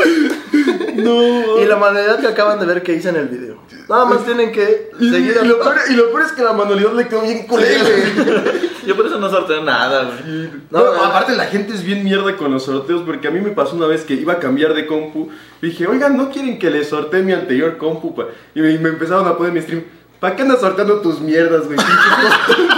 No. 0.95 1.59
Y 1.59 1.65
la 1.65 1.75
manualidad 1.77 2.19
que 2.19 2.27
acaban 2.27 2.59
de 2.59 2.65
ver 2.65 2.83
que 2.83 2.93
hice 2.93 3.09
en 3.09 3.15
el 3.17 3.27
video. 3.27 3.57
Nada 3.89 4.05
más 4.05 4.23
tienen 4.25 4.51
que 4.51 4.91
Y, 4.99 5.09
seguir 5.11 5.37
y 5.43 5.47
lo 5.47 5.59
peor, 5.59 5.75
y 5.89 5.93
lo 5.93 6.07
peor 6.09 6.21
es 6.21 6.31
que 6.31 6.41
la 6.41 6.53
manualidad 6.53 6.93
le 6.93 7.07
quedó 7.07 7.21
bien 7.21 7.45
culera, 7.47 7.81
güey. 7.83 8.71
Yo 8.85 8.95
por 8.95 9.05
eso 9.05 9.19
no 9.19 9.29
sorteo 9.29 9.61
nada, 9.63 10.03
güey. 10.05 10.49
No, 10.69 10.79
No, 10.83 10.93
no. 10.93 11.03
aparte 11.03 11.35
la 11.35 11.45
gente 11.45 11.73
es 11.73 11.83
bien 11.83 12.03
mierda 12.03 12.35
con 12.37 12.51
los 12.51 12.63
sorteos 12.63 13.01
porque 13.05 13.27
a 13.27 13.31
mí 13.31 13.39
me 13.41 13.51
pasó 13.51 13.75
una 13.75 13.87
vez 13.87 14.03
que 14.03 14.13
iba 14.13 14.33
a 14.33 14.39
cambiar 14.39 14.73
de 14.73 14.85
compu 14.85 15.29
y 15.61 15.67
dije, 15.67 15.87
oigan, 15.87 16.15
¿no 16.17 16.29
quieren 16.29 16.59
que 16.59 16.69
les 16.69 16.89
sortee 16.89 17.23
mi 17.23 17.33
anterior 17.33 17.77
compu? 17.77 18.15
pa?" 18.15 18.25
Y 18.55 18.61
me, 18.61 18.77
me 18.79 18.89
empezaron 18.89 19.27
a 19.27 19.35
poner 19.37 19.51
mi 19.53 19.61
stream, 19.61 19.83
¿para 20.19 20.35
qué 20.35 20.41
andas 20.43 20.61
sorteando 20.61 20.99
tus 21.01 21.19
mierdas, 21.21 21.65
güey? 21.65 21.77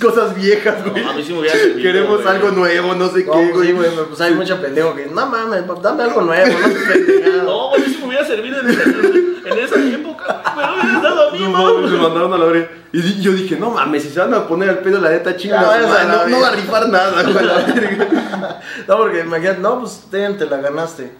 Cosas, 0.00 0.34
viejas, 0.34 0.84
güey. 0.88 1.04
No, 1.04 1.10
a 1.10 1.14
mí 1.14 1.22
sí 1.22 1.32
me 1.32 1.40
hubiera 1.40 1.56
servido. 1.56 1.82
Queremos 1.82 2.22
güey. 2.22 2.28
algo 2.36 2.50
nuevo, 2.50 2.94
no 2.94 3.08
sé 3.10 3.24
No, 3.24 3.32
qué, 3.32 3.38
pues 3.38 3.52
güey. 3.54 3.66
sí, 3.68 3.72
güey, 3.74 3.90
pues 4.08 4.20
hay 4.20 4.34
mucho 4.34 4.60
pendejo 4.60 4.94
que, 4.94 5.06
no 5.06 5.26
mames, 5.26 5.62
dame 5.82 6.02
algo 6.04 6.20
nuevo, 6.22 6.58
no. 6.58 7.42
No, 7.44 7.68
güey, 7.70 7.82
sí 7.84 7.98
me 8.00 8.06
hubiera 8.08 8.26
servido 8.26 8.60
en 8.60 8.68
esa, 8.70 8.82
en 8.82 9.58
esa 9.58 9.94
época, 9.94 10.42
güey. 10.54 10.56
Pero 10.56 10.74
hubiera 10.74 11.00
dado 11.00 11.28
a 11.28 11.32
mí, 11.32 11.38
No 11.40 11.78
me 11.88 11.96
mandaron 12.02 12.32
a 12.34 12.38
la 12.38 12.44
verga. 12.46 12.68
Y 12.92 13.20
yo 13.20 13.32
dije, 13.32 13.56
no 13.56 13.70
mames, 13.70 14.02
si 14.02 14.08
se 14.10 14.18
van 14.20 14.32
a 14.34 14.46
poner 14.48 14.70
al 14.70 14.78
pedo 14.78 14.98
la 15.00 15.10
neta 15.10 15.36
chinga, 15.36 15.60
no, 15.60 15.66
vayas 15.68 15.90
a 15.90 16.04
la 16.04 16.16
no, 16.24 16.28
no 16.28 16.40
va 16.40 16.48
a 16.48 16.52
rifar 16.52 16.88
nada, 16.88 17.22
güey, 17.22 17.44
la 17.44 17.54
verga. 17.54 18.60
No, 18.88 18.96
porque 18.96 19.20
imagínate, 19.20 19.60
no, 19.60 19.80
pues 19.80 20.04
ten, 20.10 20.38
te 20.38 20.46
la 20.46 20.56
ganaste. 20.58 21.12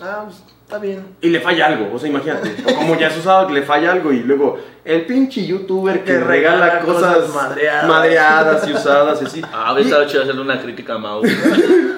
Ah, 0.00 0.24
pues 0.26 0.36
está 0.66 0.78
bien. 0.78 1.06
Y 1.20 1.28
le 1.30 1.40
falla 1.40 1.66
algo, 1.66 1.94
o 1.94 1.98
sea, 1.98 2.08
imagínate. 2.08 2.56
O 2.66 2.74
como 2.74 2.98
ya 2.98 3.08
se 3.08 3.20
usaba 3.20 3.46
que 3.46 3.54
le 3.54 3.62
falla 3.62 3.92
algo 3.92 4.12
y 4.12 4.18
luego 4.24 4.58
el 4.84 5.06
pinche 5.06 5.46
youtuber 5.46 6.00
que 6.00 6.12
Que 6.12 6.18
regala 6.20 6.66
regala 6.66 6.80
cosas, 6.84 7.16
cosas 7.16 7.34
madreadas. 7.34 7.88
madreadas 7.88 8.68
y 8.68 8.72
usadas 8.72 9.22
y 9.22 9.24
así. 9.26 9.42
Ah, 9.52 9.70
había 9.70 9.84
estado 9.84 10.06
chido 10.06 10.22
hacerle 10.24 10.40
una 10.40 10.60
crítica 10.60 10.94
a 10.94 10.98
Mau. 10.98 11.22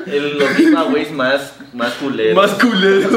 El, 0.07 0.39
los 0.39 0.49
giveaways 0.51 1.11
más, 1.13 1.55
más 1.73 1.93
culeros. 1.95 2.35
Más 2.37 2.53
culeros. 2.63 3.13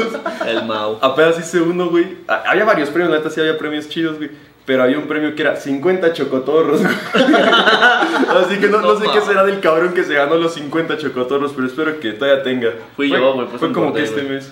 El 0.46 0.64
Mau. 0.64 0.98
Apenas 1.02 1.38
hice 1.38 1.60
uno, 1.60 1.88
güey. 1.90 2.16
Había 2.26 2.64
varios 2.64 2.88
premios, 2.90 3.10
la 3.12 3.18
neta 3.18 3.30
sí 3.30 3.40
había 3.40 3.56
premios 3.58 3.88
chidos, 3.88 4.16
güey. 4.16 4.30
Pero 4.64 4.84
había 4.84 4.96
un 4.98 5.08
premio 5.08 5.34
que 5.34 5.42
era 5.42 5.56
50 5.56 6.12
chocotorros. 6.12 6.80
Así 7.14 8.58
que 8.60 8.68
no, 8.68 8.80
no 8.80 8.94
No 8.94 9.00
sé 9.00 9.06
qué 9.12 9.20
será 9.20 9.44
del 9.44 9.60
cabrón 9.60 9.92
que 9.92 10.04
se 10.04 10.14
ganó 10.14 10.36
los 10.36 10.54
50 10.54 10.98
chocotorros, 10.98 11.52
pero 11.54 11.66
espero 11.66 11.98
que 12.00 12.12
todavía 12.12 12.42
tenga. 12.44 12.70
Fui 12.96 13.08
Fue- 13.08 13.18
yo, 13.18 13.34
güey, 13.34 13.46
pues 13.48 13.58
Fue 13.58 13.72
como 13.72 13.92
que 13.92 14.02
este 14.04 14.22
mes. 14.22 14.48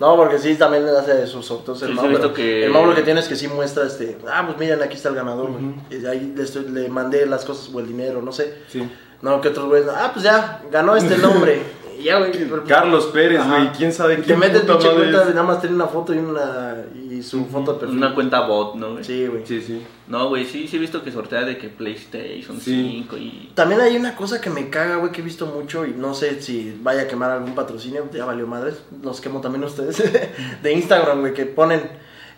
No, 0.00 0.16
porque 0.16 0.38
sí, 0.38 0.56
también 0.56 0.84
le 0.84 0.90
hace 0.96 1.26
sus 1.26 1.46
sorteos 1.46 1.80
el 1.82 1.88
Sí, 1.90 1.94
sí, 1.94 1.96
Mau, 1.96 2.06
he 2.06 2.08
visto 2.10 2.22
pero 2.22 2.34
que- 2.34 2.64
El 2.66 2.70
Mau 2.72 2.84
lo 2.86 2.94
que 2.94 3.02
tiene 3.02 3.20
es 3.20 3.28
que 3.28 3.36
sí 3.36 3.46
muestra 3.48 3.86
este. 3.86 4.18
Ah, 4.28 4.42
pues 4.46 4.58
miren, 4.58 4.82
aquí 4.82 4.96
está 4.96 5.08
el 5.08 5.14
ganador, 5.14 5.50
güey. 5.52 5.74
Y 5.90 5.96
de 5.96 6.10
ahí 6.10 6.32
le, 6.36 6.42
estoy- 6.42 6.68
le 6.68 6.88
mandé 6.88 7.26
las 7.26 7.44
cosas 7.44 7.70
o 7.72 7.80
el 7.80 7.86
dinero, 7.86 8.20
no 8.22 8.32
sé. 8.32 8.54
Sí. 8.68 8.88
No, 9.22 9.40
que 9.40 9.48
otros 9.48 9.66
güeyes. 9.68 9.88
Ah, 9.88 10.10
pues 10.12 10.24
ya, 10.24 10.62
ganó 10.70 10.96
este 10.96 11.16
nombre. 11.18 11.62
Güey. 12.02 12.64
Carlos 12.66 13.06
Pérez, 13.06 13.46
güey. 13.46 13.72
¿Quién 13.72 13.92
sabe 13.92 14.16
quién 14.16 14.26
te 14.26 14.36
metes 14.36 14.62
pinche 14.62 14.90
cuenta 14.94 15.24
nada 15.26 15.42
más 15.42 15.60
tiene 15.60 15.76
una 15.76 15.86
foto 15.86 16.12
y 16.14 16.18
una 16.18 16.76
y 17.10 17.22
su 17.22 17.44
foto 17.46 17.74
de 17.74 17.80
perfil. 17.80 17.96
Una 17.98 18.14
cuenta 18.14 18.40
bot, 18.46 18.74
¿no, 18.74 18.92
güey? 18.92 19.04
Sí, 19.04 19.26
güey. 19.26 19.46
Sí, 19.46 19.60
sí. 19.62 19.86
No, 20.08 20.28
güey, 20.28 20.44
sí, 20.44 20.66
sí 20.68 20.76
he 20.76 20.78
visto 20.80 21.02
que 21.02 21.10
sortea 21.12 21.42
de 21.42 21.56
que 21.56 21.68
PlayStation 21.68 22.60
Sí. 22.60 23.04
5 23.08 23.16
y... 23.16 23.52
También 23.54 23.80
hay 23.80 23.96
una 23.96 24.14
cosa 24.16 24.40
que 24.40 24.50
me 24.50 24.68
caga, 24.68 24.96
güey, 24.96 25.12
que 25.12 25.20
he 25.20 25.24
visto 25.24 25.46
mucho 25.46 25.86
y 25.86 25.92
no 25.92 26.14
sé 26.14 26.40
si 26.42 26.78
vaya 26.82 27.02
a 27.02 27.08
quemar 27.08 27.30
algún 27.30 27.54
patrocinio, 27.54 28.06
ya 28.12 28.24
valió 28.24 28.46
madres, 28.46 28.82
los 29.02 29.20
quemo 29.20 29.40
también 29.40 29.64
ustedes, 29.64 30.02
de 30.62 30.72
Instagram, 30.72 31.20
güey, 31.20 31.32
que 31.32 31.46
ponen, 31.46 31.88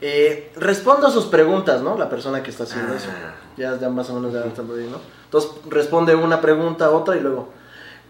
eh, 0.00 0.52
respondo 0.56 1.06
a 1.06 1.10
sus 1.10 1.24
preguntas, 1.24 1.82
¿no? 1.82 1.96
La 1.98 2.08
persona 2.08 2.42
que 2.42 2.50
está 2.50 2.64
haciendo 2.64 2.92
Ah. 2.92 2.96
eso. 2.96 3.08
Ya, 3.56 3.78
ya 3.80 3.88
más 3.88 4.08
o 4.10 4.14
menos 4.14 4.32
ya 4.32 4.44
están 4.44 4.66
por 4.66 4.78
ahí, 4.78 4.86
¿no? 4.90 4.98
Entonces 5.24 5.50
responde 5.68 6.14
una 6.14 6.40
pregunta, 6.40 6.90
otra 6.90 7.16
y 7.16 7.20
luego, 7.20 7.48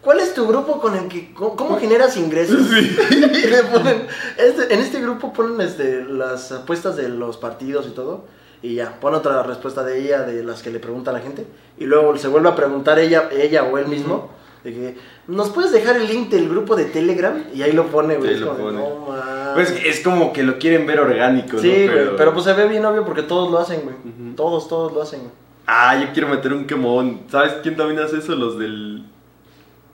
¿cuál 0.06 0.20
es 0.20 0.34
tu 0.34 0.46
grupo 0.46 0.80
con 0.80 0.94
el 0.94 1.08
que, 1.08 1.34
cómo, 1.34 1.56
cómo 1.56 1.80
generas 1.80 2.16
ingresos? 2.16 2.60
y 3.10 3.46
le 3.48 3.62
ponen, 3.64 4.06
este- 4.38 4.72
en 4.72 4.80
este 4.80 5.00
grupo 5.00 5.32
ponen 5.32 5.60
este, 5.60 6.04
las 6.04 6.52
apuestas 6.52 6.94
de 6.94 7.08
los 7.08 7.36
partidos 7.36 7.88
y 7.88 7.90
todo. 7.90 8.24
Y 8.62 8.76
ya, 8.76 9.00
pone 9.00 9.16
otra 9.16 9.42
respuesta 9.42 9.82
de 9.82 10.00
ella, 10.00 10.22
de 10.22 10.44
las 10.44 10.62
que 10.62 10.70
le 10.70 10.78
pregunta 10.78 11.10
a 11.10 11.14
la 11.14 11.20
gente. 11.20 11.44
Y 11.76 11.86
luego 11.86 12.16
se 12.16 12.28
vuelve 12.28 12.48
a 12.48 12.54
preguntar 12.54 13.00
ella, 13.00 13.28
ella 13.32 13.64
o 13.64 13.78
él 13.78 13.88
mismo. 13.88 14.30
De 14.62 14.72
que, 14.72 14.96
¿nos 15.26 15.50
puedes 15.50 15.72
dejar 15.72 15.96
el 15.96 16.06
link 16.06 16.30
del 16.30 16.48
grupo 16.48 16.76
de 16.76 16.84
Telegram? 16.84 17.44
Y 17.52 17.62
ahí 17.62 17.72
lo 17.72 17.86
pone, 17.88 18.16
güey. 18.16 18.30
Sí, 18.30 18.34
es 18.36 18.40
lo 18.40 18.56
pone. 18.56 18.78
No. 18.78 19.08
Pues 19.54 19.74
es 19.84 20.00
como 20.00 20.32
que 20.32 20.44
lo 20.44 20.58
quieren 20.58 20.86
ver 20.86 21.00
orgánico, 21.00 21.58
sí, 21.58 21.86
¿no? 21.86 21.92
güey. 21.92 22.16
Pero... 22.16 22.32
pues 22.32 22.44
se 22.44 22.52
ve 22.52 22.68
bien 22.68 22.84
obvio 22.84 23.04
porque 23.04 23.22
todos 23.22 23.50
lo 23.50 23.58
hacen, 23.58 23.82
güey. 23.82 24.34
Todos, 24.36 24.68
todos 24.68 24.92
lo 24.92 25.02
hacen, 25.02 25.20
güey. 25.20 25.32
Ah, 25.66 26.00
yo 26.00 26.12
quiero 26.12 26.28
meter 26.28 26.52
un 26.52 26.64
quemón. 26.64 27.22
¿Sabes 27.28 27.54
quién 27.62 27.76
también 27.76 27.98
hace 28.00 28.18
eso? 28.18 28.36
Los 28.36 28.56
del. 28.58 29.04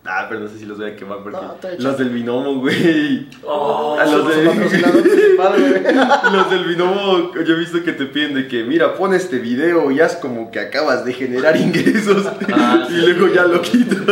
Ah, 0.04 0.26
pero 0.28 0.40
no 0.40 0.48
sé 0.48 0.58
si 0.58 0.66
los 0.66 0.78
voy 0.78 0.90
a 0.90 0.96
quemar 0.96 1.18
porque. 1.22 1.38
No, 1.38 1.56
los 1.78 1.96
del 1.98 2.08
binomo, 2.10 2.58
güey. 2.60 3.28
Oh, 3.44 3.96
a 4.00 4.04
los 4.04 4.24
su 4.24 4.28
de- 4.40 4.46
patrocinador 4.48 5.02
principal, 5.02 5.60
güey. 5.60 5.94
Los 6.32 6.50
del 6.50 6.64
binomo, 6.64 7.32
yo 7.34 7.54
he 7.54 7.58
visto 7.58 7.84
que 7.84 7.92
te 7.92 8.06
piden 8.06 8.34
de 8.34 8.48
que, 8.48 8.64
mira, 8.64 8.94
pon 8.96 9.14
este 9.14 9.38
video 9.38 9.90
y 9.92 10.00
haz 10.00 10.16
como 10.16 10.50
que 10.50 10.58
acabas 10.58 11.04
de 11.04 11.12
generar 11.12 11.56
ingresos 11.56 12.26
Ah, 12.52 12.84
y 12.90 12.92
sí. 12.92 13.00
luego 13.00 13.32
ya 13.32 13.44
lo 13.44 13.62
quitas. 13.62 13.96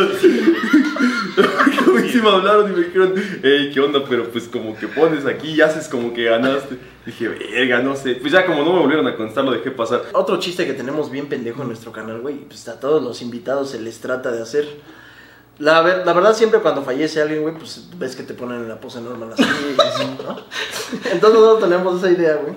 Como 1.84 1.98
Sí, 2.00 2.08
sí 2.10 2.22
me 2.22 2.28
hablaron 2.28 2.72
y 2.72 2.76
me 2.76 2.84
dijeron, 2.86 3.14
hey, 3.42 3.70
¿qué 3.72 3.80
onda? 3.80 4.00
Pero 4.08 4.28
pues 4.30 4.48
como 4.48 4.76
que 4.76 4.88
pones 4.88 5.26
aquí 5.26 5.50
y 5.52 5.60
haces 5.60 5.88
como 5.88 6.12
que 6.12 6.24
ganaste. 6.24 6.76
Dije, 7.06 7.28
verga, 7.28 7.80
no 7.80 7.94
sé. 7.96 8.16
Pues 8.16 8.32
ya 8.32 8.44
como 8.44 8.62
no 8.64 8.72
me 8.74 8.80
volvieron 8.80 9.06
a 9.06 9.16
contestar, 9.16 9.44
lo 9.44 9.52
dejé 9.52 9.70
pasar. 9.70 10.02
Otro 10.12 10.38
chiste 10.38 10.66
que 10.66 10.72
tenemos 10.72 11.10
bien 11.10 11.28
pendejo 11.28 11.62
en 11.62 11.68
nuestro 11.68 11.92
canal, 11.92 12.20
güey, 12.20 12.36
pues 12.46 12.68
a 12.68 12.80
todos 12.80 13.02
los 13.02 13.22
invitados 13.22 13.70
se 13.70 13.80
les 13.80 14.00
trata 14.00 14.32
de 14.32 14.42
hacer. 14.42 14.66
La, 15.60 15.80
ver- 15.82 16.04
la 16.06 16.12
verdad, 16.14 16.34
siempre 16.34 16.58
cuando 16.60 16.82
fallece 16.82 17.20
alguien, 17.20 17.42
güey, 17.42 17.54
pues 17.54 17.86
ves 17.96 18.16
que 18.16 18.22
te 18.24 18.34
ponen 18.34 18.62
en 18.62 18.68
la 18.68 18.80
pose 18.80 19.00
normal 19.00 19.32
así, 19.38 19.44
¿no? 20.26 20.36
Entonces 21.12 21.38
nosotros 21.40 21.60
tenemos 21.60 21.98
esa 22.02 22.10
idea, 22.10 22.36
güey, 22.36 22.54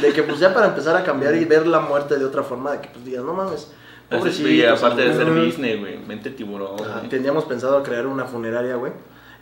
de 0.00 0.12
que 0.12 0.22
pues 0.22 0.38
ya 0.38 0.54
para 0.54 0.68
empezar 0.68 0.96
a 0.96 1.02
cambiar 1.04 1.34
y 1.34 1.44
ver 1.44 1.66
la 1.66 1.80
muerte 1.80 2.16
de 2.16 2.24
otra 2.24 2.42
forma, 2.42 2.72
de 2.72 2.80
que 2.80 2.88
pues 2.88 3.04
digas, 3.04 3.24
no 3.24 3.34
mames, 3.34 3.68
pobrecito. 4.08 4.48
y 4.48 4.64
aparte 4.64 5.02
de 5.02 5.14
ser. 5.14 5.34
Disney, 5.34 5.78
güey, 5.80 5.98
mente 5.98 6.30
tiburón. 6.30 6.80
Ajá. 6.80 7.02
Teníamos 7.10 7.44
pensado 7.44 7.82
crear 7.82 8.06
una 8.06 8.24
funeraria, 8.24 8.76
güey, 8.76 8.92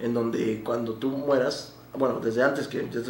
en 0.00 0.14
donde 0.14 0.62
cuando 0.64 0.94
tú 0.94 1.10
mueras, 1.10 1.74
bueno, 1.94 2.20
desde 2.20 2.42
antes 2.42 2.68
que 2.68 2.88
ya, 2.90 3.00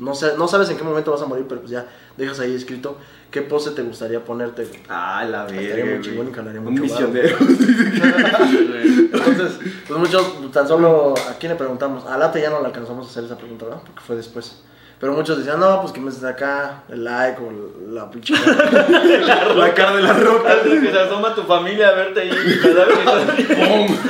no, 0.00 0.14
sé, 0.14 0.32
no 0.38 0.48
sabes 0.48 0.70
en 0.70 0.76
qué 0.78 0.82
momento 0.84 1.10
vas 1.12 1.20
a 1.22 1.26
morir, 1.26 1.44
pero 1.48 1.60
pues 1.60 1.70
ya 1.70 1.86
dejas 2.16 2.40
ahí 2.40 2.54
escrito 2.54 2.96
qué 3.30 3.42
pose 3.42 3.72
te 3.72 3.82
gustaría 3.82 4.24
ponerte. 4.24 4.64
güey. 4.64 4.80
Ah, 4.88 5.24
la 5.28 5.42
Estaría 5.46 5.74
verga. 5.84 5.94
muy 5.96 6.00
chingón 6.04 6.28
y 6.28 6.32
ganaría 6.32 6.60
Un 6.60 6.74
mucho 6.74 6.94
varo. 6.94 7.08
misionero. 7.08 7.36
Entonces, 9.12 9.58
pues 9.86 9.98
muchos, 10.00 10.52
tan 10.52 10.66
solo, 10.66 11.14
¿a 11.28 11.34
quién 11.38 11.52
le 11.52 11.58
preguntamos? 11.58 12.04
A 12.06 12.16
Late 12.18 12.40
ya 12.40 12.50
no 12.50 12.60
le 12.60 12.66
alcanzamos 12.66 13.06
a 13.06 13.10
hacer 13.10 13.24
esa 13.24 13.36
pregunta, 13.36 13.66
¿verdad? 13.66 13.80
Porque 13.84 14.00
fue 14.00 14.16
después. 14.16 14.56
Pero 15.02 15.14
muchos 15.14 15.36
decían, 15.36 15.58
no, 15.58 15.80
pues 15.80 15.92
que 15.92 16.00
me 16.00 16.12
des 16.12 16.22
acá 16.22 16.84
el 16.88 17.02
like 17.02 17.42
o 17.42 17.92
la 17.92 18.08
pinche. 18.08 18.34
la 19.56 19.74
cara 19.74 19.96
de 19.96 20.02
la 20.02 20.12
roca. 20.12 20.52
Antes 20.52 20.80
que 20.80 20.92
se 20.92 20.98
asoma 21.00 21.34
tu 21.34 21.42
familia 21.42 21.88
a 21.88 21.94
verte 21.94 22.20
ahí. 22.20 22.30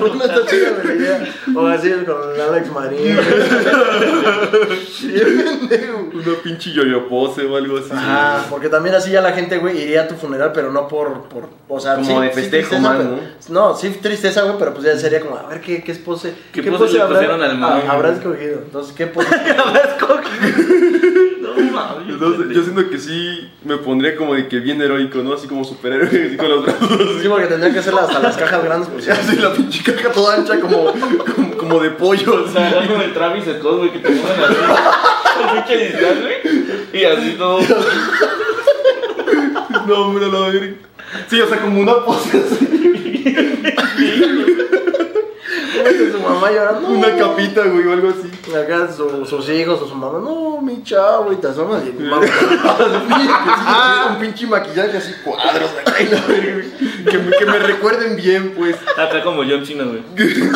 no 0.00 0.24
está 0.24 0.46
chida 0.46 0.70
la 0.84 0.94
idea. 0.94 1.34
O 1.54 1.66
así 1.66 1.90
con 1.90 2.32
el 2.32 2.40
Alex 2.40 2.72
Marín. 2.72 3.18
Una 6.14 6.42
pinche 6.42 6.72
yoyo 6.72 7.08
pose 7.08 7.44
o 7.46 7.56
algo 7.56 7.78
así. 7.78 7.90
Ajá, 7.92 8.46
porque 8.50 8.68
también 8.68 8.94
así 8.94 9.10
ya 9.10 9.20
la 9.20 9.32
gente, 9.32 9.58
güey, 9.58 9.82
iría 9.82 10.02
a 10.02 10.08
tu 10.08 10.14
funeral, 10.14 10.52
pero 10.54 10.70
no 10.70 10.86
por, 10.86 11.24
por 11.24 11.48
o 11.68 11.80
sea, 11.80 11.96
Como 11.96 12.20
de 12.20 12.30
festejo, 12.30 12.78
más, 12.78 12.98
pero- 12.98 13.18
no, 13.48 13.76
sí 13.76 13.90
tristeza, 14.02 14.42
güey, 14.42 14.56
pero 14.58 14.74
pues 14.74 14.84
ya 14.84 14.96
sería 14.96 15.20
como, 15.20 15.36
a 15.36 15.46
ver, 15.46 15.60
¿qué, 15.60 15.82
qué 15.82 15.94
pose, 15.94 16.34
¿Qué 16.52 16.62
pose 16.62 16.98
le 16.98 17.04
pusieron 17.04 17.42
al 17.42 17.50
ah, 17.50 17.54
man? 17.54 17.82
habrá 17.88 18.12
escogido? 18.12 18.59
Entonces, 18.64 18.94
¿qué 18.94 19.06
pose? 19.06 19.28
No 21.40 21.54
mames. 21.72 22.08
Entonces, 22.08 22.46
yo 22.54 22.62
siento 22.62 22.88
que 22.90 22.98
sí 22.98 23.48
me 23.64 23.76
pondría 23.78 24.14
como 24.16 24.34
de 24.34 24.46
que 24.48 24.60
bien 24.60 24.80
heroico, 24.80 25.18
¿no? 25.22 25.32
Así 25.34 25.48
como 25.48 25.64
superhéroe, 25.64 26.06
así 26.26 26.36
con 26.36 26.48
los 26.48 26.62
brazos 26.64 26.88
Sí, 27.20 27.28
porque 27.28 27.46
tendrían 27.46 27.72
que 27.72 27.80
hacer 27.80 27.94
hasta 27.94 28.20
las 28.20 28.36
cajas 28.36 28.62
grandes, 28.62 28.88
pues 28.90 29.08
así. 29.08 29.32
Así 29.32 29.36
la 29.40 29.52
pinche 29.52 29.82
caja 29.82 30.12
toda 30.12 30.36
ancha 30.36 30.60
como, 30.60 30.92
como, 30.92 31.56
como 31.56 31.80
de 31.80 31.90
pollo. 31.90 32.44
O 32.44 32.48
sea, 32.48 32.68
así. 32.68 32.76
algo 32.76 32.98
de 32.98 33.08
Travis 33.08 33.44
Scott, 33.44 33.78
güey, 33.78 33.90
que 33.92 33.98
te 33.98 34.10
ponen 34.10 34.44
así. 34.44 34.54
El 35.42 35.48
pinche 35.64 35.76
disfraz, 35.84 36.20
güey. 36.20 36.36
Y 36.92 37.04
así 37.04 37.34
todo. 37.38 37.58
No, 39.86 39.94
hombre, 40.06 40.26
la 40.30 40.40
verga. 40.40 40.66
Sí, 41.28 41.40
o 41.40 41.48
sea, 41.48 41.58
como 41.60 41.80
una 41.80 42.04
pose 42.04 42.38
así. 42.38 42.66
Imagínate 45.80 46.12
su 46.12 46.20
mamá 46.20 46.50
llorando. 46.50 46.88
Una 46.88 47.16
capita, 47.16 47.64
güey, 47.66 47.86
o 47.86 47.92
algo 47.92 48.08
así. 48.10 48.54
Acá 48.56 48.92
su- 48.92 49.24
sus 49.26 49.48
hijos 49.50 49.80
o 49.82 49.88
su 49.88 49.94
mamá, 49.94 50.18
no, 50.18 50.60
mi 50.60 50.82
chavo, 50.82 51.32
y 51.32 51.36
te 51.36 51.48
asomas 51.48 51.82
y 51.86 51.92
mamá. 52.02 52.26
Ah, 53.12 54.08
un 54.12 54.18
pinche 54.20 54.46
maquillaje 54.46 54.96
así, 54.96 55.12
cuadros 55.24 55.70
que, 55.96 57.18
me, 57.18 57.30
que 57.36 57.46
me 57.46 57.58
recuerden 57.58 58.16
bien, 58.16 58.54
pues. 58.56 58.76
Acá 58.96 59.22
como 59.22 59.42
John 59.44 59.64
Cena, 59.64 59.84
güey. 59.84 60.02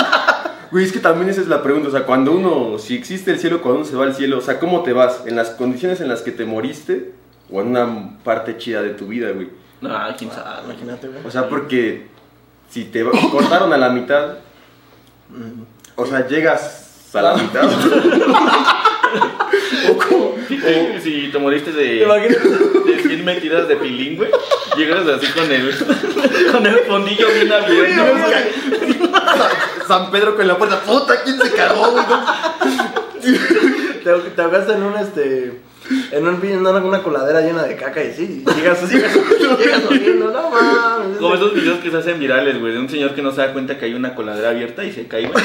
Güey, 0.71 0.85
es 0.87 0.91
que 0.93 0.99
también 0.99 1.29
esa 1.31 1.41
es 1.41 1.47
la 1.47 1.63
pregunta, 1.63 1.87
o 1.89 1.93
sea, 1.93 2.05
cuando 2.05 2.33
uno, 2.33 2.79
si 2.81 2.97
existe 2.97 3.31
el 3.31 3.39
cielo, 3.39 3.63
cuando 3.63 3.83
uno 3.83 3.89
se 3.89 3.95
va 3.95 4.07
al 4.07 4.15
cielo, 4.17 4.39
o 4.39 4.41
sea, 4.41 4.59
¿cómo 4.59 4.83
te 4.83 4.93
vas? 4.93 5.23
¿En 5.25 5.37
las 5.37 5.51
condiciones 5.51 6.01
en 6.01 6.09
las 6.09 6.23
que 6.23 6.33
te 6.33 6.45
moriste 6.47 7.13
o 7.49 7.61
en 7.61 7.69
una 7.69 8.19
parte 8.25 8.57
chida 8.59 8.83
de 8.83 8.91
tu 8.91 9.07
vida, 9.07 9.31
güey? 9.31 9.51
No, 9.81 9.91
quién 10.19 10.33
sabe. 10.33 10.65
Imagínate, 10.65 11.07
güey. 11.07 11.21
O 11.25 11.31
sea, 11.31 11.49
porque 11.49 12.09
si 12.71 12.87
te 12.87 13.05
va- 13.05 13.13
cortaron 13.31 13.73
a 13.73 13.77
la 13.77 13.91
mitad, 13.91 14.39
o 15.97 16.07
sea, 16.07 16.27
llegas 16.27 17.11
a 17.13 17.23
la 17.23 17.37
mitad. 17.37 17.65
o 19.91 19.97
como, 19.97 20.35
Si, 20.49 20.59
si 21.01 21.29
te 21.31 21.39
moriste 21.39 21.71
de, 21.73 22.05
de 22.05 22.99
100 23.03 23.25
metidas 23.25 23.69
de 23.69 23.77
pilín, 23.77 24.17
güey, 24.17 24.31
llegas 24.77 25.07
así 25.07 25.29
con 25.29 25.49
el, 25.51 25.73
con 26.53 26.67
el 26.67 26.79
fondillo 26.81 27.29
bien 27.33 27.53
abierto. 27.53 28.03
San 29.87 30.11
Pedro 30.11 30.37
con 30.37 30.49
la 30.49 30.59
puerta, 30.59 30.81
puta, 30.81 31.23
¿quién 31.23 31.41
se 31.41 31.53
cagó, 31.53 31.93
güey? 31.93 32.05
Te, 34.05 34.13
te 34.13 34.43
ahogaste 34.43 34.73
en 34.75 34.83
un 34.83 34.99
este. 34.99 35.63
En 36.13 36.27
un 36.27 36.43
en 36.45 36.59
una, 36.61 36.71
una 36.71 37.03
coladera 37.03 37.41
llena 37.43 37.63
de 37.65 37.77
caca 37.77 38.03
y 38.03 38.13
llegas 38.57 38.83
así, 38.83 38.97
llegas 38.97 39.85
oliendo, 39.91 40.31
no 40.31 40.51
mames. 40.51 41.19
Como 41.19 41.35
esos 41.35 41.55
videos 41.55 41.79
que 41.81 41.91
se 41.91 41.97
hacen 41.99 42.19
virales, 42.19 42.59
güey, 42.59 42.73
de 42.73 42.79
un 42.79 42.89
señor 42.89 43.15
que 43.15 43.23
no 43.23 43.33
se 43.33 43.43
da 43.43 43.53
cuenta 43.53 43.77
que 43.79 43.85
hay 43.87 43.95
una 43.95 44.15
coladera 44.15 44.51
abierta 44.51 44.85
y 44.85 44.93
se 44.93 45.07
cae, 45.07 45.27
güey. 45.29 45.45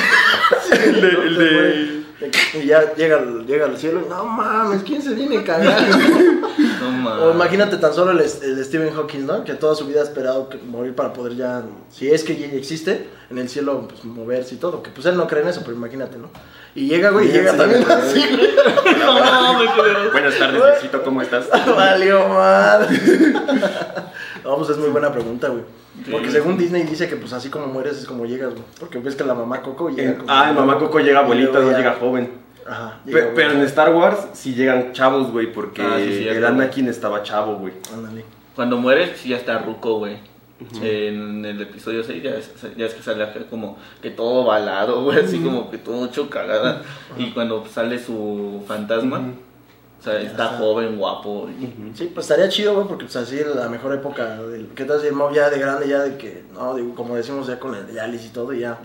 El 0.86 1.02
de, 1.02 1.10
el 1.10 1.38
de- 1.38 2.04
Y 2.54 2.66
ya 2.66 2.94
llega, 2.96 3.18
al- 3.18 3.46
llega 3.46 3.66
al 3.66 3.78
cielo 3.78 4.02
y 4.06 4.10
no 4.10 4.26
mames, 4.26 4.84
¿quién 4.84 5.02
se 5.02 5.14
viene 5.14 5.44
cagando? 5.44 5.72
No 6.80 6.88
O 6.88 6.92
mames. 6.92 7.36
imagínate 7.36 7.78
tan 7.78 7.94
solo 7.94 8.12
el, 8.12 8.20
el 8.20 8.66
Stephen 8.66 8.94
Hawking, 8.94 9.26
¿no? 9.26 9.44
Que 9.46 9.54
toda 9.54 9.76
su 9.76 9.86
vida 9.86 10.02
ha 10.02 10.04
esperado 10.04 10.50
que- 10.50 10.58
morir 10.58 10.96
para 10.96 11.14
poder 11.14 11.36
ya, 11.36 11.64
si 11.90 12.10
es 12.10 12.24
que 12.24 12.36
ya 12.38 12.48
existe, 12.48 13.08
en 13.30 13.38
el 13.38 13.48
cielo 13.50 13.88
pues, 13.88 14.04
moverse 14.04 14.56
y 14.56 14.58
todo. 14.58 14.82
Que 14.84 14.90
pues 14.90 15.06
él 15.06 15.16
no 15.18 15.28
cree 15.28 15.44
en 15.44 15.50
eso, 15.50 15.62
pero 15.64 15.76
imagínate, 15.76 16.18
¿no? 16.18 16.30
Y 16.76 16.88
llega, 16.88 17.10
güey, 17.12 17.30
y 17.30 17.32
llega 17.32 17.52
sí, 17.54 17.58
también 17.58 17.86
sí. 17.86 17.92
así, 17.92 18.20
güey. 18.36 18.50
No 19.00 19.14
mames, 19.20 19.70
Buenas 20.12 20.38
tardes, 20.38 20.62
Diosito, 20.64 21.04
¿cómo 21.04 21.22
estás? 21.22 21.48
Valió 21.76 22.28
madre. 22.28 22.98
No, 24.44 24.56
pues 24.58 24.70
es 24.70 24.78
muy 24.78 24.90
buena 24.90 25.12
pregunta, 25.12 25.50
güey. 25.50 25.64
Sí. 26.06 26.12
Porque 26.12 26.32
según 26.32 26.58
Disney 26.58 26.84
dice 26.84 27.08
que 27.10 27.16
pues 27.16 27.34
así 27.34 27.50
como 27.50 27.68
mueres 27.68 27.98
es 27.98 28.06
como 28.06 28.26
llegas, 28.26 28.52
güey. 28.52 28.64
Porque 28.80 29.00
ves 29.00 29.16
que 29.16 29.24
la 29.24 29.34
mamá 29.34 29.62
Coco 29.62 29.90
llega 29.90 30.18
como... 30.18 30.32
Ah, 30.32 30.50
el 30.50 30.56
mamá 30.56 30.78
Coco 30.78 31.00
llega 31.00 31.20
abuelita, 31.20 31.60
no 31.60 31.72
llega 31.72 31.96
joven. 32.00 32.32
Ajá. 32.68 33.00
Llega, 33.06 33.32
pero 33.36 33.52
en. 33.52 33.62
Star 33.62 33.94
Wars 33.94 34.28
sí 34.34 34.54
llegan 34.54 34.94
chavos, 34.94 35.32
güey, 35.32 35.52
porque 35.52 35.82
Ah, 35.82 35.98
sí, 35.98 36.14
cierto, 36.20 36.38
el 36.38 36.46
Anakin 36.46 36.88
estaba 36.88 37.24
chavo, 37.24 37.56
güey. 37.56 37.74
Ándale. 37.94 38.24
Cuando 38.56 38.78
mueres, 38.78 39.18
sí 39.18 39.30
ya 39.30 39.38
está 39.38 39.60
ruco, 39.60 40.00
güey. 40.00 40.18
En 40.82 41.46
el 41.46 41.62
episodio 41.62 42.04
6 42.04 42.22
ya 42.22 42.32
es, 42.32 42.52
ya 42.76 42.86
es 42.86 42.94
que 42.94 43.02
sale 43.02 43.26
como 43.50 43.78
que 44.02 44.12
todo 44.12 44.44
balado, 44.44 45.04
güey, 45.04 45.20
así 45.20 45.40
como 45.40 45.72
que 45.72 45.78
todo 45.78 46.06
hecho 46.06 46.30
cagada. 46.30 46.82
Y 47.18 47.32
cuando 47.32 47.66
sale 47.66 47.98
su 47.98 48.62
fantasma, 48.68 49.22
o 50.00 50.02
sea, 50.04 50.22
está 50.22 50.48
joven, 50.58 50.98
guapo. 50.98 51.50
y- 51.50 51.96
Sí, 51.98 52.10
pues 52.14 52.26
estaría 52.30 52.48
chido, 52.50 52.74
güey, 52.76 52.88
porque 52.88 53.04
pues 53.06 53.16
así 53.18 53.38
la 53.54 53.68
mejor 53.68 53.94
época 53.94 54.42
del... 54.44 54.68
¿Qué 54.76 54.86
tal 54.86 55.02
si 55.02 55.08
el 55.08 55.14
Mau 55.14 55.34
ya 55.34 55.50
de 55.50 55.60
grande, 55.60 55.88
ya 55.90 56.04
de 56.04 56.16
que, 56.18 56.44
no, 56.54 56.74
digo, 56.76 56.96
como 56.96 57.16
decimos 57.16 57.48
ya 57.48 57.60
con 57.60 57.76
el 57.76 57.94
Yalis 57.94 58.26
y 58.26 58.30
todo, 58.30 58.54
y 58.54 58.60
ya 58.60 58.78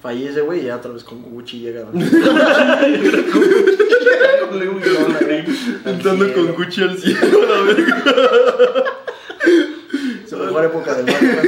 fallece, 0.00 0.40
güey, 0.40 0.60
y 0.60 0.64
ya 0.64 0.76
otra 0.76 0.92
vez 0.92 1.04
con 1.04 1.20
Gucci 1.22 1.58
llega. 1.60 1.84
Entrando 5.84 6.32
con 6.34 6.52
Gucci 6.54 6.82
al 6.82 6.98
cielo, 6.98 7.46
la 7.46 7.60
verga. 7.62 8.04
Su 10.28 10.36
mejor 10.38 10.64
época 10.64 10.94
del 10.94 11.04
cuando 11.06 11.42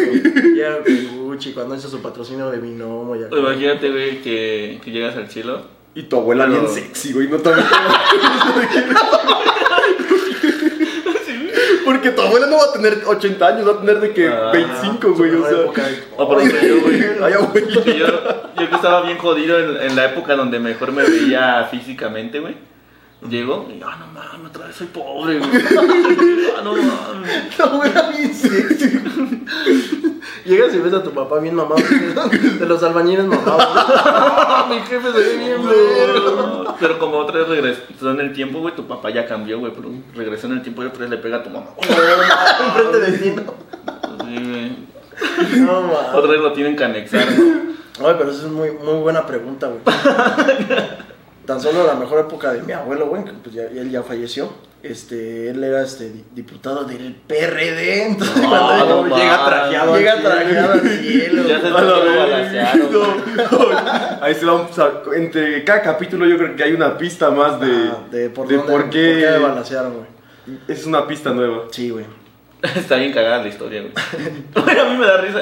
llega 0.54 0.78
con 0.82 1.24
Gucci, 1.26 1.52
cuando 1.52 1.74
hizo 1.76 1.88
su 1.88 2.00
patrocinio 2.02 2.50
de 2.50 2.58
Binomo, 2.58 3.16
ya. 3.16 3.28
Imagínate, 3.36 3.90
güey, 3.90 4.22
que, 4.22 4.80
que 4.84 4.90
llegas 4.90 5.16
al 5.16 5.28
cielo. 5.30 5.62
Y 5.94 6.02
tu 6.04 6.16
abuela 6.16 6.46
bien 6.46 6.68
sexy, 6.68 7.12
güey, 7.12 7.28
no 7.28 7.38
también. 7.38 7.66
Porque 11.84 12.10
tu 12.10 12.22
abuela 12.22 12.46
no 12.46 12.56
va 12.56 12.64
a 12.64 12.72
tener 12.72 13.02
80 13.06 13.46
años, 13.46 13.68
va 13.68 13.72
a 13.72 13.80
tener 13.80 14.00
de 14.00 14.12
que 14.12 14.28
Ah, 14.28 14.50
25, 14.52 15.12
güey, 15.14 15.34
o 15.34 15.48
sea. 15.48 15.58
época 15.60 15.82
yo, 16.62 16.80
güey. 16.80 17.00
Yo, 17.98 18.06
yo 18.58 18.68
que 18.68 18.74
estaba 18.74 19.02
bien 19.02 19.18
jodido 19.18 19.58
en, 19.58 19.90
en 19.90 19.96
la 19.96 20.06
época 20.06 20.34
donde 20.36 20.58
mejor 20.58 20.92
me 20.92 21.02
veía 21.04 21.66
físicamente, 21.70 22.40
güey. 22.40 22.54
Llego 23.28 23.66
y, 23.70 23.80
ah, 23.82 23.96
no 23.98 24.06
mames, 24.08 24.50
otra 24.50 24.66
vez 24.66 24.76
soy 24.76 24.86
pobre, 24.88 25.38
güey. 25.38 25.50
Ah, 26.56 26.60
no 26.62 26.74
mames. 26.74 27.58
La 27.58 27.64
abuela 27.64 28.10
bien 28.10 28.34
sexy. 28.34 29.00
Llegas 30.44 30.74
y 30.74 30.78
ves 30.78 30.92
a 30.92 31.02
tu 31.02 31.10
papá 31.10 31.38
bien 31.38 31.54
mamado. 31.54 31.82
De 32.58 32.66
los 32.66 32.82
albañiles 32.82 33.24
mamados. 33.24 34.68
Mi 34.68 34.78
jefe 34.80 35.12
se 35.12 35.18
ve 35.18 35.36
bien 35.38 35.66
verga. 35.66 36.76
Pero 36.78 36.98
como 36.98 37.16
otra 37.16 37.38
vez 37.38 37.48
regresó 37.48 38.10
en 38.10 38.20
el 38.20 38.32
tiempo, 38.34 38.60
güey, 38.60 38.74
tu 38.74 38.86
papá 38.86 39.10
ya 39.10 39.26
cambió, 39.26 39.58
güey, 39.58 39.72
pero 39.74 39.88
regresó 40.14 40.46
en 40.46 40.54
el 40.54 40.62
tiempo 40.62 40.82
y 40.82 40.86
otra 40.86 41.00
vez 41.00 41.10
le 41.10 41.16
pega 41.16 41.38
a 41.38 41.42
tu 41.42 41.50
mamá. 41.50 41.68
Enfrente 41.78 43.00
de 43.00 43.18
ti, 43.18 43.30
¿no? 43.30 43.54
Sí, 44.24 44.34
güey. 44.50 45.60
No, 45.60 45.80
mames. 45.80 46.14
Otra 46.14 46.30
vez 46.30 46.40
lo 46.40 46.52
tienen 46.52 46.76
que 46.76 46.84
anexar. 46.84 47.26
Ay, 47.26 48.14
pero 48.18 48.30
esa 48.30 48.46
es 48.46 48.52
muy, 48.52 48.70
muy 48.72 49.00
buena 49.00 49.26
pregunta, 49.26 49.68
güey. 49.68 49.80
Tan 51.46 51.60
solo 51.60 51.86
la 51.86 51.94
mejor 51.94 52.20
época 52.20 52.52
de 52.52 52.62
mi 52.62 52.72
abuelo, 52.72 53.06
güey, 53.08 53.24
que 53.24 53.32
pues 53.32 53.54
ya, 53.54 53.62
él 53.64 53.90
ya 53.90 54.02
falleció. 54.02 54.52
este, 54.82 55.48
él 55.50 55.64
era 55.64 55.82
este 55.82 56.10
di- 56.10 56.24
diputado 56.34 56.84
del 56.84 57.14
PRD, 57.26 58.02
entonces 58.08 58.36
No, 58.36 58.50
cuando 58.50 59.06
no 59.06 59.16
llega 59.16 59.44
trajeado 59.46 59.96
llega 59.96 60.20
trajeado 60.20 60.72
al 60.74 60.80
cielo. 60.88 61.42
Ya 61.48 61.60
se 61.60 61.70
lo. 61.70 61.80
No. 62.92 63.78
Ahí 64.20 64.34
se 64.34 64.44
vamos 64.44 64.78
a- 64.78 64.92
entre 65.16 65.64
cada 65.64 65.80
capítulo 65.82 66.26
yo 66.26 66.36
creo 66.36 66.54
que 66.56 66.64
hay 66.64 66.72
una 66.72 66.96
pista 66.98 67.30
más 67.30 67.58
de, 67.60 67.66
Ah, 67.90 67.98
de 68.10 68.30
por, 68.30 68.46
dónde, 68.48 68.70
por 68.72 68.90
qué 68.90 69.38
güey. 69.38 70.54
es 70.68 70.84
una 70.86 71.06
pista 71.06 71.30
nueva. 71.30 71.62
Sí, 71.70 71.90
güey. 71.90 72.04
Está 72.76 72.96
bien 72.96 73.12
cagada 73.12 73.42
la 73.42 73.48
historia, 73.48 73.82
güey. 73.82 73.92
A 74.80 74.84
mí 74.90 74.96
me 74.96 75.06
da 75.06 75.18
risa. 75.18 75.40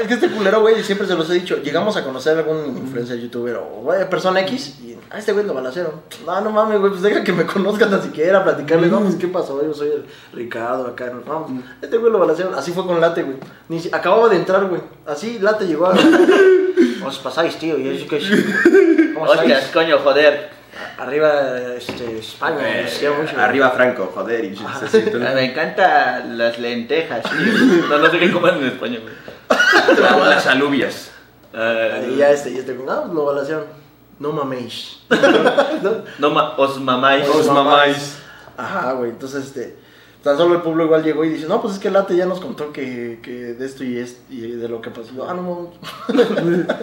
Es 0.00 0.08
que 0.08 0.14
este 0.14 0.30
culero, 0.30 0.60
güey, 0.60 0.82
siempre 0.82 1.06
se 1.06 1.14
los 1.14 1.28
he 1.30 1.34
dicho, 1.34 1.58
llegamos 1.62 1.96
a 1.96 2.04
conocer 2.04 2.36
a 2.36 2.40
algún 2.40 2.76
influencer, 2.78 3.18
youtuber 3.20 3.56
o 3.56 3.64
güey, 3.82 4.08
persona 4.08 4.40
X 4.40 4.80
y 4.82 4.96
a 5.10 5.18
este 5.18 5.32
güey 5.32 5.44
lo 5.46 5.54
balacearon. 5.54 5.92
No, 6.26 6.40
no 6.40 6.50
mames, 6.50 6.78
güey, 6.80 6.90
pues 6.90 7.02
deja 7.02 7.22
que 7.22 7.32
me 7.32 7.44
conozcan 7.46 7.90
tan 7.90 8.02
siquiera, 8.02 8.42
platicarles, 8.42 8.90
no, 8.90 9.00
pues 9.00 9.14
qué 9.16 9.28
pasó, 9.28 9.62
yo 9.64 9.72
soy 9.74 9.88
el 9.88 10.06
Ricardo 10.32 10.86
acá, 10.88 11.12
no, 11.26 11.46
pues, 11.46 11.60
este 11.82 11.98
güey 11.98 12.10
lo 12.10 12.18
balacearon, 12.18 12.54
así 12.54 12.72
fue 12.72 12.86
con 12.86 13.00
Late, 13.00 13.22
güey. 13.22 13.36
Ni 13.68 13.78
si- 13.80 13.90
acababa 13.92 14.28
de 14.28 14.36
entrar, 14.36 14.64
güey, 14.66 14.80
así 15.06 15.38
Late 15.38 15.66
llegó 15.66 15.86
a... 15.86 15.94
¿Cómo 15.94 17.08
os 17.08 17.18
pasáis, 17.18 17.56
tío? 17.56 17.78
Y 17.78 18.06
¿qué 18.08 18.18
¿Cómo 19.14 19.26
Hostias, 19.26 19.70
coño, 19.72 19.98
joder. 19.98 20.50
Arriba, 20.98 21.74
este, 21.76 22.18
España, 22.18 22.86
quiero 22.98 23.16
mucho. 23.16 23.38
Arriba 23.40 23.70
Franco, 23.70 24.10
joder. 24.14 24.44
Y 24.44 24.56
se 24.90 25.10
Me 25.18 25.44
encantan 25.50 26.38
las 26.38 26.58
lentejas, 26.58 27.22
tío. 27.22 27.86
No, 27.88 27.98
no 27.98 28.10
sé 28.10 28.18
qué 28.18 28.30
coman 28.32 28.58
en 28.58 28.64
España, 28.66 28.98
güey. 29.02 29.14
las 30.28 30.46
alubias. 30.46 31.10
Ah, 31.52 32.00
Y 32.08 32.16
ya 32.16 32.30
este, 32.30 32.50
y 32.50 32.58
este, 32.58 32.74
no, 32.74 32.84
pues 32.84 33.12
lo 33.12 33.24
balacearon. 33.24 33.66
No 34.20 34.32
maméis. 34.32 35.00
¿No? 35.10 35.90
No, 36.18 36.30
ma- 36.30 36.54
os 36.56 36.80
mamáis. 36.80 37.28
Os 37.28 37.46
mamáis. 37.50 38.18
Ajá, 38.56 38.92
güey, 38.92 39.10
entonces 39.10 39.44
este. 39.46 39.76
Tan 40.22 40.38
solo 40.38 40.54
el 40.54 40.62
pueblo 40.62 40.84
igual 40.84 41.02
llegó 41.02 41.22
y 41.24 41.28
dice, 41.30 41.46
no, 41.46 41.60
pues 41.60 41.74
es 41.74 41.80
que 41.80 41.90
Late 41.90 42.16
ya 42.16 42.24
nos 42.24 42.40
contó 42.40 42.72
que, 42.72 43.18
que 43.22 43.30
de 43.30 43.66
esto 43.66 43.84
y, 43.84 43.98
es, 43.98 44.20
y 44.30 44.40
de 44.52 44.68
lo 44.70 44.80
que 44.80 44.88
pasó. 44.90 45.10
Ah, 45.28 45.34
no, 45.34 45.70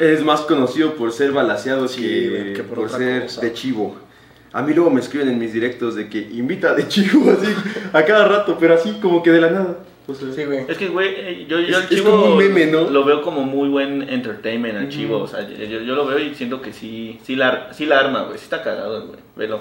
Es 0.00 0.24
más 0.24 0.40
conocido 0.42 0.94
por 0.94 1.12
ser 1.12 1.30
balaseado 1.32 1.86
Sí, 1.86 2.00
que, 2.02 2.62
por 2.64 2.88
ser 2.90 3.22
cosa. 3.22 3.40
de 3.42 3.52
chivo. 3.52 3.96
A 4.52 4.62
mí 4.62 4.74
luego 4.74 4.90
me 4.90 5.00
escriben 5.00 5.28
en 5.28 5.38
mis 5.38 5.52
directos 5.52 5.94
de 5.94 6.08
que 6.08 6.18
invita 6.18 6.74
de 6.74 6.88
chivo 6.88 7.30
así 7.38 7.52
a 7.92 8.04
cada 8.04 8.26
rato, 8.26 8.56
pero 8.58 8.74
así 8.74 8.98
como 9.00 9.22
que 9.22 9.30
de 9.30 9.40
la 9.40 9.50
nada. 9.50 9.76
O 10.08 10.14
sea, 10.14 10.32
sí, 10.32 10.44
güey. 10.44 10.64
Es 10.66 10.76
que, 10.76 10.88
güey, 10.88 11.08
eh, 11.16 11.46
yo, 11.48 11.60
yo 11.60 11.68
Es- 11.68 11.76
al 11.76 11.82
es 11.84 11.88
chivo 11.90 12.10
como 12.10 12.24
un 12.32 12.38
meme, 12.38 12.66
¿no? 12.66 12.90
lo 12.90 13.04
veo 13.04 13.22
como 13.22 13.42
muy 13.44 13.68
buen 13.68 14.08
entertainment 14.08 14.76
al 14.76 14.88
chivo. 14.88 15.18
O 15.18 15.28
sea, 15.28 15.46
yo, 15.48 15.64
yo 15.82 15.94
lo 15.94 16.06
veo 16.06 16.18
y 16.18 16.34
siento 16.34 16.60
que 16.60 16.72
sí, 16.72 17.20
sí 17.22 17.36
la, 17.36 17.72
sí 17.72 17.86
la 17.86 18.00
arma, 18.00 18.22
güey. 18.22 18.36
Sí 18.38 18.44
está 18.44 18.62
cagado, 18.62 19.06
güey. 19.06 19.20
Velo. 19.36 19.60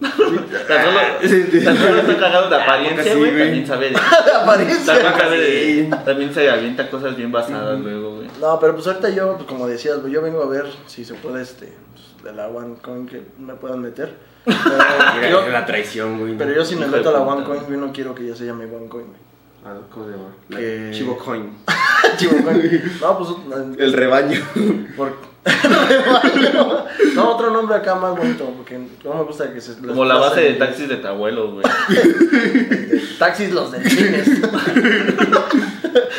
Tan, 0.00 0.84
solo, 0.84 1.64
tan 1.64 1.76
solo 1.76 2.00
está 2.00 2.16
cagado 2.18 2.50
de 2.50 2.56
apariencia, 2.62 3.12
sí, 3.12 3.18
güey. 3.18 3.30
También 3.38 3.66
sabe 3.66 3.90
de... 3.90 3.96
Apariencia. 3.96 4.94
También, 4.94 5.90
sabe 5.90 6.04
también 6.04 6.34
se 6.34 6.50
avienta 6.50 6.90
cosas 6.90 7.16
bien 7.16 7.32
basadas 7.32 7.80
luego, 7.80 8.16
güey. 8.16 8.28
No, 8.40 8.58
pero 8.60 8.74
pues 8.74 8.86
ahorita 8.86 9.10
yo, 9.10 9.34
pues, 9.36 9.46
como 9.48 9.66
decías, 9.66 10.00
güey, 10.00 10.12
yo 10.12 10.22
vengo 10.22 10.42
a 10.42 10.48
ver 10.48 10.66
si 10.86 11.04
se 11.04 11.14
puede, 11.14 11.42
este, 11.42 11.72
pues, 11.92 12.24
de 12.24 12.32
la 12.32 12.48
OneCoin 12.48 13.06
que 13.06 13.22
me 13.38 13.54
puedan 13.54 13.80
meter. 13.80 14.14
Pero 14.44 15.28
yo, 15.44 15.48
la 15.48 15.66
traición, 15.66 16.20
güey. 16.20 16.38
pero 16.38 16.52
yo 16.54 16.64
si 16.64 16.76
me 16.76 16.86
meto 16.86 17.10
a 17.10 17.12
la. 17.12 17.20
OneCoin, 17.20 17.68
yo 17.68 17.76
no 17.76 17.92
quiero 17.92 18.14
que 18.14 18.26
ya 18.26 18.34
se 18.34 18.46
llame 18.46 18.64
OneCoin, 18.64 19.06
güey. 19.06 19.28
Ah, 19.64 19.74
¿Cómo 19.92 20.06
se 20.06 20.12
llama? 20.12 20.28
La 20.48 20.58
Que- 20.58 20.90
Chivo 20.92 21.18
Coin. 21.18 21.50
Chivo 22.16 22.36
Coin. 22.44 22.92
No, 23.00 23.18
pues... 23.18 23.30
El 23.78 23.92
rebaño. 23.92 24.40
Por... 24.96 25.12
no, 27.14 27.30
otro 27.34 27.50
nombre 27.50 27.76
acá 27.76 27.94
más 27.94 28.16
bonito, 28.16 28.44
porque 28.56 28.78
no 29.04 29.14
me 29.14 29.22
gusta 29.24 29.52
que 29.52 29.60
se... 29.60 29.74
Como 29.78 30.04
la 30.04 30.16
base 30.16 30.40
de 30.40 30.52
taxis 30.54 30.88
de 30.88 30.96
tu 30.96 31.06
abuelo, 31.06 31.52
güey. 31.52 31.64
Taxis 33.18 33.52
los 33.52 33.72
delfines. 33.72 34.40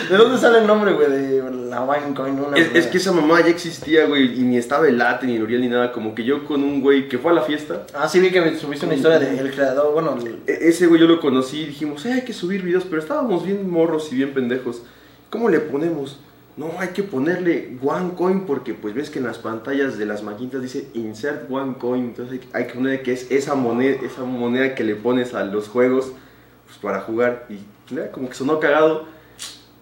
¿De 0.09 0.17
dónde 0.17 0.37
sale 0.39 0.59
el 0.59 0.67
nombre, 0.67 0.93
güey, 0.93 1.09
de 1.09 1.43
la 1.69 1.81
Winecoin? 1.83 2.39
Una 2.39 2.57
Es, 2.57 2.73
es 2.73 2.87
que 2.87 2.97
esa 2.97 3.11
mamá 3.11 3.41
ya 3.41 3.47
existía, 3.49 4.05
güey, 4.07 4.39
y 4.39 4.43
ni 4.43 4.57
estaba 4.57 4.87
el 4.87 4.97
late, 4.97 5.27
ni 5.27 5.35
el 5.35 5.43
Uriel, 5.43 5.61
ni 5.61 5.67
nada. 5.69 5.91
Como 5.91 6.15
que 6.15 6.23
yo 6.23 6.45
con 6.45 6.63
un 6.63 6.81
güey 6.81 7.07
que 7.07 7.17
fue 7.19 7.31
a 7.31 7.35
la 7.35 7.41
fiesta, 7.43 7.85
Ah, 7.93 8.07
sí 8.09 8.19
vi 8.19 8.31
que 8.31 8.55
subiste 8.55 8.85
una 8.85 8.95
historia 8.95 9.19
del 9.19 9.51
creador, 9.51 9.93
bueno... 9.93 10.17
el- 10.19 10.39
e- 10.47 10.69
ese 10.69 10.87
güey 10.87 10.99
yo 10.99 11.07
lo 11.07 11.19
conocí 11.19 11.61
y 11.61 11.65
dijimos, 11.67 12.05
eh, 12.05 12.13
hay 12.13 12.21
que 12.23 12.33
subir 12.33 12.63
videos, 12.63 12.85
pero 12.89 13.01
estábamos 13.01 13.45
bien 13.45 13.69
morros 13.69 14.11
y 14.11 14.15
bien 14.15 14.33
pendejos. 14.33 14.81
¿Cómo 15.29 15.47
le 15.49 15.59
ponemos? 15.59 16.19
No, 16.59 16.73
hay 16.77 16.89
que 16.89 17.03
ponerle 17.03 17.77
one 17.81 18.15
coin 18.17 18.45
porque 18.45 18.73
pues 18.73 18.93
ves 18.93 19.09
que 19.09 19.19
en 19.19 19.25
las 19.25 19.37
pantallas 19.37 19.97
de 19.97 20.05
las 20.05 20.23
maquinitas 20.23 20.61
dice 20.61 20.89
insert 20.93 21.49
one 21.49 21.75
coin, 21.79 22.07
entonces 22.07 22.41
hay, 22.51 22.67
que 22.67 22.73
poner 22.73 23.01
que 23.01 23.13
es 23.13 23.31
esa 23.31 23.55
moneda, 23.55 24.05
esa 24.05 24.25
moneda 24.25 24.75
que 24.75 24.83
le 24.83 24.95
pones 24.95 25.33
a 25.33 25.45
los 25.45 25.69
juegos 25.69 26.11
pues, 26.65 26.77
para 26.79 26.99
jugar 26.99 27.47
y 27.47 27.59
como 28.11 28.27
que 28.27 28.35
sonó 28.35 28.59
cagado. 28.59 29.05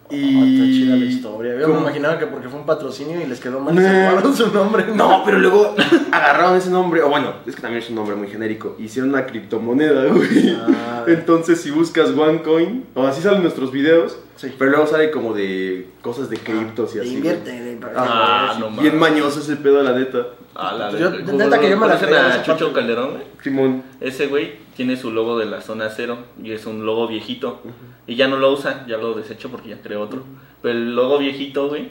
Ah, 0.10 0.16
Y 0.16 0.54
está 0.56 0.66
chida 0.66 0.96
la 0.96 1.06
historia. 1.06 1.52
Yo 1.54 1.58
me 1.60 1.64
como- 1.74 1.80
imaginaba 1.82 2.18
que 2.18 2.28
porque 2.28 2.48
fue 2.48 2.60
un 2.60 2.66
patrocinio 2.66 3.20
y 3.22 3.26
les 3.26 3.40
quedó 3.42 3.60
mal 3.60 3.76
y 3.76 3.80
se 3.80 4.10
robaron 4.10 4.36
su 4.36 4.52
nombre. 4.54 4.86
No, 4.96 5.22
pero 5.26 5.38
luego 5.40 5.76
agarraron 6.12 6.56
ese 6.58 6.70
nombre, 6.70 7.02
o 7.02 7.10
bueno, 7.10 7.34
es 7.46 7.56
que 7.56 7.62
también 7.62 7.84
es 7.84 7.90
un 7.90 7.96
nombre 7.96 8.16
muy 8.16 8.28
genérico, 8.30 8.76
hicieron 8.80 9.10
una 9.10 9.26
criptomoneda, 9.26 10.06
güey. 10.14 10.56
Ah. 10.58 11.04
Entonces, 11.08 11.60
si 11.62 11.72
buscas 11.72 12.12
OneCoin, 12.12 12.86
o 12.94 13.06
así 13.06 13.22
salen 13.22 13.42
nuestros 13.42 13.72
videos, 13.72 14.18
Sí. 14.38 14.54
pero 14.58 14.72
luego 14.72 14.88
sale 14.88 15.10
como 15.12 15.34
de 15.34 15.90
cosas 16.02 16.30
de 16.30 16.38
criptos 16.38 16.96
y 16.96 17.00
así. 17.00 17.14
Invierte. 17.16 17.52
en- 17.74 17.80
Ah, 17.96 18.56
no 18.60 18.70
Bien 18.82 18.98
mañoso 18.98 19.40
ese 19.40 19.56
pedo, 19.58 19.84
la 19.84 19.94
neta. 19.94 20.28
Ah, 20.60 20.74
la 20.78 20.92
Yo- 20.92 21.12
verga. 21.12 21.32
neta 21.34 21.60
que 21.60 21.70
yo 21.70 21.78
me 21.78 21.88
la 21.88 21.94
¿Conocen 22.00 22.10
creía 22.10 22.34
a 22.34 22.44
Chucho. 22.44 22.74
Calderón, 22.74 23.12
güey? 23.12 23.24
Simón. 23.44 23.84
Ese 24.02 24.26
güey 24.28 24.54
tiene 24.76 24.98
su 24.98 25.12
logo 25.12 25.38
de 25.38 25.46
la 25.46 25.62
zona 25.62 25.90
cero 25.96 26.18
y 26.44 26.52
es 26.52 26.66
un 26.66 26.84
logo 26.86 27.08
viejito. 27.08 27.62
Y 28.08 28.16
ya 28.16 28.28
no 28.28 28.38
lo 28.38 28.52
usa, 28.52 28.86
ya 28.88 28.98
lo 28.98 29.14
desechó 29.14 29.50
porque 29.50 29.70
ya 29.70 29.82
creó 29.82 30.02
otro. 30.02 30.24
Pero 30.64 30.74
el 30.78 30.96
logo 30.96 31.20
viejito, 31.20 31.68
güey, 31.70 31.90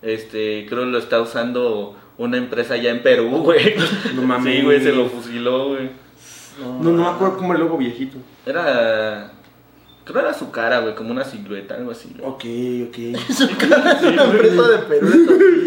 este, 0.00 0.64
creo 0.68 0.84
que 0.84 0.90
lo 0.90 0.98
está 0.98 1.20
usando 1.20 1.94
una 2.18 2.38
empresa 2.38 2.76
ya 2.76 2.90
en 2.90 3.02
Perú, 3.02 3.28
güey. 3.44 3.74
No 4.14 4.22
mames. 4.22 4.54
Sí, 4.56 4.62
güey, 4.62 4.80
se 4.80 4.92
lo 4.92 5.06
fusiló, 5.06 5.68
güey. 5.68 5.90
No, 6.58 6.90
no 6.90 7.02
me 7.02 7.06
acuerdo 7.06 7.36
cómo 7.36 7.52
el 7.52 7.60
logo 7.60 7.76
viejito. 7.76 8.16
Era. 8.46 9.32
Creo 10.06 10.20
era 10.20 10.32
su 10.32 10.52
cara, 10.52 10.78
güey, 10.80 10.94
como 10.94 11.10
una 11.10 11.24
silueta, 11.24 11.74
algo 11.74 11.90
así. 11.90 12.14
güey. 12.16 12.30
Ok, 12.30 12.44
ok. 12.88 13.20
Su 13.32 13.48
cara 13.58 13.90
es 13.92 14.02
una 14.04 14.22
empresa 14.24 14.68
de 14.68 14.78
Perú. 14.78 15.08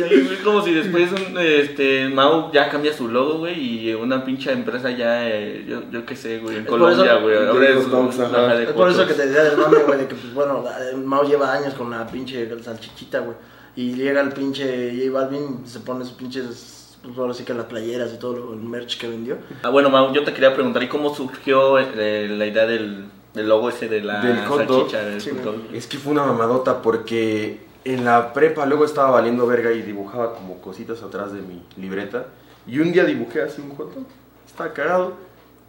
Sí, 0.09 0.21
güey, 0.25 0.37
como 0.45 0.61
si 0.63 0.73
después 0.73 1.11
un, 1.11 1.37
este, 1.37 2.07
Mau 2.07 2.49
ya 2.53 2.69
cambia 2.69 2.93
su 2.93 3.09
logo, 3.09 3.39
güey, 3.39 3.59
y 3.89 3.93
una 3.93 4.23
pinche 4.23 4.51
empresa 4.53 4.91
ya, 4.91 5.27
eh, 5.29 5.65
yo, 5.67 5.83
yo 5.91 6.05
qué 6.05 6.15
sé, 6.15 6.39
güey, 6.39 6.55
en 6.55 6.63
por 6.65 6.79
Colombia, 6.79 7.11
eso- 7.15 7.21
güey. 7.21 7.35
de 7.37 7.47
Ahora 7.49 7.69
los 7.71 7.83
es 7.83 7.91
dogs, 7.91 8.19
ajá. 8.21 8.45
ajá, 8.45 8.55
de 8.55 8.63
Es 8.63 8.69
por 8.71 8.89
eso 8.89 9.05
que 9.05 9.13
te 9.13 9.27
decía 9.27 9.43
del 9.43 9.57
mame, 9.57 9.77
güey, 9.85 9.99
de 9.99 10.07
que, 10.07 10.15
pues, 10.15 10.33
bueno, 10.33 10.63
la- 10.63 10.97
Mao 10.97 11.23
lleva 11.25 11.51
años 11.53 11.73
con 11.73 11.91
la 11.91 12.07
pinche 12.07 12.49
salchichita, 12.63 13.19
güey. 13.19 13.35
Y 13.75 13.93
llega 13.93 14.21
el 14.21 14.29
pinche 14.31 14.93
J 14.97 15.11
Balvin, 15.11 15.67
se 15.67 15.81
pone 15.81 16.05
sus 16.05 16.13
pinches, 16.13 16.97
pues 17.03 17.17
ahora 17.17 17.33
sí 17.33 17.43
que 17.43 17.53
las 17.53 17.65
playeras 17.65 18.13
y 18.13 18.17
todo 18.19 18.37
lo- 18.37 18.53
el 18.53 18.59
merch 18.61 18.97
que 18.97 19.09
vendió. 19.09 19.37
Ah, 19.63 19.69
bueno, 19.69 19.89
Mau, 19.89 20.13
yo 20.13 20.23
te 20.23 20.31
quería 20.33 20.53
preguntar, 20.53 20.81
¿y 20.81 20.87
cómo 20.87 21.13
surgió 21.13 21.77
eh, 21.77 22.27
la 22.29 22.45
idea 22.45 22.65
del, 22.65 23.05
del 23.33 23.47
logo 23.49 23.69
ese 23.69 23.87
de 23.87 24.01
la 24.01 24.21
Del 24.21 24.45
hot 24.45 24.65
dog? 24.65 24.89
salchicha? 24.89 25.03
del 25.05 25.21
Sí, 25.21 25.29
hot 25.31 25.41
dog? 25.43 25.55
Es 25.73 25.87
que 25.87 25.97
fue 25.97 26.11
una 26.11 26.23
mamadota 26.23 26.81
porque 26.81 27.59
en 27.85 28.05
la 28.05 28.33
prepa 28.33 28.65
luego 28.65 28.85
estaba 28.85 29.11
valiendo 29.11 29.45
verga 29.47 29.71
y 29.71 29.81
dibujaba 29.81 30.33
como 30.35 30.59
cositas 30.61 31.01
atrás 31.03 31.31
de 31.33 31.41
mi 31.41 31.63
libreta. 31.77 32.27
Y 32.67 32.79
un 32.79 32.91
día 32.91 33.05
dibujé 33.05 33.41
así 33.41 33.61
un 33.61 33.75
hot 33.75 33.93
dog. 33.93 34.05
Estaba 34.47 34.73
cagado. 34.73 35.13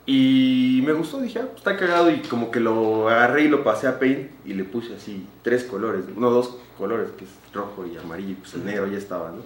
Y 0.07 0.83
me 0.85 0.93
gustó, 0.93 1.21
dije, 1.21 1.39
ah, 1.39 1.45
pues 1.47 1.59
está 1.59 1.77
cagado. 1.77 2.11
Y 2.11 2.21
como 2.23 2.51
que 2.51 2.59
lo 2.59 3.09
agarré 3.09 3.43
y 3.45 3.49
lo 3.49 3.63
pasé 3.63 3.87
a 3.87 3.99
Paint 4.01 4.31
y 4.45 4.55
le 4.55 4.65
puse 4.65 4.95
así 4.97 5.27
tres 5.43 5.63
colores. 5.65 6.05
No, 6.17 6.31
dos 6.31 6.57
colores, 6.79 7.11
que 7.17 7.25
es 7.25 7.31
rojo 7.53 7.87
y 7.87 7.97
amarillo. 7.97 8.31
y 8.31 8.35
Pues 8.35 8.55
el 8.55 8.65
negro 8.65 8.87
ya 8.89 8.99
estaba, 8.99 9.31
¿no? 9.31 9.43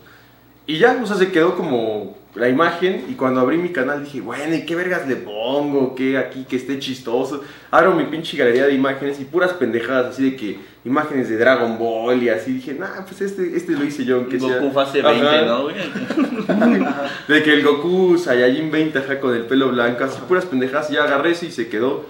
Y 0.67 0.79
ya, 0.79 0.99
o 1.03 1.07
sea, 1.07 1.17
se 1.17 1.31
quedó 1.31 1.57
como 1.57 2.17
la 2.35 2.49
imagen. 2.49 3.05
Y 3.09 3.15
cuando 3.15 3.41
abrí 3.41 3.59
mi 3.59 3.71
canal 3.71 4.05
dije, 4.05 4.21
bueno, 4.21 4.55
¿y 4.55 4.65
qué 4.65 4.75
vergas 4.75 5.07
le 5.07 5.17
pongo? 5.17 5.95
¿Qué 5.95 6.19
aquí 6.19 6.45
que 6.45 6.57
esté 6.57 6.79
chistoso? 6.79 7.43
Abro 7.71 7.95
mi 7.95 8.05
pinche 8.05 8.37
galería 8.37 8.67
de 8.67 8.75
imágenes 8.75 9.21
y 9.21 9.25
puras 9.25 9.53
pendejadas, 9.53 10.15
así 10.15 10.31
de 10.31 10.37
que 10.37 10.59
imágenes 10.85 11.29
de 11.29 11.37
Dragon 11.37 11.79
Ball 11.79 12.23
y 12.23 12.29
así. 12.29 12.53
Dije, 12.53 12.75
nah, 12.75 13.05
pues 13.07 13.21
este, 13.21 13.57
este 13.57 13.73
lo 13.73 13.85
hice 13.85 14.05
yo, 14.05 14.17
aunque 14.17 14.41
sea. 14.41 14.59
Goku 14.59 14.73
fase 14.73 15.03
20, 15.03 15.27
Ajá. 15.27 15.43
¿no, 15.43 15.63
güey? 15.65 15.77
De 17.29 17.43
que 17.43 17.53
el 17.53 17.63
Goku 17.63 18.19
Saiyajin 18.19 18.71
20, 18.71 18.99
ajá, 18.99 19.21
con 19.21 19.35
el 19.35 19.43
pelo 19.43 19.69
blanco, 19.69 20.05
así 20.05 20.19
puras 20.27 20.47
pendejadas. 20.47 20.91
Y 20.91 20.95
ya 20.95 21.05
agarré 21.05 21.33
ese 21.33 21.47
y 21.47 21.51
se 21.51 21.69
quedó. 21.69 22.07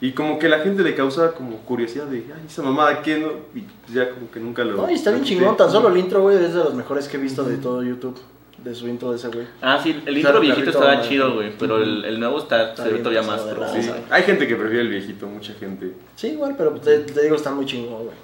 Y 0.00 0.12
como 0.12 0.38
que 0.38 0.48
la 0.48 0.58
gente 0.58 0.82
le 0.82 0.94
causaba 0.94 1.32
como 1.32 1.56
curiosidad 1.58 2.04
de, 2.04 2.18
ay, 2.18 2.42
esa 2.46 2.62
mamada, 2.62 3.00
¿qué 3.02 3.18
no? 3.18 3.28
Y 3.54 3.60
pues 3.62 3.94
ya 3.94 4.10
como 4.10 4.30
que 4.30 4.38
nunca 4.40 4.62
lo. 4.64 4.76
No, 4.76 4.90
y 4.90 4.94
está 4.94 5.10
bien 5.10 5.22
lo 5.22 5.26
chingón, 5.28 5.56
tan 5.56 5.70
solo 5.70 5.88
el 5.88 5.96
intro, 5.96 6.20
güey, 6.22 6.36
es 6.36 6.52
de 6.52 6.62
los 6.64 6.74
mejores 6.74 7.08
que 7.08 7.16
he 7.16 7.20
visto 7.20 7.42
de 7.44 7.56
todo 7.56 7.82
YouTube. 7.82 8.18
De 8.62 8.74
su 8.74 8.88
intro 8.88 9.10
de 9.10 9.16
ese 9.16 9.28
güey. 9.28 9.46
Ah, 9.62 9.78
sí, 9.82 10.02
el 10.06 10.16
intro 10.18 10.40
viejito 10.40 10.70
estaba 10.70 11.00
chido, 11.02 11.34
güey, 11.34 11.52
pero 11.58 11.82
el, 11.82 12.04
el 12.04 12.18
nuevo 12.18 12.38
está, 12.38 12.70
Está 12.70 12.84
se 12.84 12.90
ve 12.90 12.98
todavía 12.98 13.22
más 13.22 13.40
pro. 13.42 13.68
Sí, 13.68 13.88
hay 14.10 14.22
gente 14.24 14.46
que 14.48 14.56
prefiere 14.56 14.82
el 14.82 14.88
viejito, 14.88 15.26
mucha 15.26 15.52
gente. 15.54 15.92
Sí, 16.16 16.28
igual, 16.28 16.54
pero 16.58 16.72
te, 16.72 16.98
te 17.00 17.22
digo, 17.22 17.36
está 17.36 17.52
muy 17.52 17.64
chingón, 17.66 18.04
güey. 18.04 18.16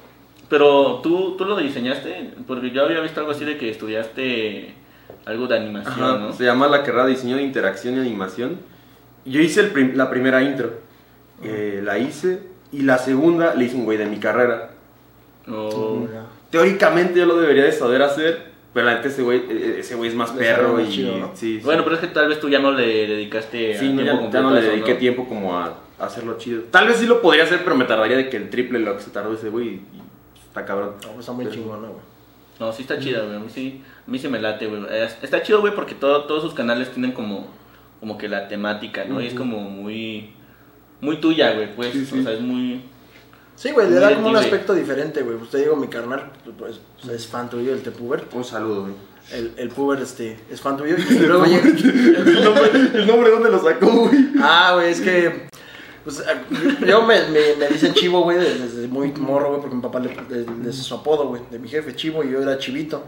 Pero 0.49 1.01
tú, 1.03 1.37
tú 1.37 1.45
lo 1.45 1.57
diseñaste, 1.57 2.31
porque 2.47 2.71
yo 2.71 2.83
había 2.85 3.01
visto 3.01 3.21
algo 3.21 3.33
así 3.33 3.45
de 3.45 3.57
que 3.57 3.71
estudiaste 3.71 4.75
algo 5.27 5.47
de 5.47 5.57
animación, 5.57 6.05
Ajá, 6.05 6.19
¿no? 6.19 6.33
Se 6.33 6.45
llama 6.45 6.67
la 6.67 6.83
carrera 6.83 7.05
de 7.05 7.13
diseño 7.13 7.37
de 7.37 7.43
interacción 7.43 7.95
y 7.97 8.01
animación. 8.01 8.59
Yo 9.25 9.41
hice 9.41 9.61
el 9.61 9.69
prim- 9.69 9.95
la 9.97 10.11
primera 10.11 10.43
intro. 10.43 10.73
Eh, 11.43 11.81
la 11.85 11.99
hice. 11.99 12.41
Y 12.73 12.83
la 12.83 12.99
segunda 12.99 13.55
le 13.55 13.65
hice 13.67 13.77
un 13.77 13.85
güey 13.85 13.99
de 13.99 14.07
mi 14.07 14.19
carrera. 14.19 14.71
Oh. 15.51 16.07
Teóricamente 16.51 17.19
yo 17.19 17.27
lo 17.27 17.37
debería 17.37 17.65
de 17.65 17.73
saber 17.73 18.03
hacer. 18.03 18.53
Pero 18.73 18.87
la 18.87 18.95
neta 18.95 19.09
ese 19.09 19.23
güey, 19.23 19.39
eh, 19.51 19.77
ese 19.81 19.95
güey 19.97 20.09
es 20.09 20.17
más 20.17 20.31
perro 20.31 20.81
y... 20.81 20.89
chido, 20.89 21.19
¿no? 21.19 21.31
sí, 21.35 21.59
sí. 21.59 21.61
Bueno, 21.63 21.85
pero 21.85 21.97
es 21.97 22.01
que 22.01 22.07
tal 22.07 22.29
vez 22.29 22.41
tú 22.41 22.49
ya 22.49 22.59
no 22.59 22.73
le 22.73 23.07
dedicaste 23.07 23.77
Sí, 23.79 23.89
a 23.89 23.93
no, 23.93 24.03
tiempo 24.03 24.31
ya 24.33 24.41
no 24.41 24.49
a 24.49 24.53
le 24.53 24.63
dediqué 24.63 24.93
¿no? 24.95 24.99
tiempo 24.99 25.29
como 25.29 25.59
a, 25.59 25.75
a 25.99 26.07
hacerlo 26.07 26.39
chido. 26.39 26.63
Tal 26.71 26.89
vez 26.89 26.97
sí 26.97 27.05
lo 27.07 27.21
podría 27.21 27.45
hacer, 27.45 27.61
pero 27.65 27.77
me 27.77 27.85
tardaría 27.85 28.17
de 28.17 28.31
que 28.31 28.39
el 28.39 28.49
triple 28.49 28.79
lo 28.79 28.97
que 28.97 29.03
se 29.03 29.11
tardó 29.11 29.35
ese 29.35 29.51
güey. 29.51 29.69
Y, 29.69 29.71
y 29.73 30.03
está 30.47 30.65
cabrón. 30.65 30.93
No, 31.03 31.09
pues 31.09 31.19
está 31.21 31.33
muy 31.33 31.47
chingona, 31.51 31.87
güey. 31.89 32.01
No, 32.59 32.73
sí 32.73 32.81
está 32.81 32.99
chida, 32.99 33.21
güey. 33.25 33.37
A 33.37 33.41
mí 33.41 33.51
sí, 33.51 33.83
a 34.07 34.11
mí 34.11 34.19
sí 34.19 34.29
me 34.29 34.41
late, 34.41 34.67
güey. 34.69 34.85
Es- 34.91 35.19
Está 35.23 35.43
chido, 35.43 35.61
güey, 35.61 35.75
porque 35.75 35.95
todo, 35.95 36.25
todos 36.25 36.43
sus 36.43 36.55
canales 36.55 36.91
tienen 36.93 37.13
como, 37.13 37.49
como 38.01 38.17
que 38.17 38.27
la 38.27 38.49
temática, 38.49 39.05
¿no? 39.05 39.21
Y 39.21 39.27
es 39.27 39.35
como 39.35 39.59
muy, 39.61 40.31
muy 41.03 41.21
tuya, 41.21 41.53
güey, 41.53 41.75
pues. 41.77 41.93
Sí, 41.93 42.07
sí. 42.07 42.21
O 42.21 42.23
sea, 42.23 42.33
es 42.33 42.41
muy... 42.41 42.83
Sí, 43.55 43.71
güey, 43.73 43.91
le 43.91 43.97
da 43.97 44.15
como 44.15 44.29
un 44.29 44.37
aspecto 44.37 44.73
diferente, 44.75 45.23
güey. 45.23 45.37
Usted 45.37 45.59
digo, 45.61 45.77
mi 45.77 45.89
carnal, 45.89 46.33
pues, 46.59 46.81
pues, 47.01 47.15
es 47.15 47.27
fan 47.27 47.51
tuyo, 47.51 47.75
el 47.75 47.83
Tepuber. 47.83 48.25
Un 48.33 48.45
saludo, 48.45 48.83
güey. 48.83 48.95
El, 49.31 49.53
el 49.57 49.69
Puber, 49.69 50.01
este, 50.01 50.37
es 50.51 50.61
fan 50.61 50.77
tuyo. 50.77 50.97
Y 51.11 51.15
luego 51.19 51.45
llega... 51.45 51.69
¿El 51.69 52.45
nombre, 52.45 52.71
el 52.95 53.07
nombre 53.07 53.31
dónde 53.31 53.51
lo 53.51 53.63
sacó, 53.63 53.87
güey? 54.09 54.29
Ah, 54.41 54.73
güey, 54.75 54.91
es 54.91 55.01
que. 55.01 55.49
Pues, 56.03 56.25
yo 56.85 57.03
me, 57.03 57.21
me, 57.29 57.55
me 57.59 57.69
dicen 57.69 57.95
chivo, 57.95 58.23
güey, 58.23 58.39
desde, 58.39 58.59
desde 58.59 58.89
muy 58.89 59.13
morro, 59.13 59.51
güey, 59.51 59.61
porque 59.61 59.77
mi 59.77 59.83
papá 59.83 60.01
le, 60.01 60.09
le, 60.29 60.45
le- 60.65 60.71
es 60.71 60.77
su 60.77 60.95
apodo, 60.97 61.29
güey, 61.29 61.43
de 61.51 61.61
mi 61.61 61.69
jefe, 61.69 61.95
chivo, 61.95 62.25
y 62.25 62.31
yo 62.33 62.43
era 62.43 62.59
chivito. 62.59 63.05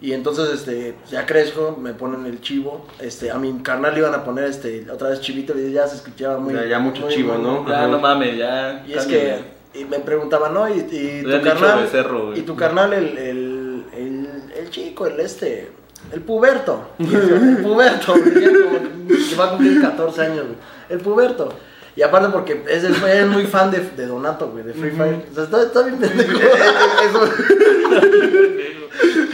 Y 0.00 0.12
entonces, 0.12 0.50
este, 0.52 0.94
ya 1.10 1.24
crezco, 1.24 1.76
me 1.80 1.94
ponen 1.94 2.26
el 2.26 2.40
chivo. 2.42 2.86
Este, 3.00 3.30
a 3.30 3.38
mi 3.38 3.52
carnal 3.62 3.94
le 3.94 4.00
iban 4.00 4.14
a 4.14 4.24
poner, 4.24 4.44
este, 4.44 4.86
otra 4.90 5.08
vez 5.08 5.20
chivito, 5.22 5.58
y 5.58 5.72
ya 5.72 5.86
se 5.88 5.96
escuchaba 5.96 6.38
muy. 6.38 6.52
Ya- 6.54 6.66
ya 6.66 6.78
mucho 6.78 7.02
muy- 7.02 7.14
chivo, 7.14 7.32
muy- 7.34 7.42
¿no? 7.42 7.66
Ya, 7.68 7.78
Ajá. 7.78 7.88
no 7.88 7.98
mames, 7.98 8.36
ya... 8.36 8.84
Y 8.86 8.92
es 8.92 9.06
que 9.06 9.56
y 9.74 9.84
me 9.84 9.98
preguntaban, 10.00 10.54
¿no? 10.54 10.68
Y, 10.68 10.80
tu 11.22 11.42
carnal. 11.42 11.80
becerro, 11.82 12.26
güey. 12.28 12.38
y 12.38 12.42
tu 12.42 12.56
carnal, 12.56 12.92
el, 12.94 13.18
el, 13.18 13.84
el, 13.94 14.28
el 14.58 14.70
chico, 14.70 15.06
el 15.06 15.18
este. 15.20 15.70
El 16.12 16.20
puberto. 16.20 16.90
El 16.98 17.58
puberto. 17.62 18.14
que 18.14 19.34
va 19.38 19.44
a 19.46 19.50
cumplir 19.50 19.80
14 19.82 20.22
años, 20.22 20.44
güey. 20.46 20.56
El 20.88 20.98
puberto. 21.00 21.48
Y 21.96 22.02
aparte 22.02 22.28
porque 22.30 22.62
es, 22.68 22.84
el- 22.84 22.94
es 23.02 23.26
muy 23.26 23.44
fan 23.46 23.70
de, 23.70 23.80
de 23.80 24.06
Donato, 24.06 24.48
güey, 24.50 24.62
de 24.64 24.72
Free 24.74 24.90
Fire. 24.92 25.24
O 25.30 25.34
sea, 25.34 25.44
está, 25.44 25.62
está 25.62 25.82
bien 25.82 25.96
pendejo. 25.98 26.32
Eso- 26.38 27.24
Es 28.96 29.25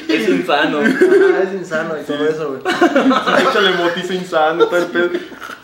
insano. 0.43 0.80
Es 1.43 1.55
insano 1.55 1.95
y 2.01 2.05
todo 2.05 2.26
eso, 2.26 2.49
güey. 2.49 2.61
Échale 3.43 3.70
motiza 3.76 4.14
insano, 4.14 4.66
todo 4.66 4.78
el 4.78 4.86
pedo. 4.86 5.11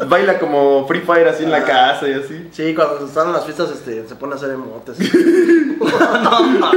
Baila 0.09 0.39
como 0.39 0.87
Free 0.87 1.01
Fire 1.01 1.29
así 1.29 1.45
en 1.45 1.51
la 1.51 1.65
casa 1.65 2.09
y 2.09 2.13
así. 2.15 2.49
Sí, 2.53 2.75
cuando 2.75 3.07
están 3.07 3.29
en 3.29 3.33
las 3.35 3.45
fiestas 3.45 3.71
este, 3.71 4.07
se 4.07 4.15
pone 4.17 4.33
a 4.33 4.37
hacer 4.37 4.51
emotes. 4.51 4.99
no. 5.79 6.73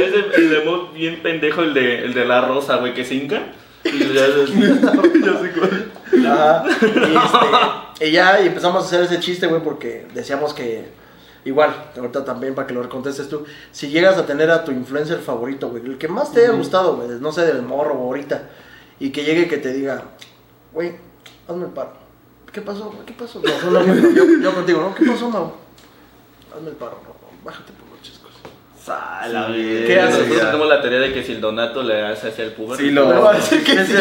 Es 0.00 0.14
el, 0.14 0.32
el 0.34 0.54
emote 0.62 0.94
bien 0.94 1.22
pendejo, 1.22 1.62
el 1.62 1.74
de, 1.74 2.04
el 2.04 2.14
de 2.14 2.24
la 2.24 2.42
rosa, 2.42 2.76
güey, 2.76 2.94
que 2.94 3.04
se 3.04 3.14
hinca. 3.14 3.42
Y 3.84 3.98
ya 4.14 4.26
sé 4.26 5.52
cuál. 5.58 5.90
Ajá. 6.26 6.64
Y, 6.68 6.86
este, 6.86 8.08
y 8.08 8.12
ya 8.12 8.40
y 8.40 8.48
empezamos 8.48 8.84
a 8.84 8.86
hacer 8.86 9.02
ese 9.04 9.20
chiste, 9.20 9.46
güey, 9.46 9.62
porque 9.62 10.06
decíamos 10.14 10.52
que, 10.54 10.99
igual, 11.44 11.90
ahorita 11.96 12.24
también 12.24 12.54
para 12.54 12.66
que 12.66 12.74
lo 12.74 12.88
contestes 12.88 13.28
tú, 13.28 13.44
si 13.72 13.88
llegas 13.88 14.18
a 14.18 14.26
tener 14.26 14.50
a 14.50 14.64
tu 14.64 14.72
influencer 14.72 15.18
favorito, 15.18 15.70
güey, 15.70 15.84
el 15.84 15.98
que 15.98 16.08
más 16.08 16.32
te 16.32 16.40
haya 16.44 16.52
gustado, 16.52 16.96
güey, 16.96 17.08
no 17.20 17.32
sé, 17.32 17.46
del 17.46 17.62
morro 17.62 17.94
o 17.94 18.06
ahorita, 18.06 18.48
y 18.98 19.10
que 19.10 19.24
llegue 19.24 19.42
y 19.42 19.48
que 19.48 19.58
te 19.58 19.72
diga, 19.72 20.02
güey, 20.72 20.96
hazme 21.48 21.64
el 21.64 21.70
paro. 21.70 21.92
¿Qué 22.52 22.60
pasó? 22.60 22.90
güey? 22.90 23.06
¿Qué 23.06 23.12
pasó? 23.12 23.40
No, 23.40 23.70
no, 23.70 23.82
no, 23.82 24.10
yo, 24.10 24.24
yo 24.42 24.54
contigo, 24.54 24.80
¿no? 24.80 24.94
¿Qué 24.94 25.04
pasó, 25.06 25.30
Mau? 25.30 25.52
Hazme 26.54 26.70
el 26.70 26.76
paro, 26.76 27.00
no, 27.04 27.08
no, 27.08 27.44
bájate 27.44 27.72
por 27.72 27.88
los 27.88 28.02
chescos. 28.02 28.32
Sala, 28.84 29.46
Sí, 29.48 29.84
¿Qué 29.86 30.00
haces? 30.00 30.18
Nosotros 30.18 30.46
tenemos 30.46 30.68
la 30.68 30.80
teoría 30.80 31.00
de 31.00 31.12
que 31.12 31.22
si 31.22 31.32
el 31.32 31.40
Donato 31.40 31.82
le 31.82 32.02
hace 32.02 32.28
hacia 32.28 32.44
el 32.44 32.52
puber. 32.52 32.76
Sí, 32.76 32.90
lo 32.90 33.08
va 33.08 33.30
a 33.30 33.34
decir 33.34 33.62
que 33.62 33.84
sí. 33.86 33.94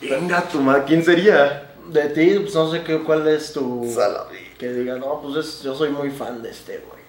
Venga, 0.10 0.42
tu 0.42 0.60
madre. 0.60 0.82
¿Quién 0.86 1.04
sería? 1.04 1.62
De 1.88 2.08
ti, 2.08 2.38
pues 2.40 2.54
no 2.54 2.70
sé 2.70 2.82
qué, 2.82 2.98
cuál 2.98 3.28
es 3.28 3.52
tu... 3.52 3.88
Sala, 3.94 4.26
Que 4.58 4.72
diga, 4.72 4.96
no, 4.96 5.20
pues 5.22 5.36
es- 5.46 5.62
yo 5.62 5.74
soy 5.74 5.90
muy 5.90 6.10
fan 6.10 6.42
de 6.42 6.50
este, 6.50 6.78
güey. 6.78 7.02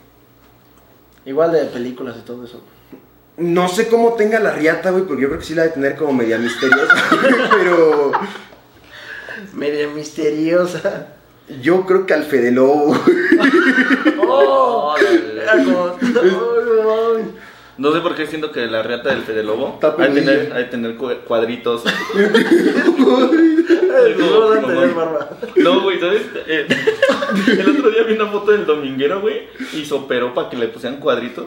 Igual 1.26 1.52
de 1.52 1.66
películas 1.66 2.16
y 2.20 2.22
todo 2.26 2.44
eso. 2.46 2.62
No 3.38 3.68
sé 3.70 3.88
cómo 3.88 4.14
tenga 4.14 4.40
la 4.40 4.52
riata, 4.52 4.92
güey, 4.92 5.04
porque 5.06 5.22
yo 5.24 5.28
creo 5.30 5.40
que 5.40 5.46
sí 5.46 5.54
la 5.56 5.64
de 5.64 5.70
tener 5.70 5.96
como 5.96 6.12
media 6.14 6.38
misteriosa. 6.38 6.96
pero 7.52 8.12
Media 9.54 9.88
misteriosa. 9.90 11.08
yo 11.62 11.86
creo 11.86 12.06
que 12.06 12.14
al 12.14 12.24
Fede 12.24 12.52
Lobo. 12.52 12.96
¡Oh! 14.28 14.96
Órale. 14.96 15.46
No 17.78 17.92
sé 17.94 18.00
por 18.02 18.16
qué 18.16 18.26
siento 18.26 18.52
que 18.52 18.66
la 18.68 18.82
reata 18.82 19.10
del 19.10 19.22
Fede 19.22 19.44
Lobo 19.44 19.74
Está 19.76 19.96
hay 20.00 20.10
que 20.14 20.22
tener, 20.22 20.52
hay 20.54 20.64
que 20.66 20.72
tener 20.72 20.96
cu- 20.96 21.12
cuadritos. 21.28 21.84
Ay, 22.18 24.16
no 24.18 24.68
tener 24.68 24.94
barba. 24.94 25.30
Güey, 25.84 26.00
¿sabes? 26.00 26.22
Eh, 26.48 26.68
el 27.60 27.70
otro 27.70 27.90
día 27.92 28.04
vi 28.04 28.14
una 28.14 28.28
foto 28.28 28.52
del 28.52 28.66
dominguero, 28.66 29.22
güey, 29.22 29.48
y 29.74 29.86
se 29.86 29.94
operó 29.94 30.34
para 30.34 30.50
que 30.50 30.58
le 30.58 30.68
pusieran 30.68 31.00
cuadritos. 31.00 31.46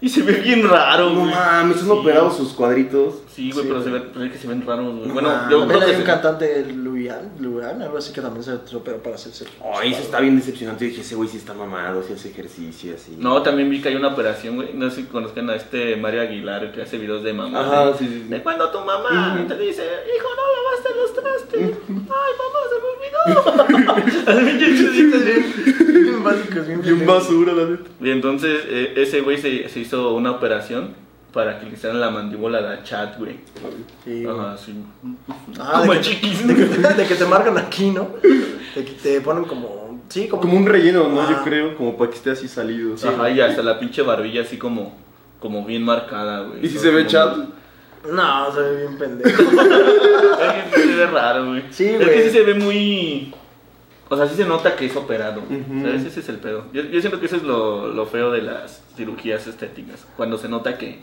Y 0.00 0.08
se 0.08 0.22
ve 0.22 0.32
bien 0.34 0.68
raro, 0.68 1.10
No 1.10 1.20
güey. 1.20 1.30
mames, 1.34 1.76
son 1.78 1.86
Sí. 1.86 1.92
operados 1.92 2.36
sus 2.36 2.52
cuadritos. 2.52 3.22
Sí, 3.34 3.50
güey, 3.50 3.64
Sí, 3.64 3.68
pero 3.72 3.82
se, 3.82 3.90
ve, 3.90 4.00
pero 4.12 4.24
es 4.26 4.32
que 4.32 4.38
se 4.38 4.46
ven 4.46 4.66
raros, 4.66 4.94
güey. 4.94 5.08
No 5.08 5.14
Bueno, 5.14 5.28
mames. 5.30 5.50
yo 5.50 5.66
creo 5.66 5.80
hay 5.80 5.86
que 5.86 5.92
un 5.92 6.00
se- 6.00 6.04
cantante, 6.04 6.66
Luian, 6.74 7.32
Luian, 7.40 7.80
algo 7.80 7.96
así 7.98 8.12
que 8.12 8.20
también 8.20 8.44
se 8.44 8.76
operó 8.76 9.02
para 9.02 9.14
hacerse. 9.16 9.46
Ay, 9.74 9.92
eso 9.92 10.02
está 10.02 10.20
bien 10.20 10.36
decepcionante. 10.36 10.84
Dije, 10.84 11.00
ese 11.00 11.14
güey 11.14 11.28
sí 11.28 11.38
está 11.38 11.54
mamado, 11.54 12.02
sí 12.02 12.12
hace 12.12 12.28
ejercicio, 12.30 12.94
así. 12.94 13.16
No, 13.18 13.42
también 13.42 13.70
vi 13.70 13.80
que 13.80 13.88
hay 13.88 13.96
una 13.96 14.08
operación, 14.08 14.56
güey. 14.56 14.74
No 14.74 14.90
sé 14.90 14.96
si 14.96 15.02
conozcan 15.04 15.48
a 15.50 15.56
este 15.56 15.96
Mario 15.96 16.20
Aguilar 16.22 16.72
que 16.72 16.82
hace 16.82 16.98
videos 16.98 17.22
de 17.22 17.32
mamá. 17.32 17.60
Ajá, 17.60 17.82
güey. 17.84 17.94
sí, 17.98 18.06
sí, 18.06 18.22
sí. 18.24 18.28
De 18.28 18.42
cuando 18.42 18.68
tu 18.70 18.78
mamá 18.80 19.36
Ujú. 19.38 19.48
te 19.48 19.56
dice, 19.58 19.82
hijo, 20.16 20.28
no 20.36 20.42
lavaste 20.56 20.94
los 20.96 21.14
trastes. 21.14 21.78
Ay, 21.88 22.32
mamá, 22.38 22.60
se 22.68 22.76
me 22.82 22.88
olvidó. 22.92 23.92
Así 24.26 25.02
bien 25.02 25.10
bien. 26.66 26.82
Bien 26.82 27.06
basura, 27.06 27.52
la 27.52 27.64
neta. 27.64 27.84
Y 28.00 28.10
entonces 28.10 28.60
eh, 28.66 28.92
ese 28.96 29.20
güey 29.20 29.38
se, 29.38 29.68
se 29.68 29.80
hizo 29.80 30.14
una 30.14 30.30
operación 30.32 30.94
para 31.32 31.58
que 31.58 31.66
le 31.66 31.72
hicieran 31.72 32.00
la 32.00 32.10
mandíbula 32.10 32.58
a 32.70 32.82
chat, 32.82 33.18
güey. 33.18 33.40
Sí, 34.04 34.26
Ajá, 34.26 34.56
sí. 34.56 34.74
Ah, 35.58 35.78
Como 35.80 35.92
de, 35.92 35.98
el 35.98 36.04
que, 36.04 36.10
chiquis. 36.10 36.46
de, 36.46 36.54
que 36.54 36.64
te, 36.66 36.94
de 36.94 37.06
que 37.06 37.14
te 37.14 37.24
marcan 37.24 37.56
aquí, 37.58 37.90
¿no? 37.90 38.10
De 38.74 38.84
que 38.84 38.92
te 38.92 39.20
ponen 39.20 39.44
como. 39.44 40.02
Sí, 40.08 40.28
como. 40.28 40.42
Como 40.42 40.56
un 40.58 40.66
relleno, 40.66 41.08
¿no? 41.08 41.22
Ah. 41.22 41.28
Yo 41.30 41.42
creo, 41.42 41.76
como 41.76 41.96
para 41.96 42.10
que 42.10 42.16
esté 42.16 42.30
así 42.32 42.48
salido. 42.48 42.94
Ajá, 43.02 43.30
y 43.30 43.40
hasta 43.40 43.62
la 43.62 43.78
pinche 43.78 44.02
barbilla 44.02 44.42
así 44.42 44.58
como, 44.58 44.94
como 45.40 45.64
bien 45.64 45.82
marcada, 45.84 46.40
güey. 46.42 46.64
¿Y 46.64 46.68
si 46.68 46.78
se 46.78 46.90
ve 46.90 46.98
Como- 47.06 47.08
chat? 47.10 47.36
No, 48.10 48.52
se 48.52 48.60
ve 48.60 48.76
bien 48.78 48.98
pendejo. 48.98 49.42
Es 49.52 50.74
que 50.74 50.80
se 50.82 50.94
ve 50.96 51.06
raro, 51.06 51.46
güey. 51.46 51.62
Sí, 51.70 51.86
Es 51.86 51.96
güey. 51.98 52.10
que 52.14 52.22
sí 52.24 52.30
se 52.30 52.42
ve 52.42 52.54
muy. 52.54 53.32
O 54.08 54.16
sea, 54.16 54.26
sí 54.28 54.34
se 54.34 54.44
nota 54.44 54.76
que 54.76 54.86
es 54.86 54.96
operado. 54.96 55.42
¿Sabes? 55.82 56.04
Ese 56.04 56.20
es 56.20 56.28
el 56.28 56.36
pedo. 56.36 56.64
Yo, 56.72 56.82
yo 56.82 57.00
siento 57.00 57.18
que 57.20 57.26
eso 57.26 57.36
es 57.36 57.44
lo, 57.44 57.88
lo 57.88 58.04
feo 58.04 58.30
de 58.32 58.42
las 58.42 58.82
cirugías 58.96 59.46
estéticas. 59.46 60.04
Cuando 60.16 60.36
se 60.36 60.48
nota 60.48 60.76
que, 60.76 60.98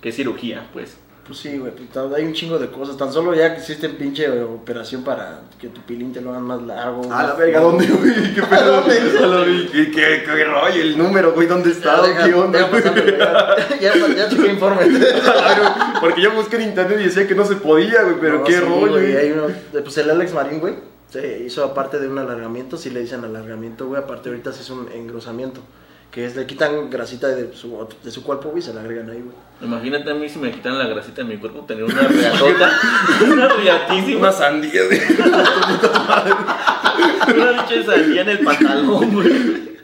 que 0.00 0.12
cirugía, 0.12 0.68
pues. 0.72 0.96
Pues 1.26 1.38
sí, 1.38 1.58
güey, 1.58 1.70
pues, 1.72 1.88
hay 2.16 2.24
un 2.24 2.32
chingo 2.32 2.58
de 2.58 2.68
cosas. 2.70 2.96
Tan 2.96 3.12
solo 3.12 3.32
ya 3.34 3.52
que 3.54 3.60
existe 3.60 3.88
pinche 3.90 4.28
operación 4.42 5.04
para 5.04 5.42
que 5.60 5.68
tu 5.68 5.80
pilín 5.82 6.12
te 6.12 6.20
lo 6.20 6.30
hagan 6.30 6.42
más 6.42 6.60
largo. 6.62 7.12
A 7.12 7.22
la 7.22 7.34
verga, 7.34 7.60
¿dónde, 7.60 7.86
güey? 7.86 8.34
¿Qué 8.34 8.42
pedo? 8.42 8.82
¿Qué, 9.72 9.90
qué, 9.92 10.22
qué 10.24 10.44
rollo? 10.44 10.82
¿El 10.82 10.98
número, 10.98 11.32
güey? 11.32 11.46
¿Dónde 11.46 11.70
está? 11.70 12.02
Ya, 12.04 12.24
¿Qué 12.24 12.34
onda? 12.34 12.68
ya, 12.68 13.78
ya, 13.80 14.08
ya 14.08 14.28
chequé 14.28 14.48
informe. 14.48 14.86
Porque 16.00 16.20
yo 16.20 16.32
busqué 16.32 16.56
en 16.56 16.62
internet 16.62 16.98
y 17.00 17.04
decía 17.04 17.28
que 17.28 17.34
no 17.34 17.44
se 17.44 17.56
podía, 17.56 18.02
güey, 18.02 18.16
pero 18.20 18.38
No, 18.38 18.44
qué 18.44 18.54
sí, 18.54 18.60
rollo, 18.60 18.90
güey, 18.92 19.12
güey. 19.12 19.16
hay 19.16 19.30
uno, 19.30 19.46
pues 19.72 19.98
el 19.98 20.10
Alex 20.10 20.32
Marín, 20.34 20.58
güey, 20.58 20.74
se 21.10 21.40
hizo 21.44 21.64
aparte 21.64 21.98
de 21.98 22.08
un 22.08 22.18
alargamiento, 22.18 22.76
si 22.76 22.90
le 22.90 23.00
dicen 23.00 23.24
alargamiento, 23.24 23.86
güey, 23.86 24.02
aparte 24.02 24.30
ahorita 24.30 24.52
se 24.52 24.62
hizo 24.62 24.74
un 24.74 24.88
engrosamiento, 24.92 25.60
que 26.10 26.24
es 26.24 26.34
le 26.36 26.46
quitan 26.46 26.90
grasita 26.90 27.28
de 27.28 27.54
su, 27.54 27.86
de 28.02 28.10
su 28.10 28.24
cuerpo, 28.24 28.52
y 28.56 28.62
se 28.62 28.74
la 28.74 28.80
agregan 28.80 29.10
ahí, 29.10 29.20
güey. 29.20 29.36
Imagínate 29.62 30.10
a 30.10 30.14
mí 30.14 30.28
si 30.28 30.38
me 30.38 30.50
quitan 30.50 30.78
la 30.78 30.86
grasita 30.88 31.22
de 31.22 31.28
mi 31.28 31.36
cuerpo, 31.36 31.64
tener 31.66 31.84
una 31.84 32.02
riatota. 32.02 32.72
una 33.30 33.48
riatísima. 33.48 34.20
Una 34.20 34.32
sandía, 34.32 34.82
güey. 34.86 35.00
Una 37.36 37.66
pinche 37.66 37.84
sandía 37.84 38.22
en 38.22 38.28
el 38.30 38.40
pantalón, 38.40 39.12
güey. 39.12 39.78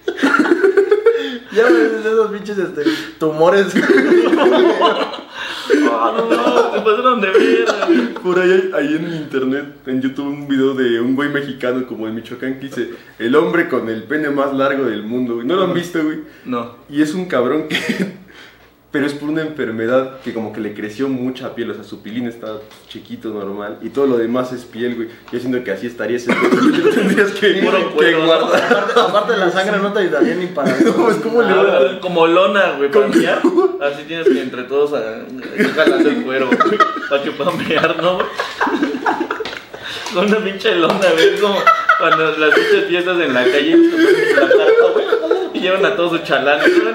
Ya 1.52 1.64
ves 1.64 2.04
esos 2.04 2.30
pinches 2.30 2.58
este, 2.58 2.82
tumores. 3.18 3.66
Ah, 5.90 6.14
no, 6.16 6.30
no, 6.30 6.72
se 6.74 6.80
pasaron 6.80 7.20
de 7.20 7.30
verga, 7.30 7.86
güey. 7.86 8.14
Por 8.14 8.38
ahí, 8.38 8.50
hay- 8.50 8.70
ahí 8.74 8.94
en 8.96 9.14
internet, 9.14 9.64
en 9.86 10.00
YouTube, 10.02 10.26
un 10.26 10.48
video 10.48 10.74
de 10.74 11.00
un 11.00 11.14
güey 11.16 11.28
mexicano 11.30 11.86
como 11.86 12.06
de 12.06 12.12
Michoacán 12.12 12.54
que 12.54 12.66
dice: 12.66 12.90
El 13.18 13.34
hombre 13.36 13.68
con 13.68 13.88
el 13.88 14.02
pene 14.04 14.30
más 14.30 14.52
largo 14.54 14.84
del 14.84 15.02
mundo, 15.02 15.34
güey. 15.36 15.46
¿No 15.46 15.56
lo 15.56 15.64
han 15.64 15.74
visto, 15.74 16.02
güey? 16.02 16.20
No. 16.44 16.76
Y 16.88 17.02
es 17.02 17.14
un 17.14 17.26
cabrón 17.26 17.68
que 17.68 17.76
pero 18.96 19.08
es 19.08 19.12
por 19.12 19.28
una 19.28 19.42
enfermedad 19.42 20.20
que 20.24 20.32
como 20.32 20.54
que 20.54 20.60
le 20.62 20.72
creció 20.72 21.06
mucha 21.06 21.54
piel, 21.54 21.70
o 21.70 21.74
sea, 21.74 21.84
su 21.84 22.00
pilín 22.00 22.26
está 22.28 22.60
chiquito, 22.88 23.28
normal, 23.28 23.76
y 23.82 23.90
todo 23.90 24.06
lo 24.06 24.16
demás 24.16 24.54
es 24.54 24.64
piel, 24.64 24.94
güey. 24.94 25.08
Yo 25.30 25.38
siento 25.38 25.62
que 25.62 25.70
así 25.70 25.86
estaría 25.86 26.16
ese 26.16 26.32
pedo, 26.32 26.94
tendrías 26.94 27.32
que, 27.32 27.60
Puro 27.62 27.94
que 27.94 28.14
guardar. 28.14 28.88
Aparte, 28.96 29.36
la 29.36 29.50
sangre 29.50 29.80
no 29.80 29.92
te 29.92 29.98
ayudaría 29.98 30.34
ni 30.36 30.46
para 30.46 30.70
No, 30.80 31.10
es 31.10 31.16
como 31.18 31.42
le 31.42 32.00
como 32.00 32.26
lona, 32.26 32.72
güey, 32.78 32.90
para 32.90 33.08
mear. 33.08 33.42
Así 33.82 34.04
tienes 34.08 34.26
que 34.30 34.40
entre 34.40 34.62
todos 34.62 34.92
jalando 35.74 36.08
el 36.08 36.22
cuero, 36.22 36.46
güey, 36.46 36.78
para 37.10 37.22
que 37.22 37.32
puedan 37.32 37.68
mear, 37.68 38.02
¿no? 38.02 38.16
Con 40.14 40.24
una 40.24 40.38
pinche 40.42 40.74
lona, 40.74 41.06
güey. 41.12 41.38
Como 41.38 41.58
cuando 41.98 42.34
las 42.38 42.54
pinches 42.54 42.86
fiestas 42.86 43.20
en 43.20 43.34
la 43.34 43.44
calle 43.44 43.76
la 43.76 44.48
carta, 44.48 44.92
güey. 44.94 45.35
Llevan 45.66 45.84
a 45.84 45.96
todos 45.96 46.12
sus 46.12 46.22
chalanes, 46.22 46.70
güey. 46.80 46.94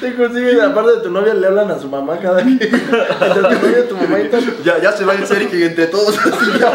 Te 0.00 0.14
consiguen, 0.14 0.62
aparte 0.62 0.92
de 0.92 1.02
tu 1.02 1.10
novia, 1.10 1.34
le 1.34 1.46
hablan 1.46 1.70
a 1.70 1.78
su 1.78 1.88
mamá 1.90 2.18
cada 2.18 2.42
que. 2.42 2.52
Entre 2.52 2.70
tu 2.70 3.42
novia, 3.42 3.88
tu 3.88 3.96
mamá 3.98 4.18
y 4.18 4.28
tal. 4.30 4.42
Ya, 4.64 4.80
ya 4.80 4.92
se 4.92 5.04
va 5.04 5.14
en 5.14 5.26
serio 5.26 5.50
que 5.50 5.66
entre 5.66 5.88
todos 5.88 6.16
así 6.16 6.58
ya. 6.58 6.72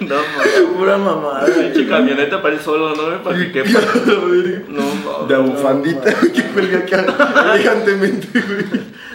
No, 0.00 0.14
mames. 0.14 0.60
Pura 0.76 0.96
mamada. 0.96 1.46
Pinche 1.46 1.88
camioneta 1.88 2.40
para 2.40 2.54
ir 2.54 2.60
solo, 2.60 2.94
¿no? 2.94 3.06
güey? 3.06 3.22
Para 3.24 3.38
que 3.38 3.50
quepa. 3.50 3.80
No, 4.68 4.82
mames. 4.82 5.28
De 5.28 5.36
bufandita 5.38 6.14
que 6.32 6.42
cuelga 6.52 6.78
acá 6.78 7.52
elegantemente, 7.54 8.28
güey. 8.32 8.64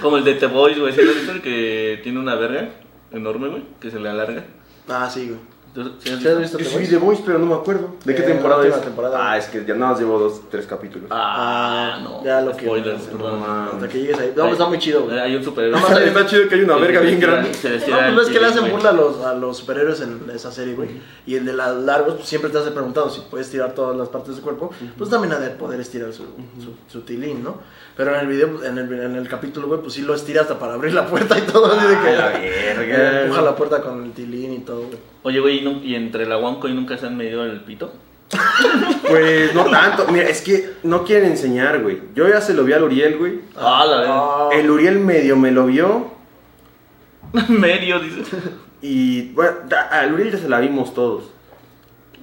Como 0.01 0.17
el 0.17 0.25
de 0.25 0.33
The 0.33 0.47
Boys, 0.47 0.77
güey. 0.77 0.91
¿Sí 0.93 1.01
lo? 1.03 1.31
El 1.31 1.41
que 1.41 2.01
tiene 2.03 2.19
una 2.19 2.35
verga 2.35 2.67
enorme, 3.13 3.47
güey. 3.47 3.63
Que 3.79 3.89
se 3.89 3.99
le 4.01 4.09
alarga. 4.09 4.43
Ah, 4.89 5.09
sí, 5.09 5.29
güey. 5.29 5.52
¿Sí 5.75 6.09
has 6.11 6.19
¿Sí 6.21 6.27
has 6.27 6.39
visto? 6.39 6.57
visto 6.57 6.59
Yo 6.59 6.65
The 6.69 6.75
Voice? 6.77 6.87
The 6.91 6.97
Voice, 6.97 7.23
pero 7.25 7.39
no 7.39 7.45
me 7.47 7.55
acuerdo. 7.55 7.89
¿De 8.05 8.13
qué 8.15 8.21
Eh, 8.21 8.25
temporada 8.25 8.61
la 8.61 8.67
es? 8.67 8.73
última 8.75 8.85
temporada. 8.85 9.31
Ah, 9.31 9.37
es 9.37 9.45
que 9.47 9.65
ya 9.65 9.73
nada 9.73 9.91
más 9.93 9.99
llevo 9.99 10.19
dos, 10.19 10.41
tres 10.51 10.65
capítulos. 10.67 11.07
Ah, 11.11 11.99
no. 12.03 12.23
Ya 12.23 12.41
lo 12.41 12.51
que. 12.55 12.65
Spoilers, 12.65 13.11
no, 13.11 13.17
perdón. 13.17 13.43
Hasta 13.73 13.87
que 13.89 13.99
llegues 14.01 14.19
ahí. 14.19 14.33
No, 14.35 14.41
pues 14.43 14.51
está 14.53 14.65
muy 14.67 14.77
chido, 14.79 15.03
güey. 15.05 15.19
Hay 15.19 15.35
un 15.35 15.43
superhéroe. 15.43 15.79
No, 15.79 15.87
más 15.87 15.97
Está, 15.97 16.05
está 16.05 16.25
chido 16.29 16.47
que 16.49 16.55
hay 16.55 16.61
una 16.61 16.75
verga 16.75 16.99
bien 17.01 17.19
grande. 17.19 17.53
Se 17.53 17.69
les 17.69 17.79
No, 17.81 17.85
tira 17.87 17.97
pues 18.05 18.15
ves 18.17 18.27
el 18.27 18.33
que 18.33 18.39
le 18.39 18.45
hacen 18.47 18.71
burla 18.71 18.89
a 18.89 18.93
los, 18.93 19.21
a 19.25 19.33
los 19.33 19.57
superhéroes 19.57 20.01
en 20.01 20.21
esa 20.33 20.51
serie, 20.51 20.75
güey. 20.75 20.89
Y 21.25 21.35
el 21.35 21.45
de 21.45 21.53
las 21.53 21.75
largos, 21.75 22.15
pues 22.15 22.27
siempre 22.27 22.51
te 22.51 22.57
hace 22.59 22.71
preguntado 22.71 23.09
si 23.09 23.21
puedes 23.21 23.49
tirar 23.49 23.73
todas 23.73 23.95
las 23.95 24.09
partes 24.09 24.35
del 24.35 24.43
cuerpo. 24.43 24.71
Pues 24.97 25.09
también 25.09 25.33
ha 25.33 25.39
de 25.39 25.49
poder 25.51 25.79
estirar 25.79 26.13
su, 26.13 26.23
su, 26.23 26.75
su 26.87 27.01
tilín, 27.01 27.43
¿no? 27.43 27.57
Pero 27.97 28.13
en 28.13 28.21
el 28.21 28.27
video, 28.27 28.63
en 28.63 28.77
el, 28.77 28.91
en 28.99 29.15
el 29.15 29.27
capítulo, 29.27 29.67
güey, 29.67 29.79
pues 29.81 29.93
sí 29.93 30.01
lo 30.01 30.15
estira 30.15 30.41
hasta 30.41 30.57
para 30.57 30.73
abrir 30.73 30.93
la 30.93 31.05
puerta 31.07 31.37
y 31.37 31.41
todo. 31.43 31.65
Así 31.67 31.87
de 31.87 31.99
que. 31.99 32.09
Ah, 32.09 32.31
la 32.31 32.39
verga. 32.39 33.21
empuja 33.23 33.41
la 33.41 33.55
puerta 33.55 33.81
con 33.81 34.03
el 34.03 34.11
tilín 34.13 34.53
y 34.53 34.59
todo, 34.59 34.81
güey. 34.87 35.12
Oye, 35.23 35.39
güey, 35.39 35.65
¿y, 35.65 35.91
y 35.91 35.95
entre 35.95 36.25
la 36.25 36.37
Wanco 36.37 36.67
y 36.67 36.73
nunca 36.73 36.97
se 36.97 37.07
han 37.07 37.17
medido 37.17 37.43
el 37.45 37.61
pito? 37.61 37.93
Pues 39.07 39.53
no 39.53 39.65
tanto. 39.65 40.07
Mira, 40.11 40.27
es 40.27 40.41
que 40.41 40.73
no 40.83 41.03
quieren 41.03 41.31
enseñar, 41.31 41.81
güey. 41.81 41.99
Yo 42.15 42.27
ya 42.27 42.41
se 42.41 42.53
lo 42.53 42.63
vi 42.63 42.73
al 42.73 42.83
Uriel, 42.83 43.17
güey. 43.17 43.39
Ah, 43.55 43.85
la 43.87 43.97
verdad. 43.97 44.15
Ah, 44.17 44.49
El 44.53 44.71
Uriel 44.71 44.99
medio 44.99 45.35
me 45.35 45.51
lo 45.51 45.65
vio. 45.67 46.11
Medio, 47.49 47.99
dice. 47.99 48.21
Y 48.81 49.31
bueno, 49.33 49.51
al 49.91 50.13
Uriel 50.13 50.31
ya 50.31 50.37
se 50.37 50.49
la 50.49 50.59
vimos 50.59 50.93
todos. 50.93 51.25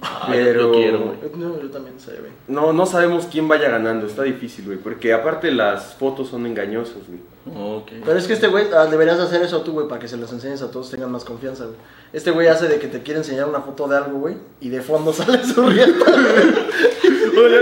Ah, 0.03 0.27
Pero- 0.31 0.61
yo 0.61 0.71
quiero, 0.71 0.99
güey. 0.99 1.17
No, 1.37 1.61
yo 1.61 1.69
también 1.69 1.99
sé, 1.99 2.11
güey. 2.19 2.31
No, 2.47 2.73
no 2.73 2.85
sabemos 2.85 3.27
quién 3.31 3.47
vaya 3.47 3.69
ganando. 3.69 4.07
Está 4.07 4.23
difícil, 4.23 4.65
güey. 4.65 4.77
Porque 4.79 5.13
aparte 5.13 5.51
las 5.51 5.93
fotos 5.93 6.29
son 6.29 6.45
engañosas, 6.47 6.97
güey. 7.07 7.19
Ok. 7.77 7.91
Pero 8.05 8.17
es 8.17 8.25
que 8.27 8.33
este 8.33 8.47
güey, 8.47 8.65
ah, 8.75 8.85
deberías 8.85 9.19
hacer 9.19 9.41
eso 9.43 9.61
tú, 9.61 9.73
güey, 9.73 9.87
para 9.87 9.99
que 9.99 10.07
se 10.07 10.17
los 10.17 10.31
enseñes 10.31 10.61
a 10.61 10.71
todos, 10.71 10.89
tengan 10.91 11.11
más 11.11 11.23
confianza, 11.23 11.65
güey. 11.65 11.77
Este 12.13 12.31
güey 12.31 12.47
hace 12.47 12.67
de 12.67 12.77
que 12.79 12.87
te 12.87 13.01
quiere 13.03 13.19
enseñar 13.19 13.47
una 13.47 13.61
foto 13.61 13.87
de 13.87 13.97
algo, 13.97 14.19
güey, 14.19 14.35
y 14.59 14.69
de 14.69 14.81
fondo 14.81 15.13
sale 15.13 15.43
su 15.45 15.61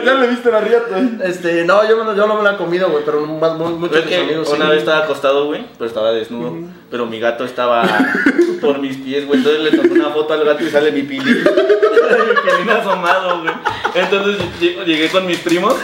ya 0.03 0.13
le 0.15 0.27
viste 0.27 0.51
la 0.51 0.61
riata. 0.61 0.99
Este, 1.23 1.63
no, 1.65 1.88
yo, 1.88 1.97
me 1.97 2.03
lo- 2.05 2.15
yo 2.15 2.27
no 2.27 2.36
me 2.38 2.43
la 2.43 2.53
he 2.53 2.57
comido, 2.57 2.89
güey, 2.89 3.03
pero 3.05 3.25
más, 3.25 3.57
muchos 3.57 3.97
Es 3.97 4.05
de 4.05 4.09
mis 4.09 4.09
que 4.09 4.15
amigos 4.23 4.49
una 4.49 4.65
sí. 4.65 4.71
vez 4.71 4.80
estaba 4.80 4.99
acostado, 5.05 5.45
güey, 5.45 5.65
pero 5.77 5.88
estaba 5.88 6.11
desnudo. 6.11 6.55
Pero 6.91 7.05
mi 7.05 7.19
gato 7.19 7.45
estaba 7.45 7.84
por 8.61 8.80
mis 8.80 8.97
pies, 8.97 9.25
güey. 9.27 9.39
Entonces 9.39 9.61
le 9.63 9.71
tomé 9.77 9.91
una 9.99 10.09
foto 10.09 10.34
al 10.34 10.43
gato 10.45 10.63
y 10.63 10.69
sale 10.69 10.91
mi 10.91 11.03
pili. 11.03 11.32
mi 11.34 11.41
pilín 11.41 12.69
asomado, 12.69 13.41
güey. 13.41 13.53
Entonces 13.95 14.38
lle- 14.61 14.84
llegué 14.86 15.09
con 15.09 15.25
mis 15.25 15.38
primos. 15.39 15.75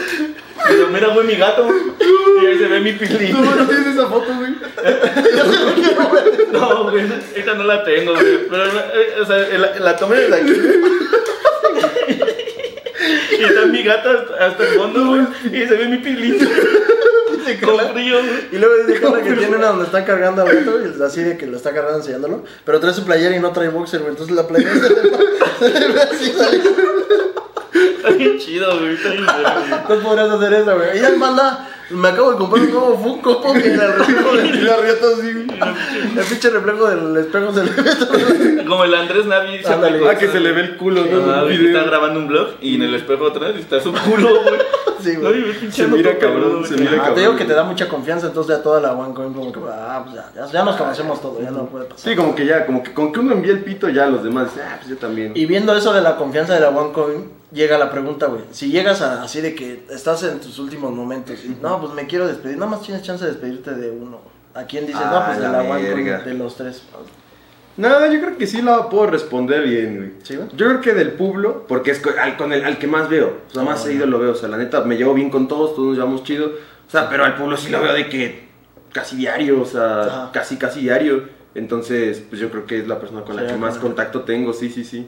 Y 0.69 0.73
digo, 0.73 0.87
mira, 0.91 1.09
güey, 1.09 1.27
mi 1.27 1.35
gato. 1.35 1.67
Y 2.41 2.45
ahí 2.45 2.57
se 2.57 2.67
ve 2.67 2.79
mi 2.79 2.93
pilín. 2.93 3.35
¿Tú 3.35 3.43
no 3.43 3.67
tienes 3.67 3.87
esa 3.87 4.07
foto, 4.07 4.25
güey? 4.35 4.55
No, 6.51 6.89
güey, 6.89 7.05
esta 7.35 7.53
no 7.53 7.63
la 7.63 7.83
tengo, 7.83 8.13
güey. 8.13 8.47
Pero, 8.49 8.63
eh, 8.65 9.21
o 9.21 9.25
sea, 9.25 9.37
la, 9.57 9.79
la 9.79 9.95
tomé 9.97 10.15
desde 10.17 10.35
aquí. 10.35 10.53
Y 13.39 13.43
está 13.43 13.65
mi 13.65 13.83
gato 13.83 14.09
hasta, 14.09 14.45
hasta 14.45 14.63
el 14.63 14.69
fondo, 14.79 15.05
güey. 15.07 15.21
Y 15.45 15.67
se 15.67 15.75
ve 15.75 15.87
mi 15.87 15.97
pilín. 15.97 16.37
Con 17.63 17.77
frío, 17.93 18.17
güey. 18.19 18.47
Y 18.53 18.57
luego 18.57 18.75
dice 18.87 18.99
Carla 18.99 19.21
que 19.21 19.33
tiene 19.33 19.55
una 19.57 19.67
donde 19.67 19.85
está 19.85 20.03
cargando 20.03 20.41
al 20.41 20.51
gato, 20.55 20.79
y 20.81 21.03
así 21.03 21.21
de 21.23 21.37
que 21.37 21.45
lo 21.45 21.57
está 21.57 21.73
cargando 21.73 21.99
enseñándolo, 21.99 22.43
pero 22.65 22.79
trae 22.79 22.93
su 22.93 23.05
playera 23.05 23.35
y 23.35 23.39
no 23.39 23.51
trae 23.51 23.69
boxer, 23.69 23.99
güey, 23.99 24.11
entonces 24.13 24.35
la 24.35 24.47
playera 24.47 24.73
se 24.73 24.89
le 24.89 25.11
va- 25.11 26.03
así 26.11 26.31
saliendo. 26.31 26.71
Está 28.05 28.17
bien 28.17 28.37
chido, 28.39 28.79
güey. 28.79 28.93
Está 28.93 29.09
bien 29.09 29.25
chido. 29.25 29.95
No 29.95 30.03
podrías 30.03 30.29
hacer 30.29 30.53
eso, 30.53 30.75
güey. 30.75 30.97
Y 30.97 31.01
ya, 31.01 31.11
manda, 31.17 31.67
me 31.89 32.07
acabo 32.09 32.31
de 32.31 32.37
comprar 32.37 32.63
un 32.63 32.71
nuevo 32.71 32.97
Funko 32.97 33.41
Pop 33.41 33.55
y 33.63 33.67
el 33.67 33.79
reflejo 33.79 34.35
de 34.35 34.51
la 34.61 34.77
rieta 34.77 35.05
así, 35.17 35.33
güey. 35.33 35.59
El 36.17 36.23
pinche 36.25 36.49
reflejo 36.49 36.87
del 36.89 37.17
espejo 37.17 37.53
se 37.53 37.63
le 37.63 37.71
ve 37.71 37.95
todo. 37.95 38.65
Como 38.67 38.83
el 38.83 38.95
Andrés 38.95 39.25
Navi. 39.25 39.63
Ándale. 39.65 40.09
Ah, 40.09 40.15
que 40.17 40.27
se 40.27 40.39
le 40.39 40.51
ve 40.51 40.61
el 40.61 40.77
culo, 40.77 41.05
¿no? 41.05 41.31
Ah, 41.33 41.43
güey, 41.43 41.65
está 41.67 41.83
grabando 41.83 42.19
un 42.19 42.27
vlog 42.27 42.47
y 42.61 42.75
en 42.75 42.83
el 42.83 42.95
espejo 42.95 43.27
atrás 43.27 43.55
está 43.55 43.79
su 43.79 43.91
culo, 43.93 44.29
güey. 44.43 44.59
Sí, 45.03 45.13
güey. 45.17 45.43
Ay, 45.61 45.71
Se 45.71 45.85
mira 45.87 46.17
cabrón, 46.17 46.65
se 46.65 46.77
mira 46.77 46.93
Ah, 46.93 46.97
cabrón. 46.97 47.13
te 47.15 47.21
digo 47.21 47.35
que 47.35 47.45
te 47.45 47.53
da 47.53 47.63
mucha 47.63 47.87
confianza, 47.87 48.25
entonces 48.27 48.57
ya 48.57 48.63
toda 48.63 48.81
la 48.81 48.93
OneCoin 48.93 49.33
como 49.35 49.51
que, 49.51 49.59
ah, 49.69 50.01
pues 50.03 50.15
ya, 50.15 50.31
ya, 50.33 50.51
ya 50.51 50.63
nos 50.63 50.77
conocemos 50.77 51.21
todo, 51.21 51.39
ya 51.43 51.51
no 51.51 51.67
puede 51.67 51.85
pasar. 51.85 52.09
Sí, 52.09 52.15
como 52.15 52.33
que 52.33 52.43
ya, 52.47 52.65
como 52.65 52.81
que 52.81 52.91
con 52.91 53.11
que 53.11 53.19
uno 53.19 53.33
envíe 53.33 53.51
el 53.51 53.59
pito, 53.63 53.87
ya 53.89 54.07
los 54.07 54.23
demás 54.23 54.47
ah, 54.57 54.77
pues 54.77 54.89
yo 54.89 54.97
también. 54.97 55.33
Y 55.35 55.45
viendo 55.45 55.75
eso 55.77 55.93
de 55.93 56.01
la 56.01 56.15
confianza 56.15 56.55
de 56.55 56.61
la 56.61 56.69
OneCoin, 56.69 57.29
llega 57.55 57.77
la 57.79 57.89
pregunta, 57.89 58.27
güey. 58.27 58.41
Si 58.51 58.69
llegas 58.71 59.01
a, 59.01 59.23
así 59.23 59.41
de 59.41 59.55
que 59.55 59.85
estás 59.89 60.21
en 60.23 60.39
tus 60.39 60.59
últimos 60.59 60.93
momentos 60.93 61.43
y 61.43 61.57
no, 61.61 61.81
pues 61.81 61.93
me 61.93 62.05
quiero 62.05 62.27
despedir, 62.27 62.57
nada 62.57 62.69
más 62.69 62.81
tienes 62.83 63.01
chance 63.01 63.25
de 63.25 63.31
despedirte 63.31 63.71
de 63.73 63.89
uno. 63.89 64.19
¿A 64.53 64.63
quién 64.65 64.85
dices? 64.85 65.01
no, 65.01 65.07
Ah, 65.17 65.25
pues 65.27 65.39
de 65.39 65.49
la 65.49 65.61
verga. 65.63 66.19
de 66.19 66.33
los 66.35 66.55
tres. 66.55 66.83
No, 67.77 67.89
yo 68.09 68.21
creo 68.21 68.37
que 68.37 68.47
sí 68.47 68.61
la 68.61 68.87
puedo 68.89 69.07
responder 69.07 69.63
bien, 69.67 69.97
güey. 69.97 70.11
¿Sí, 70.23 70.35
güey? 70.37 70.47
Yo 70.55 70.67
creo 70.67 70.81
que 70.81 70.93
del 70.93 71.11
Pueblo, 71.11 71.65
porque 71.67 71.91
es 71.91 72.01
al, 72.21 72.37
con 72.37 72.53
el, 72.53 72.63
al 72.63 72.77
que 72.77 72.87
más 72.87 73.09
veo. 73.09 73.39
O 73.49 73.53
sea, 73.53 73.63
más 73.63 73.81
Ah, 73.81 73.83
seguido 73.87 74.05
lo 74.05 74.17
veo. 74.19 74.31
O 74.31 74.35
sea, 74.35 74.47
la 74.47 74.55
neta, 74.57 74.81
me 74.85 74.95
llevo 74.95 75.13
bien 75.13 75.29
con 75.29 75.47
todos, 75.49 75.75
todos 75.75 75.87
nos 75.89 75.97
llevamos 75.97 76.23
chido. 76.23 76.47
O 76.47 76.89
sea, 76.91 77.09
pero 77.09 77.25
al 77.25 77.35
Pueblo 77.35 77.57
sí 77.57 77.69
lo 77.69 77.81
veo 77.81 77.91
de 77.93 78.07
que 78.07 78.47
casi 78.93 79.17
diario, 79.17 79.61
o 79.61 79.65
sea, 79.65 80.29
casi, 80.31 80.55
casi 80.55 80.79
diario. 80.81 81.23
Entonces, 81.53 82.23
pues 82.29 82.39
yo 82.39 82.49
creo 82.49 82.65
que 82.65 82.79
es 82.79 82.87
la 82.87 82.97
persona 82.99 83.23
con 83.23 83.35
la 83.35 83.45
que 83.45 83.55
más 83.55 83.77
contacto 83.77 84.21
tengo, 84.21 84.53
sí, 84.53 84.69
sí, 84.69 84.85
sí. 84.85 85.05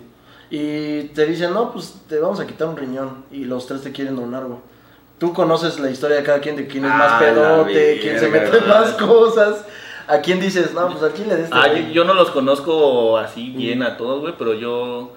Y 0.50 1.04
te 1.14 1.26
dicen, 1.26 1.54
no, 1.54 1.72
pues 1.72 1.96
te 2.08 2.20
vamos 2.20 2.40
a 2.40 2.48
quitar 2.48 2.68
un 2.68 2.78
riñón 2.78 3.26
y 3.32 3.46
los 3.46 3.68
tres 3.68 3.82
te 3.82 3.92
quieren 3.92 4.16
donar, 4.16 4.46
güey. 4.46 4.60
Tú 5.20 5.34
conoces 5.34 5.80
la 5.80 5.90
historia 5.90 6.18
de 6.18 6.24
cada 6.24 6.40
quien, 6.40 6.56
de 6.56 6.68
quién 6.68 6.86
es 6.86 6.92
Ah, 6.94 6.98
más 6.98 7.12
la 7.14 7.20
pedote, 7.20 8.00
quién 8.02 8.20
se 8.20 8.30
mete 8.30 8.62
más 8.62 8.92
cosas. 8.94 9.66
¿A 10.08 10.20
quién 10.20 10.40
dices, 10.40 10.74
no, 10.74 10.88
pues 10.90 11.04
aquí 11.04 11.26
le 11.26 11.36
des 11.36 11.50
Ah, 11.52 11.68
yo, 11.74 11.92
yo 11.92 12.04
no 12.06 12.14
los 12.14 12.32
conozco 12.32 13.18
así 13.18 13.50
bien 13.50 13.84
a 13.84 13.98
todos, 13.98 14.22
güey, 14.22 14.36
pero 14.38 14.54
yo 14.54 15.12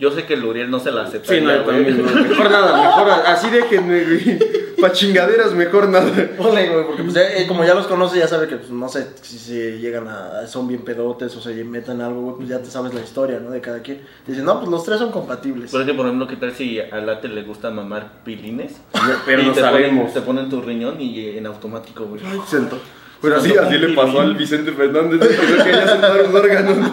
yo 0.00 0.10
sé 0.10 0.26
que 0.26 0.34
el 0.34 0.44
Uriel 0.44 0.68
no 0.68 0.80
se 0.80 0.90
la 0.90 1.02
acepta. 1.02 1.32
Sí, 1.32 1.40
no, 1.40 1.54
yo 1.54 1.62
también, 1.62 2.04
no, 2.04 2.10
mejor 2.22 2.50
nada, 2.50 2.82
mejor 2.82 3.08
así 3.26 3.50
déjenme, 3.50 4.02
güey. 4.04 4.40
Pa' 4.82 4.90
chingaderas, 4.90 5.54
mejor 5.54 5.88
nada. 5.88 6.10
Ole, 6.38 6.68
güey, 6.68 6.86
porque 6.86 7.04
pues, 7.04 7.14
ya, 7.14 7.22
eh, 7.36 7.46
como 7.46 7.64
ya 7.64 7.72
los 7.72 7.86
conoces, 7.86 8.18
ya 8.18 8.26
sabes 8.26 8.48
que, 8.48 8.56
pues, 8.56 8.70
no 8.70 8.88
sé, 8.88 9.06
si, 9.22 9.38
si 9.38 9.52
llegan 9.78 10.08
a, 10.08 10.44
son 10.48 10.66
bien 10.66 10.82
pedotes 10.82 11.36
o 11.36 11.40
se 11.40 11.62
meten 11.62 12.00
en 12.00 12.00
algo, 12.00 12.22
güey, 12.22 12.36
pues 12.38 12.48
ya 12.48 12.58
te 12.58 12.68
sabes 12.68 12.92
la 12.92 13.00
historia, 13.00 13.38
¿no? 13.38 13.52
De 13.52 13.60
cada 13.60 13.80
quien. 13.80 13.98
Te 14.26 14.32
dicen, 14.32 14.44
no, 14.44 14.58
pues 14.58 14.68
los 14.72 14.82
tres 14.84 14.98
son 14.98 15.12
compatibles. 15.12 15.70
Pero 15.70 15.84
es 15.84 15.88
que, 15.88 15.94
por 15.94 16.06
ejemplo, 16.06 16.26
¿qué 16.26 16.34
tal 16.34 16.52
si 16.52 16.80
a 16.80 16.96
Late 16.96 17.28
le 17.28 17.44
gusta 17.44 17.70
mamar 17.70 18.24
pilines? 18.24 18.80
Pero 19.24 19.42
y 19.42 19.46
no 19.46 19.52
te 19.52 19.60
sabemos. 19.60 20.10
Ponen, 20.10 20.14
te 20.14 20.20
ponen 20.22 20.50
tu 20.50 20.60
riñón 20.60 21.00
y 21.00 21.28
en 21.28 21.46
automático, 21.46 22.04
güey. 22.06 22.20
Sento. 22.48 22.80
Pues 23.20 23.34
así, 23.34 23.56
así 23.56 23.78
le 23.78 23.94
pasó 23.94 24.20
al 24.20 24.34
Vicente 24.34 24.72
Fernández, 24.72 25.20
que 25.20 25.62
quería 25.62 25.86
soltar 25.86 26.24
un 26.28 26.34
órgano. 26.34 26.90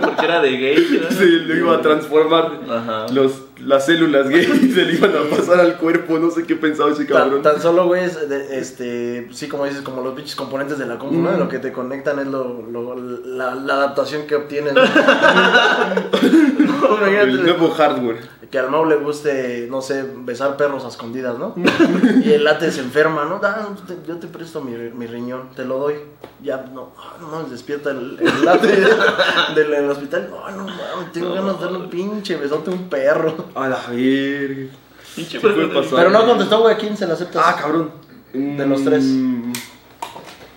Porque 0.00 0.24
era 0.24 0.40
de 0.40 0.50
gay, 0.56 1.00
¿no? 1.02 1.10
Sí, 1.10 1.40
lo 1.46 1.56
iba 1.56 1.76
a 1.78 1.80
transformar. 1.82 2.60
Ajá. 2.70 3.06
Los, 3.12 3.32
las 3.64 3.86
células 3.86 4.28
gay 4.28 4.44
se 4.74 4.84
le 4.84 4.94
iban 4.94 5.12
a 5.16 5.36
pasar 5.36 5.60
al 5.60 5.76
cuerpo, 5.76 6.18
no 6.18 6.30
sé 6.30 6.44
qué 6.44 6.56
pensaba 6.56 6.90
ese 6.92 7.04
Tan, 7.04 7.22
cabrón. 7.24 7.42
tan 7.42 7.60
solo, 7.60 7.86
güey, 7.86 8.04
es 8.04 8.28
de- 8.28 8.58
este, 8.58 9.28
sí, 9.32 9.48
como 9.48 9.64
dices, 9.66 9.82
como 9.82 10.02
los 10.02 10.14
pinches 10.14 10.36
componentes 10.36 10.78
de 10.78 10.86
la 10.86 10.98
compu, 10.98 11.16
¿no? 11.16 11.32
Mm. 11.32 11.38
Lo 11.38 11.48
que 11.48 11.58
te 11.58 11.72
conectan 11.72 12.18
es 12.18 12.26
lo, 12.26 12.62
lo- 12.70 12.96
la, 12.96 13.54
la 13.54 13.74
adaptación 13.74 14.26
que 14.26 14.34
obtienes. 14.36 14.74
¿no? 14.74 14.82
No, 16.82 17.06
El 17.06 17.42
nuevo 17.42 17.70
hardware. 17.70 18.18
Que 18.52 18.58
al 18.58 18.70
Mau 18.70 18.84
le 18.84 18.96
guste, 18.96 19.66
no 19.70 19.80
sé, 19.82 20.04
besar 20.14 20.56
perros 20.58 20.84
a 20.84 20.88
escondidas, 20.88 21.38
¿no? 21.38 21.54
y 22.24 22.32
el 22.32 22.44
late 22.44 22.70
se 22.70 22.80
enferma, 22.80 23.24
¿no? 23.24 23.40
Ah, 23.42 23.70
te- 23.88 23.96
yo 24.06 24.16
te 24.18 24.26
presto 24.28 24.60
mi, 24.60 24.72
mi 24.76 25.06
riñón, 25.06 25.48
te 25.56 25.64
lo 25.64 25.78
doy. 25.78 25.94
Ya, 26.42 26.58
no, 26.58 26.92
ah, 26.98 27.14
no 27.18 27.28
mames, 27.28 27.50
despierta 27.50 27.90
el, 27.92 28.18
el 28.20 28.44
late 28.44 28.66
del, 29.56 29.70
del 29.70 29.90
hospital. 29.90 30.28
No, 30.30 30.50
no 30.50 30.64
mames, 30.66 31.12
tengo 31.12 31.32
ganas 31.32 31.58
de 31.58 31.64
darle 31.64 31.78
un 31.78 31.88
pinche 31.90 32.36
besote 32.36 32.70
a 32.70 32.74
un 32.74 32.88
perro. 32.90 33.46
A 33.54 33.68
la 33.68 33.80
verga. 33.88 34.70
Pinche 35.16 35.40
puede 35.40 35.54
persona. 35.54 35.80
pasar. 35.80 35.98
Pero 35.98 36.10
no 36.10 36.26
contestó, 36.26 36.60
güey, 36.60 36.74
¿a 36.74 36.78
quién 36.78 36.94
se 36.96 37.06
la 37.06 37.14
aceptas? 37.14 37.42
Ah, 37.44 37.56
cabrón. 37.58 37.90
De 38.34 38.66
los 38.66 38.84
tres. 38.84 39.02
Mm, 39.04 39.52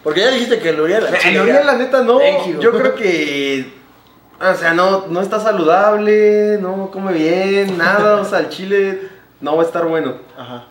Porque 0.03 0.19
ya 0.19 0.31
dijiste 0.31 0.59
que 0.59 0.69
el 0.69 0.79
Uriel. 0.81 1.03
Uriel, 1.05 1.65
la 1.65 1.75
neta, 1.77 2.03
no. 2.03 2.19
Thank 2.19 2.47
you. 2.55 2.59
Yo 2.61 2.71
creo 2.71 2.93
que. 2.95 3.84
O 4.39 4.53
sea, 4.55 4.73
no, 4.73 5.07
no 5.07 5.21
está 5.21 5.39
saludable, 5.39 6.57
no 6.61 6.91
come 6.91 7.13
bien, 7.13 7.77
nada. 7.77 8.21
O 8.21 8.25
sea, 8.25 8.39
el 8.39 8.49
chile 8.49 9.01
no 9.41 9.55
va 9.55 9.63
a 9.63 9.65
estar 9.65 9.85
bueno. 9.85 10.15
Ajá. 10.37 10.65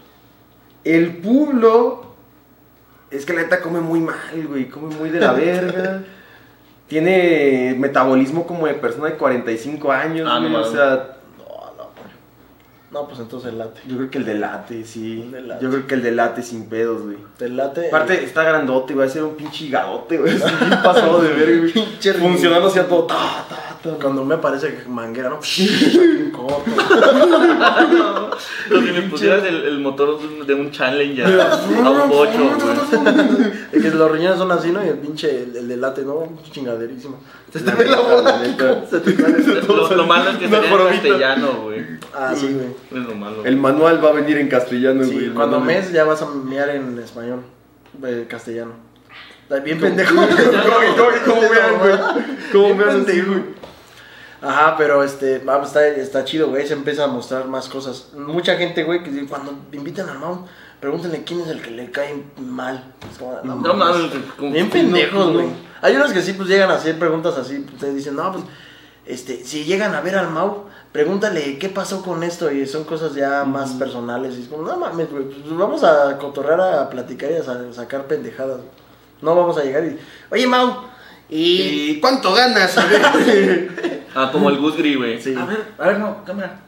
El 0.84 1.16
pueblo. 1.18 2.02
Es 3.10 3.24
que 3.24 3.32
la 3.32 3.42
neta 3.42 3.60
come 3.60 3.80
muy 3.80 4.00
mal, 4.00 4.46
güey. 4.48 4.68
Come 4.68 4.94
muy 4.96 5.08
de 5.10 5.20
la 5.20 5.32
verga. 5.32 6.02
Tiene 6.88 7.74
metabolismo 7.78 8.46
como 8.46 8.66
de 8.66 8.74
persona 8.74 9.06
de 9.08 9.14
45 9.14 9.90
años, 9.92 10.28
Ah, 10.30 10.38
no 10.40 10.50
güey. 10.50 10.62
o 10.62 10.64
sea. 10.70 11.13
No, 12.95 13.09
pues 13.09 13.18
entonces 13.18 13.51
el 13.51 13.59
late. 13.59 13.80
yo 13.88 13.97
creo 13.97 14.09
que 14.11 14.18
el 14.18 14.24
de 14.24 14.34
late, 14.34 14.84
sí. 14.84 15.28
De 15.30 15.40
late. 15.42 15.64
Yo 15.64 15.68
creo 15.70 15.86
que 15.88 15.95
el 15.97 16.03
de 16.05 16.12
late 16.12 16.42
sin 16.42 16.68
pedos, 16.68 17.03
güey. 17.03 17.16
El 17.40 17.57
late. 17.57 17.88
Aparte, 17.88 18.22
está 18.24 18.45
grandote, 18.45 18.95
va 18.95 19.05
a 19.05 19.09
ser 19.09 19.24
un 19.24 19.34
pinche 19.34 19.64
higadote, 19.64 20.16
güey. 20.16 20.36
Es 20.36 20.42
un 20.45 20.70
pasado 20.70 21.20
de 21.20 21.28
ver, 21.34 21.59
güey. 21.59 21.72
Funcionando 22.20 22.68
hacia 22.68 22.86
todo. 22.86 23.03
Ta, 23.05 23.45
ta. 23.49 23.73
Cuando 24.01 24.24
me 24.24 24.39
parece 24.39 24.74
que 24.74 24.89
manguera, 24.89 25.28
¿no? 25.28 25.39
Lo 28.70 28.80
que 28.80 28.93
le 28.93 29.03
pusieras 29.03 29.45
el, 29.45 29.64
el 29.64 29.78
motor 29.80 30.18
de 30.47 30.55
un- 30.55 30.70
Challenger 30.70 31.41
a 31.41 31.91
un 31.91 32.09
bocho. 32.09 32.51
Es 33.72 33.82
que 33.82 33.91
los 33.91 34.11
riñones 34.11 34.39
son 34.39 34.51
así, 34.53 34.70
¿no? 34.72 34.85
Y 34.85 34.89
el 34.89 34.99
pinche, 34.99 35.43
el, 35.45 35.55
el 35.57 35.68
de 35.68 35.76
late, 35.76 36.03
¿no? 36.03 36.28
Chingaderísimo. 36.51 37.20
Se 37.53 37.61
te 37.61 37.70
ve 37.72 37.85
la 37.85 38.01
bola. 38.01 38.41
Se 38.91 39.01
te. 39.01 39.14
Lo, 39.68 39.95
lo 39.97 40.07
malo 40.07 40.30
es 40.30 40.37
que 40.39 40.49
sería 40.49 40.70
en 40.70 40.78
castellano, 40.89 41.53
güey. 41.64 41.85
Ah, 42.14 42.32
sí, 42.35 42.49
güey. 42.53 43.03
Es 43.03 43.09
lo 43.09 43.14
malo. 43.14 43.45
El 43.45 43.57
manual 43.57 44.03
va 44.05 44.09
a 44.09 44.12
venir 44.12 44.39
en 44.39 44.49
castellano, 44.49 45.05
güey. 45.07 45.30
cuando 45.30 45.61
mes 45.61 45.93
ya 45.93 46.05
vas 46.05 46.22
a 46.22 46.26
mear 46.26 46.70
en 46.70 46.99
español, 46.99 47.43
eh, 48.05 48.26
castellano. 48.28 48.72
Bien 49.62 49.78
¿Cómo- 49.78 49.89
pendejo. 49.91 50.14
¿Cómo, 50.16 50.26
cómo, 50.97 51.11
cómo 51.26 51.41
vean, 51.51 51.78
güey? 51.78 51.95
¿Cómo 52.53 52.74
Ajá, 54.45 54.76
pero 54.76 55.03
este, 55.03 55.42
ah, 55.47 55.57
pues 55.59 55.68
está, 55.68 55.86
está 55.86 56.24
chido, 56.24 56.49
güey, 56.49 56.66
se 56.66 56.74
empieza 56.74 57.05
a 57.05 57.07
mostrar 57.09 57.47
más 57.49 57.68
cosas. 57.68 58.09
Mucha 58.16 58.57
gente, 58.57 58.84
güey, 58.84 59.03
que 59.03 59.26
cuando 59.26 59.53
invitan 59.72 60.09
al 60.09 60.18
Mount, 60.18 60.47
pregúntenle 60.80 61.24
quién 61.24 61.40
es 61.40 61.49
el 61.49 61.62
que 61.62 61.70
le 61.70 61.90
cae 61.90 62.22
mal. 62.38 62.84
No, 63.42 63.55
No 63.57 63.74
mames. 63.74 64.11
Bien 64.38 64.68
pendejos, 64.70 65.32
güey. 65.32 65.47
Hay 65.82 65.97
unos 65.97 66.12
que 66.12 66.22
sí, 66.22 66.32
pues 66.34 66.49
llegan 66.49 66.70
a 66.70 66.74
hacer 66.74 66.99
preguntas 66.99 67.36
así. 67.38 67.59
Ustedes 67.74 67.95
dicen, 67.95 68.16
no, 68.16 68.32
pues, 68.32 68.45
este, 69.07 69.45
si 69.45 69.64
llegan 69.64 69.95
a 69.95 70.01
ver 70.01 70.16
al 70.16 70.30
Mau, 70.30 70.64
pregúntale 70.92 71.59
qué 71.59 71.68
pasó 71.68 72.03
con 72.03 72.22
esto. 72.22 72.51
Y 72.51 72.66
son 72.66 72.84
cosas 72.84 73.14
ya 73.14 73.45
más 73.45 73.72
personales. 73.72 74.36
Y 74.38 74.42
es 74.42 74.49
como, 74.49 74.62
no 74.66 74.76
mames, 74.78 75.11
güey, 75.11 75.24
pues 75.24 75.57
vamos 75.57 75.84
a 75.84 76.16
cotorrear, 76.18 76.61
a 76.61 76.90
platicar 76.90 77.30
y 77.30 77.36
a 77.36 77.42
sa- 77.42 77.72
sacar 77.72 78.07
pendejadas. 78.07 78.61
No 79.22 79.34
vamos 79.34 79.57
a 79.59 79.62
llegar 79.64 79.84
y, 79.84 79.99
oye, 80.30 80.47
Mau, 80.47 80.84
y. 81.39 81.91
¿Y 81.91 82.01
cuánto 82.01 82.32
ganas? 82.32 82.76
A 82.78 82.87
ver. 82.87 83.95
Ah, 84.16 84.30
como 84.30 84.49
el 84.49 84.59
Gus 84.59 84.76
Gris, 84.76 84.97
güey. 84.97 85.20
Sí. 85.20 85.35
A 85.37 85.45
ver, 85.45 85.64
a 85.76 85.87
ver, 85.89 85.99
no, 85.99 86.24
cámara. 86.24 86.61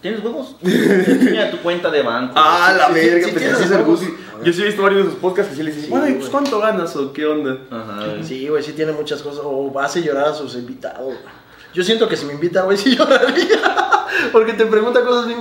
¿Tienes 0.00 0.22
huevos? 0.22 0.54
Enseña 0.62 1.50
tu 1.50 1.58
cuenta 1.58 1.90
de 1.90 2.02
banco. 2.02 2.34
ah, 2.36 2.72
la 2.78 2.88
verga, 2.90 3.26
sí, 3.26 3.32
pues 3.32 3.44
es 3.60 3.70
el. 3.72 3.82
Gusi. 3.82 4.06
Yo 4.44 4.52
sí 4.52 4.62
he 4.62 4.66
visto 4.66 4.82
varios 4.82 5.06
de 5.06 5.10
sus 5.10 5.18
podcasts 5.18 5.50
que 5.50 5.56
sí 5.56 5.64
les 5.64 5.74
dicen, 5.74 5.90
Sí, 5.90 5.90
bueno, 5.90 6.08
¿y 6.08 6.12
pues 6.14 6.28
cuánto 6.30 6.60
ganas 6.60 6.94
o 6.94 7.12
qué 7.12 7.26
onda? 7.26 7.58
Ajá, 7.68 8.06
güey. 8.06 8.22
Sí, 8.22 8.46
güey, 8.46 8.62
sí 8.62 8.74
tiene 8.74 8.92
muchas 8.92 9.22
cosas. 9.22 9.40
O 9.44 9.76
hace 9.80 10.00
llorar 10.00 10.28
a 10.28 10.34
sus 10.34 10.54
invitados. 10.54 11.04
güey. 11.04 11.18
Yo 11.74 11.82
siento 11.82 12.08
que 12.08 12.16
si 12.16 12.26
me 12.26 12.34
invita, 12.34 12.62
güey, 12.62 12.76
sí 12.78 12.94
lloraría. 12.94 13.58
Porque 14.30 14.52
te 14.52 14.66
pregunta 14.66 15.04
cosas 15.04 15.26
bien. 15.26 15.40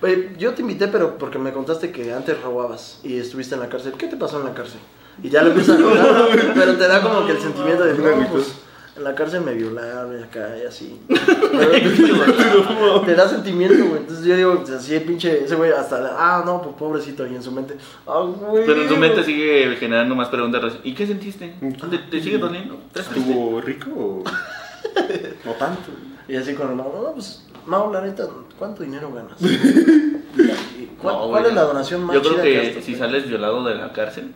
Güey, 0.00 0.30
yo 0.38 0.54
te 0.54 0.62
invité, 0.62 0.88
pero 0.88 1.18
porque 1.18 1.38
me 1.38 1.52
contaste 1.52 1.92
que 1.92 2.14
antes 2.14 2.40
robabas 2.40 3.00
y 3.04 3.18
estuviste 3.18 3.56
en 3.56 3.60
la 3.60 3.68
cárcel. 3.68 3.92
¿Qué 3.98 4.06
te 4.06 4.16
pasó 4.16 4.38
en 4.40 4.46
la 4.46 4.54
cárcel? 4.54 4.80
Y 5.22 5.30
ya 5.30 5.42
lo 5.42 5.48
empiezas 5.48 5.78
a 5.78 5.82
contar, 5.82 6.52
pero 6.54 6.76
te 6.76 6.88
da 6.88 7.02
como 7.02 7.26
que 7.26 7.32
el 7.32 7.38
sentimiento 7.40 7.84
de, 7.84 7.94
no, 7.94 8.28
pues, 8.28 8.54
en 8.96 9.04
la 9.04 9.14
cárcel 9.14 9.42
me 9.42 9.54
violaron 9.54 10.18
y 10.18 10.22
acá 10.22 10.56
y 10.60 10.66
así. 10.66 10.98
Pero 11.08 13.00
te 13.02 13.14
da 13.14 13.28
sentimiento, 13.28 13.84
güey. 13.86 13.98
Entonces 13.98 14.24
yo 14.24 14.36
digo, 14.36 14.56
pues, 14.56 14.70
así 14.70 14.94
el 14.94 15.02
pinche, 15.02 15.44
ese 15.44 15.54
güey 15.54 15.70
hasta, 15.70 16.16
ah, 16.18 16.42
no, 16.44 16.60
pues 16.60 16.74
pobrecito, 16.76 17.24
y 17.26 17.34
en 17.36 17.42
su 17.42 17.52
mente, 17.52 17.76
ah, 18.06 18.20
güey. 18.20 18.66
Pero 18.66 18.82
en 18.82 18.88
tu 18.88 18.96
mente 18.96 19.22
sigue 19.22 19.76
generando 19.76 20.16
más 20.16 20.28
preguntas. 20.28 20.78
¿Y 20.82 20.94
qué 20.94 21.06
sentiste? 21.06 21.54
¿Te, 21.90 21.98
te 21.98 22.20
sigue 22.20 22.38
doliendo? 22.38 22.80
¿Estuvo 22.94 23.60
rico 23.60 23.90
o 23.90 24.24
no 25.44 25.52
tanto? 25.52 25.90
Y 26.26 26.36
así 26.36 26.54
con 26.54 26.70
el 26.70 26.74
Mau, 26.74 26.92
no, 26.92 27.12
pues, 27.12 27.46
Mau, 27.66 27.92
la 27.92 28.00
neta, 28.00 28.26
¿cuánto 28.58 28.82
dinero 28.82 29.12
ganas? 29.12 29.40
¿Y 29.40 30.86
¿Cuál, 31.00 31.14
No, 31.14 31.28
cuál 31.28 31.46
es 31.46 31.54
la 31.54 31.62
donación 31.62 32.02
más 32.04 32.14
Yo 32.14 32.20
creo 32.22 32.34
chida 32.34 32.42
que, 32.42 32.58
tenido? 32.60 32.82
si 32.82 32.96
sales 32.96 33.28
violado 33.28 33.64
de 33.64 33.76
la 33.76 33.92
cárcel, 33.92 34.32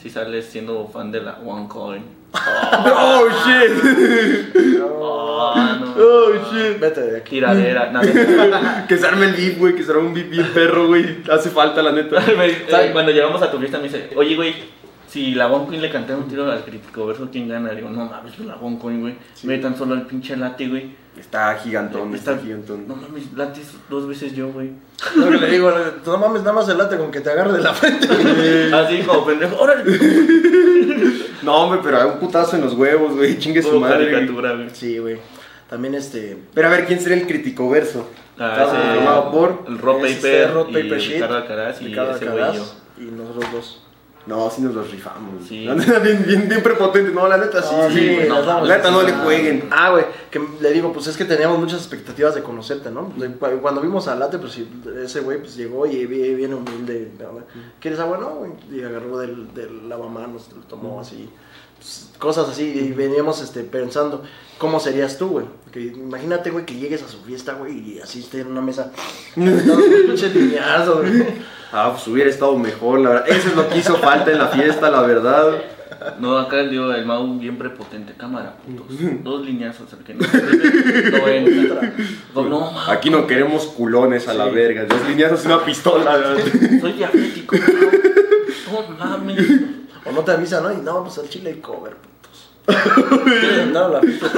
si 0.00 0.10
sales 0.10 0.46
siendo 0.46 0.88
fan 0.88 1.10
de 1.12 1.22
la 1.22 1.38
OneCoin. 1.44 2.02
¡Oh, 2.34 3.24
shit! 3.46 4.54
No, 4.78 5.26
Ah, 5.48 5.78
no. 5.80 5.94
¡Oh, 5.96 6.32
shit! 6.52 6.78
Vete 6.80 7.00
de 7.00 7.16
aquí. 7.18 7.30
Tiradera. 7.36 7.92
Que 8.88 8.96
se 8.98 9.06
arme 9.06 9.26
el 9.26 9.32
beat, 9.34 9.58
güey, 9.58 9.74
que 9.74 9.82
se 9.82 9.90
arme 9.92 10.08
un 10.08 10.14
beat 10.14 10.28
bien 10.30 10.46
perro, 10.52 10.86
güey. 10.88 11.18
Hace 11.30 11.50
falta, 11.50 11.82
la 11.82 11.92
neta. 11.92 12.20
Me- 12.36 12.46
eh, 12.48 12.90
Cuando 12.92 13.12
llegamos 13.12 13.40
a 13.42 13.50
tu 13.50 13.58
fiesta 13.58 13.78
me 13.78 13.84
dice, 13.84 14.10
oye, 14.16 14.34
güey, 14.36 14.54
si 15.16 15.34
la 15.34 15.46
OneCoin 15.46 15.80
le 15.80 15.90
canté 15.90 16.14
un 16.14 16.28
tiro 16.28 16.50
al 16.50 16.62
crítico, 16.64 17.06
verso 17.06 17.28
quién 17.32 17.48
gana. 17.48 17.70
Digo, 17.72 17.88
no 17.90 18.04
mames, 18.06 18.38
la 18.40 18.56
OneCoin, 18.56 19.00
güey. 19.00 19.14
Ve 19.44 19.58
tan 19.58 19.76
solo 19.76 19.94
el 19.94 20.02
pinche 20.02 20.36
late, 20.36 20.68
güey. 20.68 20.94
Está 21.18 21.54
gigantón, 21.56 22.14
está, 22.14 22.32
Está- 22.32 22.42
gigantón. 22.44 22.86
No 22.86 22.94
mames, 22.96 23.32
late 23.34 23.62
es 23.62 23.72
dos 23.88 24.06
veces 24.06 24.34
yo, 24.34 24.48
güey. 24.52 24.70
Lo 25.16 25.30
que 25.30 25.38
le 25.38 25.50
digo, 25.50 25.72
no 26.04 26.18
mames, 26.18 26.42
nada 26.42 26.52
más 26.52 26.68
el 26.68 26.76
late 26.76 26.98
con 26.98 27.10
que 27.10 27.20
te 27.22 27.30
agarre 27.30 27.54
de 27.54 27.60
la 27.62 27.72
frente. 27.72 28.06
Así 28.74 29.00
como 29.02 29.24
pendejo, 29.24 29.56
órale. 29.58 29.84
No, 31.42 31.54
hombre, 31.64 31.80
pero 31.82 31.98
hay 32.00 32.08
un 32.08 32.18
putazo 32.18 32.56
en 32.56 32.62
los 32.62 32.74
huevos, 32.74 33.14
güey. 33.14 33.38
Chingue 33.38 33.62
su 33.62 33.78
madre. 33.78 33.98
güey. 33.98 34.12
caricatura, 34.12 34.54
güey. 34.54 34.70
Sí, 34.72 34.98
güey. 34.98 35.18
También 35.68 35.94
este. 35.94 36.36
Pero 36.54 36.68
a 36.68 36.70
ver, 36.70 36.86
¿quién 36.86 36.98
sería 36.98 37.18
el 37.18 37.26
crítico 37.26 37.68
verso? 37.70 38.08
Ah, 38.38 38.50
Estaba 38.52 38.94
ese- 38.94 39.30
por. 39.30 39.64
El 39.68 39.74
es 39.76 39.80
Paper, 39.80 40.06
este 40.06 40.46
Rod 40.48 40.68
y 40.68 40.72
Paper 40.72 40.98
Sheet, 40.98 41.14
Ricardo 41.14 41.36
Alcaraz 41.36 41.82
y 41.82 41.84
Ricardo 41.86 42.16
ese 42.16 42.26
güey 42.26 42.44
y 42.52 42.56
yo. 42.56 42.74
y 42.98 43.04
nosotros 43.12 43.52
dos. 43.52 43.82
No, 44.26 44.50
sí 44.50 44.60
nos 44.62 44.74
los 44.74 44.90
rifamos. 44.90 45.46
Sí. 45.46 45.64
La 45.64 45.74
neta, 45.76 45.98
bien, 46.00 46.24
bien, 46.26 46.48
bien 46.48 46.62
prepotente. 46.62 47.12
No, 47.12 47.28
la 47.28 47.36
neta, 47.36 47.62
sí. 47.62 47.68
Ah, 47.72 47.88
sí, 47.92 48.14
güey. 48.14 48.28
damos 48.28 48.66
la 48.68 48.76
neta, 48.76 48.90
no 48.90 49.02
le 49.02 49.12
jueguen. 49.12 49.68
Ah, 49.70 49.90
güey, 49.90 50.04
que 50.30 50.40
le 50.60 50.72
digo, 50.72 50.92
pues 50.92 51.06
es 51.06 51.16
que 51.16 51.24
teníamos 51.24 51.58
muchas 51.60 51.78
expectativas 51.80 52.34
de 52.34 52.42
conocerte, 52.42 52.90
¿no? 52.90 53.12
Cuando 53.62 53.80
vimos 53.80 54.08
a 54.08 54.16
Late, 54.16 54.38
pues 54.38 54.52
sí, 54.52 54.68
ese 55.02 55.20
güey 55.20 55.38
pues 55.38 55.56
llegó 55.56 55.86
y 55.86 56.06
vi- 56.06 56.34
bien 56.34 56.54
humilde. 56.54 57.12
¿no? 57.20 57.40
¿Quieres 57.80 58.00
agua? 58.00 58.18
No, 58.18 58.30
güey. 58.36 58.50
Y 58.72 58.82
agarró 58.82 59.18
del, 59.18 59.54
del 59.54 59.88
lavamanos, 59.88 60.48
lo 60.56 60.62
tomó 60.62 61.00
así. 61.00 61.28
Cosas 62.18 62.48
así. 62.48 62.64
Y 62.64 62.92
veníamos 62.92 63.40
este, 63.42 63.62
pensando, 63.62 64.22
¿cómo 64.58 64.80
serías 64.80 65.18
tú, 65.18 65.28
güey? 65.28 65.46
Que 65.72 65.80
imagínate, 65.82 66.50
güey, 66.50 66.64
que 66.64 66.74
llegues 66.74 67.02
a 67.02 67.08
su 67.08 67.18
fiesta, 67.22 67.54
güey, 67.54 67.94
y 67.96 67.98
así 68.00 68.20
esté 68.20 68.40
en 68.40 68.48
una 68.48 68.60
mesa. 68.62 68.92
pinche 69.34 70.28
lineazo, 70.30 70.98
güey. 71.02 71.24
Ah, 71.72 71.90
pues 71.92 72.06
hubiera 72.08 72.30
estado 72.30 72.56
mejor, 72.56 73.00
la 73.00 73.10
verdad. 73.10 73.28
Eso 73.28 73.48
es 73.48 73.56
lo 73.56 73.68
que 73.68 73.78
hizo 73.78 73.96
falta 73.96 74.30
en 74.30 74.38
la 74.38 74.48
fiesta, 74.48 74.90
la 74.90 75.02
verdad. 75.02 75.62
No, 76.18 76.38
acá 76.38 76.62
dio 76.64 76.92
el 76.94 77.04
Mau 77.06 77.38
bien 77.38 77.58
prepotente, 77.58 78.12
cámara, 78.16 78.56
putos. 78.64 78.86
Dos 79.22 79.44
lineazos 79.44 79.92
al 79.92 80.00
que 80.00 80.14
no. 80.14 80.26
No 81.18 81.28
entra. 81.28 81.92
No, 82.34 82.44
no, 82.48 82.80
Aquí 82.90 83.08
no 83.10 83.26
queremos 83.26 83.66
culones 83.66 84.28
a 84.28 84.34
la 84.34 84.46
Sí. 84.48 84.54
verga. 84.54 84.84
Dos 84.84 85.08
líneas 85.08 85.42
y 85.42 85.46
una 85.46 85.64
pistola. 85.64 86.36
soy 86.80 86.92
diabético. 86.92 87.56
No 88.70 88.96
mames. 88.98 89.46
O 90.08 90.12
no 90.12 90.22
te 90.22 90.32
avisa, 90.32 90.60
¿no? 90.60 90.72
Y 90.72 90.76
no, 90.76 91.02
pues 91.04 91.18
al 91.18 91.28
chile 91.28 91.50
hay 91.50 91.60
cover, 91.60 91.96
putos. 91.96 92.50
¿Quieres 93.24 93.58
entrar 93.60 93.84
a 93.84 93.88
la 93.88 94.00
fiesta? 94.00 94.28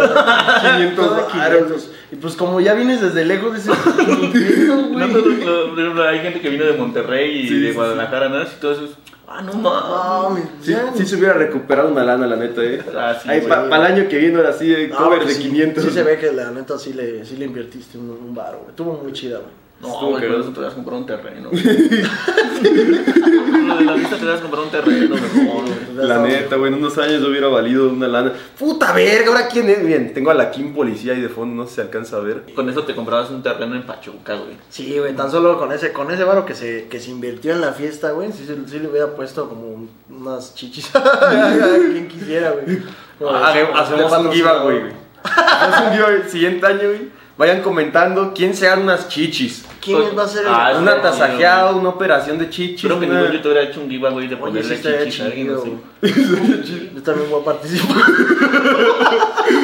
500 0.76 1.06
Toda 1.06 1.20
varos. 1.34 1.62
500. 1.66 1.90
Y 2.12 2.16
pues 2.16 2.36
como 2.36 2.60
ya 2.60 2.74
vienes 2.74 3.00
desde 3.00 3.24
lejos, 3.24 3.54
dices, 3.54 3.74
No, 4.66 4.76
no, 4.88 5.06
no, 5.06 5.70
por 5.70 5.78
ejemplo, 5.80 6.04
hay 6.08 6.20
gente 6.20 6.40
que 6.40 6.48
vino 6.48 6.64
de 6.64 6.72
Monterrey 6.74 7.40
y 7.40 7.48
Sí, 7.48 7.60
de 7.60 7.68
sí, 7.70 7.74
Guadalajara, 7.74 8.28
¿no? 8.28 8.42
Y 8.42 8.46
todo 8.60 8.72
eso 8.72 8.84
es, 8.86 8.90
ah, 9.26 9.42
no 9.42 9.52
no, 9.54 10.28
mames. 10.30 10.44
Sí, 10.62 10.72
ya, 10.72 10.92
sí 10.94 11.04
se 11.06 11.16
hubiera 11.16 11.34
recuperado 11.34 11.90
una 11.90 12.02
lana, 12.04 12.26
la 12.26 12.36
neta, 12.36 12.62
eh. 12.62 12.82
Ah, 12.96 13.14
sí, 13.22 13.28
Ahí 13.28 13.40
güey. 13.40 13.48
para 13.50 13.86
el 13.86 13.92
año 13.94 14.08
que 14.08 14.18
viene, 14.18 14.36
ahora 14.38 14.52
sí, 14.52 14.72
eh, 14.72 14.88
no, 14.88 14.96
cover 14.96 15.18
pues 15.22 15.36
de 15.36 15.42
sí, 15.42 15.48
500. 15.50 15.84
Sí 15.84 15.90
se 15.90 16.02
ve 16.02 16.18
que 16.18 16.32
la 16.32 16.50
neta 16.50 16.78
sí 16.78 16.92
le, 16.94 17.24
sí 17.26 17.36
le 17.36 17.44
invertiste 17.44 17.98
un, 17.98 18.08
un 18.10 18.34
varo, 18.34 18.58
güey. 18.58 18.70
Estuvo 18.70 18.94
muy 19.02 19.12
chida, 19.12 19.38
güey. 19.38 19.50
No, 19.80 20.08
güey, 20.08 20.20
pero 20.22 20.40
eso 20.40 20.50
te 20.50 20.58
vas 20.60 20.72
a 20.72 20.74
comprar 20.74 20.96
un 20.98 21.06
terreno. 21.06 21.50
Lo 21.52 21.58
de 23.76 23.84
la 23.84 23.94
vista 23.94 24.16
te 24.16 24.24
vas 24.24 24.38
a 24.38 24.42
comprar 24.42 24.62
un 24.64 24.70
terreno 24.70 25.14
mejor, 25.14 25.64
güey. 25.64 25.78
La 26.08 26.18
neta, 26.20 26.56
güey, 26.56 26.72
en 26.72 26.78
unos 26.78 26.96
años 26.98 27.22
hubiera 27.24 27.48
valido 27.48 27.88
una 27.88 28.08
lana. 28.08 28.32
Puta 28.58 28.92
verga, 28.92 29.28
ahora 29.28 29.48
quién 29.48 29.68
es. 29.68 29.84
Bien, 29.86 30.12
tengo 30.14 30.30
a 30.30 30.34
la 30.34 30.50
Kim 30.50 30.74
Policía 30.74 31.12
ahí 31.12 31.20
de 31.20 31.28
fondo, 31.28 31.54
no 31.54 31.64
sé 31.64 31.70
si 31.70 31.74
se 31.76 31.82
alcanza 31.82 32.16
a 32.16 32.20
ver. 32.20 32.44
Con 32.54 32.68
eso 32.68 32.84
te 32.84 32.94
comprabas 32.94 33.30
un 33.30 33.42
terreno 33.42 33.74
en 33.74 33.82
Pachuca, 33.84 34.34
güey. 34.34 34.56
Sí, 34.68 34.98
güey, 34.98 35.14
tan 35.14 35.30
solo 35.30 35.58
con 35.58 35.72
ese, 35.72 35.92
con 35.92 36.10
ese 36.10 36.24
varo 36.24 36.44
que 36.44 36.54
se, 36.54 36.86
que 36.88 37.00
se 37.00 37.10
invirtió 37.10 37.52
en 37.52 37.60
la 37.60 37.72
fiesta, 37.72 38.10
güey, 38.12 38.32
sí, 38.32 38.44
se- 38.46 38.68
sí 38.68 38.78
le 38.80 38.88
hubiera 38.88 39.08
puesto 39.14 39.48
como 39.48 39.86
unas 40.10 40.54
chichis 40.54 40.90
a 40.94 41.78
quien 41.92 42.08
quisiera, 42.08 42.50
güey. 42.50 42.78
Como 43.18 43.30
Hace- 43.34 43.66
como 43.66 43.78
Hacemos 43.78 44.12
un 44.12 44.32
giveaway, 44.32 44.80
güey. 44.80 44.92
Hacemos 45.24 45.80
un 45.86 45.92
giveaway 45.92 46.14
el 46.22 46.28
siguiente 46.28 46.66
año, 46.66 46.88
güey. 46.88 47.17
Vayan 47.38 47.62
comentando 47.62 48.32
quién 48.34 48.52
se 48.54 48.66
dan 48.66 48.82
unas 48.82 49.08
chichis. 49.08 49.64
¿Quién 49.80 49.98
va 50.18 50.24
a 50.24 50.28
ser 50.28 50.42
el.? 50.44 50.52
Ah, 50.52 50.74
Una 50.78 50.94
sí, 50.96 50.98
tasajeada, 51.02 51.70
una 51.72 51.88
operación 51.90 52.36
de 52.38 52.50
chichis. 52.50 52.82
Creo 52.82 52.98
que 53.00 53.06
una- 53.06 53.20
ningún 53.20 53.32
youtuber 53.36 53.56
ha 53.58 53.62
hecho 53.62 53.80
un 53.80 53.88
giveaway 53.88 54.26
de 54.26 54.34
Oye, 54.34 54.40
ponerle 54.44 54.74
estaría 54.74 55.04
chichis 55.04 55.20
a 55.20 55.24
alguien, 55.26 55.46
chido. 55.46 55.78
Yo 56.94 57.02
también 57.02 57.30
voy 57.30 57.40
a 57.40 57.44
participar. 57.44 57.96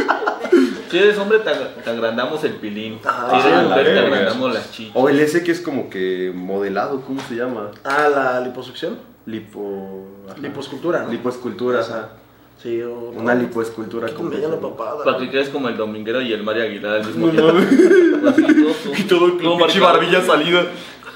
Si 0.90 0.98
eres 1.00 1.18
hombre, 1.18 1.40
te, 1.40 1.50
ag- 1.50 1.82
te 1.82 1.90
agrandamos 1.90 2.44
el 2.44 2.52
pilín. 2.52 3.00
Ah, 3.04 3.28
si 3.42 3.48
eres 3.48 3.62
la 3.64 3.68
mujer, 3.68 3.84
te 3.84 3.92
verga. 3.94 4.06
agrandamos 4.16 4.54
las 4.54 4.70
chichis. 4.70 4.92
O 4.94 5.08
el 5.08 5.18
ese 5.18 5.42
que 5.42 5.50
es 5.50 5.60
como 5.60 5.90
que 5.90 6.30
modelado, 6.32 7.00
¿cómo 7.00 7.20
se 7.28 7.34
llama? 7.34 7.72
Ah, 7.82 8.08
la 8.08 8.40
liposucción. 8.40 8.98
Lipo... 9.26 10.06
ajá. 10.30 10.38
Liposcultura, 10.40 11.02
¿no? 11.02 11.10
Lipoescultura, 11.10 11.80
ajá. 11.80 12.10
Sí, 12.62 12.80
o. 12.82 13.10
Una 13.10 13.34
lipoescultura 13.34 14.06
llama 14.06 14.18
completa. 14.18 14.60
papada. 14.60 15.04
Para 15.04 15.18
que 15.18 15.30
quedes 15.30 15.48
como 15.50 15.68
el 15.68 15.76
dominguero 15.76 16.22
y 16.22 16.32
el 16.32 16.42
Mario 16.42 16.62
Aguilar 16.64 17.00
al 17.00 17.06
mismo 17.06 17.28
tiempo. 17.30 17.52
Y 18.98 19.02
todo 19.02 19.36
con 19.38 19.58
pinche 19.58 19.80
barbilla 19.80 20.22
salida. 20.22 20.64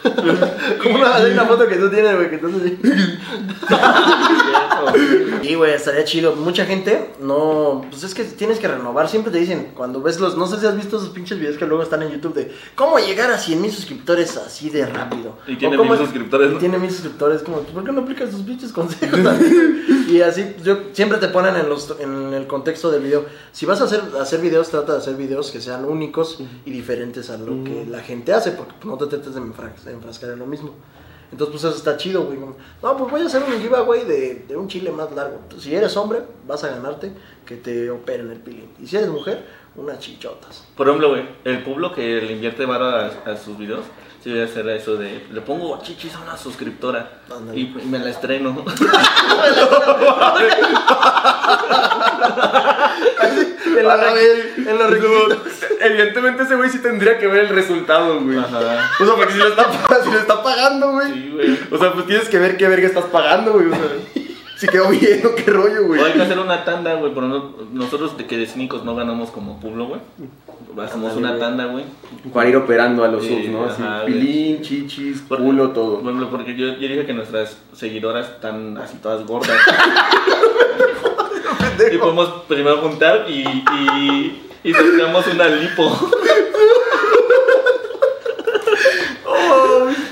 Como 0.83 0.97
una, 0.97 1.17
hay 1.17 1.33
una 1.33 1.45
foto 1.45 1.67
que 1.67 1.77
tú 1.77 1.91
tienes, 1.91 2.15
güey, 2.15 2.31
que 2.31 2.39
tú 2.39 2.47
así. 2.49 2.79
Sí, 5.49 5.55
güey, 5.55 5.73
estaría 5.73 6.05
chido. 6.05 6.37
Mucha 6.37 6.67
gente 6.67 7.09
no. 7.21 7.83
Pues 7.89 8.03
es 8.03 8.13
que 8.15 8.23
tienes 8.25 8.59
que 8.59 8.69
renovar. 8.69 9.09
Siempre 9.09 9.33
te 9.33 9.39
dicen, 9.39 9.73
cuando 9.75 10.03
ves 10.03 10.21
los. 10.21 10.37
No 10.37 10.47
sé 10.47 10.61
si 10.61 10.67
has 10.67 10.77
visto 10.77 10.99
esos 10.99 11.09
pinches 11.09 11.39
videos 11.39 11.57
que 11.57 11.65
luego 11.65 11.83
están 11.83 12.03
en 12.03 12.11
YouTube 12.11 12.35
de 12.35 12.53
cómo 12.75 12.99
llegar 12.99 13.31
a 13.31 13.39
100 13.39 13.63
mil 13.63 13.73
suscriptores 13.73 14.37
así 14.37 14.69
de 14.69 14.85
rápido. 14.85 15.39
Y 15.47 15.57
tiene 15.57 15.79
mil 15.79 15.91
es- 15.93 16.01
suscriptores, 16.01 16.51
Y 16.51 16.53
¿no? 16.53 16.59
tiene 16.61 16.77
mil 16.79 16.91
suscriptores. 16.91 17.41
Como, 17.41 17.61
¿por 17.63 17.83
qué 17.83 17.93
no 17.93 18.03
aplicas 18.03 18.29
tus 18.31 18.43
pinches 18.43 18.73
consejos? 18.73 19.23
también? 19.23 20.07
y 20.11 20.21
así, 20.21 20.55
yo 20.63 20.81
siempre 20.93 21.17
te 21.17 21.29
ponen 21.29 21.57
en, 21.57 21.71
los, 21.71 21.97
en 21.99 22.35
el 22.35 22.47
contexto 22.47 22.91
del 22.91 23.03
video. 23.05 23.25
Si 23.53 23.65
vas 23.65 23.81
a 23.81 23.85
hacer, 23.85 24.03
hacer 24.21 24.41
videos, 24.43 24.69
trata 24.69 24.93
de 24.93 24.99
hacer 24.99 25.15
videos 25.15 25.51
que 25.51 25.63
sean 25.63 25.87
únicos 25.87 26.41
y 26.67 26.71
diferentes 26.71 27.31
a 27.31 27.39
lo 27.39 27.65
que 27.65 27.87
la 27.89 28.01
gente 28.01 28.35
hace, 28.35 28.51
porque 28.51 28.75
no 28.85 28.99
te 28.99 29.07
trates 29.07 29.33
de 29.35 29.41
enfrascar 29.41 30.29
en 30.29 30.41
lo 30.41 30.47
mismo. 30.47 30.75
Entonces, 31.31 31.53
pues 31.53 31.65
eso 31.65 31.77
está 31.77 31.97
chido, 31.97 32.25
güey. 32.25 32.39
No, 32.39 32.97
pues 32.97 33.11
voy 33.11 33.21
a 33.23 33.27
hacer 33.27 33.43
un 33.43 33.61
giveaway 33.61 34.05
de, 34.05 34.45
de 34.49 34.57
un 34.57 34.69
chile 34.69 34.91
más 34.91 35.13
largo. 35.13 35.41
Si 35.59 35.75
eres 35.75 35.97
hombre, 35.97 36.23
vas 36.47 36.65
a 36.65 36.69
ganarte 36.69 37.13
que 37.45 37.57
te 37.57 37.91
operen 37.91 38.31
el 38.31 38.39
pilín. 38.39 38.71
Y 38.81 38.87
si 38.87 38.97
eres 38.97 39.09
mujer, 39.09 39.45
unas 39.77 39.99
chichotas. 39.99 40.65
Por 40.77 40.89
ejemplo, 40.89 41.11
güey, 41.11 41.29
el 41.45 41.63
pueblo 41.63 41.93
que 41.93 42.21
le 42.21 42.33
invierte 42.33 42.65
vara 42.67 43.13
a, 43.27 43.31
a 43.33 43.37
sus 43.37 43.59
videos, 43.59 43.85
sí 44.23 44.31
debe 44.31 44.45
hacer 44.45 44.69
eso 44.71 44.97
de, 44.97 45.27
le 45.31 45.41
pongo 45.43 45.81
chichis 45.83 46.15
a 46.15 46.21
una 46.21 46.37
suscriptora 46.37 47.23
y, 47.55 47.61
y 47.61 47.87
me 47.87 47.99
la 47.99 48.11
estreno. 48.11 48.65
En, 53.77 53.87
la- 53.87 54.15
en 54.73 54.79
los 54.79 54.91
requisitos. 54.91 55.39
Evidentemente 55.81 56.43
ese 56.45 56.57
güey 56.57 56.71
sí 56.71 56.79
tendría 56.81 57.19
que 57.19 57.27
ver 57.27 57.45
el 57.45 57.49
resultado, 57.51 58.21
güey. 58.21 58.39
Ajá. 58.39 58.91
O 59.01 59.05
sea, 59.05 59.15
porque 59.15 59.33
si 59.33 59.39
lo 59.39 59.49
está, 59.49 59.67
si 60.05 60.11
lo 60.11 60.19
está 60.19 60.43
pagando, 60.43 60.93
güey. 60.93 61.13
Sí, 61.13 61.31
güey. 61.35 61.59
O 61.71 61.79
sea, 61.79 61.93
pues 61.93 62.07
tienes 62.07 62.29
que 62.29 62.39
ver 62.39 62.57
qué 62.57 62.69
verga 62.69 62.87
estás 62.87 63.05
pagando, 63.07 63.53
güey. 63.53 63.67
O 63.67 63.71
sea, 63.71 63.81
si 64.57 64.67
quedó 64.67 64.89
bien 64.89 65.23
o 65.25 65.35
qué 65.37 65.51
rollo, 65.51 65.85
güey. 65.87 66.01
O 66.01 66.05
hay 66.05 66.13
que 66.15 66.23
hacer 66.23 66.39
una 66.39 66.65
tanda, 66.65 66.95
güey, 66.95 67.15
pero 67.15 67.29
no- 67.29 67.55
nosotros 67.73 68.17
de 68.19 68.27
que 68.27 68.37
de 68.37 68.47
cínicos 68.47 68.85
no 68.85 68.97
ganamos 68.97 69.31
como 69.31 69.61
pueblo, 69.61 69.87
güey. 69.87 70.01
Hacemos 70.85 71.17
una 71.17 71.31
güey. 71.31 71.41
tanda, 71.41 71.65
güey. 71.67 71.85
Para 72.33 72.49
ir 72.49 72.57
operando 72.57 73.05
a 73.05 73.09
los 73.09 73.25
Sí, 73.25 73.29
subs, 73.31 73.49
¿no? 73.53 73.65
Así, 73.67 73.83
ajá, 73.83 74.03
güey. 74.03 74.13
pilín, 74.15 74.63
chichis, 74.63 75.21
Por- 75.23 75.39
culo, 75.39 75.71
todo. 75.71 76.01
Ejemplo, 76.01 76.29
porque 76.31 76.55
yo, 76.57 76.67
yo 76.69 76.89
dije 76.89 77.07
que 77.07 77.13
nuestras 77.13 77.57
seguidoras 77.73 78.29
están 78.29 78.77
así 78.79 78.97
todas 79.03 79.25
gordas. 79.27 79.57
y 81.93 81.99
podemos 81.99 82.29
primero 82.49 82.79
juntar 82.79 83.27
y, 83.29 83.43
y, 83.43 84.51
y 84.65 84.75
sorteamos 84.75 85.27
una 85.27 85.47
lipo. 85.49 86.11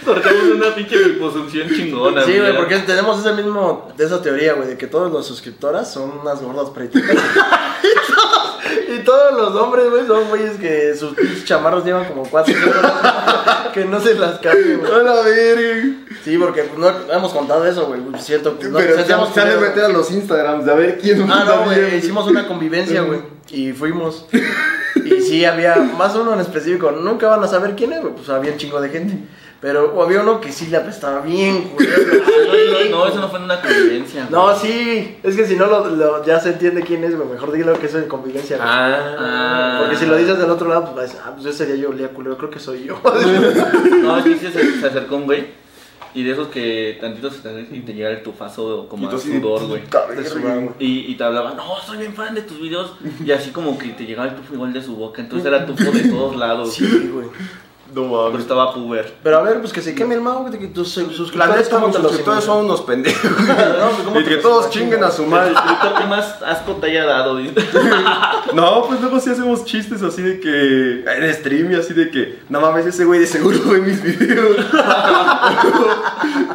sorteamos 0.05 0.45
una 0.55 0.75
pinche 0.75 0.97
liposucción 0.99 1.69
chingona. 1.69 2.25
Sí, 2.25 2.39
güey, 2.39 2.57
porque 2.57 2.79
tenemos 2.79 3.19
ese 3.19 3.33
mismo, 3.33 3.89
de 3.97 4.05
esa 4.05 4.23
teoría, 4.23 4.55
güey, 4.55 4.69
de 4.69 4.79
que 4.79 4.87
todas 4.87 5.13
las 5.13 5.27
suscriptoras 5.27 5.93
son 5.93 6.21
unas 6.21 6.41
gordas 6.43 6.71
pretitas. 6.71 7.17
todos 9.07 9.33
los 9.33 9.55
hombres, 9.55 9.89
güey, 9.89 10.07
son 10.07 10.29
güeyes 10.29 10.57
que 10.59 10.95
sus 10.95 11.15
pinches 11.15 11.47
chamarros 11.47 11.85
llevan 11.85 12.05
como 12.05 12.25
cuatro 12.25 12.55
horas 12.55 13.71
que 13.73 13.87
no 13.87 13.99
se 14.01 14.15
las 14.15 14.39
cambien, 14.41 14.81
güey. 14.81 14.93
A 14.93 14.99
la 14.99 15.23
verga. 15.23 15.85
Sí, 16.23 16.37
porque 16.37 16.65
pues, 16.65 16.79
no 16.79 16.91
no 17.07 17.13
hemos 17.13 17.33
contado 17.33 17.67
eso, 17.67 17.87
güey, 17.87 18.01
es 18.15 18.25
cierto. 18.25 18.51
No, 18.51 18.59
Pero 18.59 18.73
pues, 18.75 18.95
se 18.95 19.01
hacemos 19.01 19.33
se 19.33 19.41
han 19.41 19.49
de 19.49 19.57
meter 19.57 19.85
a 19.85 19.89
los 19.89 20.11
Instagrams 20.11 20.67
de 20.67 20.73
a 20.73 20.75
ver 20.75 20.99
quién 20.99 21.25
Ah, 21.31 21.45
no, 21.47 21.65
güey, 21.65 21.97
hicimos 21.97 22.27
una 22.27 22.47
convivencia, 22.47 23.01
güey, 23.03 23.21
y 23.49 23.73
fuimos. 23.73 24.27
Y 24.97 25.21
sí, 25.23 25.45
había 25.45 25.77
más 25.77 26.15
uno 26.17 26.35
en 26.35 26.41
específico, 26.41 26.91
nunca 26.91 27.29
van 27.29 27.45
a 27.45 27.49
saber 27.49 27.77
quién 27.77 27.93
es, 27.93 28.03
güey, 28.03 28.15
pues 28.15 28.29
había 28.29 28.53
un 28.53 28.59
chingo 28.59 28.81
de 28.81 28.89
gente. 28.89 29.19
Pero 29.61 30.01
había 30.03 30.21
uno 30.21 30.41
que 30.41 30.53
sí 30.53 30.67
le 30.67 30.77
apestaba 30.77 31.21
bien, 31.23 31.71
güey. 31.75 31.89
No, 32.91 32.99
no, 32.99 33.07
eso 33.09 33.21
no 33.21 33.29
fue 33.29 33.39
en 33.39 33.45
una 33.47 33.61
convivencia. 33.61 34.29
No, 34.31 34.43
güey. 34.45 34.57
sí, 34.61 35.17
es 35.23 35.35
que 35.37 35.47
si 35.47 35.57
no 35.57 35.67
lo, 35.67 35.89
lo- 35.91 36.25
ya 36.25 36.39
se 36.39 36.51
entiende 36.51 36.83
quién 36.83 37.03
es, 37.05 37.17
güey. 37.17 37.29
Mejor 37.29 37.53
dilo 37.53 37.73
que 37.79 37.87
eso 37.87 37.99
en 37.99 38.07
convivencia. 38.07 38.57
güey. 38.59 38.69
Ah. 38.69 39.79
Porque 39.81 39.97
si 39.97 40.07
lo 40.07 40.17
dices 40.17 40.39
del 40.39 40.51
otro 40.51 40.69
lado, 40.69 40.93
pues 40.95 41.17
ah, 41.25 41.33
pues 41.35 41.47
ese 41.47 41.65
sería 41.65 41.77
yo, 41.77 41.89
olía 41.91 42.09
culero, 42.09 42.37
creo 42.37 42.51
que 42.51 42.61
soy 42.61 42.85
yo. 42.85 43.01
No, 44.03 44.23
sí, 44.23 44.37
sí, 44.41 44.49
se, 44.53 44.81
se 44.81 44.87
acercó 44.87 45.17
un 45.17 45.25
güey. 45.25 45.47
Y 46.15 46.23
de 46.23 46.33
esos 46.33 46.49
que 46.49 46.97
tantito 46.99 47.31
se 47.31 47.41
te 47.41 47.61
y 47.77 47.81
te 47.81 47.93
llega 47.93 48.09
el 48.09 48.23
tufazo 48.23 48.89
como 48.89 49.03
Y 49.05 49.07
a 49.07 49.11
tú 49.11 49.17
así 49.17 49.29
de 49.31 49.39
sudor, 49.41 49.67
güey. 49.67 49.83
sudor, 50.27 50.75
y 50.79 51.15
te 51.15 51.25
hablaba, 51.25 51.53
no, 51.55 51.77
soy 51.85 51.99
bien 51.99 52.15
fan 52.15 52.35
de 52.35 52.41
tus 52.43 52.59
videos. 52.59 52.93
Y 53.25 53.31
así 53.33 53.51
como 53.51 53.77
que 53.79 53.89
te 53.89 54.05
llegaba 54.07 54.29
el 54.29 54.35
tufo 54.37 54.55
igual 54.55 54.73
de 54.73 54.81
su 54.83 54.97
boca. 54.97 55.21
Entonces 55.21 55.47
era 55.47 55.67
tufo 55.67 55.91
de 55.91 56.09
todos 56.09 56.37
lados. 56.37 56.73
sí, 56.75 57.11
güey. 57.13 57.27
No 57.95 58.03
Pero 58.03 58.25
mames. 58.29 58.41
estaba 58.43 58.75
puber. 58.75 59.15
Pero 59.23 59.39
a 59.39 59.43
ver, 59.43 59.61
pues 59.61 59.73
que 59.73 59.81
se 59.81 59.95
queme 59.95 60.17
el 60.17 60.21
mago, 60.21 60.41
güey, 60.41 60.59
que 60.59 60.67
tus 60.67 60.89
suscriptores, 60.91 61.57
neta, 61.67 61.71
¿cómo 61.77 61.87
los 61.87 61.97
te 61.97 62.03
los 62.03 62.11
suscriptores 62.13 62.45
son 62.45 62.65
unos 62.67 62.83
pendejos. 62.83 63.31
No, 63.47 63.89
pues, 63.91 64.03
¿cómo 64.05 64.21
Y 64.21 64.25
te 64.25 64.31
que 64.31 64.37
todos 64.39 64.71
chinguen 64.71 65.03
a 65.05 65.11
su 65.11 65.23
El 65.23 65.29
madre. 65.31 65.55
suscriptor 65.55 65.95
que 65.95 66.05
más 66.07 66.43
asco 66.43 66.73
te 66.77 66.87
haya 66.89 67.07
dado. 67.07 67.39
No, 68.53 68.85
pues 68.87 69.01
luego 69.01 69.21
sí 69.21 69.31
hacemos 69.31 69.65
chistes 69.65 70.03
así 70.03 70.23
de 70.23 70.41
que. 70.41 71.05
En 71.07 71.35
stream 71.35 71.73
y 71.73 71.77
así 71.77 71.95
de 71.95 72.11
que. 72.11 72.41
No 72.49 72.61
mames, 72.61 72.87
ese 72.87 73.05
güey 73.05 73.21
de 73.21 73.27
seguro 73.27 73.59
ve 73.67 73.81
mis 73.81 74.03
videos. 74.03 74.57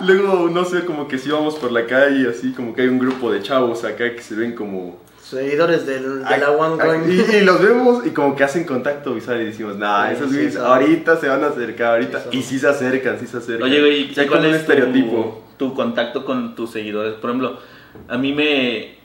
luego, 0.01 0.49
no 0.49 0.65
sé, 0.65 0.86
como 0.86 1.07
que 1.07 1.17
si 1.17 1.29
vamos 1.29 1.55
por 1.55 1.71
la 1.71 1.86
calle, 1.86 2.29
así 2.29 2.51
como 2.53 2.73
que 2.73 2.84
hay 2.84 2.88
un 2.88 2.99
grupo 2.99 3.32
de 3.32 3.41
chavos 3.41 3.84
acá 3.84 4.13
que 4.15 4.21
se 4.21 4.36
ven 4.36 4.53
como. 4.55 4.97
Seguidores 5.32 5.86
del, 5.86 6.19
de 6.19 6.25
Ay, 6.25 6.39
la 6.41 6.51
One 6.51 6.82
ay, 6.84 7.25
y, 7.32 7.36
y 7.38 7.41
los 7.41 7.61
vemos 7.61 8.05
y 8.05 8.09
como 8.11 8.36
que 8.36 8.43
hacen 8.43 8.65
contacto 8.65 9.13
visual 9.13 9.41
y 9.41 9.45
decimos, 9.45 9.77
nah, 9.77 10.07
Sí, 10.09 10.13
esos 10.15 10.29
sí, 10.29 10.36
güeyes 10.36 10.57
ahorita 10.57 11.17
se 11.17 11.27
van 11.29 11.43
a 11.43 11.47
acercar, 11.47 11.93
ahorita. 11.93 12.19
Sí, 12.32 12.38
y 12.38 12.41
sí 12.41 12.59
se 12.59 12.67
acercan, 12.67 13.17
sí 13.19 13.27
se 13.27 13.38
acercan. 13.38 13.63
Oye, 13.63 13.79
güey, 13.79 14.13
¿cuál 14.13 14.27
como 14.27 14.43
es 14.43 14.49
tu- 14.51 14.55
estereotipo. 14.57 15.43
Tu, 15.57 15.73
contacto 15.73 16.25
con 16.25 16.55
tus 16.55 16.71
seguidores? 16.71 17.13
Por 17.13 17.29
ejemplo, 17.29 17.59
a 18.07 18.17
mí 18.17 18.34
me, 18.34 18.95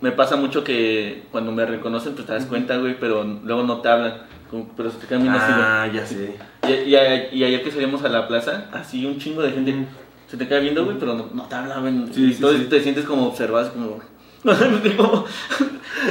me 0.00 0.12
pasa 0.12 0.36
mucho 0.36 0.62
que 0.64 1.22
cuando 1.30 1.50
me 1.52 1.64
reconocen, 1.64 2.14
pues 2.14 2.26
te 2.26 2.32
das 2.34 2.46
cuenta, 2.46 2.76
güey, 2.76 2.96
pero 3.00 3.24
luego 3.24 3.62
no 3.62 3.80
te 3.80 3.88
hablan. 3.88 4.14
como- 4.50 4.68
pero 4.76 4.90
se 4.90 4.98
te 4.98 5.06
quedan 5.06 5.22
viendo 5.22 5.38
así. 5.38 5.52
Ah, 5.54 5.88
ya 5.94 6.04
sé. 6.04 6.34
Y, 6.68 6.90
y, 6.90 6.96
a- 6.96 7.32
y 7.32 7.44
ayer 7.44 7.62
que 7.62 7.70
salimos 7.70 8.02
a 8.04 8.08
la 8.08 8.26
plaza, 8.28 8.66
así 8.72 9.06
un 9.06 9.18
chingo 9.18 9.42
de 9.42 9.52
gente 9.52 9.74
se 10.26 10.36
te 10.36 10.46
queda 10.46 10.58
viendo, 10.60 10.84
güey, 10.84 10.96
pero 10.98 11.14
no, 11.14 11.28
no 11.32 11.44
te 11.44 11.54
hablaban. 11.54 12.08
Sí, 12.12 12.24
y 12.24 12.28
sí, 12.30 12.34
entonces 12.34 12.62
sí. 12.62 12.66
te 12.68 12.80
sientes 12.80 13.04
como 13.04 13.26
observado, 13.28 13.72
como... 13.72 14.00
Como- 14.96 15.26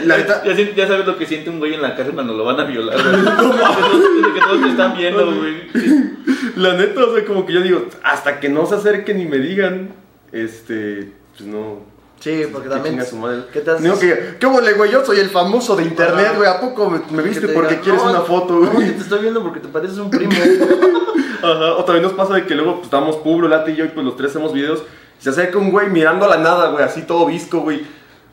La 0.05 0.17
neta- 0.17 0.43
ya, 0.45 0.53
ya 0.53 0.87
sabes 0.87 1.05
lo 1.07 1.17
que 1.17 1.25
siente 1.25 1.49
un 1.49 1.59
güey 1.59 1.73
en 1.73 1.81
la 1.81 1.95
cárcel 1.95 2.13
cuando 2.13 2.33
lo 2.33 2.45
van 2.45 2.59
a 2.59 2.63
violar, 2.65 2.95
güey. 3.01 4.33
Que, 4.33 4.39
todos 4.41 4.61
te 4.61 4.69
están 4.69 4.95
viendo, 4.97 5.25
güey. 5.35 5.63
La 6.55 6.73
neta, 6.75 7.05
o 7.05 7.15
sea, 7.15 7.25
como 7.25 7.45
que 7.45 7.53
yo 7.53 7.61
digo, 7.61 7.85
hasta 8.03 8.39
que 8.39 8.49
no 8.49 8.65
se 8.65 8.75
acerquen 8.75 9.19
y 9.21 9.25
me 9.25 9.37
digan, 9.39 9.89
este, 10.31 11.11
pues 11.37 11.49
no. 11.49 11.79
Sí, 12.19 12.43
porque 12.51 12.67
que 12.67 12.73
también. 12.75 13.05
su 13.05 13.15
madre. 13.15 13.43
¿Qué 13.53 13.61
te 13.61 13.71
haces? 13.71 13.83
Digo 13.83 13.97
que, 13.97 14.35
¿qué 14.39 14.45
huele, 14.45 14.73
güey? 14.73 14.91
Yo 14.91 15.05
soy 15.05 15.19
el 15.19 15.29
famoso 15.29 15.75
de 15.77 15.83
internet, 15.83 16.33
güey. 16.35 16.49
¿A 16.49 16.59
poco 16.59 16.89
me, 17.11 17.21
viste 17.23 17.47
te 17.47 17.53
porque 17.53 17.79
quieres 17.79 18.03
"No, 18.03 18.09
una 18.09 18.21
foto, 18.21 18.55
No, 18.59 18.69
que 18.71 18.75
güey? 18.75 18.91
te 18.91 19.01
estoy 19.01 19.19
viendo 19.21 19.41
porque 19.41 19.61
te 19.61 19.69
pareces 19.69 19.97
un 19.97 20.09
primo. 20.11 20.33
Ajá. 21.41 21.73
O 21.77 21.85
también 21.85 22.03
nos 22.03 22.13
pasa 22.13 22.33
de 22.33 22.45
que 22.45 22.53
luego, 22.55 22.73
pues, 22.75 22.85
estamos 22.85 23.15
Publo, 23.17 23.47
Lati 23.47 23.71
y 23.71 23.75
yo, 23.77 23.85
y 23.85 23.89
pues 23.89 24.05
los 24.05 24.17
tres 24.17 24.31
hacemos 24.31 24.51
videos. 24.53 24.83
Y 25.19 25.23
se 25.23 25.29
acerca 25.29 25.57
un 25.57 25.71
güey 25.71 25.89
mirando 25.89 26.25
a 26.25 26.29
la 26.29 26.37
nada, 26.37 26.69
güey, 26.71 26.83
así 26.83 27.03
todo 27.03 27.25
visco, 27.25 27.61
güey. 27.61 27.83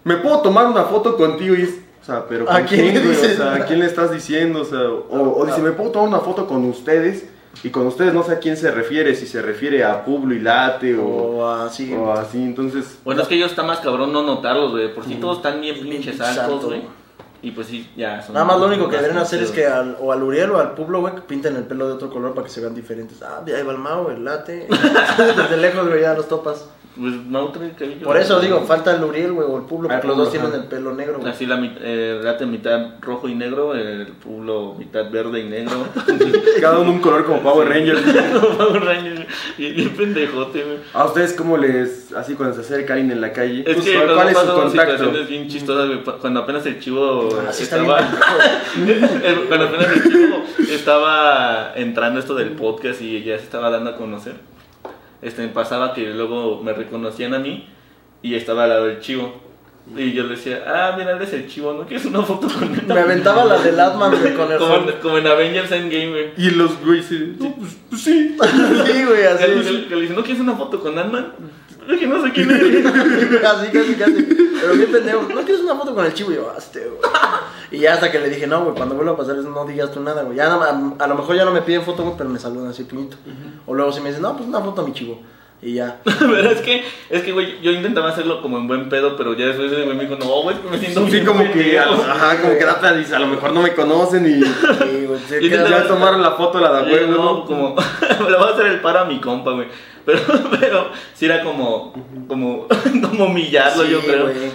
¿Me 0.07 0.19
puedo 0.19 0.41
tomar 0.41 0.67
una 0.67 0.85
foto 0.85 1.17
contigo? 1.17 1.57
Y 1.57 1.63
es, 1.63 1.81
o 2.01 2.05
sea, 2.05 2.29
pero 2.29 2.49
¿A 2.49 2.59
¿con 2.59 2.69
quién 2.69 2.95
le 2.95 3.01
dices? 3.01 3.41
O 3.41 3.43
sea, 3.43 3.55
¿a 3.57 3.65
quién 3.67 3.81
le 3.81 3.87
estás 3.87 4.13
diciendo? 4.13 4.61
O 4.61 4.65
sea, 4.65 4.89
o, 4.89 5.37
o 5.37 5.45
dice, 5.45 5.61
¿me 5.61 5.73
puedo 5.73 5.91
tomar 5.91 6.09
una 6.09 6.21
foto 6.21 6.47
con 6.47 6.65
ustedes? 6.67 7.29
Y 7.65 7.71
con 7.71 7.89
ustedes 7.89 8.15
no 8.15 8.23
sé 8.23 8.35
a 8.35 8.39
quién 8.39 8.57
se 8.57 8.71
refiere, 8.71 9.17
si 9.17 9.27
se 9.27 9.43
refiere 9.43 9.83
a 9.83 10.05
Publo 10.05 10.33
y 10.33 10.39
Late 10.39 10.97
o, 10.97 11.07
o 11.07 11.49
así. 11.49 11.93
o 11.93 12.13
así, 12.13 12.41
entonces... 12.41 13.01
Bueno, 13.03 13.23
es 13.23 13.27
que 13.27 13.35
ellos 13.35 13.51
está 13.51 13.65
más 13.65 13.81
cabrón 13.81 14.13
no 14.13 14.23
notarlos, 14.23 14.71
güey. 14.71 14.95
Por 14.95 15.05
si 15.05 15.17
todos 15.17 15.39
están 15.39 15.61
bien 15.61 15.81
pinches 15.81 16.21
altos, 16.21 16.67
güey. 16.67 16.83
Y 17.43 17.51
pues 17.51 17.67
sí, 17.67 17.91
ya 17.97 18.23
son. 18.23 18.35
Nada 18.35 18.47
más 18.47 18.61
lo 18.61 18.67
único 18.67 18.89
que 18.89 18.95
deberían 18.97 19.19
hacer 19.19 19.43
es 19.43 19.51
que 19.51 19.67
al, 19.67 19.97
o 20.01 20.13
al 20.13 20.23
Uriel 20.23 20.53
o 20.53 20.59
al 20.59 20.75
Publo, 20.75 21.01
güey, 21.01 21.17
que 21.17 21.23
pinten 21.23 21.57
el 21.57 21.65
pelo 21.65 21.89
de 21.89 21.95
otro 21.95 22.11
color 22.11 22.33
para 22.33 22.47
que 22.47 22.53
se 22.53 22.61
vean 22.61 22.77
diferentes. 22.77 23.23
Ah, 23.23 23.43
ahí 23.45 23.63
va 23.65 23.73
el 23.73 23.79
Mao, 23.79 24.11
el 24.11 24.25
Late. 24.25 24.69
Desde 25.19 25.57
lejos, 25.57 25.89
güey, 25.89 26.03
ya 26.03 26.15
los 26.15 26.29
topas. 26.29 26.67
Pues 26.99 27.15
no 27.15 27.49
trae 27.49 27.73
cabello. 27.73 28.07
Por 28.07 28.17
eso 28.17 28.41
digo, 28.41 28.61
falta 28.63 28.95
el 28.95 29.05
Uriel, 29.05 29.33
güey, 29.33 29.47
o 29.47 29.57
el 29.59 29.65
Publo, 29.65 29.89
Ah, 29.91 29.95
porque 29.95 30.09
los 30.09 30.17
dos 30.17 30.31
tienen 30.31 30.53
el 30.55 30.65
pelo 30.65 30.95
negro, 30.95 31.19
güey. 31.19 31.31
Así 31.31 31.45
la 31.45 31.61
eh, 31.63 32.47
mitad 32.47 32.95
rojo 33.01 33.29
y 33.29 33.35
negro, 33.35 33.75
el 33.75 34.07
pueblo 34.07 34.75
mitad 34.79 35.11
verde 35.11 35.41
y 35.41 35.45
negro. 35.45 35.87
Cada 36.61 36.79
uno 36.79 36.93
un 36.93 37.01
color 37.01 37.25
como 37.25 37.41
Power 37.43 37.69
Rangers. 37.69 38.01
Power 38.59 38.83
Rangers, 38.83 39.27
y 39.59 39.73
bien 39.73 39.91
pendejote, 39.91 40.65
güey. 40.65 40.79
¿A 40.95 41.05
ustedes 41.05 41.35
cómo 41.35 41.59
les, 41.59 42.13
así 42.13 42.35
cuando 42.35 42.55
se 42.55 42.63
acerca 42.63 42.95
alguien 42.95 43.13
en 43.13 43.21
la 43.21 43.33
calle? 43.33 43.65
Es 43.67 43.75
pues, 43.75 43.87
que 43.87 43.95
¿cuál, 43.95 44.15
cuál 44.15 44.29
es 44.29 44.39
su 44.39 44.47
contacto? 44.47 44.93
situaciones 44.93 45.29
bien 45.29 45.49
chistosas, 45.49 45.87
güey. 45.87 46.19
Cuando 46.19 46.41
apenas 46.41 46.65
el 46.67 46.81
chivo 46.81 47.29
Así 47.47 47.65
está 47.65 47.79
bien 47.79 47.91
estaba... 47.91 49.47
cuando 49.49 49.67
apenas 49.67 49.97
el 49.97 50.03
chivo 50.03 50.43
estaba 50.71 51.73
entrando 51.77 52.21
esto 52.21 52.35
del 52.35 52.51
podcast 52.53 53.01
y 53.03 53.23
ya 53.23 53.39
se 53.39 53.45
estaba 53.45 53.71
dando 53.71 53.91
a 53.91 53.97
conocer, 53.97 54.35
este, 55.23 55.43
me 55.43 55.49
pasaba 55.49 55.93
que 55.95 56.13
luego 56.15 56.61
me 56.63 56.73
reconocían 56.73 57.35
a 57.35 57.39
mí 57.39 57.67
y 58.23 58.35
estaba 58.35 58.65
al 58.65 58.71
lado 58.71 58.87
del 58.87 59.01
chivo. 59.01 59.45
Y 59.97 60.13
yo 60.13 60.25
le 60.25 60.31
decía, 60.31 60.65
ah, 60.67 60.95
mira, 60.99 61.13
eres 61.13 61.33
el 61.33 61.47
chivo, 61.47 61.73
¿no 61.73 61.87
quieres 61.87 62.07
una 62.07 62.21
foto 62.23 62.49
con 62.49 62.75
él? 62.75 62.83
Me 62.89 62.99
aventaba 62.99 63.45
la 63.45 63.57
del 63.59 63.79
Atman, 63.79 64.21
güey, 64.21 64.35
con 64.35 64.51
el 64.51 64.59
Como, 64.59 64.75
en- 64.75 64.93
como 65.01 65.19
en 65.19 65.27
Avengers 65.29 65.71
Endgame, 65.71 66.11
güey. 66.11 66.27
Y 66.37 66.51
los 66.51 66.81
güeyes, 66.85 67.07
sí, 67.07 67.37
no, 67.39 67.55
pues, 67.55 67.77
pues 67.89 68.03
sí. 68.03 68.37
Sí, 68.87 69.05
güey, 69.05 69.21
Que 69.23 69.29
así. 69.29 69.47
le- 69.73 69.87
que 69.87 69.95
le 69.95 70.03
dice, 70.03 70.15
¿no 70.15 70.23
quieres 70.25 70.43
una 70.43 70.55
foto 70.57 70.81
con 70.81 70.99
Ant-Man? 70.99 71.33
Es 71.89 71.99
que 72.01 72.07
no 72.07 72.23
sé 72.25 72.33
quién 72.33 72.51
eres. 72.51 72.85
Casi, 73.41 73.67
casi, 73.69 73.95
casi. 73.95 74.23
Pero 74.61 74.73
bien 74.75 74.91
pendejo. 74.93 75.23
¿No 75.23 75.43
quieres 75.43 75.61
una 75.63 75.75
foto 75.77 75.95
con 75.95 76.05
el 76.07 76.15
chivo? 76.15 76.33
Y 76.33 76.37
yo, 76.37 76.51
hazte, 76.57 76.81
güey. 76.81 77.01
Y 77.71 77.79
ya 77.81 77.95
hasta 77.95 78.11
que 78.11 78.19
le 78.19 78.29
dije, 78.31 78.47
no, 78.47 78.63
güey, 78.65 78.75
cuando 78.77 78.95
vuelva 78.95 79.13
a 79.13 79.17
pasar 79.17 79.37
eso, 79.39 79.49
no 79.51 79.65
digas 79.67 79.93
tú 79.93 80.01
nada, 80.01 80.23
güey. 80.23 80.37
Ya 80.37 80.49
no- 80.49 80.63
a, 80.63 81.05
a 81.05 81.07
lo 81.07 81.15
mejor 81.15 81.37
ya 81.37 81.45
no 81.45 81.51
me 81.53 81.63
piden 81.63 81.83
foto, 81.83 82.03
güey, 82.05 82.15
pero 82.17 82.31
me 82.31 82.39
saludan 82.39 82.71
así, 82.71 82.85
puñito. 82.85 83.17
O 83.67 83.75
luego 83.75 83.93
si 83.93 84.01
me 84.01 84.09
dicen, 84.09 84.23
no, 84.23 84.37
pues 84.37 84.49
una 84.49 84.61
foto 84.61 84.83
a 84.83 84.85
mi 84.87 84.93
chivo. 84.93 85.21
Y 85.63 85.73
ya. 85.75 86.01
Pero 86.05 86.51
es 86.51 86.61
que, 86.61 86.85
es 87.09 87.23
que, 87.23 87.33
güey, 87.33 87.61
yo 87.63 87.71
intentaba 87.73 88.11
hacerlo 88.11 88.43
como 88.43 88.59
en 88.59 88.69
buen 88.69 88.91
pedo, 88.91 89.17
pero 89.17 89.33
ya 89.35 89.47
después 89.47 89.73
güey 89.73 89.87
me 89.97 90.05
dijo, 90.05 90.15
no, 90.17 90.43
güey, 90.43 90.55
me 90.71 90.77
siento 90.79 91.07
Sí, 91.07 91.13
bien 91.13 91.25
como 91.25 91.43
que, 91.45 91.49
pendejo". 91.49 91.95
ajá, 91.95 92.43
como 92.43 92.59
que 92.59 92.65
da 92.67 92.79
a 93.17 93.19
lo 93.19 93.27
mejor 93.27 93.53
no 93.53 93.63
me 93.63 93.73
conocen 93.75 94.27
y 94.27 94.43
Sí, 94.45 95.07
güey. 95.07 95.19
se 95.27 95.39
Y 95.43 95.49
queda- 95.49 95.67
ya 95.67 95.89
tomaron 95.89 96.21
la 96.23 96.33
foto, 96.33 96.61
la 96.61 96.83
de 96.83 96.91
Y 96.91 96.95
huevo, 96.95 97.13
no, 97.23 97.45
como, 97.47 97.75
le 98.29 98.37
voy 98.37 98.49
a 98.49 98.53
hacer 98.53 98.67
el 98.67 98.81
paro 98.81 98.99
a 99.01 99.05
mi 99.07 99.19
compa, 99.19 99.53
güey. 99.53 99.69
Pero, 100.07 100.21
pero, 100.61 100.91
sí 101.15 101.27
era 101.27 101.43
como, 101.43 101.93
como, 102.29 102.67
como 103.03 103.25
humillarlo, 103.27 103.83
Sí, 103.85 103.91
yo 103.91 104.01
creo. 104.01 104.23
güey. 104.23 104.53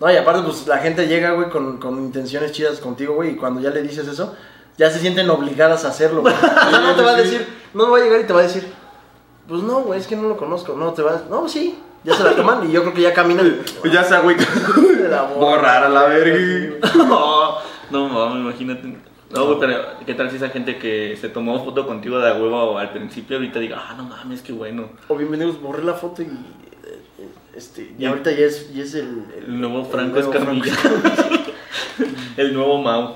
No, 0.00 0.10
y 0.12 0.16
aparte, 0.16 0.42
pues 0.42 0.66
la 0.66 0.78
gente 0.78 1.06
llega, 1.06 1.32
güey, 1.32 1.48
con, 1.48 1.78
con 1.78 1.98
intenciones 1.98 2.52
chidas 2.52 2.80
contigo, 2.80 3.14
güey, 3.14 3.30
y 3.30 3.36
cuando 3.36 3.60
ya 3.60 3.70
le 3.70 3.82
dices 3.82 4.08
eso, 4.08 4.34
ya 4.76 4.90
se 4.90 4.98
sienten 4.98 5.28
obligadas 5.30 5.84
a 5.84 5.88
hacerlo, 5.88 6.22
güey. 6.22 6.34
O 6.42 6.70
sea, 6.70 6.80
no 6.80 6.94
te 6.96 7.02
va 7.02 7.12
a 7.12 7.16
decir, 7.16 7.46
no 7.74 7.90
va 7.90 7.98
a 7.98 8.00
llegar 8.00 8.20
y 8.20 8.24
te 8.24 8.32
va 8.32 8.40
a 8.40 8.44
decir, 8.44 8.66
pues 9.46 9.62
no, 9.62 9.80
güey, 9.82 10.00
es 10.00 10.06
que 10.06 10.16
no 10.16 10.28
lo 10.28 10.36
conozco. 10.36 10.74
No, 10.74 10.92
te 10.92 11.02
va 11.02 11.12
a 11.12 11.22
no, 11.30 11.48
sí, 11.48 11.78
ya 12.02 12.14
se 12.14 12.24
la 12.24 12.34
toman 12.34 12.68
y 12.68 12.72
yo 12.72 12.82
creo 12.82 12.94
que 12.94 13.02
ya 13.02 13.12
caminan. 13.12 13.62
Pues 13.80 13.92
ya 13.92 14.02
la 14.08 14.20
borra. 15.22 15.38
borrar 15.38 15.84
a 15.84 15.88
la 15.88 16.04
verga. 16.04 16.88
No, 16.96 17.58
no 17.90 18.08
mames, 18.08 18.40
imagínate. 18.40 19.09
No, 19.30 19.46
güey, 19.46 19.58
pero 19.60 19.74
¿qué 20.04 20.14
tal 20.14 20.28
si 20.30 20.36
esa 20.36 20.48
gente 20.48 20.76
que 20.78 21.16
se 21.20 21.28
tomó 21.28 21.64
foto 21.64 21.86
contigo 21.86 22.18
de 22.18 22.32
huevo 22.32 22.76
al 22.78 22.90
principio 22.92 23.36
ahorita 23.36 23.60
diga, 23.60 23.78
ah, 23.80 23.94
no 23.96 24.02
mames, 24.04 24.42
qué 24.42 24.52
bueno? 24.52 24.88
O 25.08 25.16
bienvenidos, 25.16 25.60
borré 25.60 25.84
la 25.84 25.94
foto 25.94 26.22
y. 26.22 26.26
eh, 26.26 27.28
Este, 27.54 27.94
y 27.96 28.02
Y- 28.02 28.06
ahorita 28.06 28.32
ya 28.32 28.46
es, 28.46 28.74
ya 28.74 28.82
es 28.82 28.94
el, 28.94 29.24
El 29.46 29.60
nuevo 29.60 29.84
Franco 29.84 30.16
nuevo 30.20 30.32
Escamilla. 30.32 30.72
el 32.36 32.54
nuevo 32.54 32.78
Mau. 32.82 33.14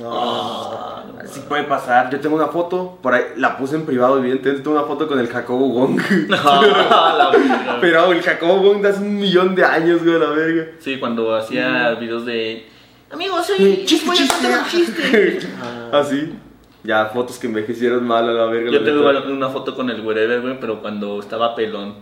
No. 0.00 1.00
Así 1.20 1.40
puede 1.48 1.64
pasar. 1.64 2.10
Yo 2.10 2.20
tengo 2.20 2.36
una 2.36 2.46
foto, 2.46 2.98
por 3.02 3.12
ahí, 3.12 3.24
la 3.36 3.56
puse 3.58 3.74
en 3.74 3.84
privado, 3.86 4.18
evidentemente, 4.18 4.62
tengo 4.62 4.76
una 4.78 4.86
foto 4.86 5.08
con 5.08 5.18
el 5.18 5.26
Jacobo 5.26 5.68
Wong. 5.68 6.00
Ah, 6.32 7.14
la 7.18 7.30
verga. 7.30 7.78
Pero 7.80 8.12
el 8.12 8.22
Jacobo 8.22 8.58
Wong 8.62 8.82
de 8.82 8.88
hace 8.88 9.00
un 9.00 9.16
millón 9.16 9.56
de 9.56 9.64
años, 9.64 10.04
güey, 10.04 10.16
la 10.18 10.30
verga. 10.30 10.66
Sí, 10.78 10.98
cuando 11.00 11.34
hacía 11.34 11.90
videos 11.94 12.24
de. 12.24 12.68
Amigos, 13.12 13.46
soy. 13.46 13.84
Chiste, 13.84 14.06
voy 14.06 14.16
a 14.16 14.20
chiste. 14.20 14.34
contar 14.42 14.60
un 14.62 14.68
chiste. 14.68 15.38
Así. 15.92 16.34
Ya, 16.82 17.06
fotos 17.06 17.38
que 17.38 17.46
envejecieron 17.46 18.06
mal 18.06 18.28
a 18.28 18.32
la 18.32 18.46
verga. 18.46 18.70
Yo 18.70 18.78
la 18.80 18.84
tengo 18.84 19.12
neta. 19.12 19.28
una 19.28 19.48
foto 19.50 19.74
con 19.74 19.90
el 19.90 20.00
wherever, 20.00 20.40
güey, 20.40 20.58
pero 20.60 20.80
cuando 20.80 21.18
estaba 21.20 21.54
pelón. 21.54 21.94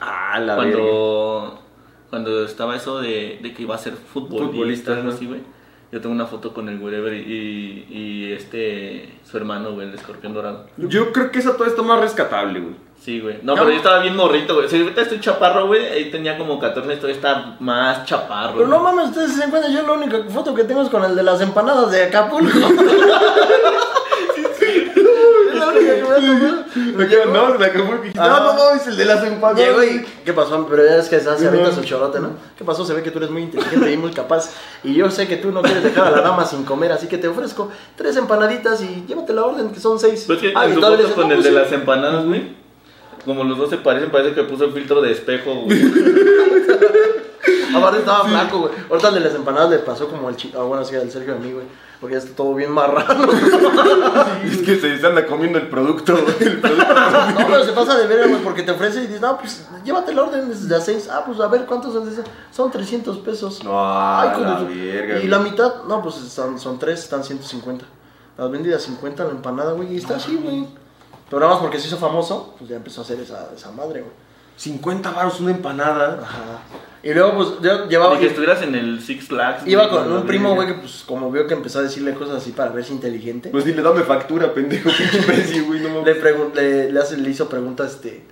Ah, 0.00 0.38
la 0.40 0.56
verga. 0.56 0.72
Cuando. 0.72 1.62
Cuando 2.10 2.44
estaba 2.44 2.74
eso 2.76 3.00
de, 3.00 3.38
de 3.42 3.52
que 3.52 3.62
iba 3.62 3.74
a 3.74 3.78
ser 3.78 3.92
futbolista, 3.92 4.46
Futbolista, 4.52 4.92
algo 4.92 5.04
¿no? 5.04 5.10
así, 5.10 5.26
güey. 5.26 5.40
Yo 5.92 6.00
tengo 6.00 6.14
una 6.14 6.26
foto 6.26 6.52
con 6.52 6.68
el 6.68 6.78
wherever 6.78 7.14
y, 7.14 7.86
y 7.88 8.32
este. 8.32 9.14
Su 9.24 9.36
hermano, 9.38 9.72
güey, 9.72 9.88
el 9.88 9.94
escorpión 9.94 10.34
dorado. 10.34 10.66
Yo 10.76 11.12
creo 11.12 11.30
que 11.30 11.38
esa 11.38 11.52
todavía 11.52 11.70
está 11.74 11.82
más 11.82 12.00
rescatable, 12.00 12.60
güey. 12.60 12.74
Sí, 13.00 13.20
güey. 13.20 13.38
No, 13.42 13.54
No. 13.54 13.60
pero 13.62 13.70
yo 13.70 13.76
estaba 13.76 14.00
bien 14.00 14.16
morrito, 14.16 14.54
güey. 14.54 14.68
Si 14.68 14.76
ahorita 14.80 15.02
estoy 15.02 15.20
chaparro, 15.20 15.66
güey. 15.66 15.86
Ahí 15.86 16.10
tenía 16.10 16.36
como 16.36 16.58
14, 16.58 16.92
estoy 16.92 17.12
está 17.12 17.56
más 17.60 18.04
chaparro. 18.04 18.54
Pero 18.56 18.66
no 18.68 18.80
mames, 18.80 19.08
ustedes 19.10 19.32
se 19.32 19.40
dan 19.40 19.50
cuenta, 19.50 19.68
yo 19.70 19.82
la 19.82 19.92
única 19.92 20.18
foto 20.28 20.54
que 20.54 20.64
tengo 20.64 20.82
es 20.82 20.88
con 20.90 21.04
el 21.04 21.14
de 21.16 21.22
las 21.22 21.40
empanadas 21.40 21.90
de 21.90 22.04
Acapulco. 22.04 22.58
es 24.60 25.54
la 25.54 25.66
única 25.68 25.94
que 25.94 26.02
me 26.02 26.10
ha 26.10 26.16
tomado. 26.16 26.58
No, 27.32 27.48
no, 27.48 27.58
la 27.58 27.72
que 27.72 27.78
fue 27.78 28.10
Ajá. 28.16 28.28
No, 28.28 28.40
no, 28.44 28.52
no, 28.54 28.70
es 28.74 28.86
el 28.86 28.96
de 28.96 29.04
las 29.04 29.24
empanadas. 29.24 29.60
Llegó 29.68 29.82
y, 29.82 30.04
¿qué 30.24 30.32
pasó? 30.32 30.66
Pero 30.68 30.84
ya 30.84 30.96
es 30.96 31.08
que 31.08 31.20
se 31.20 31.30
hace 31.30 31.46
ahorita 31.48 31.72
su 31.72 31.82
chorote, 31.84 32.20
¿no? 32.20 32.30
¿Qué 32.56 32.64
pasó? 32.64 32.84
Se 32.84 32.94
ve 32.94 33.02
que 33.02 33.10
tú 33.10 33.18
eres 33.18 33.30
muy 33.30 33.42
inteligente 33.42 33.92
y 33.92 33.96
muy 33.96 34.10
capaz. 34.12 34.50
Y 34.84 34.94
yo 34.94 35.10
sé 35.10 35.26
que 35.28 35.36
tú 35.36 35.50
no 35.52 35.62
quieres 35.62 35.82
dejar 35.84 36.08
a 36.08 36.10
la 36.10 36.20
dama 36.20 36.44
sin 36.44 36.64
comer, 36.64 36.92
así 36.92 37.06
que 37.06 37.18
te 37.18 37.28
ofrezco 37.28 37.70
tres 37.96 38.16
empanaditas 38.16 38.82
y 38.82 39.04
llévate 39.06 39.32
la 39.32 39.44
orden, 39.44 39.70
que 39.70 39.80
son 39.80 39.98
seis. 39.98 40.24
Pues 40.26 40.40
que 40.40 40.52
Ah, 40.54 40.66
en 40.66 40.74
su 40.74 40.80
foto 40.80 41.14
con 41.14 41.30
el 41.30 41.38
"No, 41.38 41.42
de 41.44 41.50
pues 41.50 41.52
las 41.52 41.72
empanadas, 41.72 42.24
güey. 42.26 42.67
Como 43.28 43.44
los 43.44 43.58
dos 43.58 43.70
se 43.70 43.76
parecen, 43.76 44.10
parece 44.10 44.34
que 44.34 44.42
puso 44.42 44.64
el 44.64 44.72
filtro 44.72 45.00
de 45.00 45.12
espejo, 45.12 45.54
güey. 45.64 45.78
sí". 45.78 45.92
Aparte 47.76 47.98
estaba 47.98 48.24
flaco, 48.26 48.58
güey. 48.60 48.72
Ahorita 48.90 49.08
el 49.08 49.14
de 49.14 49.20
las 49.20 49.34
empanadas 49.34 49.70
le 49.70 49.78
pasó 49.80 50.08
como 50.08 50.28
el 50.28 50.36
chico. 50.36 50.58
Ah, 50.60 50.64
bueno, 50.64 50.84
sí, 50.84 50.96
al 50.96 51.10
Sergio 51.10 51.34
a 51.34 51.36
mí, 51.38 51.52
güey. 51.52 51.66
Porque 52.00 52.14
ya 52.14 52.20
está 52.20 52.34
todo 52.34 52.54
bien 52.54 52.70
marrano. 52.70 53.26
Es 54.44 54.58
que 54.58 54.78
se 54.78 55.06
anda 55.06 55.26
comiendo 55.26 55.58
el 55.58 55.68
producto, 55.68 56.14
güey. 56.16 56.34
El 56.40 56.58
producto. 56.60 56.84
No, 56.94 57.46
pero 57.46 57.64
se 57.64 57.72
pasa 57.72 57.98
de 57.98 58.06
ver, 58.06 58.28
güey, 58.28 58.42
porque 58.42 58.62
te 58.62 58.70
ofrece 58.70 58.98
y 59.00 59.06
dices, 59.06 59.20
no, 59.20 59.36
pues 59.38 59.66
llévate 59.84 60.14
la 60.14 60.22
orden 60.22 60.48
desde 60.48 60.74
a 60.74 60.80
seis. 60.80 61.08
Ah, 61.12 61.22
pues 61.26 61.38
a 61.40 61.48
ver, 61.48 61.66
¿cuántos 61.66 61.92
son? 61.92 62.08
Son 62.50 62.70
300 62.70 63.18
pesos. 63.18 63.62
No, 63.64 63.72
a 63.78 64.30
hijo 64.32 64.40
de 64.40 64.46
la 64.46 64.60
verga, 64.62 65.14
Y 65.14 65.18
güey. 65.18 65.28
la 65.28 65.38
mitad, 65.40 65.84
no, 65.88 66.02
pues 66.02 66.14
son, 66.16 66.58
son 66.58 66.78
tres, 66.78 67.00
están 67.00 67.22
150. 67.24 67.84
Las 68.38 68.50
vendidas 68.50 68.82
50 68.82 69.24
la 69.24 69.30
empanada, 69.30 69.72
güey, 69.72 69.92
y 69.92 69.96
está 69.98 70.16
así, 70.16 70.36
güey. 70.42 70.66
Pero 71.28 71.40
nada 71.40 71.52
más 71.52 71.60
porque 71.60 71.78
se 71.78 71.86
hizo 71.88 71.96
famoso, 71.98 72.54
pues 72.58 72.70
ya 72.70 72.76
empezó 72.76 73.00
a 73.00 73.04
hacer 73.04 73.20
esa, 73.20 73.50
esa 73.54 73.70
madre, 73.70 74.00
güey. 74.00 74.12
50 74.56 75.10
baros 75.12 75.38
una 75.40 75.52
empanada. 75.52 76.18
Ajá. 76.22 76.60
Y 77.02 77.14
luego, 77.14 77.36
pues, 77.36 77.48
yo 77.62 77.86
llevaba... 77.88 78.14
Ni 78.14 78.20
que 78.20 78.26
estuvieras 78.26 78.60
en 78.62 78.74
el 78.74 79.00
Six 79.00 79.28
Flags. 79.28 79.66
Iba 79.68 79.88
con 79.88 80.10
la 80.10 80.16
un 80.16 80.26
primo, 80.26 80.54
güey, 80.56 80.66
que 80.66 80.74
pues 80.74 81.04
como 81.06 81.30
vio 81.30 81.46
que 81.46 81.54
empezó 81.54 81.78
a 81.78 81.82
decirle 81.82 82.12
cosas 82.14 82.36
así 82.38 82.50
para 82.50 82.70
verse 82.72 82.92
inteligente. 82.92 83.50
Pues 83.50 83.64
dile, 83.64 83.82
dame 83.82 84.02
factura, 84.02 84.52
pendejo, 84.52 84.90
pinche 85.28 85.60
güey, 85.60 85.80
no 85.80 86.02
le, 86.04 86.14
mames. 86.14 86.54
le, 86.56 86.92
le, 86.92 87.00
hace- 87.00 87.16
le 87.18 87.30
hizo 87.30 87.48
preguntas, 87.48 87.92
este, 87.92 88.26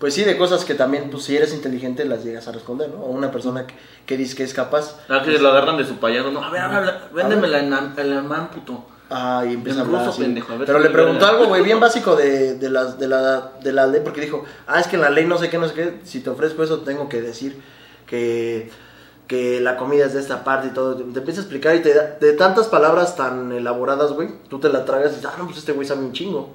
pues 0.00 0.14
sí, 0.14 0.24
de 0.24 0.36
cosas 0.36 0.64
que 0.64 0.74
también, 0.74 1.10
pues 1.10 1.22
si 1.24 1.36
eres 1.36 1.54
inteligente, 1.54 2.04
las 2.06 2.24
llegas 2.24 2.48
a 2.48 2.52
responder, 2.52 2.88
¿no? 2.90 2.96
O 3.02 3.10
una 3.10 3.30
persona 3.30 3.64
que, 3.66 3.74
que 4.04 4.16
dice 4.16 4.34
que 4.34 4.42
es 4.42 4.52
capaz. 4.54 4.96
Ah, 5.08 5.22
que 5.24 5.38
lo 5.38 5.48
agarran 5.50 5.76
de 5.76 5.84
su 5.86 5.98
payaso. 5.98 6.32
No, 6.32 6.42
a 6.42 6.50
ver, 6.50 6.60
habla, 6.62 7.02
véndemela 7.14 7.60
en 7.60 7.72
am- 7.72 7.94
en 7.96 8.12
alemán, 8.12 8.50
puto. 8.52 8.84
Ah, 9.10 9.44
y 9.48 9.54
empieza 9.54 9.80
a 9.80 9.84
hablar 9.84 10.00
ruso, 10.00 10.12
así. 10.12 10.22
pendejo, 10.22 10.52
a 10.52 10.56
ver 10.56 10.66
Pero 10.66 10.78
le 10.80 10.90
preguntó 10.90 11.26
algo, 11.26 11.46
güey, 11.46 11.62
bien 11.62 11.80
básico 11.80 12.14
de, 12.14 12.54
de, 12.56 12.68
las, 12.68 12.98
de, 12.98 13.08
la, 13.08 13.52
de 13.62 13.72
la 13.72 13.86
ley, 13.86 14.02
porque 14.04 14.20
dijo, 14.20 14.44
ah, 14.66 14.80
es 14.80 14.86
que 14.86 14.96
en 14.96 15.02
la 15.02 15.08
ley 15.08 15.24
no 15.24 15.38
sé 15.38 15.48
qué, 15.48 15.56
no 15.56 15.66
sé 15.66 15.74
qué, 15.74 16.00
si 16.04 16.20
te 16.20 16.28
ofrezco 16.28 16.62
eso 16.62 16.80
tengo 16.80 17.08
que 17.08 17.22
decir 17.22 17.58
que, 18.06 18.70
que 19.26 19.60
la 19.60 19.78
comida 19.78 20.04
es 20.04 20.12
de 20.12 20.20
esta 20.20 20.44
parte 20.44 20.68
y 20.68 20.70
todo. 20.70 20.96
Te 20.96 21.20
empieza 21.20 21.40
a 21.40 21.44
explicar 21.44 21.74
y 21.74 21.80
te 21.80 21.94
da, 21.94 22.18
de 22.20 22.32
tantas 22.34 22.68
palabras 22.68 23.16
tan 23.16 23.50
elaboradas, 23.52 24.12
güey, 24.12 24.28
tú 24.48 24.58
te 24.58 24.68
la 24.68 24.84
tragas 24.84 25.12
y 25.12 25.16
dices, 25.16 25.30
ah, 25.32 25.36
no, 25.38 25.46
pues 25.46 25.58
este 25.58 25.72
güey 25.72 25.86
sabe 25.86 26.02
un 26.02 26.12
chingo. 26.12 26.50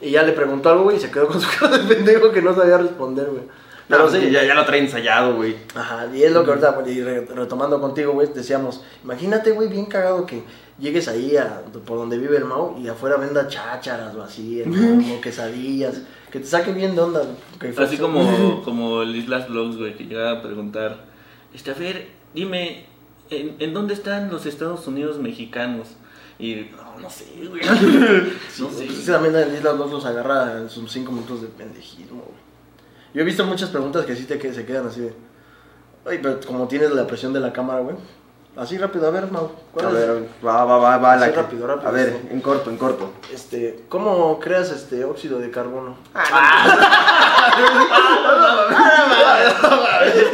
Y 0.00 0.12
ya 0.12 0.22
le 0.22 0.32
preguntó 0.32 0.70
algo, 0.70 0.84
güey, 0.84 0.96
y 0.96 1.00
se 1.00 1.10
quedó 1.10 1.28
con 1.28 1.40
su 1.40 1.48
cara 1.58 1.76
de 1.76 1.94
pendejo 1.94 2.30
que 2.30 2.40
no 2.40 2.54
sabía 2.54 2.78
responder, 2.78 3.26
güey. 3.26 3.42
Pero 3.88 4.04
No, 4.04 4.10
sí, 4.10 4.20
sí, 4.20 4.30
ya, 4.30 4.44
ya 4.44 4.54
lo 4.54 4.64
trae 4.66 4.80
ensayado, 4.80 5.36
güey. 5.36 5.56
Ajá, 5.74 6.06
y 6.14 6.22
es 6.22 6.32
lo 6.32 6.44
que 6.44 6.50
ahorita, 6.50 6.82
y 6.86 7.00
re- 7.02 7.24
retomando 7.26 7.80
contigo, 7.80 8.12
güey, 8.12 8.28
decíamos, 8.34 8.82
imagínate, 9.02 9.52
güey, 9.52 9.68
bien 9.68 9.86
cagado 9.86 10.26
que 10.26 10.42
llegues 10.78 11.08
ahí 11.08 11.36
a, 11.36 11.62
por 11.86 11.96
donde 11.98 12.18
vive 12.18 12.36
el 12.36 12.44
Mau 12.44 12.78
y 12.78 12.86
afuera 12.88 13.16
venda 13.16 13.48
chácharas 13.48 14.14
o 14.14 14.22
así, 14.22 14.60
hermano, 14.60 15.02
o 15.16 15.20
quesadillas, 15.20 16.02
que 16.30 16.38
te 16.40 16.46
saque 16.46 16.72
bien 16.72 16.94
de 16.94 17.00
onda. 17.00 17.22
que 17.58 17.72
Así 17.78 17.96
como, 17.96 18.62
como 18.64 19.02
el 19.02 19.16
Islas 19.16 19.48
Vlogs, 19.48 19.76
güey, 19.78 19.96
que 19.96 20.04
llega 20.04 20.32
a 20.32 20.42
preguntar, 20.42 21.06
este, 21.54 21.70
a 21.70 21.74
ver, 21.74 22.08
dime, 22.34 22.84
¿en, 23.30 23.56
en 23.58 23.72
dónde 23.72 23.94
están 23.94 24.30
los 24.30 24.44
Estados 24.44 24.86
Unidos 24.86 25.18
mexicanos? 25.18 25.88
Y, 26.38 26.68
no, 26.76 27.00
no 27.00 27.10
sé, 27.10 27.24
güey. 27.48 27.62
no 28.60 28.70
sé. 28.70 28.84
Pues, 28.84 29.06
también 29.06 29.34
en 29.34 29.56
Islas 29.56 29.76
los 29.76 30.04
agarra 30.04 30.58
en 30.58 30.68
sus 30.68 30.92
cinco 30.92 31.10
minutos 31.10 31.42
de 31.42 31.48
pendejismo, 31.48 32.22
güey. 32.22 32.47
Yo 33.14 33.22
he 33.22 33.24
visto 33.24 33.44
muchas 33.44 33.70
preguntas 33.70 34.04
que 34.04 34.14
sí 34.14 34.24
te 34.24 34.38
que 34.38 34.52
se 34.52 34.64
quedan 34.66 34.86
así 34.88 35.00
de. 35.00 35.14
Ay, 36.06 36.18
pero 36.22 36.40
como 36.46 36.68
tienes 36.68 36.90
la 36.90 37.06
presión 37.06 37.32
de 37.32 37.40
la 37.40 37.52
cámara, 37.52 37.80
güey. 37.80 37.96
Así 38.56 38.76
rápido, 38.76 39.06
a 39.06 39.10
ver, 39.10 39.30
Mau. 39.30 39.52
¿cuál 39.72 39.86
a 39.86 39.88
es? 39.90 39.94
ver, 39.94 40.28
va, 40.44 40.64
va, 40.64 40.78
va, 40.78 40.98
va. 40.98 41.16
La 41.16 41.26
A 41.26 41.90
ver, 41.92 42.22
en 42.30 42.40
corto, 42.40 42.70
en 42.70 42.76
corto. 42.76 43.12
Este, 43.32 43.84
¿cómo 43.88 44.40
creas 44.40 44.70
este 44.70 45.04
óxido 45.04 45.38
de 45.38 45.50
carbono? 45.50 45.96
Ah, 46.12 47.50
no 47.56 47.72
mames. 49.70 50.32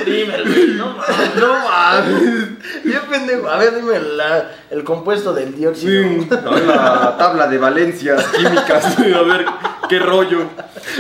No 0.77 0.87
mames. 0.87 1.37
No 1.37 1.55
mames. 1.69 2.49
Bien 2.85 3.01
pendejo. 3.11 3.49
A 3.49 3.57
ver, 3.59 3.75
dime 3.77 4.01
la- 4.01 4.51
el 4.71 4.83
compuesto 4.85 5.33
del 5.33 5.55
dióxido. 5.55 6.03
Sí, 6.03 6.29
a 6.31 6.51
ver 6.51 6.65
la 6.67 7.17
tabla 7.17 7.47
de 7.47 7.59
valencias 7.59 8.25
químicas. 8.29 8.85
A 8.99 9.23
ver 9.23 9.45
qué 9.89 9.99
rollo. 10.01 10.45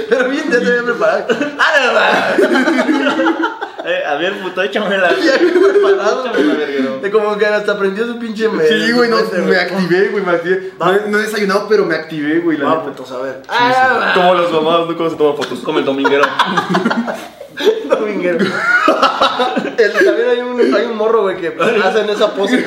Pero 0.08 0.28
bien 0.28 0.48
te 0.50 0.56
había 0.58 0.82
preparado. 0.82 1.26
¡Ah, 1.58 2.34
Eh, 3.86 4.02
a 4.02 4.14
ver, 4.14 4.40
puto, 4.40 4.62
échamela. 4.62 5.10
Ya 5.10 5.36
bien 5.36 5.52
preparado. 5.62 6.24
Échamela, 6.24 6.54
verguero. 6.54 7.00
De 7.00 7.10
como 7.10 7.36
que 7.36 7.44
hasta 7.44 7.72
aprendió 7.72 8.06
su 8.06 8.18
pinche 8.18 8.48
me. 8.48 8.66
Sí, 8.66 8.92
güey, 8.92 9.10
no, 9.10 9.18
me 9.44 9.56
activé, 9.58 10.08
güey, 10.08 10.24
me 10.24 10.32
activé. 10.32 10.72
No, 10.80 10.90
he- 10.94 11.02
no 11.06 11.18
he 11.18 11.22
desayunado, 11.22 11.66
pero 11.68 11.84
me 11.84 11.94
activé, 11.94 12.38
güey, 12.40 12.56
la 12.56 12.70
Ah, 12.70 12.82
putos, 12.82 13.12
a 13.12 13.18
ver. 13.18 13.42
Ah, 13.46 14.12
Como 14.14 14.34
las 14.36 14.50
mamás, 14.50 14.88
¿no? 14.88 14.96
Cómo 14.96 15.10
se 15.10 15.16
toman 15.16 15.36
fotos. 15.36 15.58
Como 15.58 15.80
el 15.80 15.84
dominguero. 15.84 16.24
dominguero. 17.90 18.46
El- 19.78 19.92
También 19.92 20.28
hay 20.30 20.38
un, 20.40 20.74
hay 20.74 20.84
un 20.86 20.96
morro, 20.96 21.22
güey, 21.22 21.36
que 21.36 21.48
hacen 21.82 22.08
esa 22.10 22.34
pose. 22.34 22.64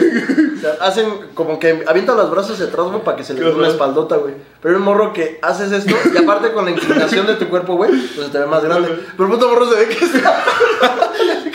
O 0.57 0.59
sea, 0.59 0.73
hacen 0.81 1.05
como 1.33 1.59
que 1.59 1.83
avientan 1.87 2.17
los 2.17 2.29
brazos 2.31 2.53
hacia 2.53 2.65
atrás, 2.65 2.87
güey, 2.87 3.01
para 3.03 3.17
que 3.17 3.23
se 3.23 3.33
les 3.33 3.43
dé 3.43 3.51
una 3.51 3.67
espaldota, 3.67 4.17
güey. 4.17 4.33
Pero 4.61 4.75
hay 4.75 4.79
un 4.79 4.85
morro 4.85 5.13
que 5.13 5.39
haces 5.41 5.71
esto 5.71 5.95
y 6.13 6.17
aparte 6.17 6.51
con 6.51 6.65
la 6.65 6.71
inclinación 6.71 7.27
de 7.27 7.35
tu 7.35 7.47
cuerpo, 7.47 7.75
güey, 7.75 7.91
pues 7.91 8.27
se 8.27 8.31
te 8.31 8.39
ve 8.39 8.45
más 8.47 8.63
grande. 8.63 8.89
Pero 9.15 9.29
el 9.29 9.33
puto 9.35 9.49
morro 9.49 9.69
se 9.69 9.75
ve 9.79 9.87
que 9.87 10.03
está 10.05 10.43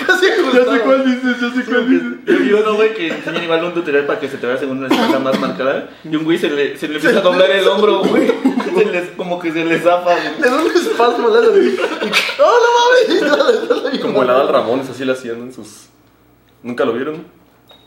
casi 0.06 0.26
Ya 0.26 0.34
sé 0.34 0.40
ajustado. 0.40 0.82
cuál 0.84 1.04
dices, 1.04 1.40
ya 1.40 1.50
sé 1.52 1.64
cuál 1.70 1.90
dices. 1.90 2.08
Yo 2.26 2.38
vi 2.38 2.52
uno, 2.52 2.74
güey, 2.76 2.94
que 2.94 3.08
enseñan 3.08 3.42
igual 3.44 3.64
un 3.64 3.74
tutorial 3.74 4.06
para 4.06 4.20
que 4.20 4.28
se 4.28 4.36
te 4.36 4.46
vea 4.46 4.56
según 4.56 4.78
una 4.78 4.88
espalda 4.88 5.18
más 5.18 5.38
marcada. 5.40 5.88
Y 6.04 6.14
un 6.14 6.24
güey 6.24 6.38
se 6.38 6.48
le, 6.48 6.76
se 6.78 6.88
le 6.88 6.96
empieza 6.96 7.18
a 7.18 7.22
doblar 7.22 7.50
el 7.50 7.66
hombro, 7.66 8.00
güey. 8.04 8.32
Se 8.74 8.84
les- 8.84 9.10
como 9.16 9.38
que 9.40 9.52
se 9.52 9.64
le 9.64 9.78
zafa, 9.80 10.12
güey. 10.14 10.40
Le 10.40 10.48
da 10.48 10.56
un 10.56 10.70
espasmo, 10.70 11.28
le 11.28 11.38
¡Oh, 12.38 12.58
no 12.62 13.18
mames! 13.18 14.00
Como 14.02 14.22
el 14.22 14.30
Adal 14.30 14.48
Ramones, 14.48 14.88
así 14.92 15.04
lo 15.04 15.12
hacían 15.12 15.40
en 15.40 15.52
sus. 15.52 15.86
¿Nunca 16.62 16.84
lo 16.84 16.92
vieron? 16.92 17.24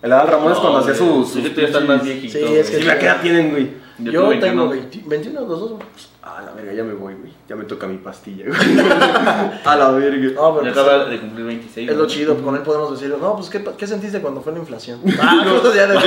El 0.02 0.12
Adal 0.12 0.28
Ramones 0.28 0.60
cuando 0.60 0.80
hacía 0.80 0.94
sus. 0.96 1.30
Sí, 1.30 1.42
sus 1.42 1.50
tú 1.50 1.62
ya 1.62 1.68
estás 1.68 1.86
más 1.88 2.04
viejito. 2.04 2.34
Sí, 2.38 2.44
es 2.56 2.70
que- 2.70 2.78
Sí, 2.78 2.84
la 2.84 3.00
que 3.00 3.06
edad 3.06 3.22
tienen, 3.22 3.52
güey. 3.52 3.70
Yo, 4.00 4.12
tengo 4.40 4.68
21. 4.68 4.70
20 4.70 5.04
21, 5.06 5.40
los 5.42 5.60
dos, 5.60 5.72
güey. 5.72 5.84
A 6.28 6.42
la 6.42 6.54
verga, 6.54 6.74
ya 6.74 6.84
me 6.84 6.94
voy, 6.94 7.14
güey. 7.14 7.32
Ya 7.48 7.56
me 7.56 7.66
toca 7.66 7.86
mi 7.86 7.98
pastilla, 7.98 8.46
güey. 8.48 8.60
A 9.64 9.76
la 9.76 9.92
verga. 9.92 10.18
No, 10.34 10.56
pero 10.56 10.66
Ya 10.66 10.74
pues, 10.74 10.86
acaba 10.88 11.06
de 11.06 11.20
cumplir 11.20 11.46
26. 11.46 11.88
es 11.92 11.96
lo 11.96 12.08
chido, 12.08 12.36
con 12.42 12.56
él 12.56 12.62
podemos 12.64 12.92
decir, 13.00 13.16
no, 13.22 13.36
pues, 13.36 13.48
¿qué, 13.52 13.64
qué 13.78 13.86
sentiste 13.86 14.20
cuando 14.22 14.42
fue 14.42 14.52
la 14.54 14.58
inflación? 14.60 15.00
Ah, 15.22 15.42
no, 15.46 15.74
ya 15.76 15.86
de- 15.86 16.00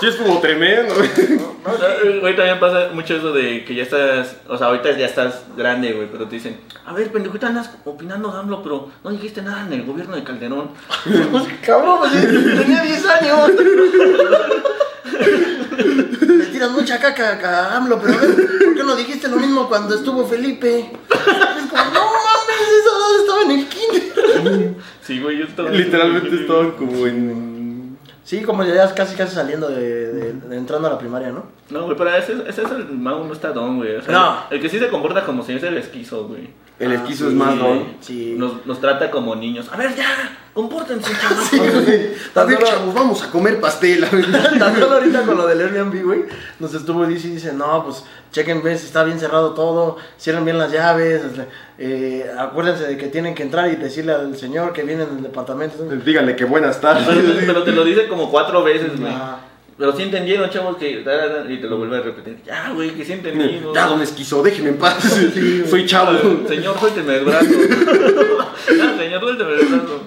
Sí, 0.00 0.08
es 0.08 0.16
como 0.16 0.40
tremendo, 0.40 0.94
güey. 0.96 1.08
No, 1.38 1.72
eh, 1.72 2.18
Güey, 2.20 2.34
también 2.34 2.58
pasa 2.58 2.88
mucho 2.92 3.14
eso 3.14 3.32
de 3.32 3.64
que 3.64 3.74
ya 3.76 3.84
estás, 3.84 4.36
o 4.48 4.58
sea, 4.58 4.66
ahorita 4.66 4.90
ya 4.98 5.06
estás 5.06 5.44
grande, 5.56 5.92
güey, 5.92 6.08
pero 6.10 6.26
te 6.26 6.34
dicen, 6.36 6.58
a 6.84 6.92
ver, 6.92 7.12
pendejito, 7.12 7.46
andas 7.46 7.70
opinando 7.84 8.32
AMLO, 8.32 8.62
pero 8.64 8.88
no 9.04 9.10
dijiste 9.10 9.42
nada 9.42 9.64
en 9.64 9.72
el 9.72 9.84
gobierno 9.86 10.16
de 10.16 10.24
Calderón. 10.24 10.70
Pues, 11.30 11.44
cabrón, 11.64 11.98
pues, 12.00 12.12
sí, 12.12 12.26
tenía 12.58 12.82
10 12.82 13.06
años. 13.06 13.50
Tiras 16.56 16.70
mucha 16.70 16.98
caca 16.98 17.38
a 17.44 17.76
AMLO, 17.76 18.00
pero 18.00 18.14
a 18.14 18.16
ver, 18.22 18.34
¿por 18.64 18.74
qué 18.74 18.82
no 18.82 18.96
dijiste 18.96 19.28
lo 19.28 19.36
mismo 19.36 19.68
cuando 19.68 19.94
estuvo 19.94 20.24
Felipe? 20.26 20.78
Es 20.80 21.66
como, 21.68 21.84
no 21.92 22.00
mames, 22.00 22.62
esa 22.80 22.92
edad 22.96 23.20
estaba 23.20 23.42
en 23.42 23.50
el 23.50 23.66
kinder. 23.68 24.74
Sí, 25.02 25.20
güey, 25.20 25.36
yo 25.36 25.44
estaba... 25.44 25.68
Literalmente 25.68 26.34
estaban 26.34 26.70
como 26.70 27.06
en. 27.06 27.98
Sí, 28.24 28.40
como 28.42 28.64
ya 28.64 28.94
casi 28.94 29.14
casi 29.16 29.34
saliendo 29.34 29.68
de, 29.68 30.12
de- 30.14 30.32
de 30.32 30.56
entrando 30.56 30.88
a 30.88 30.92
la 30.92 30.98
primaria, 30.98 31.28
¿no? 31.28 31.44
No, 31.68 31.84
güey, 31.84 31.94
pero 31.98 32.16
ese, 32.16 32.32
ese 32.48 32.62
es 32.62 32.70
el 32.70 32.86
mago, 32.88 33.22
no 33.24 33.34
está 33.34 33.52
don, 33.52 33.76
güey. 33.76 33.96
O 33.96 34.02
sea, 34.02 34.12
No. 34.14 34.36
El 34.50 34.58
que 34.62 34.70
sí 34.70 34.78
se 34.78 34.88
comporta 34.88 35.26
como 35.26 35.44
si 35.44 35.52
es 35.52 35.62
el 35.62 35.76
esquizo, 35.76 36.26
güey. 36.26 36.48
El 36.78 36.92
Ah, 36.92 36.94
esquizo 36.96 37.24
sí, 37.24 37.30
es 37.30 37.34
más. 37.34 37.54
Sí. 38.00 38.34
Nos, 38.36 38.66
nos 38.66 38.80
trata 38.80 39.10
como 39.10 39.34
niños. 39.34 39.66
A 39.72 39.76
ver, 39.78 39.94
ya, 39.96 40.36
compórtense, 40.52 41.10
chavos. 41.20 41.44
Sí. 41.48 41.58
A 42.34 42.44
ver, 42.44 42.62
chavos, 42.62 42.94
vamos 42.94 43.22
a 43.22 43.30
comer 43.30 43.60
pastel. 43.60 44.04
Tan 44.58 44.78
solo 44.78 44.94
ahorita 44.96 45.22
con 45.22 45.38
lo 45.38 45.46
del 45.46 45.60
Airbnb, 45.62 46.04
güey, 46.04 46.24
nos 46.60 46.74
estuvo 46.74 47.06
dice, 47.06 47.52
no, 47.54 47.82
pues 47.84 48.04
chequen 48.30 48.62
si 48.62 48.86
está 48.86 49.04
bien 49.04 49.18
cerrado 49.18 49.54
todo, 49.54 49.96
cierren 50.18 50.44
bien 50.44 50.58
las 50.58 50.70
llaves, 50.70 51.22
este, 51.24 51.48
eh, 51.78 52.30
acuérdense 52.38 52.86
de 52.86 52.98
que 52.98 53.06
tienen 53.06 53.34
que 53.34 53.42
entrar 53.42 53.70
y 53.70 53.76
decirle 53.76 54.12
al 54.12 54.36
señor 54.36 54.74
que 54.74 54.82
viene 54.82 55.04
en 55.04 55.16
el 55.16 55.22
departamento. 55.22 55.82
Díganle 56.04 56.36
que 56.36 56.44
buenas 56.44 56.80
tardes. 56.80 57.06
Pero, 57.06 57.22
pero 57.46 57.62
te 57.64 57.72
lo 57.72 57.84
dice 57.84 58.06
como 58.06 58.30
cuatro 58.30 58.62
veces, 58.62 59.00
güey. 59.00 59.12
Pero 59.78 59.94
sí 59.94 60.02
entendieron, 60.04 60.48
chavos, 60.48 60.78
que... 60.78 61.00
Y 61.00 61.56
te 61.60 61.66
lo 61.68 61.76
vuelve 61.76 61.98
a 61.98 62.00
repetir. 62.00 62.38
Ya, 62.46 62.70
güey, 62.72 62.92
que 62.92 63.04
sí 63.04 63.12
entendimos. 63.12 63.74
Ya, 63.74 63.86
don 63.86 64.00
esquizo, 64.00 64.42
déjeme 64.42 64.70
en 64.70 64.78
paz. 64.78 65.04
güey. 65.32 65.66
Soy 65.70 65.84
chavo. 65.86 66.12
Señor, 66.48 66.78
suélteme 66.80 67.16
el 67.18 67.24
brazo. 67.24 67.46
Ya, 68.66 68.96
señor, 68.98 69.20
suélteme 69.20 69.52
el 69.52 69.66
brazo. 69.66 70.00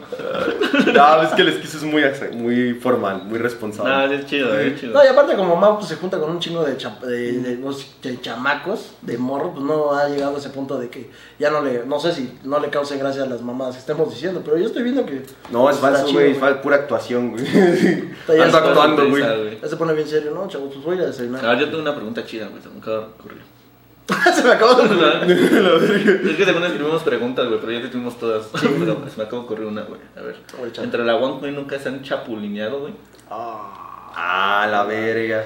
No, 0.94 1.22
es 1.24 1.30
que 1.30 1.42
el 1.44 1.50
esquizo 1.50 1.78
es 1.78 1.84
muy, 1.84 2.04
muy 2.34 2.74
formal, 2.74 3.24
muy 3.26 3.38
responsable. 3.40 3.92
Ah, 3.94 4.06
es 4.12 4.26
chido, 4.26 4.58
es 4.60 4.80
chido. 4.80 4.94
No, 4.94 5.04
y 5.04 5.08
aparte 5.08 5.36
como 5.36 5.56
Mau 5.56 5.78
pues, 5.78 5.88
se 5.88 5.96
junta 5.96 6.20
con 6.20 6.30
un 6.32 6.40
chingo 6.40 6.64
de, 6.64 6.76
cha- 6.76 6.98
de, 7.02 7.34
de- 7.40 7.58
de 8.02 8.22
chamacos, 8.22 8.92
de 9.02 9.18
morro, 9.18 9.54
pues 9.54 9.64
no 9.66 9.94
ha 9.94 10.10
llegado 10.10 10.36
a 10.36 10.40
ese 10.40 10.50
punto 10.50 10.78
de 10.80 10.90
que 10.90 11.10
ya 11.40 11.52
no 11.52 11.62
le, 11.62 11.86
no 11.86 12.00
sé 12.00 12.12
si 12.14 12.38
no 12.44 12.60
le 12.60 12.70
cause 12.70 12.98
gracia 12.98 13.24
a 13.24 13.28
las 13.28 13.42
mamadas 13.42 13.76
que 13.76 13.80
estemos 13.82 14.10
diciendo, 14.10 14.42
pero 14.44 14.58
yo 14.58 14.66
estoy 14.66 14.84
viendo 14.84 15.06
que... 15.06 15.22
No, 15.52 15.70
es 15.70 15.78
falso, 15.78 16.12
güey. 16.12 16.32
Es 16.32 16.38
pura 16.62 16.76
actuación, 16.78 17.32
güey. 17.32 17.46
Está 17.46 18.36
ya 18.36 18.44
Ando 18.46 18.58
está 18.58 18.70
actuando, 18.70 19.10
güey. 19.10 19.24
Güey. 19.60 19.70
Se 19.70 19.78
pone 19.78 19.94
bien 19.94 20.08
serio, 20.08 20.32
¿no, 20.34 20.48
chavos? 20.48 20.70
Pues 20.74 20.86
voy 20.86 20.98
a 21.00 21.08
desayunar. 21.08 21.46
A 21.46 21.50
ver, 21.52 21.60
yo 21.60 21.66
tengo 21.70 21.82
una 21.82 21.96
pregunta 21.96 22.26
chida, 22.26 22.48
güey, 22.48 22.62
se 22.62 22.70
me 22.70 22.80
acaba 22.80 22.98
de 23.00 23.04
ocurrir. 23.06 23.42
se 24.36 24.44
me 24.44 24.52
acabó 24.52 24.74
de 24.76 24.84
ocurrir. 24.86 26.22
es 26.32 26.36
que 26.38 26.46
según 26.46 26.64
escribimos 26.64 27.04
preguntas, 27.04 27.48
güey, 27.48 27.60
pero 27.60 27.72
ya 27.74 27.82
te 27.82 27.88
tuvimos 27.90 28.18
todas. 28.18 28.48
pero 28.52 28.70
se 29.10 29.18
me 29.18 29.24
acaba 29.24 29.28
de 29.42 29.46
ocurrir 29.46 29.66
una, 29.68 29.84
güey. 29.84 30.02
A 30.18 30.22
ver. 30.22 30.36
Entre 30.82 31.06
la 31.06 31.16
One 31.16 31.52
nunca 31.52 31.78
se 31.80 31.90
han 31.90 32.02
chapulineado, 32.04 32.82
güey. 32.82 32.94
Ah, 33.30 34.68
la 34.70 34.84
verga. 34.84 35.46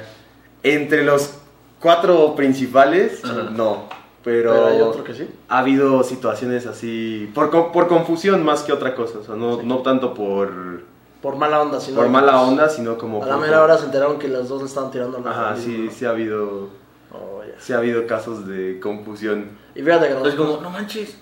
Entre 0.64 1.03
los 1.03 1.34
cuatro 1.80 2.35
principales, 2.35 3.23
Ajá. 3.26 3.49
no. 3.52 3.90
Pero, 4.23 4.52
Pero 4.53 4.68
hay 4.68 4.80
otro 4.81 5.03
que 5.03 5.14
sí. 5.14 5.27
ha 5.49 5.60
habido 5.60 6.02
situaciones 6.02 6.65
así, 6.65 7.30
por, 7.35 7.49
co- 7.52 7.73
por 7.73 7.90
confusión 7.90 8.41
más 8.45 8.61
que 8.64 8.72
otra 8.72 8.95
cosa. 8.95 9.19
O 9.19 9.23
sea, 9.26 9.35
no, 9.35 9.61
no 9.61 9.80
tanto 9.80 10.14
por, 10.14 10.84
Por 11.24 11.36
mala 11.38 11.62
onda, 11.62 11.80
sino 11.80 11.95
por 12.02 12.10
mala 12.10 12.40
onda, 12.41 12.68
sino 12.70 12.98
como 12.98 13.24
A 13.24 13.26
la 13.26 13.36
por... 13.38 13.45
mera 13.45 13.64
hora 13.64 13.78
se 13.78 13.86
enteraron 13.86 14.20
que 14.20 14.28
los 14.28 14.48
dos 14.50 14.62
le 14.62 14.68
estaban 14.68 14.91
tirando 14.91 15.20
la 15.20 15.32
Ajá, 15.32 15.56
sí, 15.56 15.86
¿no? 15.86 15.91
sí 15.91 16.06
ha 16.06 16.10
habido, 16.10 16.70
Oh, 17.12 17.41
ya. 17.48 17.54
sí 17.60 17.72
ha 17.74 17.78
habido 17.78 18.06
casos 18.06 18.45
de 18.45 18.80
confusión. 18.82 19.52
Y 19.74 19.82
fíjate 19.82 20.08
que 20.08 20.12
Entonces, 20.14 20.36
como, 20.36 20.60
no 20.62 20.70
manches, 20.70 21.18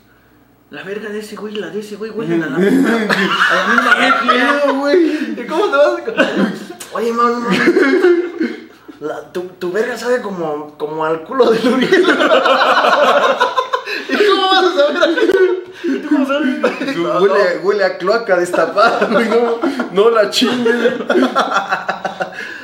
la 0.71 0.83
verga 0.83 1.09
de 1.09 1.19
ese 1.19 1.35
güey 1.35 1.55
y 1.55 1.59
la 1.59 1.69
de 1.69 1.79
ese 1.81 1.97
güey 1.97 2.09
huelen 2.11 2.41
a 2.43 2.47
la 2.49 2.57
misma. 2.59 2.89
a 2.89 3.99
la 3.99 4.21
misma 4.23 4.71
güey? 4.79 5.39
¿Y 5.39 5.45
cómo 5.47 5.65
te 5.65 5.77
vas 5.77 5.87
a... 6.17 6.97
Oye, 6.97 7.13
mano, 7.13 7.39
no, 7.39 7.47
la- 9.07 9.31
tu, 9.31 9.41
tu 9.59 9.71
verga 9.71 9.95
sabe 9.97 10.21
como, 10.21 10.75
como 10.77 11.05
al 11.05 11.23
culo 11.23 11.51
de 11.51 11.59
Luriel. 11.61 12.01
¿Y 14.09 14.15
cómo 14.29 14.47
vas 14.49 14.63
a 14.65 14.75
saber 14.75 15.60
aquello? 15.81 16.09
¿Cómo 16.09 16.25
sabes? 16.25 16.97
No, 16.97 17.19
huele, 17.19 17.59
huele 17.63 17.83
a 17.83 17.97
cloaca 17.97 18.37
destapada, 18.37 19.07
güey, 19.11 19.29
no, 19.29 19.59
no 19.91 20.09
la 20.09 20.29
chingues. 20.29 20.93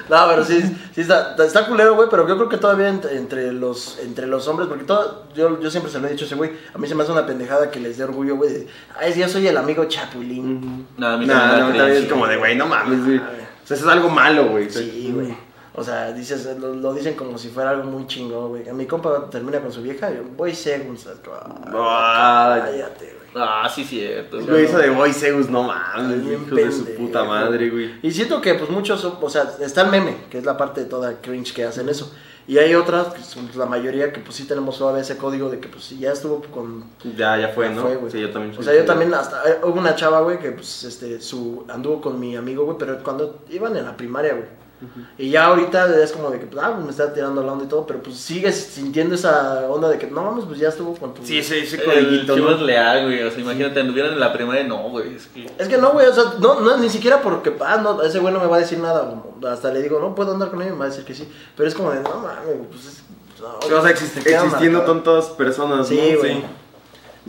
No, 0.10 0.26
pero 0.30 0.46
sí, 0.46 0.62
sí 0.96 1.02
está, 1.02 1.36
está 1.38 1.68
culero, 1.68 1.96
güey, 1.96 2.08
pero 2.10 2.26
yo 2.28 2.38
creo 2.38 2.48
que 2.48 2.58
todavía 2.58 2.88
entre, 2.88 3.18
entre 3.18 3.52
los, 3.52 4.00
entre 4.00 4.26
los 4.26 4.48
hombres, 4.48 4.70
porque 4.70 4.86
todo, 4.86 5.26
yo, 5.36 5.60
yo 5.60 5.70
siempre 5.70 5.92
se 5.92 6.00
lo 6.00 6.08
he 6.08 6.12
dicho 6.12 6.24
a 6.24 6.28
ese 6.28 6.36
güey, 6.36 6.52
a 6.74 6.78
mí 6.78 6.88
se 6.88 6.96
me 6.96 7.04
hace 7.04 7.12
una 7.12 7.26
pendejada 7.26 7.70
que 7.72 7.80
les 7.80 7.98
dé 7.98 8.06
orgullo, 8.06 8.38
güey, 8.38 8.54
de, 8.54 8.68
ay, 8.98 9.14
yo 9.20 9.28
soy 9.28 9.48
el 9.48 9.58
amigo 9.58 9.84
chapulín. 9.86 10.88
No, 10.98 11.08
a 11.08 11.18
mí 11.18 11.26
No, 11.26 11.86
es 11.86 12.06
como 12.06 12.26
de, 12.28 12.38
güey, 12.38 12.56
no 12.56 12.68
mames, 12.68 13.04
güey. 13.04 13.18
O 13.18 13.68
sea, 13.68 13.76
eso 13.76 13.86
es 13.86 13.92
algo 13.92 14.10
malo, 14.10 14.48
güey. 14.48 14.70
Sí, 14.70 15.12
güey. 15.14 15.36
O 15.80 15.84
sea, 15.84 16.12
dices, 16.12 16.58
lo, 16.58 16.74
lo 16.74 16.92
dicen 16.92 17.14
como 17.14 17.38
si 17.38 17.50
fuera 17.50 17.70
algo 17.70 17.84
muy 17.84 18.08
chingón, 18.08 18.50
güey. 18.50 18.74
Mi 18.74 18.88
compa 18.88 19.30
termina 19.30 19.60
con 19.62 19.72
su 19.72 19.84
vieja, 19.84 20.10
yo 20.10 20.24
voy 20.36 20.56
¿sabes? 20.56 20.82
Ay. 21.72 22.62
Cállate, 22.62 23.06
güey. 23.06 23.18
Ah, 23.36 23.70
sí, 23.74 23.84
cierto. 23.84 24.44
Güey, 24.44 24.66
eso 24.66 24.80
de 24.80 24.90
Boy 24.90 25.14
Zeus, 25.14 25.52
no 25.52 25.62
mames, 25.62 26.26
hijos 26.26 26.50
de 26.50 26.72
su 26.72 26.86
puta 26.96 27.24
madre, 27.24 27.70
güey. 27.70 27.94
Y 28.02 28.10
siento 28.10 28.42
que 28.42 28.56
pues 28.56 28.72
muchos, 28.72 29.06
o 29.06 29.30
sea, 29.30 29.52
está 29.60 29.82
el 29.82 29.92
meme, 29.92 30.18
que 30.32 30.40
es 30.40 30.46
la 30.46 30.58
parte 30.58 30.82
de 30.82 30.88
toda 30.88 31.22
cringe 31.22 31.54
que 31.54 31.64
hacen 31.64 31.88
eso. 31.90 32.12
Y 32.48 32.58
hay 32.58 32.74
otras, 32.74 33.14
que 33.14 33.22
son 33.22 33.48
la 33.56 33.68
mayoría, 33.68 34.12
que 34.12 34.20
pues 34.22 34.36
sí 34.36 34.46
tenemos 34.46 34.78
suave 34.78 35.02
ese 35.02 35.18
código 35.18 35.52
de 35.52 35.60
que 35.60 35.68
pues 35.68 35.90
ya 36.00 36.12
estuvo 36.14 36.42
con... 36.42 36.86
Ya, 37.16 37.38
ya 37.38 37.50
fue, 37.50 37.70
¿no? 37.70 37.84
fue, 37.84 37.98
güey. 37.98 38.12
sí, 38.12 38.20
yo 38.22 38.32
también. 38.32 38.58
O 38.58 38.64
sea, 38.64 38.74
yo 38.74 38.84
también 38.86 39.14
hasta... 39.14 39.48
eh, 39.48 39.60
Hubo 39.64 39.78
una 39.78 39.96
chava, 39.96 40.22
güey, 40.22 40.40
que 40.40 40.52
pues 40.54 40.86
este, 40.86 41.22
su, 41.22 41.66
anduvo 41.70 42.02
con 42.02 42.20
mi 42.20 42.36
amigo, 42.36 42.64
güey, 42.66 42.78
pero 42.80 43.04
cuando 43.04 43.44
iban 43.50 43.76
en 43.78 43.86
la 43.86 43.96
primaria, 43.96 44.34
güey. 44.34 44.46
Y 45.18 45.32
ya 45.32 45.46
ahorita 45.46 46.02
es 46.04 46.12
como 46.12 46.30
de 46.30 46.40
que, 46.40 46.46
pues, 46.46 46.64
ah, 46.64 46.72
pues 46.74 46.86
me 46.86 46.92
está 46.92 47.12
tirando 47.12 47.42
la 47.42 47.52
onda 47.54 47.66
y 47.66 47.68
todo, 47.68 47.88
pero 47.88 48.02
pues 48.04 48.16
sigues 48.18 48.56
sintiendo 48.56 49.16
esa 49.16 49.66
onda 49.68 49.90
de 49.90 49.98
que, 49.98 50.06
no 50.08 50.22
mames, 50.24 50.46
pues 50.46 50.60
ya 50.60 50.70
estuvo 50.70 50.94
con 50.96 51.14
tu... 51.16 51.26
Sí, 51.26 51.40
ese, 51.40 51.62
ese 51.64 51.78
El 51.78 51.84
codiguito, 51.84 52.36
Chivas 52.36 52.60
¿no? 52.60 52.66
leal, 52.66 53.06
güey. 53.06 53.24
O 53.24 53.32
sea, 53.32 53.40
imagínate, 53.40 53.80
anduvieran 53.80 54.14
en 54.14 54.20
la 54.20 54.32
primaria, 54.34 54.64
no, 54.66 54.90
güey. 54.90 55.16
Es 55.16 55.26
que. 55.28 55.50
Es 55.58 55.68
que 55.68 55.78
no, 55.80 55.92
güey, 55.94 56.06
o 56.06 56.14
sea, 56.14 56.26
no, 56.40 56.60
no, 56.60 56.78
ni 56.78 56.90
siquiera 56.90 57.22
porque, 57.22 57.54
ah, 57.66 57.78
no, 57.82 58.02
ese 58.04 58.20
güey 58.20 58.34
no 58.34 58.40
me 58.40 58.46
va 58.48 58.58
a 58.58 58.60
decir 58.60 58.78
nada. 58.80 59.24
Hasta 59.52 59.72
le 59.74 59.82
digo, 59.82 60.00
no 60.00 60.14
puedo 60.14 60.32
andar 60.34 60.50
con 60.52 60.62
él, 60.62 60.72
me 60.74 60.78
va 60.80 60.86
a 60.86 60.90
decir 60.90 61.04
que 61.06 61.16
sí. 61.16 61.28
Pero 61.56 61.68
es 61.68 61.74
como 61.74 61.92
de, 61.92 62.02
no 62.02 62.10
mames, 62.20 62.68
pues 62.70 62.86
es. 62.86 63.04
no, 63.42 63.78
O 63.78 63.82
sea, 63.82 63.90
existiendo 63.92 64.80
marcado. 64.80 65.02
tantas 65.02 65.26
personas, 65.32 65.88
Sí, 65.88 65.96
¿no? 66.14 66.20
güey. 66.20 66.34
Sí, 66.36 66.44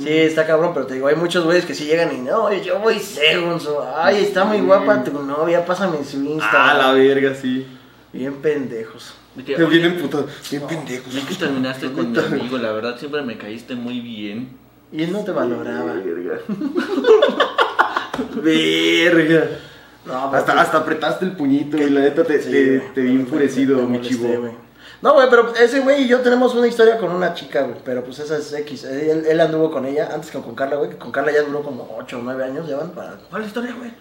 está 0.06 0.46
cabrón, 0.46 0.72
pero 0.74 0.86
te 0.86 0.94
digo, 0.94 1.06
hay 1.08 1.16
muchos 1.16 1.44
güeyes 1.44 1.64
que 1.64 1.74
sí 1.74 1.84
llegan 1.86 2.14
y 2.14 2.20
no, 2.20 2.52
yo 2.52 2.78
voy 2.78 2.98
segunzo. 2.98 3.84
Ay, 3.96 4.24
está 4.24 4.44
muy 4.44 4.60
guapa 4.60 5.02
tu 5.04 5.22
novia, 5.22 5.64
pásame 5.64 6.04
su 6.04 6.22
Insta. 6.22 6.70
Ah, 6.70 6.74
la 6.74 6.92
verga, 6.92 7.34
sí. 7.34 7.66
Bien 8.12 8.34
pendejos. 8.34 9.14
De 9.34 9.44
que, 9.44 9.56
oye, 9.56 9.66
vienen 9.78 10.00
putos. 10.00 10.26
Bien 10.50 10.62
pendejos. 10.66 11.12
ya 11.12 11.26
que 11.26 11.34
terminaste 11.34 11.92
con 11.92 12.12
mi 12.12 12.18
amigo, 12.18 12.58
la 12.58 12.72
verdad 12.72 12.98
siempre 12.98 13.22
me 13.22 13.36
caíste 13.38 13.74
muy 13.74 14.00
bien. 14.00 14.56
Y 14.90 15.02
él 15.02 15.12
no 15.12 15.22
te 15.24 15.32
valoraba. 15.32 15.94
Verga. 15.94 16.38
Verga. 18.42 19.44
No, 20.06 20.30
pero 20.30 20.38
Hasta, 20.38 20.52
sí. 20.52 20.58
hasta 20.58 20.78
apretaste 20.78 21.24
el 21.26 21.32
puñito 21.32 21.76
y 21.76 21.90
la 21.90 22.00
neta 22.00 22.24
te, 22.24 22.40
Sí, 22.40 22.50
te, 22.50 22.78
güey. 22.78 22.94
te 22.94 23.00
vi 23.02 23.12
enfurecido, 23.12 23.86
mi 23.86 24.00
chivo. 24.00 24.54
No, 25.00 25.14
güey, 25.14 25.28
pero 25.30 25.54
ese 25.54 25.80
güey 25.80 26.02
y 26.02 26.08
yo 26.08 26.20
tenemos 26.20 26.54
una 26.54 26.66
historia 26.66 26.98
con 26.98 27.10
una 27.12 27.32
chica, 27.34 27.62
güey. 27.62 27.76
Pero 27.84 28.02
pues 28.02 28.18
esa 28.18 28.36
es 28.36 28.52
X. 28.52 28.84
Él, 28.84 29.24
él 29.28 29.40
anduvo 29.40 29.70
con 29.70 29.86
ella 29.86 30.08
antes 30.12 30.30
que 30.30 30.40
con 30.40 30.54
Carla, 30.56 30.76
güey. 30.76 30.90
Que 30.90 30.96
con 30.96 31.12
Carla 31.12 31.30
ya 31.32 31.42
duró 31.42 31.62
como 31.62 31.88
8 31.98 32.18
o 32.18 32.20
9 32.22 32.44
años. 32.44 32.68
Ya 32.68 32.76
van 32.76 32.90
para. 32.90 33.12
¿Cuál 33.30 33.42
es 33.42 33.46
la 33.46 33.46
historia, 33.46 33.74
güey? 33.78 33.92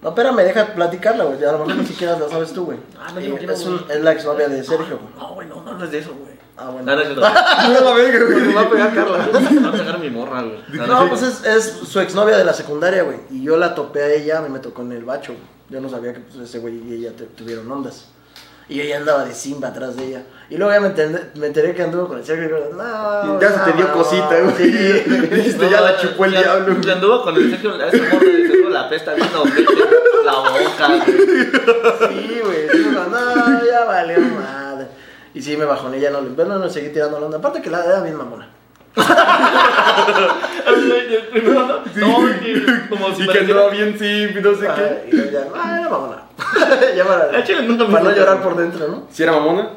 No, 0.00 0.10
espérame, 0.10 0.36
deja 0.44 0.66
platicarla, 0.74 1.24
güey. 1.24 1.42
A 1.44 1.52
lo 1.52 1.58
mejor 1.60 1.76
ni 1.76 1.86
siquiera 1.86 2.18
la 2.18 2.28
sabes 2.28 2.52
tú, 2.52 2.66
güey. 2.66 2.78
Ah, 3.00 3.10
no, 3.12 3.20
Eh, 3.20 3.34
quiero, 3.38 3.52
es, 3.54 3.64
un- 3.66 3.84
es 3.90 4.00
la 4.02 4.12
exnovia 4.12 4.48
de 4.48 4.62
Sergio, 4.62 4.98
güey. 4.98 5.14
No, 5.18 5.34
güey, 5.34 5.48
no, 5.48 5.62
no 5.62 5.70
hables 5.72 5.90
de 5.90 5.98
eso, 5.98 6.10
güey. 6.14 6.34
Ah, 6.56 6.66
No, 6.66 6.72
bueno. 6.72 6.94
no. 6.94 7.14
No, 7.14 7.80
la 7.80 7.94
verga, 7.94 8.24
güey. 8.26 8.40
Me 8.46 8.54
va 8.54 8.60
a 8.60 8.70
pegar 8.70 8.94
Carla. 8.94 9.26
Me 9.50 9.60
va 9.60 9.68
a 9.70 9.72
pegar 9.72 9.98
mi 9.98 10.10
morra, 10.10 10.42
güey. 10.42 10.58
No, 10.72 10.86
No, 10.86 11.02
no, 11.04 11.08
pues 11.08 11.22
es, 11.22 11.44
es 11.44 11.64
su 11.88 11.98
exnovia 12.00 12.36
de 12.36 12.44
la 12.44 12.52
secundaria, 12.52 13.02
güey. 13.02 13.18
Y 13.30 13.42
yo 13.42 13.56
la 13.56 13.74
topé 13.74 14.02
a 14.02 14.12
ella, 14.12 14.38
a 14.38 14.42
mí 14.42 14.50
me 14.50 14.60
tocó 14.60 14.82
en 14.82 14.92
el 14.92 15.04
bacho, 15.04 15.32
güey. 15.32 15.44
Yo 15.70 15.80
no 15.80 15.88
sabía 15.88 16.12
que 16.12 16.20
pues, 16.20 16.36
ese 16.48 16.58
güey 16.60 16.76
y 16.86 16.94
ella 16.94 17.12
te- 17.16 17.24
tuvieron 17.24 17.70
ondas. 17.72 18.08
Y 18.68 18.80
ella 18.80 18.96
andaba 18.98 19.24
de 19.24 19.34
Simba 19.34 19.68
atrás 19.68 19.94
de 19.96 20.04
ella. 20.06 20.22
Y 20.48 20.56
luego 20.56 20.72
ya 20.72 20.80
me, 20.80 20.88
enteré- 20.88 21.30
me 21.34 21.46
enteré 21.48 21.74
que 21.74 21.82
anduvo 21.82 22.08
con 22.08 22.18
el 22.18 22.24
Sergio 22.24 22.46
y 22.46 22.50
yo, 22.50 22.74
no. 22.74 23.40
Ya 23.40 23.50
se 23.50 23.70
te 23.70 23.76
dio 23.76 23.88
no, 23.88 23.92
cosita, 23.92 24.40
güey. 24.40 24.54
sí. 24.56 24.70
Dijiste, 25.34 25.68
ya 25.70 25.80
la 25.80 25.96
chupó 25.98 26.24
el 26.24 26.32
ya- 26.32 26.40
diablo. 26.42 26.80
ya 26.80 26.92
anduvo 26.94 27.22
con 27.22 27.34
el 27.36 27.50
Sergio, 27.50 27.74
a 27.74 27.88
ese 27.88 28.02
morro 28.02 28.26
de 28.26 28.46
Sergio 28.48 28.68
la 28.70 28.88
pesta 28.88 29.14
viendo 29.14 29.44
la 30.24 30.32
boca, 30.34 30.86
güey. 30.88 31.00
Sí, 32.08 32.40
güey. 32.42 32.68
Digo, 32.84 33.04
no, 33.10 33.64
ya 33.66 33.84
valió 33.84 34.18
madre. 34.20 34.86
Y 35.34 35.42
sí, 35.42 35.56
me 35.56 35.64
bajoné, 35.64 36.00
ya 36.00 36.10
no 36.10 36.20
le. 36.20 36.30
Bueno, 36.30 36.58
no 36.58 36.68
seguí 36.70 36.88
tirando 36.90 37.18
la 37.18 37.26
onda. 37.26 37.38
Aparte 37.38 37.60
que 37.60 37.68
la 37.70 37.84
era 37.84 38.00
bien 38.02 38.16
mamona. 38.16 38.48
No, 41.96 42.20
güey, 42.20 42.88
como 42.88 43.14
si 43.14 43.22
Y 43.22 43.26
que 43.26 43.32
pareciera- 43.32 43.40
andaba 43.40 43.70
bien 43.70 43.98
simp 43.98 44.36
y 44.36 44.40
no 44.42 44.54
sé 44.54 44.68
Ah, 44.68 44.74
qué. 44.74 45.08
y 45.12 45.30
ya, 45.32 45.46
ah, 45.54 45.78
era 45.80 45.88
mamona. 45.88 46.22
ya 46.96 47.04
para, 47.04 47.30
Ah, 47.38 47.44
chile, 47.44 47.62
nunca 47.62 47.84
me 47.84 47.90
para 47.92 48.04
no 48.04 48.10
gustó. 48.10 48.24
llorar 48.24 48.42
por 48.42 48.56
dentro, 48.56 48.88
¿no? 48.88 49.06
¿Si 49.10 49.22
era 49.22 49.32
mamona? 49.32 49.70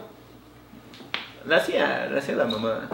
La 1.48 1.57
hacía, 1.57 2.07
la 2.11 2.19
hacía 2.19 2.35
la 2.35 2.45
mamá. 2.45 2.89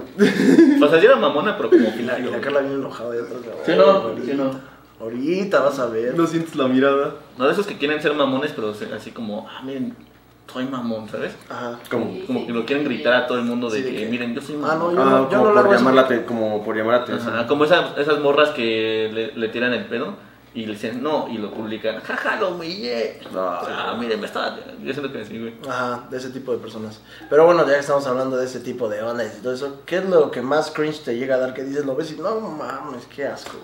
O 0.81 0.87
sea, 0.87 0.99
sí 0.99 1.05
era 1.05 1.15
mamona, 1.15 1.57
pero 1.57 1.69
como 1.69 1.81
Y 1.99 2.03
la, 2.03 2.19
y 2.19 2.23
la. 2.23 2.39
Carla 2.41 2.59
bien 2.61 2.73
enojada. 2.73 3.15
y 3.15 3.19
otra 3.19 3.37
vez, 3.39 3.45
Sí, 3.65 3.71
"Ay, 3.71 3.77
no, 3.77 3.83
ahorita, 3.83 4.25
sí, 4.25 4.33
no. 4.35 4.51
Ahorita 4.99 5.59
vas 5.61 5.79
a 5.79 5.87
ver. 5.87 6.15
No 6.15 6.27
sientes 6.27 6.55
la 6.55 6.67
mirada. 6.67 7.15
No, 7.37 7.45
de 7.47 7.53
esos 7.53 7.65
que 7.65 7.77
quieren 7.77 8.01
ser 8.01 8.13
mamones, 8.13 8.51
pero 8.55 8.73
se- 8.73 8.93
así 8.93 9.11
como, 9.11 9.47
ah, 9.49 9.61
miren, 9.63 9.95
soy 10.53 10.65
mamón, 10.65 11.09
¿sabes? 11.09 11.33
Ajá. 11.49 11.79
Como, 11.89 12.25
Como 12.27 12.45
que 12.45 12.53
lo 12.53 12.65
quieren 12.65 12.85
gritar 12.85 13.13
a 13.13 13.27
todo 13.27 13.39
el 13.39 13.45
mundo 13.45 13.69
de 13.69 13.79
Sí, 13.79 13.83
de 13.83 13.91
que, 13.91 13.97
que- 14.03 14.05
miren, 14.05 14.33
yo 14.35 14.41
soy 14.41 14.55
Ah, 14.63 14.75
no, 14.77 14.91
mamón. 14.91 14.95
yo 14.95 15.01
ah, 15.01 15.05
no- 15.05 15.29
yo 15.29 15.37
como 15.39 15.51
no 15.53 15.63
por 15.63 15.75
llamar 15.75 15.93
la 15.95 16.25
como 16.25 16.63
por 16.63 16.75
llamar 16.77 16.97
la 16.97 17.03
atención. 17.03 17.33
Ajá, 17.35 17.47
como 17.47 17.65
esas, 17.65 17.97
esas 17.97 18.19
morras 18.19 18.49
que 18.51 19.09
le, 19.13 19.33
le 19.35 19.47
tiran 19.49 19.73
el 19.73 19.85
pedo 19.85 20.15
y 20.55 20.67
le 20.67 20.73
dicen 20.73 21.01
no 21.01 21.27
y 21.29 21.39
lo 21.39 21.51
publican. 21.51 21.99
Jaja, 22.01 22.39
lo 22.39 22.49
humillé. 22.51 23.19
Ah. 23.35 23.61
Ah, 23.91 23.97
miren, 23.99 24.19
me 24.19 24.27
estaba. 24.27 24.55
Yo 24.83 24.93
siento 24.93 25.11
que 25.11 25.25
sí, 25.25 25.39
güey. 25.39 25.53
Ajá, 25.67 26.03
de 26.11 26.17
ese 26.17 26.29
tipo 26.29 26.51
de 26.51 26.59
personas. 26.59 27.01
Pero 27.29 27.45
bueno, 27.45 27.65
ya 27.67 27.73
que 27.73 27.79
estamos 27.79 28.05
hablando 28.05 28.37
de 28.37 28.45
ese 28.45 28.59
tipo 28.59 28.87
de 28.87 29.01
ondas 29.01 29.35
y 29.39 29.41
todo 29.41 29.53
eso, 29.53 29.81
¿qué 29.85 29.97
es 29.97 30.05
lo 30.09 30.29
que 30.29 30.41
más 30.43 30.69
cringe 30.71 31.03
te 31.03 31.17
llega 31.17 31.35
a 31.35 31.39
dar? 31.39 31.53
Que 31.55 31.63
dices, 31.63 31.85
lo 31.85 31.95
ves 31.95 32.11
y 32.11 32.17
no 32.21 32.39
mames, 32.39 33.05
qué 33.15 33.25
asco. 33.25 33.57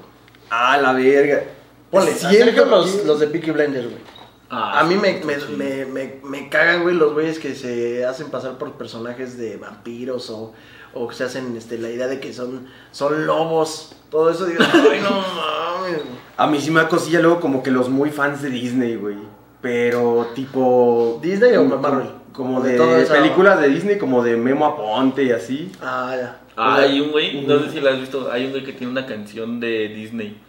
Ah, 0.50 0.78
la 0.82 0.94
verga. 0.94 1.44
Ponle, 1.92 2.12
los, 2.12 3.06
los 3.06 3.20
de 3.20 3.28
Peaky 3.28 3.52
Blinders, 3.52 3.86
güey. 3.86 4.19
Ah, 4.50 4.80
A 4.80 4.84
mí 4.84 4.96
sí, 4.96 5.00
me, 5.00 5.24
me, 5.26 5.40
sí. 5.40 5.46
me, 5.56 5.86
me, 5.86 6.16
me 6.24 6.50
cagan, 6.50 6.82
güey, 6.84 6.96
los 6.96 7.14
güeyes 7.14 7.38
que 7.40 7.54
se 7.56 8.06
hacen 8.06 8.30
pasar 8.32 8.58
por 8.58 8.72
personajes 8.74 9.38
de 9.38 9.58
vampiros 9.58 10.30
o, 10.32 10.54
o 10.94 11.08
que 11.08 11.16
se 11.16 11.24
hacen 11.26 11.56
este, 11.56 11.78
la 11.78 11.90
idea 11.90 12.08
de 12.08 12.20
que 12.20 12.34
son, 12.34 12.68
son 12.92 13.28
lobos. 13.28 13.96
Todo 14.10 14.30
eso, 14.32 14.46
digo, 14.46 14.64
ay, 14.74 15.02
no 15.04 15.12
mames. 15.12 15.98
güey". 16.04 16.20
A 16.38 16.48
mí 16.48 16.60
sí 16.60 16.72
me 16.72 16.82
da 16.82 16.88
cosilla 16.90 17.20
luego 17.20 17.40
como 17.40 17.62
que 17.62 17.70
los 17.70 17.90
muy 17.90 18.10
fans 18.10 18.42
de 18.42 18.50
Disney, 18.50 18.96
güey. 18.96 19.18
Pero 19.62 20.30
tipo... 20.36 21.20
¿Disney 21.22 21.56
o 21.58 21.64
como- 21.70 21.78
Marvel? 21.78 22.08
Como 22.34 22.62
De 22.62 22.72
de, 22.72 22.78
toda 22.78 23.00
esa- 23.00 23.14
películas 23.16 23.60
de 23.60 23.68
Disney, 23.70 23.98
como 23.98 24.24
de 24.24 24.38
Memo 24.38 24.66
Aponte 24.66 25.24
y 25.24 25.32
así. 25.32 25.72
Ah, 25.82 26.16
ya. 26.18 26.40
Ah, 26.56 26.78
hay 26.78 27.00
un 27.02 27.12
güey, 27.12 27.46
no 27.46 27.60
sé 27.60 27.72
si 27.72 27.80
lo 27.82 27.90
has 27.90 28.00
visto, 28.00 28.32
hay 28.32 28.46
un 28.46 28.52
güey 28.52 28.64
que 28.64 28.74
tiene 28.74 28.92
una 28.92 29.06
canción 29.06 29.60
de 29.60 29.90
Disney. 29.90 30.40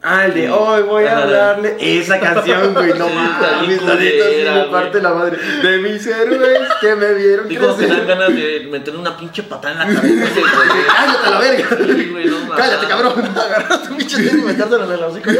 Ah, 0.00 0.26
el 0.26 0.34
de 0.34 0.46
Sí. 0.46 0.52
hoy 0.56 0.82
voy 0.82 1.04
a 1.04 1.12
Ajá. 1.12 1.22
hablarle. 1.24 1.76
Esa 1.80 2.20
canción, 2.20 2.72
güey, 2.74 2.96
no 2.96 3.08
mames, 3.08 3.82
la 3.82 3.94
neta 3.96 4.54
me 4.54 4.64
parte 4.70 5.02
la 5.02 5.12
madre. 5.12 5.36
De 5.62 5.78
mis 5.78 6.06
héroes 6.06 6.68
que 6.80 6.94
me 6.94 7.14
vieron 7.14 7.50
Y 7.50 7.56
como 7.56 7.76
que 7.76 7.86
dan 7.88 8.06
ganas 8.06 8.28
de 8.28 8.68
meterle 8.70 9.00
una 9.00 9.16
pinche 9.16 9.42
patada 9.42 9.82
en 9.84 9.94
la 9.94 10.00
cabeza. 10.00 10.24
Cállate 10.96 11.26
a 11.26 11.30
la 11.30 11.40
verga. 11.40 11.68
Sí, 11.96 12.08
güey, 12.12 12.26
no 12.26 12.38
mames. 12.40 12.56
Cállate, 12.56 12.86
cabrón. 12.86 13.12
Agarra 13.36 13.82
tu 13.82 13.96
pinche 13.96 14.16
tenis 14.18 14.32
y 14.34 14.36
metértelo 14.46 14.84
en 14.84 14.92
el 14.92 15.02
hocico. 15.04 15.30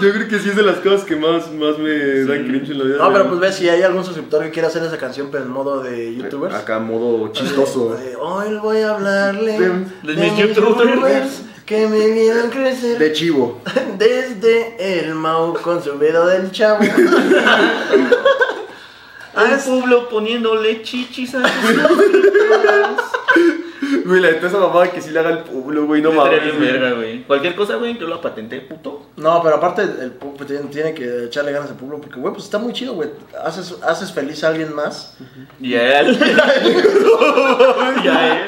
Yo 0.00 0.12
creo 0.12 0.28
que 0.28 0.38
sí 0.40 0.48
es 0.48 0.56
de 0.56 0.62
las 0.64 0.78
cosas 0.78 1.04
que 1.04 1.14
más, 1.14 1.52
más 1.52 1.78
me 1.78 2.24
dan 2.24 2.48
cringe 2.48 2.70
en 2.70 2.78
la 2.78 2.84
vida. 2.84 2.96
No, 2.98 3.12
pero 3.12 3.28
pues 3.28 3.38
ves 3.40 3.54
si 3.54 3.68
hay 3.68 3.82
algún 3.82 4.04
suscriptor 4.04 4.42
que 4.42 4.50
quiera 4.50 4.66
hacer 4.66 4.82
esa 4.82 4.98
canción, 4.98 5.28
pero 5.30 5.44
en 5.44 5.50
modo 5.50 5.80
de 5.82 6.16
youtubers. 6.16 6.54
Acá, 6.54 6.80
modo 6.80 7.30
chistoso. 7.32 7.94
De, 7.94 8.16
Hoy 8.16 8.56
voy 8.60 8.78
a 8.80 8.90
hablarle 8.94 9.52
De- 9.58 10.14
de 10.14 10.20
mis 10.20 10.36
youtubers. 10.36 11.42
Que 11.66 11.86
me 11.86 12.10
vieron 12.10 12.50
crecer 12.50 12.98
De 12.98 13.12
chivo. 13.12 13.60
desde 13.98 15.00
el 15.00 15.14
Mau 15.14 15.54
con 15.54 15.82
su 15.82 15.98
dedo 15.98 16.26
del 16.26 16.50
chavo. 16.50 16.80
Al 19.34 19.58
pueblo 19.60 20.08
poniéndole 20.10 20.82
chichis 20.82 21.34
a 21.34 21.42
sus. 21.48 21.80
Güey, 24.04 24.20
la 24.20 24.30
neta 24.32 24.46
esa 24.48 24.58
mamada 24.58 24.90
que 24.90 25.00
sí 25.00 25.10
le 25.10 25.18
haga 25.20 25.30
el 25.30 25.38
pueblo, 25.40 25.86
güey, 25.86 26.02
no 26.02 26.10
mames. 26.12 26.42
bien 26.42 26.56
güey. 26.56 26.72
verga, 26.72 26.92
güey. 26.96 27.22
Cualquier 27.24 27.54
cosa, 27.54 27.76
güey, 27.76 27.96
yo 27.98 28.08
la 28.08 28.20
patenté, 28.20 28.60
puto. 28.60 29.06
No, 29.16 29.40
pero 29.42 29.56
aparte 29.56 29.82
el 29.82 30.18
pu- 30.18 30.34
tiene, 30.46 30.64
tiene 30.64 30.92
que 30.94 31.24
echarle 31.26 31.52
ganas 31.52 31.70
al 31.70 31.76
pueblo 31.76 32.00
porque, 32.00 32.18
güey, 32.18 32.32
pues 32.32 32.44
está 32.44 32.58
muy 32.58 32.72
chido, 32.72 32.94
güey. 32.94 33.10
Haces, 33.44 33.76
haces 33.82 34.12
feliz 34.12 34.42
a 34.44 34.48
alguien 34.48 34.74
más. 34.74 35.16
Y 35.60 35.74
a 35.74 36.00
él. 36.00 36.18
y 38.04 38.08
a 38.08 38.36
él. 38.40 38.46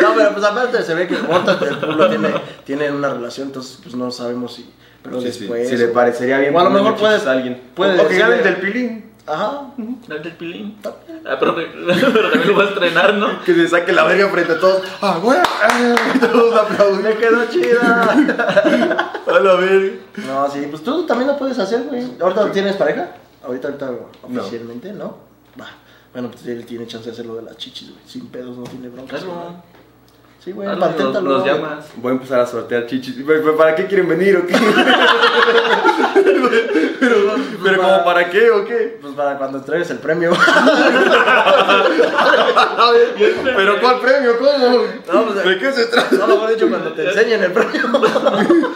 No, 0.00 0.14
pero 0.16 0.32
pues 0.32 0.44
aparte 0.44 0.82
se 0.82 0.94
ve 0.94 1.06
que 1.06 1.16
Morta 1.18 1.58
y 1.60 1.64
el 1.64 1.78
pueblo 1.78 2.08
tiene, 2.08 2.34
tienen 2.64 2.94
una 2.94 3.10
relación, 3.10 3.48
entonces 3.48 3.78
pues 3.82 3.94
no 3.94 4.10
sabemos 4.10 4.54
si... 4.54 4.70
Pero 5.02 5.20
Sí, 5.20 5.30
sí, 5.32 5.40
después... 5.40 5.68
si 5.68 5.76
le 5.76 5.88
parecería 5.88 6.38
bien 6.38 6.56
O 6.56 6.60
a 6.60 6.64
lo 6.64 6.70
mejor 6.70 6.94
chichis 6.94 7.00
puede- 7.08 7.28
a 7.28 7.32
alguien. 7.32 7.62
puede 7.74 8.00
o 8.00 8.08
que 8.08 8.18
gane 8.18 8.36
el 8.38 8.44
del 8.44 8.56
pilín. 8.56 9.12
Ajá. 9.26 9.62
El 9.78 10.22
del 10.22 10.32
pilín. 10.32 10.78
Ah, 10.84 11.36
pero, 11.38 11.54
pero 11.56 12.30
también 12.30 12.48
lo 12.48 12.56
va 12.56 12.64
a 12.64 12.68
estrenar, 12.68 13.14
¿no? 13.14 13.42
Que 13.44 13.54
se 13.54 13.68
saque 13.68 13.92
la 13.92 14.04
verga 14.04 14.28
frente 14.28 14.52
a 14.52 14.58
todos. 14.60 14.82
¡Ah, 15.00 15.18
güey! 15.22 15.38
Y 16.14 16.18
Todos 16.18 16.54
aplauden. 16.58 17.02
Me 17.02 17.14
quedó 17.16 17.44
chida. 17.50 18.02
A 19.26 19.38
la 19.40 19.54
verga. 19.54 19.92
No, 20.26 20.50
sí, 20.50 20.66
pues 20.70 20.82
tú 20.82 21.04
también 21.06 21.28
lo 21.30 21.38
puedes 21.38 21.58
hacer, 21.58 21.82
güey. 21.84 22.04
¿Ahorita 22.20 22.50
tienes 22.52 22.76
pareja? 22.76 23.08
Ahorita, 23.44 23.68
ahorita 23.68 23.90
oficialmente, 24.22 24.92
¿no? 24.92 25.16
Va. 25.60 25.68
Bueno, 26.12 26.30
pues 26.30 26.46
él 26.46 26.64
tiene 26.66 26.86
chance 26.86 27.06
de 27.06 27.12
hacerlo 27.12 27.34
de 27.36 27.42
las 27.42 27.56
chichis, 27.56 27.90
güey. 27.90 28.00
Sin 28.06 28.26
pedos, 28.28 28.56
no 28.56 28.64
tiene 28.64 28.88
broncas. 28.88 29.20
Hazlo. 29.20 29.32
Sí, 30.44 30.52
güey, 30.52 30.68
Hazlo, 30.68 30.80
los, 30.84 30.94
paténtalo. 30.94 31.30
los 31.30 31.42
güey. 31.42 31.54
llamas. 31.54 31.86
Voy 31.96 32.10
a 32.10 32.14
empezar 32.16 32.40
a 32.40 32.46
sortear 32.46 32.86
chichis. 32.86 33.16
¿Pero 33.26 33.56
¿Para 33.56 33.74
qué 33.74 33.86
quieren 33.86 34.06
venir 34.06 34.36
o 34.36 34.46
qué? 34.46 34.54
pero, 37.00 37.16
pero 37.62 37.80
como 37.80 38.04
para 38.04 38.28
qué 38.28 38.50
o 38.50 38.62
qué? 38.66 38.98
Pues 39.00 39.14
para 39.14 39.38
cuando 39.38 39.56
entregues 39.58 39.88
el 39.90 40.00
premio. 40.00 40.32
¿Pero 43.44 43.80
cuál 43.80 44.00
premio? 44.00 44.38
¿Cómo? 44.38 44.82
No, 45.12 45.32
pues, 45.32 45.44
¿De 45.44 45.58
qué 45.58 45.72
se 45.72 45.86
trata? 45.86 46.16
No, 46.16 46.26
mejor 46.26 46.50
dicho, 46.50 46.68
cuando 46.68 46.92
te 46.92 47.08
enseñen 47.08 47.42
el 47.42 47.52
premio. 47.52 47.82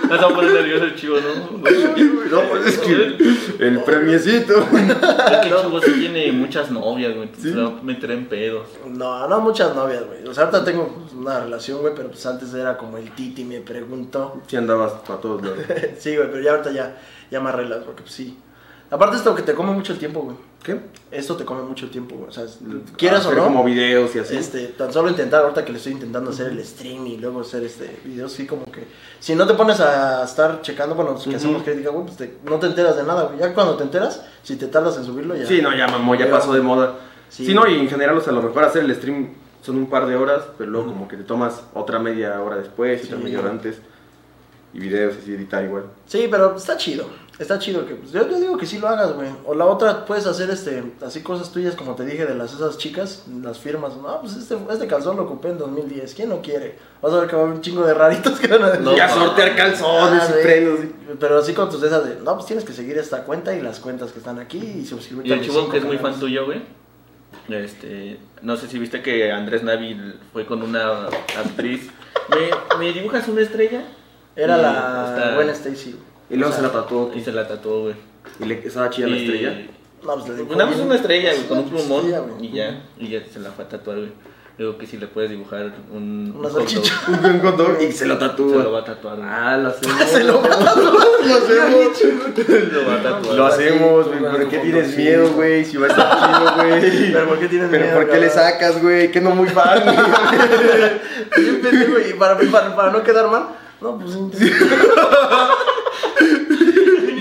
Ya 0.09 0.16
se 0.16 0.24
va 0.24 0.31
a 0.31 0.35
poner 0.35 0.53
nervioso 0.53 0.85
el 0.85 0.97
chivo, 0.97 1.16
¿no? 1.16 1.59
No, 1.59 2.40
pues 2.49 2.66
es 2.66 2.78
que 2.78 3.16
el 3.59 3.82
premiecito. 3.85 4.59
Es 4.59 4.69
que 4.69 5.49
el 5.49 5.62
chivo 5.65 5.81
sí 5.82 5.93
tiene 5.93 6.32
muchas 6.32 6.70
novias, 6.70 7.15
güey. 7.15 7.28
¿Sí? 7.39 7.53
se 7.53 7.61
va 7.61 7.69
a 7.69 7.82
meter 7.82 8.11
en 8.12 8.27
pedos. 8.27 8.66
No, 8.86 9.28
no 9.28 9.40
muchas 9.40 9.74
novias, 9.74 10.05
güey. 10.07 10.27
O 10.27 10.35
sea, 10.35 10.45
ahorita 10.45 10.65
tengo 10.65 11.07
una 11.16 11.40
relación, 11.40 11.58
güey, 11.81 11.95
pero 11.95 12.09
pues 12.09 12.25
antes 12.27 12.53
era 12.55 12.77
como 12.77 12.97
el 12.99 13.11
Titi 13.15 13.45
me 13.45 13.61
preguntó. 13.61 14.41
Si 14.47 14.57
andabas 14.57 14.93
para 15.07 15.21
todos 15.21 15.43
lados. 15.43 15.59
sí, 15.99 16.17
güey, 16.17 16.29
pero 16.31 16.43
ya 16.43 16.51
ahorita 16.53 16.71
ya, 16.73 16.97
ya 17.31 17.41
me 17.41 17.49
arreglas, 17.51 17.81
porque 17.85 18.03
pues 18.03 18.15
sí. 18.15 18.37
Aparte 18.91 19.17
esto 19.17 19.35
que 19.35 19.43
te 19.43 19.53
come 19.55 19.73
mucho 19.73 19.93
el 19.93 19.99
tiempo, 19.99 20.21
güey. 20.23 20.37
¿Qué? 20.63 20.81
Esto 21.11 21.37
te 21.37 21.45
come 21.45 21.63
mucho 21.63 21.85
el 21.85 21.91
tiempo, 21.91 22.17
güey. 22.17 22.29
O 22.31 22.33
sea, 22.33 22.45
quieras 22.97 23.25
o 23.27 23.29
Hacer 23.29 23.39
no. 23.39 23.45
como 23.45 23.63
videos 23.63 24.17
y 24.17 24.19
así. 24.19 24.35
Este, 24.37 24.69
tan 24.69 24.91
solo 24.93 25.11
intentar, 25.11 25.43
ahorita 25.43 25.63
que 25.65 25.73
le 25.73 25.79
estoy 25.79 25.93
intentando 25.93 26.31
hacer 26.31 26.49
el 26.53 26.65
stream 26.65 27.07
y 27.07 27.19
luego 27.19 27.43
hacer 27.43 27.63
este 27.65 28.01
videos, 28.05 28.33
sí, 28.33 28.47
como 28.47 28.65
que 28.65 28.85
si 29.21 29.35
no 29.35 29.47
te 29.47 29.53
pones 29.55 29.79
a 29.81 30.25
estar 30.25 30.63
checando, 30.63 30.95
bueno, 30.95 31.15
que 31.17 31.29
Ujú. 31.29 31.37
hacemos 31.37 31.63
crítica, 31.63 31.91
güey, 31.91 32.07
pues 32.07 32.17
te- 32.17 32.39
no 32.45 32.59
te 32.59 32.67
enteras 32.67 32.97
de 32.97 33.03
nada, 33.05 33.25
güey. 33.25 33.39
Ya 33.39 33.53
cuando 33.53 33.77
te 33.77 33.85
enteras, 33.85 34.25
si 34.43 34.57
te 34.57 34.67
tardas 34.69 34.97
en 34.97 35.05
subirlo, 35.05 35.37
ya. 35.37 35.47
Sí, 35.47 35.61
no, 35.61 35.77
ya 35.77 35.87
mamó, 35.87 36.15
ya 36.15 36.31
pasó 36.31 36.53
de 36.55 36.63
moda. 36.63 36.95
Sí. 37.29 37.45
Sí, 37.45 37.55
no, 37.55 37.67
y 37.69 37.79
en 37.79 37.89
general, 37.91 38.17
o 38.17 38.21
sea, 38.23 38.33
lo 38.33 38.41
mejor 38.41 38.65
hacer 38.65 38.85
el 38.85 38.95
stream 38.97 39.35
son 39.63 39.77
un 39.77 39.89
par 39.91 40.07
de 40.07 40.17
horas, 40.17 40.43
pero 40.57 40.71
luego 40.71 40.89
como 40.89 41.09
que 41.09 41.17
te 41.17 41.25
tomas 41.25 41.63
otra 41.75 41.99
media 41.99 42.41
hora 42.43 42.57
después, 42.57 43.05
otra 43.05 43.19
Sí. 43.19 43.25
media 43.25 43.41
hora 43.41 43.51
antes. 43.51 43.79
Y 44.75 44.81
videos 44.81 45.17
así, 45.21 45.33
editar 45.33 45.65
igual. 45.65 45.85
Sí, 46.07 46.29
pero 46.31 46.55
está 46.55 46.77
chido. 46.77 47.07
Está 47.39 47.59
chido 47.59 47.87
que 47.87 47.95
pues, 47.95 48.11
yo, 48.13 48.29
yo 48.29 48.39
digo 48.39 48.59
que 48.59 48.67
sí 48.67 48.79
lo 48.79 48.89
hagas, 48.89 49.15
güey. 49.15 49.29
O 49.47 49.55
la 49.55 49.65
otra 49.65 50.05
puedes 50.05 50.27
hacer 50.27 50.51
este 50.51 50.83
así 51.07 51.23
cosas 51.23 51.51
tuyas 51.53 51.75
como 51.77 51.95
te 51.95 52.05
dije 52.05 52.27
de 52.27 52.35
las 52.35 52.53
esas 52.53 52.77
chicas, 52.77 53.25
las 53.43 53.59
firmas. 53.59 53.97
No, 53.97 54.21
pues 54.21 54.35
este, 54.37 54.59
este 54.71 54.87
calzón 54.89 55.17
lo 55.17 55.23
ocupé 55.23 55.51
en 55.51 55.59
2010. 55.59 56.15
¿Quién 56.15 56.29
no 56.31 56.43
quiere? 56.43 56.77
Vas 57.01 57.13
a 57.15 57.21
ver 57.21 57.29
que 57.29 57.37
va 57.37 57.43
a 57.43 57.45
haber 57.47 57.57
un 57.57 57.63
chingo 57.63 57.83
de 57.87 57.95
raritos 57.95 58.39
que 58.41 58.49
van 58.49 58.63
a 58.65 58.71
decir. 58.71 58.85
No, 58.85 58.95
y 58.95 59.01
a 59.01 59.07
pa. 59.07 59.15
sortear 59.15 59.57
calzones 59.57 60.23
Ah, 60.23 60.35
y 60.39 60.43
frenos. 60.43 60.81
y- 60.85 60.95
Pero 61.19 61.39
así 61.39 61.55
con 61.55 61.71
tus 61.71 61.81
de 61.81 61.87
esas 61.87 62.05
de, 62.05 62.17
no, 62.23 62.35
pues 62.35 62.47
tienes 62.47 62.65
que 62.65 62.73
seguir 62.75 62.99
esta 62.99 63.23
cuenta 63.25 63.55
y 63.57 63.63
las 63.63 63.79
cuentas 63.79 64.11
que 64.13 64.19
están 64.19 64.39
aquí 64.41 64.59
y 64.59 64.85
suscribirte 64.85 65.29
Y 65.31 65.33
el 65.33 65.41
chivo 65.41 65.69
que 65.71 65.79
es 65.79 65.85
muy 65.85 65.97
fan 65.99 66.19
tuyo, 66.21 66.45
güey. 66.45 66.61
Este, 67.49 68.19
no 68.43 68.57
sé 68.57 68.69
si 68.69 68.79
viste 68.79 69.01
que 69.03 69.33
Andrés 69.33 69.63
Navi 69.63 69.97
fue 70.33 70.45
con 70.47 70.63
una 70.63 71.07
actriz. 71.39 71.89
¿Me, 72.31 72.79
me 72.79 72.93
dibujas 72.93 73.27
una 73.29 73.41
estrella? 73.41 73.83
Era 74.37 74.59
Y 74.59 74.63
la 74.63 75.15
está- 75.17 75.35
buena 75.35 75.53
Stacy. 75.53 75.97
Y 76.31 76.37
luego 76.37 76.53
O 76.53 76.57
se 76.57 76.63
la 76.63 76.71
tatuó. 76.73 77.13
Y 77.15 77.21
se 77.23 77.33
la 77.33 77.49
tatuó, 77.49 77.83
güey. 77.83 77.95
Y 78.41 78.45
le 78.45 78.55
estaba 78.67 78.91
chida 78.91 79.07
la 79.09 79.17
estrella. 79.17 79.67
No, 80.05 80.15
pues 80.15 80.29
le 80.29 80.35
dibujó 80.37 80.55
Una 80.55 80.65
una 80.67 80.95
estrella, 80.95 81.33
güey, 81.33 81.47
con 81.49 81.59
un 81.59 81.71
plumón. 81.71 82.05
y 82.45 82.51
ya, 82.53 82.83
y 82.99 83.09
ya 83.09 83.25
se 83.27 83.41
la 83.41 83.51
fue 83.51 83.65
a 83.65 83.69
tatuar, 83.69 83.97
güey. 83.99 84.13
Digo 84.59 84.77
que 84.77 84.87
si 84.89 84.97
le 84.97 85.07
puedes 85.07 85.31
dibujar 85.31 85.73
un. 85.93 86.35
Un 86.37 86.43
hot 86.43 86.53
dog. 86.53 86.67
Un 87.09 87.23
buen 87.23 87.41
hot 87.41 87.57
dog 87.57 87.81
y 87.81 87.93
se 87.93 88.07
lo 88.07 88.19
tatúa. 88.19 88.57
Se 88.57 88.63
lo 88.65 88.73
va 88.73 88.81
a 88.81 88.85
tatuar. 88.85 89.19
Ah, 89.23 89.57
lo 89.57 89.69
hacemos. 89.69 90.03
Se 90.11 90.25
lo 90.25 90.43
va 90.43 90.49
a 90.49 90.59
tatuar. 90.59 90.95
lo 91.25 91.35
hacemos. 91.37 92.03
Lo 92.73 92.87
va 92.89 92.95
a 92.95 93.03
tatuar. 93.03 93.37
Lo 93.37 93.47
hacemos, 93.47 94.09
güey. 94.09 94.19
¿Pero 94.33 94.49
qué 94.49 94.59
tienes 94.59 94.97
miedo, 94.97 95.31
güey? 95.35 95.65
Si 95.65 95.77
va 95.77 95.87
a 95.87 95.91
estar 95.91 96.11
chido, 96.11 96.55
güey. 96.57 97.13
Pero 97.13 97.29
¿por 97.29 97.39
qué 97.39 97.47
tienes 97.47 97.69
¿Pero 97.71 97.85
miedo, 97.85 97.97
por 97.99 98.11
qué 98.11 98.19
le 98.19 98.31
sacas, 98.31 98.83
güey? 98.83 99.13
Que 99.13 99.21
no 99.21 99.31
muy 99.31 99.49
fan, 99.49 99.81
güey. 99.85 99.97
Y 102.11 102.15
para, 102.15 102.37
para, 102.37 102.75
para 102.75 102.91
no 102.91 103.05
quedar 103.05 103.31
mal. 103.31 103.51
No, 103.81 103.97
pues 103.97 104.11
sí. 104.13 104.53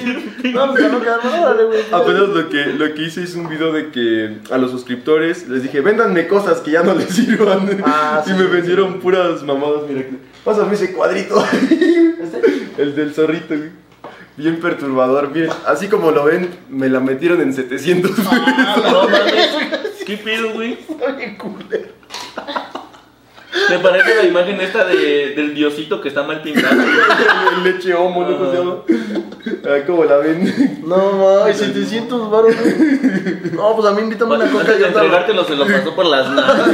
No, 0.54 0.72
pues 0.72 0.82
para 0.84 0.94
no 0.94 1.02
quedar 1.02 1.24
mal, 1.26 1.40
órale, 1.44 1.64
güey. 1.66 1.80
Apenas 1.92 2.30
lo 2.30 2.50
que, 2.50 2.66
lo 2.68 2.94
que 2.94 3.04
hice 3.04 3.24
es 3.24 3.36
un 3.36 3.50
video 3.50 3.72
de 3.74 3.92
que 3.92 4.38
a 4.52 4.58
los 4.58 4.72
suscriptores 4.72 5.48
les 5.48 5.64
dije, 5.64 5.82
véndanme 5.82 6.28
cosas 6.28 6.60
que 6.62 6.72
ya 6.72 6.84
no 6.84 6.94
les 6.96 7.10
sirvan. 7.10 7.82
Ah, 7.86 8.24
y 8.26 8.30
sí, 8.30 8.36
me 8.36 8.46
sí, 8.46 8.52
vendieron 8.52 9.00
puras 9.00 9.44
mamadas, 9.44 9.84
mira. 9.90 10.02
que- 10.02 10.18
Pásame 10.44 10.74
ese 10.76 10.94
cuadrito. 10.94 11.44
Este, 12.18 12.82
El 12.82 12.96
del 12.96 13.14
zorrito, 13.14 13.56
güey. 13.56 13.70
Bien 14.38 14.60
perturbador, 14.60 15.32
miren. 15.32 15.50
Así 15.66 15.88
como 15.88 16.12
lo 16.12 16.26
ven, 16.26 16.50
me 16.70 16.90
la 16.90 17.00
metieron 17.00 17.42
en 17.42 17.54
700. 17.54 18.12
Ah, 18.28 18.78
no 18.92 19.04
mames. 19.04 19.50
¿Qué 20.06 20.18
pedo, 20.18 20.52
güey? 20.54 20.74
está 20.90 21.12
bien 21.14 21.36
culero. 21.38 21.90
Me 23.70 23.80
parece 23.80 24.16
la 24.16 24.24
imagen 24.24 24.60
esta 24.62 24.86
de, 24.86 25.34
del 25.36 25.54
diosito 25.54 26.00
que 26.02 26.10
está 26.10 26.24
mal 26.24 26.42
pintado. 26.42 26.76
El 27.58 27.64
leche 27.64 27.94
homo, 27.94 28.24
¿no? 28.24 28.38
¿Cómo 28.38 28.52
se 28.52 28.58
llama? 28.58 28.76
Ah, 29.66 29.84
¿Cómo 29.86 30.04
la 30.06 30.18
ven? 30.18 30.82
No, 30.86 31.12
mames, 31.40 31.58
700 31.58 32.32
baros. 32.32 32.56
No, 33.54 33.76
pues 33.76 33.88
a 33.88 33.92
mí 33.94 34.02
invítame 34.02 34.36
una 34.36 34.46
coca. 34.50 34.62
Antes 34.62 34.80
de 34.80 34.86
entregártelo 34.88 35.44
se 35.44 35.56
lo 35.56 35.66
pasó 35.66 35.96
por 35.96 36.06
las 36.06 36.30
manos. 36.30 36.68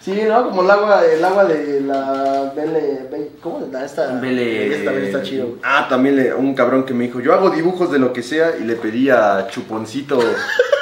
Sí, 0.00 0.20
¿no? 0.28 0.44
Como 0.50 0.62
el 0.62 0.70
agua, 0.70 1.02
el 1.06 1.24
agua 1.24 1.44
de 1.46 1.80
la 1.80 2.52
Belle, 2.54 3.08
Belle- 3.10 3.30
¿cómo 3.40 3.60
se 3.60 3.66
llama 3.72 3.84
esta? 3.86 4.02
Esta 4.04 4.84
también 4.84 5.04
está 5.06 5.22
chido. 5.22 5.46
güey. 5.46 5.58
Ah, 5.62 5.86
también 5.88 6.16
le- 6.16 6.34
un 6.34 6.54
cabrón 6.54 6.84
que 6.84 6.92
me 6.92 7.04
dijo, 7.04 7.20
yo 7.20 7.32
hago 7.32 7.48
dibujos 7.48 7.90
de 7.90 7.98
lo 7.98 8.12
que 8.12 8.22
sea 8.22 8.52
y 8.60 8.64
le 8.64 8.74
pedía 8.76 9.46
chuponcito 9.50 10.18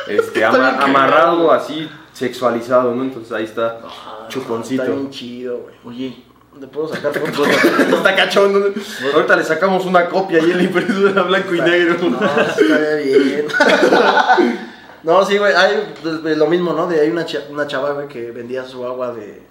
este, 0.08 0.44
ama- 0.44 0.76
amarrado, 0.80 1.52
así, 1.52 1.88
sexualizado, 2.26 2.94
¿no? 2.94 3.02
Entonces 3.02 3.32
ahí 3.32 3.44
está, 3.44 3.80
Ah, 3.84 4.26
chuponcito. 4.28 4.82
Está 4.82 4.94
bien 4.94 5.10
chido, 5.10 5.58
güey. 5.58 5.74
Oye, 5.84 6.24
¿Le 6.60 6.66
puedo 6.66 6.86
sacar 6.86 7.12
fotos? 7.14 7.48
está 7.48 8.14
cachondo. 8.14 8.58
¿no? 8.60 8.66
Ahorita 9.14 9.36
le 9.36 9.42
sacamos 9.44 9.86
una 9.86 10.06
copia 10.08 10.38
ahí 10.42 10.50
en 10.50 10.56
la 10.58 10.62
impresora 10.64 11.22
blanco 11.22 11.54
y 11.54 11.60
negro. 11.62 11.96
No, 12.10 12.20
está 12.40 12.96
bien. 12.96 13.46
No, 15.02 15.24
sí, 15.24 15.36
güey, 15.36 15.52
hay 15.52 15.94
pues, 16.00 16.36
lo 16.38 16.46
mismo, 16.46 16.72
¿no? 16.74 16.86
De 16.86 17.00
hay 17.00 17.10
una, 17.10 17.24
cha- 17.26 17.42
una 17.50 17.66
chava, 17.66 17.90
güey, 17.90 18.06
que 18.06 18.30
vendía 18.30 18.64
su 18.64 18.84
agua 18.86 19.12
de, 19.12 19.42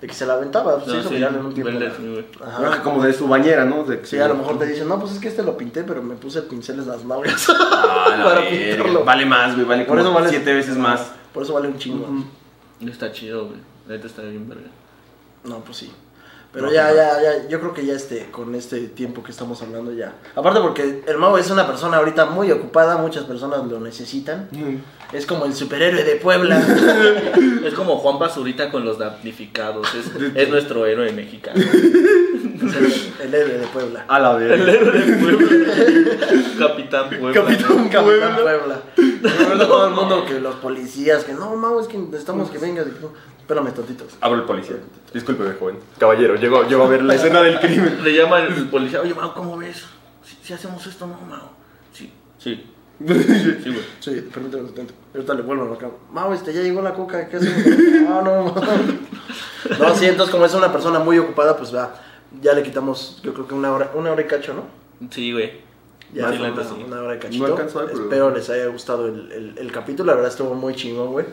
de 0.00 0.06
que 0.08 0.12
se 0.14 0.26
la 0.26 0.32
aventaba. 0.34 0.78
Pues, 0.82 0.88
no, 0.88 1.02
sí, 1.08 1.14
viral 1.14 1.36
en 1.36 1.44
un 1.46 1.54
tiempo. 1.54 1.72
verde, 1.72 1.88
¿no? 1.90 1.94
sí, 1.96 2.10
güey. 2.10 2.26
Ajá. 2.44 2.82
Como 2.82 3.00
de 3.04 3.12
su 3.12 3.28
bañera, 3.28 3.64
¿no? 3.64 3.84
De 3.84 4.00
que 4.00 4.06
Sí, 4.06 4.18
a 4.18 4.26
lo 4.26 4.34
mejor 4.34 4.58
te 4.58 4.66
dicen, 4.66 4.88
no, 4.88 4.98
pues 4.98 5.12
es 5.12 5.20
que 5.20 5.28
este 5.28 5.44
lo 5.44 5.56
pinté, 5.56 5.84
pero 5.84 6.02
me 6.02 6.16
puse 6.16 6.42
pinceles 6.42 6.86
las 6.88 7.04
nalgas. 7.04 7.46
Ah, 7.50 8.16
la 8.18 8.24
para 8.24 8.40
verga. 8.40 8.50
pintarlo. 8.50 9.04
Vale 9.04 9.26
más, 9.26 9.54
güey, 9.54 9.64
vale 9.66 9.84
Por 9.84 9.98
como 9.98 10.08
eso 10.08 10.12
vale 10.18 10.28
siete 10.30 10.52
veces 10.54 10.76
más. 10.76 11.12
Por 11.32 11.42
eso 11.42 11.54
vale 11.54 11.68
un 11.68 11.78
chingo. 11.78 12.06
Está 12.86 13.12
chido, 13.12 13.46
güey. 13.46 13.58
La 13.88 13.96
neta 13.96 14.06
está 14.06 14.22
bien 14.22 14.48
verga. 14.48 14.68
No, 15.44 15.60
pues 15.60 15.78
sí. 15.78 15.90
Pero 16.52 16.66
No, 16.66 16.72
ya, 16.72 16.88
pues 16.88 16.96
ya, 16.96 17.22
ya, 17.22 17.48
yo 17.48 17.60
creo 17.60 17.72
que 17.74 17.86
ya 17.86 17.94
este, 17.94 18.28
con 18.30 18.54
este 18.56 18.88
tiempo 18.88 19.22
que 19.22 19.30
estamos 19.30 19.62
hablando 19.62 19.92
ya. 19.92 20.14
Aparte 20.34 20.60
porque 20.60 21.04
el 21.06 21.16
mago 21.16 21.38
es 21.38 21.48
una 21.50 21.66
persona 21.66 21.98
ahorita 21.98 22.26
muy 22.26 22.50
ocupada, 22.50 22.96
muchas 22.96 23.24
personas 23.24 23.64
lo 23.66 23.78
necesitan. 23.78 24.48
Es 25.12 25.26
como 25.26 25.44
el 25.44 25.54
superhéroe 25.54 26.02
de 26.04 26.16
Puebla. 26.16 26.60
Es 27.64 27.74
como 27.74 27.98
Juan 27.98 28.18
Basurita 28.18 28.70
con 28.70 28.84
los 28.84 28.98
damnificados. 28.98 29.86
Es, 29.94 30.10
es 30.34 30.48
nuestro 30.48 30.86
héroe 30.86 31.12
mexicano. 31.12 31.62
Es 32.62 32.74
el, 32.76 33.12
el 33.26 33.34
héroe 33.34 33.58
de 33.58 33.66
Puebla. 33.68 34.04
A 34.08 34.18
la 34.18 34.32
El 34.36 34.48
verga. 34.48 34.72
héroe 34.72 34.98
de 35.00 35.16
Puebla. 35.16 35.48
Capitán 36.58 37.08
Puebla. 37.08 37.32
Capitán 37.32 37.88
Capitán 37.88 38.04
Puebla. 38.04 38.34
Puebla. 38.42 38.82
Recuerdo 39.22 39.66
todo 39.66 39.88
el 39.88 39.94
mundo 39.94 40.24
que 40.26 40.40
los 40.40 40.54
policías, 40.56 41.24
que 41.24 41.32
no, 41.32 41.54
mago, 41.56 41.80
es 41.80 41.86
que 41.88 41.98
necesitamos 41.98 42.50
que 42.50 42.58
vengas. 42.58 42.86
Y, 42.86 42.90
no, 43.02 43.12
Espérame, 43.40 43.72
tontitos. 43.74 44.16
Abro 44.20 44.38
el 44.38 44.44
policía. 44.44 44.76
Discúlpeme, 45.12 45.54
joven. 45.54 45.78
Caballero, 45.98 46.36
llego, 46.36 46.62
llego 46.68 46.84
a 46.84 46.88
ver 46.88 47.02
la 47.02 47.14
escena 47.14 47.40
del 47.42 47.58
crimen. 47.58 48.04
Le 48.04 48.14
llama 48.14 48.40
el 48.40 48.68
policía. 48.68 49.00
Oye, 49.00 49.14
Mau, 49.14 49.34
¿cómo 49.34 49.56
ves? 49.56 49.84
Si, 50.24 50.36
si 50.42 50.52
hacemos 50.52 50.86
esto, 50.86 51.06
no, 51.06 51.18
Mau. 51.28 51.48
Sí, 51.92 52.12
sí. 52.38 52.66
Sí, 53.00 53.70
güey. 53.70 53.84
Sí, 53.98 54.10
permíteme 54.32 54.64
un 54.64 54.70
momento. 54.70 54.94
Ahorita 55.14 55.34
le 55.34 55.42
vuelvo 55.42 55.64
a 55.64 55.68
marcar. 55.70 55.90
Mau, 56.12 56.32
este, 56.34 56.52
ya 56.52 56.60
llegó 56.60 56.82
la 56.82 56.92
coca, 56.92 57.28
¿qué 57.28 57.38
hacemos? 57.38 57.66
No, 58.02 58.22
no, 58.22 58.44
no. 58.44 58.54
No, 59.78 59.94
sí, 59.94 60.06
entonces 60.06 60.32
como 60.32 60.46
es 60.46 60.54
una 60.54 60.70
persona 60.72 60.98
muy 60.98 61.18
ocupada, 61.18 61.56
pues 61.56 61.74
va, 61.74 61.94
ya 62.42 62.52
le 62.54 62.62
quitamos, 62.62 63.20
yo 63.22 63.32
creo 63.34 63.46
que 63.48 63.54
una 63.54 63.72
hora, 63.72 63.90
una 63.94 64.12
hora 64.12 64.22
y 64.22 64.26
cacho, 64.26 64.54
¿no? 64.54 64.64
Sí, 65.10 65.32
güey. 65.32 65.52
Ya 66.12 66.26
una, 66.28 66.64
sí. 66.64 66.74
una 66.86 67.02
hora 67.02 67.16
y 67.16 67.18
cachito. 67.20 67.46
No 67.46 67.52
alcanzó 67.54 67.86
pero- 67.86 68.02
Espero 68.02 68.30
les 68.34 68.50
haya 68.50 68.66
gustado 68.66 69.06
el, 69.06 69.30
el, 69.32 69.58
el 69.58 69.72
capítulo, 69.72 70.06
la 70.08 70.14
verdad 70.14 70.30
estuvo 70.30 70.54
muy 70.54 70.74
chingón, 70.74 71.12
güey. 71.12 71.26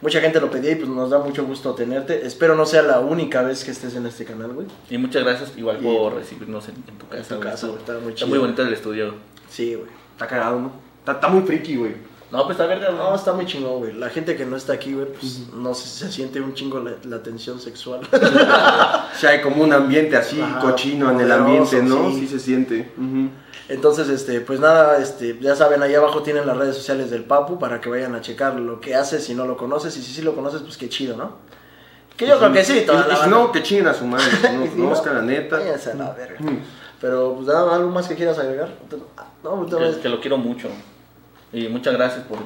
Mucha 0.00 0.20
gente 0.20 0.40
lo 0.40 0.50
pedía 0.50 0.72
y 0.72 0.74
pues 0.76 0.88
nos 0.88 1.10
da 1.10 1.18
mucho 1.18 1.44
gusto 1.44 1.74
tenerte. 1.74 2.26
Espero 2.26 2.56
no 2.56 2.66
sea 2.66 2.82
la 2.82 2.98
única 3.00 3.42
vez 3.42 3.64
que 3.64 3.70
estés 3.70 3.94
en 3.94 4.04
este 4.06 4.24
canal, 4.24 4.52
güey. 4.52 4.66
Y 4.90 4.98
muchas 4.98 5.22
gracias 5.24 5.52
igual 5.56 5.78
Y- 5.80 5.84
por 5.84 6.14
recibirnos 6.14 6.68
en, 6.68 6.76
en 6.76 6.98
tu 6.98 7.06
casa. 7.08 7.34
En 7.34 7.40
tu 7.40 7.46
casa, 7.46 7.66
güey, 7.68 7.78
está 7.78 7.92
muy 7.94 8.00
Está 8.08 8.14
chido. 8.14 8.28
muy 8.28 8.38
bonito 8.38 8.62
el 8.62 8.72
estudio. 8.72 9.14
Sí, 9.48 9.74
güey. 9.74 9.88
Está 10.12 10.26
cagado, 10.26 10.60
¿no? 10.60 10.72
Está, 11.00 11.12
está 11.12 11.28
muy 11.28 11.42
friki, 11.42 11.76
güey. 11.76 11.94
No, 12.32 12.44
pues 12.46 12.52
está 12.52 12.66
verga, 12.66 12.86
güey. 12.88 12.98
No, 12.98 13.14
está 13.14 13.32
muy 13.34 13.44
chingón, 13.46 13.78
güey. 13.80 13.92
La 13.92 14.08
gente 14.08 14.34
que 14.36 14.46
no 14.46 14.56
está 14.56 14.72
aquí, 14.72 14.94
güey, 14.94 15.06
pues 15.12 15.48
no 15.54 15.74
sé, 15.74 15.86
se 16.06 16.10
siente 16.10 16.40
un 16.40 16.54
chingo 16.54 16.80
la, 16.80 16.92
la 17.04 17.22
tensión 17.22 17.60
sexual. 17.60 18.00
O 18.10 19.18
sea, 19.22 19.30
hay 19.30 19.42
como 19.42 19.62
un 19.62 19.72
ambiente 19.72 20.16
así, 20.16 20.40
Ajá, 20.40 20.58
cochino 20.60 21.10
en 21.10 21.20
el 21.20 21.30
ambiente, 21.30 21.82
¿no? 21.82 22.10
sí. 22.10 22.20
Sí, 22.20 22.28
se 22.28 22.38
siente. 22.40 22.90
Entonces, 23.68 24.08
este, 24.08 24.40
pues 24.40 24.58
nada, 24.58 24.98
este, 24.98 25.38
ya 25.40 25.54
saben, 25.54 25.82
ahí 25.82 25.94
abajo 25.94 26.22
tienen 26.22 26.46
las 26.46 26.56
redes 26.56 26.74
sociales 26.76 27.10
del 27.10 27.24
Papu 27.24 27.58
para 27.58 27.80
que 27.80 27.88
vayan 27.90 28.14
a 28.14 28.20
checar 28.22 28.54
lo 28.58 28.80
que 28.80 28.94
hace 28.94 29.20
si 29.20 29.34
no 29.34 29.46
lo 29.46 29.56
conoces. 29.56 29.96
Y 29.98 30.02
si 30.02 30.12
sí 30.12 30.22
lo 30.22 30.34
conoces, 30.34 30.62
pues 30.62 30.76
qué 30.78 30.88
chido, 30.88 31.16
¿no? 31.16 31.36
Que 32.16 32.26
yo 32.26 32.38
creo 32.38 32.52
que 32.52 32.64
sí, 32.64 32.82
toda 32.86 33.06
Y- 33.06 33.12
la 33.20 33.26
y 33.26 33.30
no, 33.30 33.52
que 33.52 33.62
chinguen 33.62 33.86
a 33.88 33.94
su 33.94 34.06
madre. 34.06 34.24
No 34.54 34.66
si 34.72 34.78
no, 35.06 35.12
la 35.14 35.22
neta. 35.22 35.60
la 35.94 36.10
verga. 36.12 36.38
Pero, 37.00 37.34
pues 37.34 37.46
nada, 37.46 37.74
algo 37.76 37.90
más 37.90 38.08
que 38.08 38.14
quieras 38.14 38.38
agregar. 38.38 38.70
No, 39.44 39.66
pues, 39.66 39.96
que, 39.96 40.00
que 40.02 40.08
lo 40.08 40.20
quiero 40.20 40.38
mucho. 40.38 40.68
Y 41.52 41.68
muchas 41.68 41.94
gracias 41.94 42.24
por, 42.24 42.38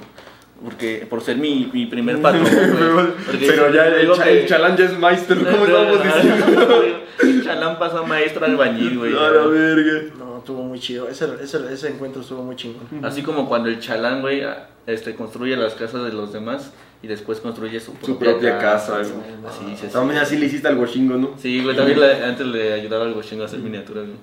porque, 0.63 1.07
por 1.09 1.23
ser 1.23 1.37
mi, 1.37 1.71
mi 1.73 1.87
primer 1.87 2.21
patrón. 2.21 2.45
Pero, 2.51 3.15
Porque 3.27 3.47
pero 3.47 3.73
ya 3.73 3.87
el, 3.89 4.13
cha- 4.13 4.25
que- 4.25 4.41
el 4.43 4.47
chalán 4.49 4.77
ya 4.77 4.85
es 4.87 4.99
maestro, 4.99 5.37
¿cómo 5.37 5.65
estamos 5.67 6.03
diciendo? 6.03 6.83
El 7.21 7.45
chalán 7.45 7.79
pasó 7.79 7.99
a 7.99 8.07
maestro 8.07 8.45
albañil, 8.47 8.99
güey. 8.99 9.13
A 9.17 9.31
la 9.31 9.47
verga. 9.47 10.03
no, 10.19 10.39
estuvo 10.39 10.63
muy 10.63 10.79
chido. 10.81 11.09
Ese, 11.09 11.27
ese, 11.43 11.59
ese 11.73 11.89
encuentro 11.89 12.21
estuvo 12.23 12.43
muy 12.43 12.57
chingón. 12.57 13.05
Así 13.05 13.23
como 13.23 13.49
cuando 13.49 13.69
el 13.69 13.79
chalán, 13.81 14.21
güey, 14.21 14.43
este, 14.87 15.15
construye 15.15 15.57
las 15.57 15.75
casas 15.75 16.05
de 16.05 16.13
los 16.13 16.33
demás 16.33 16.73
y 17.03 17.07
después 17.07 17.41
construye 17.41 17.79
su 17.81 17.93
propia, 17.93 18.07
Su 18.15 18.19
propia 18.19 18.59
casa, 18.59 18.99
güey. 18.99 19.75
Así 19.77 19.87
También 19.93 20.21
así 20.21 20.37
le 20.39 20.47
hiciste 20.47 20.69
algo 20.69 20.87
chingo, 20.87 21.17
¿no? 21.17 21.31
Sí, 21.39 21.63
güey, 21.63 21.77
también 21.77 22.01
le- 22.01 22.25
antes 22.25 22.47
le 22.47 22.73
ayudaba 22.73 23.05
al 23.05 23.15
gochingo 23.15 23.43
a 23.43 23.47
hacer 23.47 23.61
miniaturas, 23.61 24.05
güey. 24.05 24.17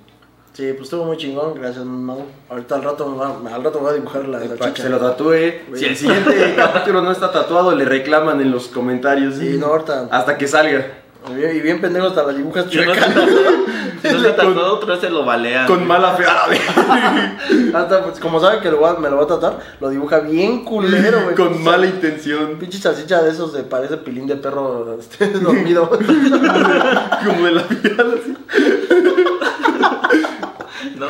Sí, 0.53 0.67
pues 0.73 0.83
estuvo 0.83 1.05
muy 1.05 1.17
chingón. 1.17 1.55
Gracias, 1.55 1.83
Mau. 1.83 2.25
Ahorita 2.49 2.75
al 2.75 2.83
rato 2.83 3.07
me 3.07 3.17
va, 3.17 3.55
al 3.55 3.63
rato 3.63 3.79
me 3.79 3.85
va 3.85 3.91
a 3.91 3.93
dibujar 3.93 4.27
la, 4.27 4.37
la 4.39 4.45
Para 4.55 4.71
que 4.71 4.75
chicha. 4.77 4.83
se 4.83 4.89
lo 4.89 4.99
tatúe. 4.99 5.25
Güey. 5.25 5.55
Si 5.75 5.85
el 5.85 5.95
siguiente 5.97 6.53
capítulo 6.57 7.01
no 7.01 7.11
está 7.11 7.31
tatuado, 7.31 7.75
le 7.75 7.85
reclaman 7.85 8.39
en 8.39 8.51
los 8.51 8.67
comentarios. 8.67 9.35
Sí, 9.35 9.57
no, 9.59 9.67
ahorita. 9.67 10.09
Hasta 10.11 10.37
que 10.37 10.47
salga. 10.47 10.85
Y 11.31 11.35
bien, 11.35 11.55
y 11.55 11.59
bien 11.61 11.79
pendejo 11.81 12.07
hasta 12.07 12.23
la 12.23 12.33
dibujas 12.33 12.69
Yo 12.69 12.85
no-. 12.85 12.93
Si 12.93 14.09
no 14.11 14.19
se 14.19 14.29
tatuó, 14.31 14.73
otra 14.73 14.91
vez 14.91 14.99
se 14.99 15.09
lo 15.09 15.23
balea. 15.25 15.65
Con 15.65 15.87
mala 15.87 16.11
fe 16.15 16.25
a 16.25 16.33
la 16.33 16.47
vez. 16.47 16.61
Hasta, 17.73 18.03
pues, 18.03 18.19
como 18.19 18.39
sabe 18.41 18.59
que 18.59 18.69
lo 18.69 18.77
voy 18.77 18.89
a- 18.89 18.99
me 18.99 19.09
lo 19.09 19.15
va 19.17 19.23
a 19.23 19.27
tratar, 19.27 19.59
lo 19.79 19.89
dibuja 19.89 20.19
bien 20.19 20.65
culero, 20.65 21.23
güey. 21.23 21.35
Con 21.35 21.47
Pinche 21.49 21.63
mala 21.63 21.85
intención. 21.87 22.57
Pinche 22.59 22.77
salchicha 22.77 23.23
de 23.23 23.31
esos 23.31 23.53
de 23.53 23.63
parece 23.63 23.97
pilín 23.97 24.27
de 24.27 24.35
perro 24.35 24.97
este, 24.99 25.27
dormido. 25.39 25.89
Como 25.89 27.45
de 27.45 27.51
la 27.53 27.63
piel 27.63 28.19
así. 28.21 28.37
No. 30.95 31.07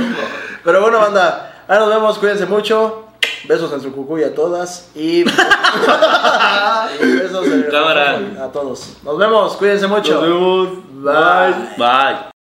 Pero 0.63 0.81
bueno, 0.81 0.99
banda, 0.99 1.63
ahí 1.67 1.77
nos 1.79 1.89
vemos, 1.89 2.17
cuídense 2.19 2.45
mucho. 2.45 2.99
Besos 3.45 3.71
en 3.73 3.81
su 3.81 3.91
cucuy 3.91 4.23
a 4.23 4.33
todas 4.33 4.89
y, 4.95 5.19
y 5.19 5.23
besos 7.19 7.45
en 7.45 7.63
Cámara. 7.69 8.19
a 8.41 8.47
todos. 8.51 8.97
Nos 9.03 9.17
vemos, 9.17 9.53
cuídense 9.57 9.87
mucho. 9.87 10.13
Nos 10.13 10.23
vemos. 10.23 10.69
Bye. 11.03 11.53
Bye. 11.77 12.32